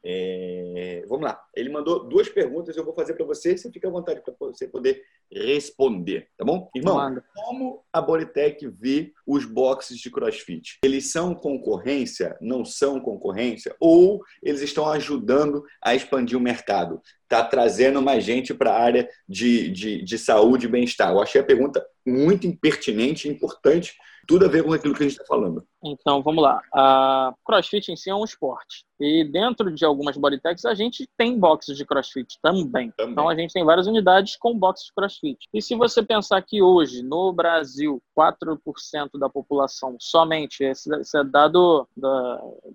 é... 0.05 1.05
Vamos 1.09 1.25
lá. 1.25 1.43
Ele 1.55 1.71
mandou 1.71 2.07
duas 2.09 2.29
perguntas, 2.29 2.77
eu 2.77 2.85
vou 2.85 2.95
fazer 2.95 3.15
para 3.15 3.25
você. 3.25 3.57
Você 3.57 3.71
fica 3.71 3.89
à 3.89 3.91
vontade 3.91 4.21
para 4.21 4.35
você 4.39 4.69
poder 4.69 5.03
responder, 5.35 6.29
tá 6.37 6.45
bom? 6.45 6.71
Irmão, 6.75 6.97
Manda. 6.97 7.25
como 7.35 7.83
a 7.93 8.01
Bodytech 8.01 8.67
vê 8.69 9.13
os 9.27 9.45
boxes 9.45 9.99
de 9.99 10.11
CrossFit? 10.11 10.79
Eles 10.85 11.11
são 11.11 11.35
concorrência? 11.35 12.37
Não 12.41 12.65
são 12.65 13.01
concorrência? 13.01 13.75
Ou 13.81 14.21
eles 14.43 14.61
estão 14.61 14.89
ajudando 14.91 15.65
a 15.83 15.95
expandir 15.95 16.37
o 16.37 16.41
mercado? 16.41 17.01
Está 17.23 17.43
trazendo 17.45 18.03
mais 18.03 18.25
gente 18.25 18.53
para 18.53 18.73
a 18.73 18.81
área 18.81 19.09
de, 19.29 19.71
de, 19.71 20.03
de 20.03 20.19
saúde 20.19 20.67
e 20.67 20.71
bem-estar? 20.71 21.11
Eu 21.11 21.21
achei 21.21 21.41
a 21.41 21.45
pergunta 21.45 21.85
muito 22.07 22.47
impertinente 22.47 23.27
e 23.27 23.31
importante 23.31 23.95
tudo 24.27 24.47
a 24.47 24.49
ver 24.49 24.65
com 24.65 24.73
aquilo 24.73 24.95
que 24.95 25.03
a 25.03 25.09
gente 25.09 25.19
está 25.19 25.25
falando. 25.25 25.67
Então, 25.83 26.23
vamos 26.23 26.43
lá. 26.43 26.61
A 26.73 27.35
CrossFit 27.45 27.91
em 27.91 27.97
si 27.97 28.11
é 28.11 28.15
um 28.15 28.25
esporte. 28.25 28.85
E 29.01 29.25
dentro 29.25 29.73
de 29.73 29.85
algumas 29.85 30.17
bodytechs, 30.17 30.65
a 30.65 30.75
gente 30.75 31.09
tem 31.17 31.39
boxes 31.39 31.77
de 31.77 31.85
CrossFit 31.85 32.39
também. 32.41 32.91
também. 32.93 33.13
Então, 33.13 33.29
a 33.29 33.35
gente 33.35 33.53
tem 33.53 33.65
várias 33.65 33.87
unidades 33.87 34.37
com 34.37 34.57
boxes 34.57 34.87
de 34.87 34.93
CrossFit. 34.95 35.49
E 35.53 35.61
se 35.61 35.75
você 35.75 36.03
pensar 36.03 36.41
que 36.43 36.63
hoje, 36.63 37.03
no 37.03 37.33
Brasil, 37.33 38.01
4% 38.17 39.19
da 39.19 39.29
população 39.29 39.97
somente, 39.99 40.63
esse, 40.63 40.95
esse 40.97 41.19
é 41.19 41.25
dado, 41.25 41.89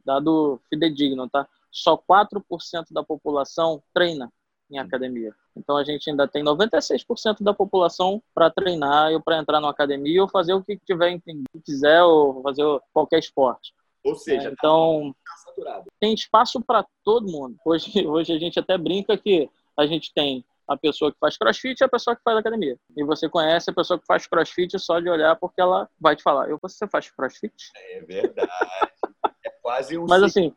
dado 0.05 0.59
fidedigno, 0.69 1.29
tá? 1.29 1.47
Só 1.71 1.97
4% 1.97 2.85
da 2.91 3.03
população 3.03 3.81
treina 3.93 4.31
em 4.69 4.77
academia. 4.77 5.33
Então 5.55 5.77
a 5.77 5.83
gente 5.83 6.09
ainda 6.09 6.27
tem 6.27 6.43
96% 6.43 7.41
da 7.41 7.53
população 7.53 8.21
para 8.33 8.49
treinar 8.49 9.11
ou 9.11 9.21
para 9.21 9.37
entrar 9.37 9.59
na 9.59 9.69
academia 9.69 10.21
ou 10.21 10.27
fazer 10.27 10.53
o 10.53 10.63
que 10.63 10.77
tiver 10.85 11.19
que 11.19 11.43
quiser 11.65 12.03
ou 12.03 12.41
fazer 12.43 12.63
qualquer 12.93 13.19
esporte. 13.19 13.73
Ou 14.03 14.15
seja, 14.15 14.49
é, 14.49 14.51
então 14.51 15.13
tá 15.63 15.83
tem 15.99 16.13
espaço 16.13 16.61
para 16.61 16.85
todo 17.03 17.31
mundo. 17.31 17.57
Hoje, 17.65 17.91
hoje 18.07 18.33
a 18.33 18.39
gente 18.39 18.59
até 18.59 18.77
brinca 18.77 19.17
que 19.17 19.49
a 19.75 19.85
gente 19.85 20.13
tem 20.13 20.45
a 20.67 20.75
pessoa 20.75 21.11
que 21.11 21.17
faz 21.19 21.37
crossfit 21.37 21.79
e 21.79 21.83
a 21.83 21.89
pessoa 21.89 22.15
que 22.15 22.21
faz 22.21 22.37
academia. 22.37 22.77
E 22.95 23.03
você 23.03 23.29
conhece 23.29 23.69
a 23.69 23.73
pessoa 23.73 23.97
que 23.97 24.05
faz 24.05 24.27
crossfit 24.27 24.77
só 24.79 24.99
de 24.99 25.09
olhar 25.09 25.35
porque 25.37 25.61
ela 25.61 25.89
vai 25.99 26.15
te 26.15 26.23
falar: 26.23 26.49
Eu, 26.49 26.59
você 26.61 26.87
faz 26.87 27.09
crossfit? 27.09 27.71
É 27.75 28.01
verdade. 28.01 28.51
É 29.45 29.49
quase 29.61 29.97
um. 29.97 30.05
Mas 30.07 30.23
assim, 30.23 30.53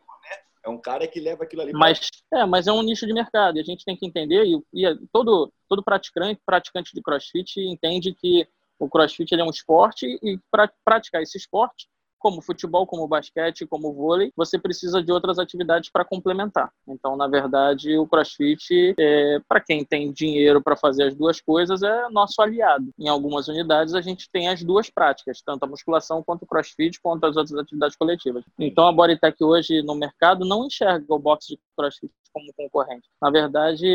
é 0.65 0.69
um 0.69 0.79
cara 0.79 1.07
que 1.07 1.21
leva 1.21 1.45
aquilo 1.45 1.63
ali. 1.63 1.73
Mas 1.73 2.01
é, 2.33 2.45
mas 2.45 2.67
é 2.67 2.73
um 2.73 2.83
nicho 2.83 3.07
de 3.07 3.13
mercado. 3.13 3.57
E 3.57 3.61
a 3.61 3.65
gente 3.65 3.85
tem 3.85 3.97
que 3.97 4.07
entender 4.07 4.45
e, 4.45 4.63
e 4.75 4.99
todo 5.13 5.53
todo 5.69 5.83
praticante 5.83 6.41
praticante 6.45 6.95
de 6.95 7.03
CrossFit 7.03 7.61
entende 7.61 8.15
que 8.15 8.47
o 8.79 8.89
CrossFit 8.89 9.35
é 9.35 9.45
um 9.45 9.51
esporte 9.51 10.07
e 10.23 10.39
para 10.51 10.73
praticar 10.85 11.23
esse 11.23 11.37
esporte 11.37 11.89
como 12.21 12.43
futebol, 12.43 12.87
como 12.87 13.09
basquete, 13.09 13.67
como 13.67 13.93
vôlei, 13.93 14.33
você 14.37 14.59
precisa 14.59 15.03
de 15.03 15.11
outras 15.11 15.39
atividades 15.39 15.91
para 15.91 16.05
complementar. 16.05 16.71
Então, 16.87 17.17
na 17.17 17.27
verdade, 17.27 17.97
o 17.99 18.07
CrossFit, 18.07 18.95
é, 18.99 19.41
para 19.49 19.61
quem 19.61 19.85
tem 19.85 20.13
dinheiro 20.13 20.63
para 20.63 20.77
fazer 20.77 21.05
as 21.05 21.15
duas 21.15 21.41
coisas, 21.41 21.83
é 21.83 22.09
nosso 22.11 22.41
aliado. 22.41 22.93
Em 22.99 23.09
algumas 23.09 23.49
unidades, 23.49 23.95
a 23.95 24.01
gente 24.01 24.31
tem 24.31 24.49
as 24.49 24.63
duas 24.63 24.91
práticas, 24.91 25.43
tanto 25.43 25.65
a 25.65 25.67
musculação 25.67 26.23
quanto 26.23 26.43
o 26.43 26.47
CrossFit, 26.47 27.01
quanto 27.01 27.25
as 27.25 27.37
outras 27.37 27.59
atividades 27.59 27.97
coletivas. 27.97 28.45
Então, 28.59 28.87
a 28.87 28.93
Bodytech 28.93 29.43
hoje 29.43 29.83
no 29.83 29.95
mercado 29.95 30.45
não 30.45 30.67
enxerga 30.67 31.15
o 31.15 31.19
boxe 31.19 31.55
de 31.55 31.61
CrossFit 31.77 32.13
como 32.33 32.53
concorrente. 32.55 33.09
Na 33.21 33.31
verdade, 33.31 33.87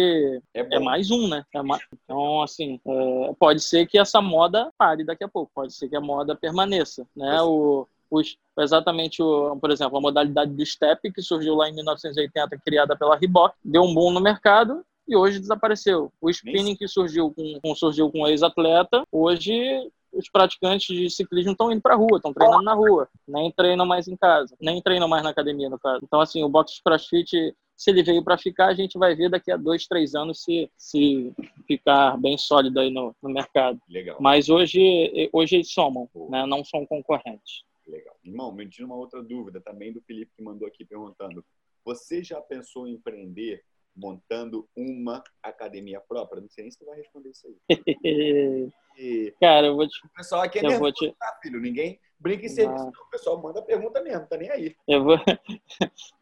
é, 0.54 0.76
é 0.76 0.80
mais 0.80 1.10
um, 1.10 1.28
né? 1.28 1.44
É 1.54 1.62
mais... 1.62 1.82
Então, 2.04 2.42
assim, 2.42 2.80
é... 2.86 3.34
pode 3.40 3.62
ser 3.62 3.88
que 3.88 3.98
essa 3.98 4.22
moda 4.22 4.72
pare 4.78 5.04
daqui 5.04 5.24
a 5.24 5.28
pouco, 5.28 5.52
pode 5.54 5.74
ser 5.74 5.88
que 5.88 5.96
a 5.96 6.02
moda 6.02 6.36
permaneça, 6.36 7.08
né? 7.16 7.42
O, 7.42 7.88
os, 8.10 8.38
exatamente, 8.60 9.22
o, 9.22 9.56
por 9.58 9.72
exemplo, 9.72 9.98
a 9.98 10.02
modalidade 10.02 10.52
do 10.52 10.66
step, 10.66 11.12
que 11.12 11.22
surgiu 11.22 11.56
lá 11.56 11.70
em 11.70 11.76
1980, 11.76 12.58
criada 12.64 12.96
pela 12.96 13.16
Reebok, 13.16 13.56
deu 13.64 13.84
um 13.84 13.94
boom 13.94 14.12
no 14.12 14.22
mercado 14.22 14.84
e 15.08 15.16
hoje 15.16 15.40
desapareceu. 15.40 16.12
O 16.20 16.30
spinning 16.30 16.76
que 16.76 16.88
surgiu 16.88 17.32
com, 17.32 17.60
com 17.62 17.76
surgiu 17.76 18.12
com 18.12 18.28
ex-atleta, 18.28 19.04
hoje 19.12 19.90
os 20.16 20.30
praticantes 20.30 20.96
de 20.96 21.10
ciclismo 21.10 21.52
estão 21.52 21.72
indo 21.72 21.82
para 21.82 21.94
a 21.94 21.98
rua, 21.98 22.18
estão 22.18 22.34
treinando 22.34 22.64
na 22.64 22.74
rua, 22.74 23.08
nem 23.28 23.52
treinam 23.52 23.86
mais 23.86 24.08
em 24.08 24.16
casa, 24.16 24.56
nem 24.62 24.82
treinam 24.82 25.08
mais 25.08 25.24
na 25.24 25.30
academia, 25.30 25.70
no 25.70 25.78
caso. 25.78 26.00
Então, 26.04 26.22
assim, 26.22 26.44
o 26.44 26.50
boxe 26.50 26.82
crossfit, 26.82 27.54
se 27.76 27.90
ele 27.90 28.02
veio 28.02 28.24
para 28.24 28.38
ficar, 28.38 28.68
a 28.68 28.74
gente 28.74 28.98
vai 28.98 29.14
ver 29.14 29.30
daqui 29.30 29.52
a 29.52 29.58
dois, 29.58 29.86
três 29.86 30.16
anos 30.16 30.42
se, 30.42 30.72
se 30.78 31.34
ficar 31.68 32.18
bem 32.18 32.38
sólido 32.38 32.80
aí 32.80 32.90
no, 32.90 33.14
no 33.22 33.30
mercado. 33.30 33.78
Legal. 33.90 34.18
Mas 34.20 34.48
hoje, 34.48 35.30
hoje 35.34 35.56
eles 35.56 35.72
somam, 35.72 36.10
né? 36.30 36.46
não 36.46 36.64
são 36.64 36.86
concorrentes. 36.86 37.64
Legal. 37.88 38.16
Irmão, 38.24 38.52
me 38.52 38.68
tira 38.68 38.86
uma 38.86 38.96
outra 38.96 39.22
dúvida 39.22 39.62
também 39.62 39.94
do 39.94 40.02
Felipe 40.02 40.32
que 40.36 40.44
mandou 40.44 40.68
aqui 40.68 40.84
perguntando. 40.84 41.46
Você 41.84 42.24
já 42.24 42.42
pensou 42.42 42.88
em 42.88 42.94
empreender 42.94 43.64
montando 43.96 44.68
uma 44.76 45.24
academia 45.42 46.02
própria? 46.02 46.42
Não 46.42 46.50
sei 46.50 46.64
nem 46.64 46.72
se 46.72 46.80
você 46.80 46.86
vai 46.86 46.98
responder 46.98 47.30
isso 47.30 47.48
aí. 47.48 48.70
e... 48.98 49.34
Cara, 49.40 49.68
eu 49.68 49.76
vou 49.76 49.88
te... 49.88 50.06
O 50.06 50.10
pessoal 50.10 50.42
aqui 50.42 50.60
é 50.60 50.66
eu 50.66 50.70
nervoso, 50.70 50.94
te... 50.94 51.16
tá, 51.18 51.40
filho? 51.42 51.62
Ninguém 51.62 52.00
brinca 52.20 52.46
em 52.46 52.50
serviço, 52.50 52.84
não. 52.84 52.90
O 52.90 53.10
pessoal 53.10 53.42
manda 53.42 53.62
pergunta 53.62 54.02
mesmo, 54.02 54.28
tá 54.28 54.36
nem 54.36 54.50
aí. 54.50 54.76
Eu 54.88 55.04
vou... 55.04 55.18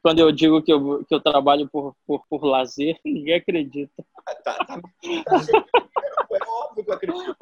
Quando 0.04 0.20
eu 0.20 0.32
digo 0.32 0.62
que 0.62 0.72
eu, 0.72 1.04
que 1.06 1.16
eu 1.16 1.22
trabalho 1.22 1.68
por, 1.70 1.96
por, 2.06 2.26
por 2.28 2.44
lazer, 2.44 3.00
ninguém 3.04 3.36
acredita. 3.36 4.06
Ah, 4.28 4.36
tá, 4.36 4.66
tá, 4.66 4.82
tá 4.82 4.82
é 4.82 6.13
óbvio 6.74 6.84
que 6.84 6.90
eu 6.90 6.96
acredito. 6.96 7.36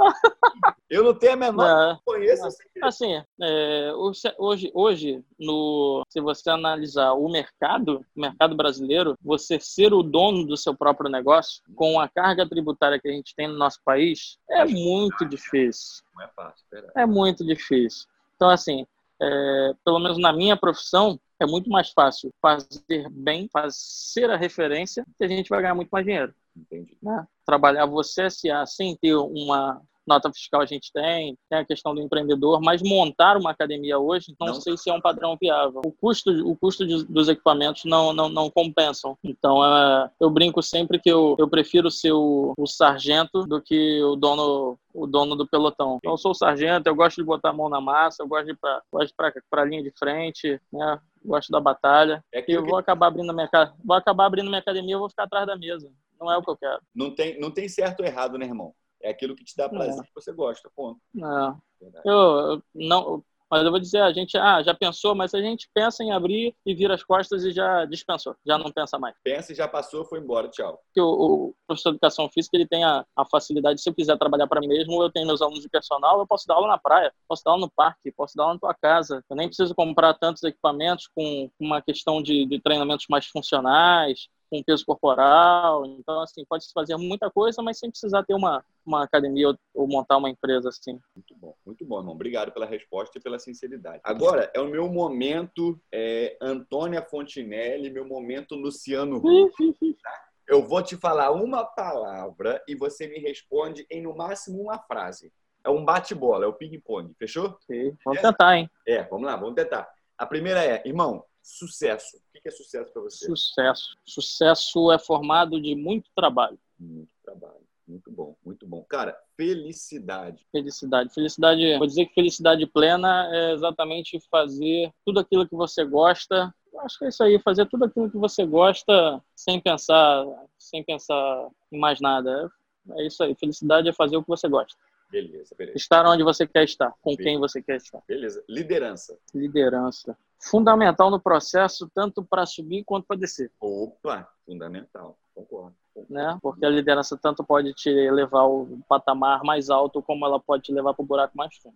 Eu 0.89 1.03
não 1.03 1.13
tenho 1.13 1.33
a 1.33 1.35
menor 1.37 1.63
não, 1.65 1.99
conheço. 2.03 2.47
Assim, 2.83 3.23
é, 3.41 3.93
hoje, 4.37 4.69
hoje 4.73 5.23
no, 5.39 6.03
se 6.09 6.19
você 6.19 6.49
analisar 6.49 7.13
o 7.13 7.31
mercado, 7.31 8.05
o 8.13 8.19
mercado 8.19 8.55
brasileiro, 8.55 9.15
você 9.21 9.57
ser 9.57 9.93
o 9.93 10.03
dono 10.03 10.45
do 10.45 10.57
seu 10.57 10.75
próprio 10.75 11.09
negócio, 11.09 11.61
com 11.75 11.97
a 11.97 12.09
carga 12.09 12.47
tributária 12.47 12.99
que 12.99 13.07
a 13.07 13.11
gente 13.11 13.33
tem 13.35 13.47
no 13.47 13.57
nosso 13.57 13.79
país, 13.85 14.37
é 14.49 14.65
muito 14.65 15.25
difícil. 15.25 16.03
Não 16.13 16.25
é 16.25 16.29
fácil, 16.35 16.65
É 16.95 17.05
muito 17.05 17.45
difícil. 17.45 18.05
Então, 18.35 18.49
assim, 18.49 18.85
é, 19.21 19.73
pelo 19.85 19.99
menos 19.99 20.17
na 20.17 20.33
minha 20.33 20.57
profissão, 20.57 21.17
é 21.39 21.45
muito 21.45 21.69
mais 21.69 21.89
fácil 21.89 22.31
fazer 22.41 23.09
bem, 23.09 23.47
fazer 23.51 24.29
a 24.29 24.35
referência, 24.35 25.05
que 25.17 25.23
a 25.23 25.27
gente 25.27 25.49
vai 25.49 25.61
ganhar 25.61 25.75
muito 25.75 25.89
mais 25.89 26.05
dinheiro. 26.05 26.33
Entendi. 26.55 26.97
Né? 27.01 27.25
Trabalhar 27.45 27.85
você 27.85 28.29
SA 28.29 28.65
sem 28.65 28.95
ter 28.97 29.15
uma, 29.15 29.81
nota 30.05 30.31
fiscal 30.31 30.61
a 30.61 30.65
gente 30.65 30.91
tem, 30.91 31.37
tem 31.49 31.59
a 31.59 31.65
questão 31.65 31.93
do 31.93 32.01
empreendedor, 32.01 32.59
mas 32.61 32.81
montar 32.81 33.37
uma 33.37 33.51
academia 33.51 33.97
hoje, 33.99 34.35
não, 34.39 34.47
não. 34.47 34.55
sei 34.55 34.75
se 34.77 34.89
é 34.89 34.93
um 34.93 35.01
padrão 35.01 35.37
viável. 35.39 35.81
O 35.85 35.91
custo, 35.91 36.31
o 36.47 36.55
custo 36.55 36.85
de, 36.85 37.05
dos 37.05 37.29
equipamentos 37.29 37.85
não, 37.85 38.13
não, 38.13 38.29
não 38.29 38.49
compensam. 38.49 39.17
Então, 39.23 39.63
é, 39.63 40.09
eu 40.19 40.29
brinco 40.29 40.61
sempre 40.61 40.99
que 40.99 41.09
eu, 41.09 41.35
eu 41.39 41.47
prefiro 41.47 41.89
ser 41.89 42.11
o, 42.11 42.53
o 42.57 42.67
sargento 42.67 43.43
do 43.43 43.61
que 43.61 44.01
o 44.03 44.15
dono 44.15 44.77
o 44.93 45.07
dono 45.07 45.37
do 45.37 45.47
pelotão. 45.47 45.95
Então, 45.97 46.11
eu 46.11 46.17
sou 46.17 46.31
o 46.31 46.35
sargento, 46.35 46.87
eu 46.87 46.95
gosto 46.95 47.15
de 47.15 47.23
botar 47.23 47.51
a 47.51 47.53
mão 47.53 47.69
na 47.69 47.79
massa, 47.79 48.21
eu 48.21 48.27
gosto 48.27 48.47
de 48.47 48.51
ir 48.51 48.57
para 48.59 49.61
a 49.61 49.65
linha 49.65 49.81
de 49.81 49.91
frente, 49.97 50.59
né? 50.71 50.99
gosto 51.23 51.49
da 51.49 51.61
batalha. 51.61 52.21
É 52.33 52.43
e 52.45 52.53
eu 52.53 52.65
vou 52.65 52.77
acabar 52.77 53.07
abrindo 53.07 53.33
minha 53.33 53.49
vou 53.85 53.95
acabar 53.95 54.25
abrindo 54.25 54.47
minha 54.47 54.59
academia, 54.59 54.95
eu 54.95 54.99
vou 54.99 55.09
ficar 55.09 55.23
atrás 55.23 55.47
da 55.47 55.55
mesa. 55.55 55.89
Não 56.21 56.31
é 56.31 56.37
o 56.37 56.43
que 56.43 56.51
eu 56.51 56.57
quero. 56.57 56.81
Não 56.93 57.13
tem, 57.13 57.39
não 57.39 57.49
tem 57.49 57.67
certo 57.67 58.01
ou 58.01 58.05
errado, 58.05 58.37
né, 58.37 58.45
irmão? 58.45 58.75
É 59.01 59.09
aquilo 59.09 59.35
que 59.35 59.43
te 59.43 59.57
dá 59.57 59.67
prazer, 59.67 59.99
é. 59.99 60.05
que 60.05 60.13
você 60.13 60.31
gosta, 60.31 60.69
ponto. 60.75 61.01
É. 61.17 61.89
Eu, 62.05 62.13
eu, 62.13 62.63
não, 62.75 63.23
mas 63.51 63.65
eu 63.65 63.69
vou 63.69 63.81
dizer, 63.81 64.01
a 64.01 64.13
gente 64.13 64.37
ah, 64.37 64.63
já 64.63 64.73
pensou, 64.73 65.13
mas 65.13 65.33
a 65.33 65.41
gente 65.41 65.69
pensa 65.73 66.01
em 66.01 66.13
abrir 66.13 66.55
e 66.65 66.73
vira 66.73 66.93
as 66.93 67.03
costas 67.03 67.43
e 67.43 67.51
já 67.51 67.83
dispensou, 67.83 68.33
já 68.45 68.57
não 68.57 68.71
pensa 68.71 68.97
mais. 68.97 69.13
Pensa 69.21 69.51
e 69.51 69.55
já 69.55 69.67
passou, 69.67 70.05
foi 70.05 70.19
embora, 70.19 70.47
tchau. 70.47 70.79
O, 70.97 71.01
o 71.49 71.55
professor 71.67 71.89
de 71.89 71.95
educação 71.95 72.29
física 72.29 72.55
ele 72.55 72.65
tem 72.65 72.85
a, 72.85 73.05
a 73.13 73.25
facilidade, 73.25 73.81
se 73.81 73.89
eu 73.89 73.93
quiser 73.93 74.17
trabalhar 74.17 74.47
para 74.47 74.61
mim 74.61 74.69
mesmo, 74.69 75.03
eu 75.03 75.11
tenho 75.11 75.27
meus 75.27 75.41
alunos 75.41 75.61
de 75.61 75.67
personal, 75.67 76.19
eu 76.19 76.25
posso 76.27 76.47
dar 76.47 76.53
aula 76.53 76.69
na 76.69 76.77
praia, 76.77 77.11
posso 77.27 77.43
dar 77.43 77.51
aula 77.51 77.65
no 77.65 77.71
parque, 77.71 78.09
posso 78.13 78.37
dar 78.37 78.43
aula 78.43 78.53
na 78.53 78.59
tua 78.59 78.73
casa. 78.73 79.21
Eu 79.29 79.35
nem 79.35 79.47
preciso 79.47 79.75
comprar 79.75 80.13
tantos 80.13 80.43
equipamentos 80.43 81.09
com 81.13 81.51
uma 81.59 81.81
questão 81.81 82.21
de, 82.21 82.45
de 82.45 82.61
treinamentos 82.61 83.07
mais 83.09 83.25
funcionais 83.25 84.29
com 84.51 84.61
peso 84.61 84.85
corporal. 84.85 85.85
Então, 85.85 86.21
assim, 86.21 86.43
pode 86.43 86.65
se 86.65 86.73
fazer 86.73 86.97
muita 86.97 87.31
coisa, 87.31 87.63
mas 87.63 87.79
sem 87.79 87.89
precisar 87.89 88.23
ter 88.23 88.33
uma, 88.33 88.63
uma 88.85 89.03
academia 89.03 89.47
ou, 89.47 89.57
ou, 89.73 89.87
montar 89.87 90.17
uma 90.17 90.29
empresa 90.29 90.67
assim. 90.67 90.99
Muito 91.15 91.33
bom, 91.35 91.55
muito 91.65 91.85
bom, 91.85 91.99
irmão. 91.99 92.13
Obrigado 92.13 92.51
pela 92.51 92.65
resposta 92.65 93.17
e 93.17 93.21
pela 93.21 93.39
sinceridade. 93.39 94.01
Agora, 94.03 94.51
é 94.53 94.59
o 94.59 94.67
meu 94.67 94.91
momento 94.91 95.79
é, 95.91 96.37
Antônia 96.41 97.01
Fontinelli, 97.01 97.89
meu 97.89 98.05
momento 98.05 98.55
Luciano 98.55 99.17
Huck. 99.17 99.73
Tá? 100.03 100.25
Eu 100.45 100.61
vou 100.67 100.83
te 100.83 100.97
falar 100.97 101.31
uma 101.31 101.63
palavra 101.63 102.61
e 102.67 102.75
você 102.75 103.07
me 103.07 103.19
responde 103.19 103.87
em 103.89 104.01
no 104.01 104.13
máximo 104.13 104.61
uma 104.61 104.77
frase. 104.77 105.31
É 105.63 105.69
um 105.69 105.85
bate-bola, 105.85 106.43
é 106.43 106.47
o 106.47 106.53
ping-pong, 106.53 107.13
fechou? 107.17 107.55
Sim, 107.61 107.95
vamos 108.03 108.19
é? 108.19 108.21
tentar, 108.23 108.57
hein? 108.57 108.69
É, 108.85 109.03
vamos 109.03 109.27
lá, 109.27 109.35
vamos 109.37 109.55
tentar. 109.55 109.87
A 110.17 110.25
primeira 110.25 110.63
é, 110.65 110.81
irmão, 110.85 111.23
sucesso. 111.41 112.17
O 112.17 112.41
que 112.41 112.47
é 112.47 112.51
sucesso 112.51 112.91
para 112.91 113.01
você? 113.01 113.25
Sucesso. 113.25 113.97
Sucesso 114.05 114.91
é 114.91 114.99
formado 114.99 115.61
de 115.61 115.75
muito 115.75 116.09
trabalho. 116.15 116.59
Muito 116.79 117.11
trabalho. 117.23 117.61
Muito 117.87 118.09
bom, 118.09 118.35
muito 118.45 118.65
bom. 118.65 118.83
Cara, 118.83 119.17
felicidade. 119.35 120.47
Felicidade. 120.51 121.13
Felicidade, 121.13 121.77
vou 121.77 121.87
dizer 121.87 122.05
que 122.05 122.13
felicidade 122.13 122.65
plena 122.65 123.29
é 123.33 123.53
exatamente 123.53 124.19
fazer 124.29 124.93
tudo 125.05 125.19
aquilo 125.19 125.47
que 125.47 125.55
você 125.55 125.83
gosta. 125.83 126.53
Acho 126.79 126.99
que 126.99 127.05
é 127.05 127.09
isso 127.09 127.23
aí, 127.23 127.37
fazer 127.39 127.67
tudo 127.67 127.85
aquilo 127.85 128.09
que 128.09 128.17
você 128.17 128.45
gosta 128.45 129.21
sem 129.35 129.59
pensar, 129.59 130.25
sem 130.57 130.83
pensar 130.83 131.49
em 131.71 131.77
mais 131.77 131.99
nada. 131.99 132.49
É 132.91 133.05
isso 133.05 133.21
aí. 133.23 133.35
Felicidade 133.35 133.89
é 133.89 133.93
fazer 133.93 134.15
o 134.15 134.23
que 134.23 134.29
você 134.29 134.47
gosta. 134.47 134.79
Beleza, 135.11 135.53
beleza. 135.57 135.77
Estar 135.77 136.05
onde 136.05 136.23
você 136.23 136.47
quer 136.47 136.63
estar, 136.63 136.93
com 137.01 137.13
beleza. 137.13 137.23
quem 137.23 137.37
você 137.37 137.61
quer 137.61 137.75
estar. 137.75 138.01
Beleza. 138.07 138.41
Liderança. 138.47 139.19
Liderança. 139.35 140.17
Fundamental 140.41 141.11
no 141.11 141.19
processo, 141.19 141.89
tanto 141.93 142.23
para 142.23 142.45
subir 142.45 142.83
quanto 142.83 143.05
para 143.05 143.17
descer. 143.17 143.51
Opa, 143.59 144.27
fundamental. 144.45 145.17
Concordo. 145.35 145.75
Né? 146.09 146.37
Porque 146.41 146.65
a 146.65 146.69
liderança 146.69 147.17
tanto 147.17 147.43
pode 147.43 147.73
te 147.73 147.89
levar 147.89 148.41
ao 148.41 148.67
patamar 148.87 149.43
mais 149.43 149.69
alto, 149.69 150.01
como 150.01 150.25
ela 150.25 150.39
pode 150.39 150.63
te 150.63 150.73
levar 150.73 150.93
para 150.93 151.03
o 151.03 151.05
buraco 151.05 151.37
mais 151.37 151.55
fundo. 151.57 151.75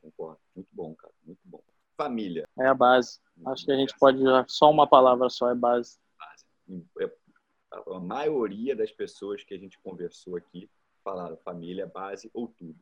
Concordo. 0.00 0.38
Muito 0.54 0.68
bom, 0.72 0.94
cara. 0.94 1.12
Muito 1.24 1.40
bom. 1.44 1.60
Família. 1.96 2.48
É 2.58 2.66
a 2.66 2.74
base. 2.74 3.20
Muito 3.36 3.50
Acho 3.50 3.64
que 3.64 3.72
a 3.72 3.76
gente 3.76 3.96
pode 3.98 4.18
usar 4.18 4.44
só 4.48 4.70
uma 4.70 4.86
palavra 4.86 5.28
só, 5.28 5.50
é 5.50 5.54
base. 5.54 5.98
Base. 6.18 6.86
É, 7.00 7.12
a 7.94 8.00
maioria 8.00 8.74
das 8.74 8.90
pessoas 8.90 9.42
que 9.42 9.54
a 9.54 9.58
gente 9.58 9.78
conversou 9.80 10.36
aqui 10.36 10.70
falaram 11.08 11.36
família, 11.38 11.86
base 11.86 12.30
ou 12.34 12.48
tudo. 12.48 12.76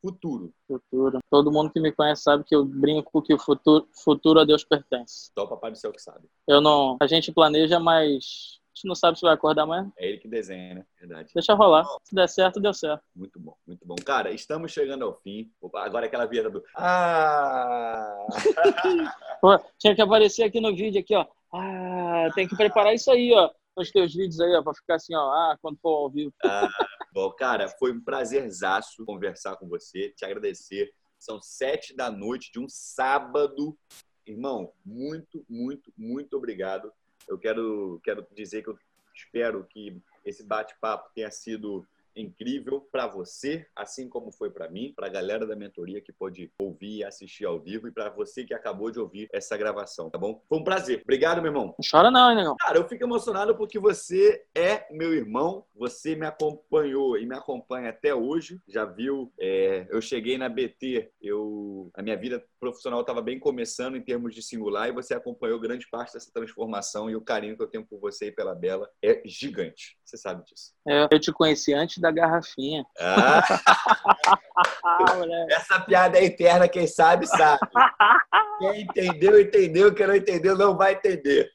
Futuro. 0.00 0.52
Futuro. 0.66 1.18
Todo 1.30 1.52
mundo 1.52 1.70
que 1.70 1.78
me 1.78 1.92
conhece 1.92 2.22
sabe 2.22 2.44
que 2.44 2.54
eu 2.54 2.64
brinco 2.64 3.22
que 3.22 3.32
o 3.32 3.38
futuro, 3.38 3.86
futuro 4.02 4.40
a 4.40 4.44
Deus 4.44 4.64
pertence. 4.64 5.30
Só 5.36 5.44
o 5.44 5.48
papai 5.48 5.70
do 5.70 5.78
céu 5.78 5.92
que 5.92 6.02
sabe. 6.02 6.28
Eu 6.48 6.60
não. 6.60 6.96
A 7.00 7.06
gente 7.06 7.30
planeja, 7.30 7.78
mas 7.78 8.58
a 8.74 8.74
gente 8.74 8.88
não 8.88 8.94
sabe 8.96 9.18
se 9.18 9.22
vai 9.24 9.34
acordar 9.34 9.62
amanhã. 9.62 9.92
É 9.96 10.08
ele 10.08 10.18
que 10.18 10.26
desenha, 10.26 10.74
né? 10.74 10.86
Verdade. 10.98 11.30
Deixa 11.32 11.54
rolar. 11.54 11.86
Se 12.02 12.14
der 12.14 12.28
certo, 12.28 12.60
deu 12.60 12.74
certo. 12.74 13.04
Muito 13.14 13.38
bom, 13.38 13.54
muito 13.66 13.86
bom. 13.86 13.94
Cara, 14.04 14.32
estamos 14.32 14.72
chegando 14.72 15.04
ao 15.04 15.14
fim. 15.20 15.52
Agora 15.74 16.06
aquela 16.06 16.26
vinheta 16.26 16.50
do. 16.50 16.64
Ah! 16.74 18.26
Pô, 19.40 19.60
tinha 19.78 19.94
que 19.94 20.02
aparecer 20.02 20.42
aqui 20.42 20.60
no 20.60 20.74
vídeo, 20.74 21.00
aqui, 21.00 21.14
ó. 21.14 21.26
Ah, 21.52 22.28
tem 22.34 22.48
que 22.48 22.56
preparar 22.56 22.94
isso 22.94 23.10
aí, 23.12 23.32
ó. 23.32 23.50
Os 23.76 23.90
teus 23.90 24.12
vídeos 24.12 24.40
aí, 24.40 24.54
ó, 24.56 24.62
pra 24.62 24.74
ficar 24.74 24.96
assim, 24.96 25.14
ó. 25.14 25.30
Ah, 25.30 25.56
quando 25.62 25.78
for 25.80 25.96
ao 25.96 26.10
vivo. 26.10 26.32
Ah. 26.44 26.68
Bom, 27.14 27.30
cara, 27.30 27.68
foi 27.68 27.92
um 27.92 28.02
prazerzaço 28.02 29.04
conversar 29.06 29.54
com 29.54 29.68
você, 29.68 30.10
te 30.10 30.24
agradecer. 30.24 30.92
São 31.16 31.40
sete 31.40 31.94
da 31.94 32.10
noite 32.10 32.50
de 32.50 32.58
um 32.58 32.66
sábado. 32.68 33.78
Irmão, 34.26 34.72
muito, 34.84 35.46
muito, 35.48 35.92
muito 35.96 36.36
obrigado. 36.36 36.92
Eu 37.28 37.38
quero, 37.38 38.00
quero 38.02 38.26
dizer 38.34 38.64
que 38.64 38.70
eu 38.70 38.76
espero 39.14 39.64
que 39.64 40.02
esse 40.24 40.42
bate-papo 40.42 41.08
tenha 41.14 41.30
sido 41.30 41.86
incrível 42.16 42.80
para 42.92 43.06
você, 43.06 43.66
assim 43.74 44.08
como 44.08 44.32
foi 44.32 44.50
para 44.50 44.68
mim, 44.68 44.92
para 44.94 45.06
a 45.06 45.10
galera 45.10 45.46
da 45.46 45.56
mentoria 45.56 46.00
que 46.00 46.12
pôde 46.12 46.52
ouvir 46.58 46.98
e 46.98 47.04
assistir 47.04 47.44
ao 47.44 47.60
vivo 47.60 47.88
e 47.88 47.92
para 47.92 48.10
você 48.10 48.44
que 48.44 48.54
acabou 48.54 48.90
de 48.90 48.98
ouvir 49.00 49.28
essa 49.32 49.56
gravação, 49.56 50.10
tá 50.10 50.18
bom? 50.18 50.42
Foi 50.48 50.58
um 50.58 50.64
prazer. 50.64 51.00
Obrigado, 51.02 51.42
meu 51.42 51.50
irmão. 51.50 51.66
Não 51.66 51.88
chora 51.90 52.10
não, 52.10 52.30
hein, 52.30 52.36
negão? 52.36 52.56
Cara, 52.58 52.78
eu 52.78 52.88
fico 52.88 53.04
emocionado 53.04 53.56
porque 53.56 53.78
você 53.78 54.44
é 54.54 54.86
meu 54.90 55.12
irmão, 55.12 55.64
você 55.74 56.14
me 56.14 56.26
acompanhou 56.26 57.18
e 57.18 57.26
me 57.26 57.34
acompanha 57.34 57.90
até 57.90 58.14
hoje. 58.14 58.60
Já 58.68 58.84
viu, 58.84 59.32
é, 59.38 59.86
eu 59.90 60.00
cheguei 60.00 60.38
na 60.38 60.48
BT, 60.48 61.10
eu 61.20 61.90
a 61.94 62.02
minha 62.02 62.16
vida 62.16 62.44
profissional 62.58 63.00
estava 63.00 63.20
bem 63.20 63.38
começando 63.38 63.96
em 63.96 64.02
termos 64.02 64.34
de 64.34 64.42
singular 64.42 64.88
e 64.88 64.92
você 64.92 65.14
acompanhou 65.14 65.60
grande 65.60 65.88
parte 65.88 66.14
dessa 66.14 66.32
transformação 66.32 67.10
e 67.10 67.16
o 67.16 67.20
carinho 67.20 67.56
que 67.56 67.62
eu 67.62 67.66
tenho 67.66 67.84
por 67.84 68.00
você 68.00 68.26
e 68.26 68.32
pela 68.32 68.54
Bela 68.54 68.88
é 69.02 69.22
gigante. 69.24 69.98
Você 70.04 70.16
sabe 70.16 70.44
disso. 70.44 70.72
É, 70.86 71.08
eu 71.10 71.20
te 71.20 71.32
conheci 71.32 71.72
antes 71.72 71.98
da 72.04 72.10
garrafinha. 72.10 72.84
Ah. 73.00 73.42
Essa 75.50 75.80
piada 75.80 76.18
é 76.18 76.26
interna, 76.26 76.68
quem 76.68 76.86
sabe, 76.86 77.26
sabe. 77.26 77.58
Quem 78.60 78.82
entendeu, 78.82 79.40
entendeu. 79.40 79.92
Quem 79.92 80.06
não 80.06 80.14
entendeu, 80.14 80.56
não 80.56 80.76
vai 80.76 80.92
entender. 80.92 81.50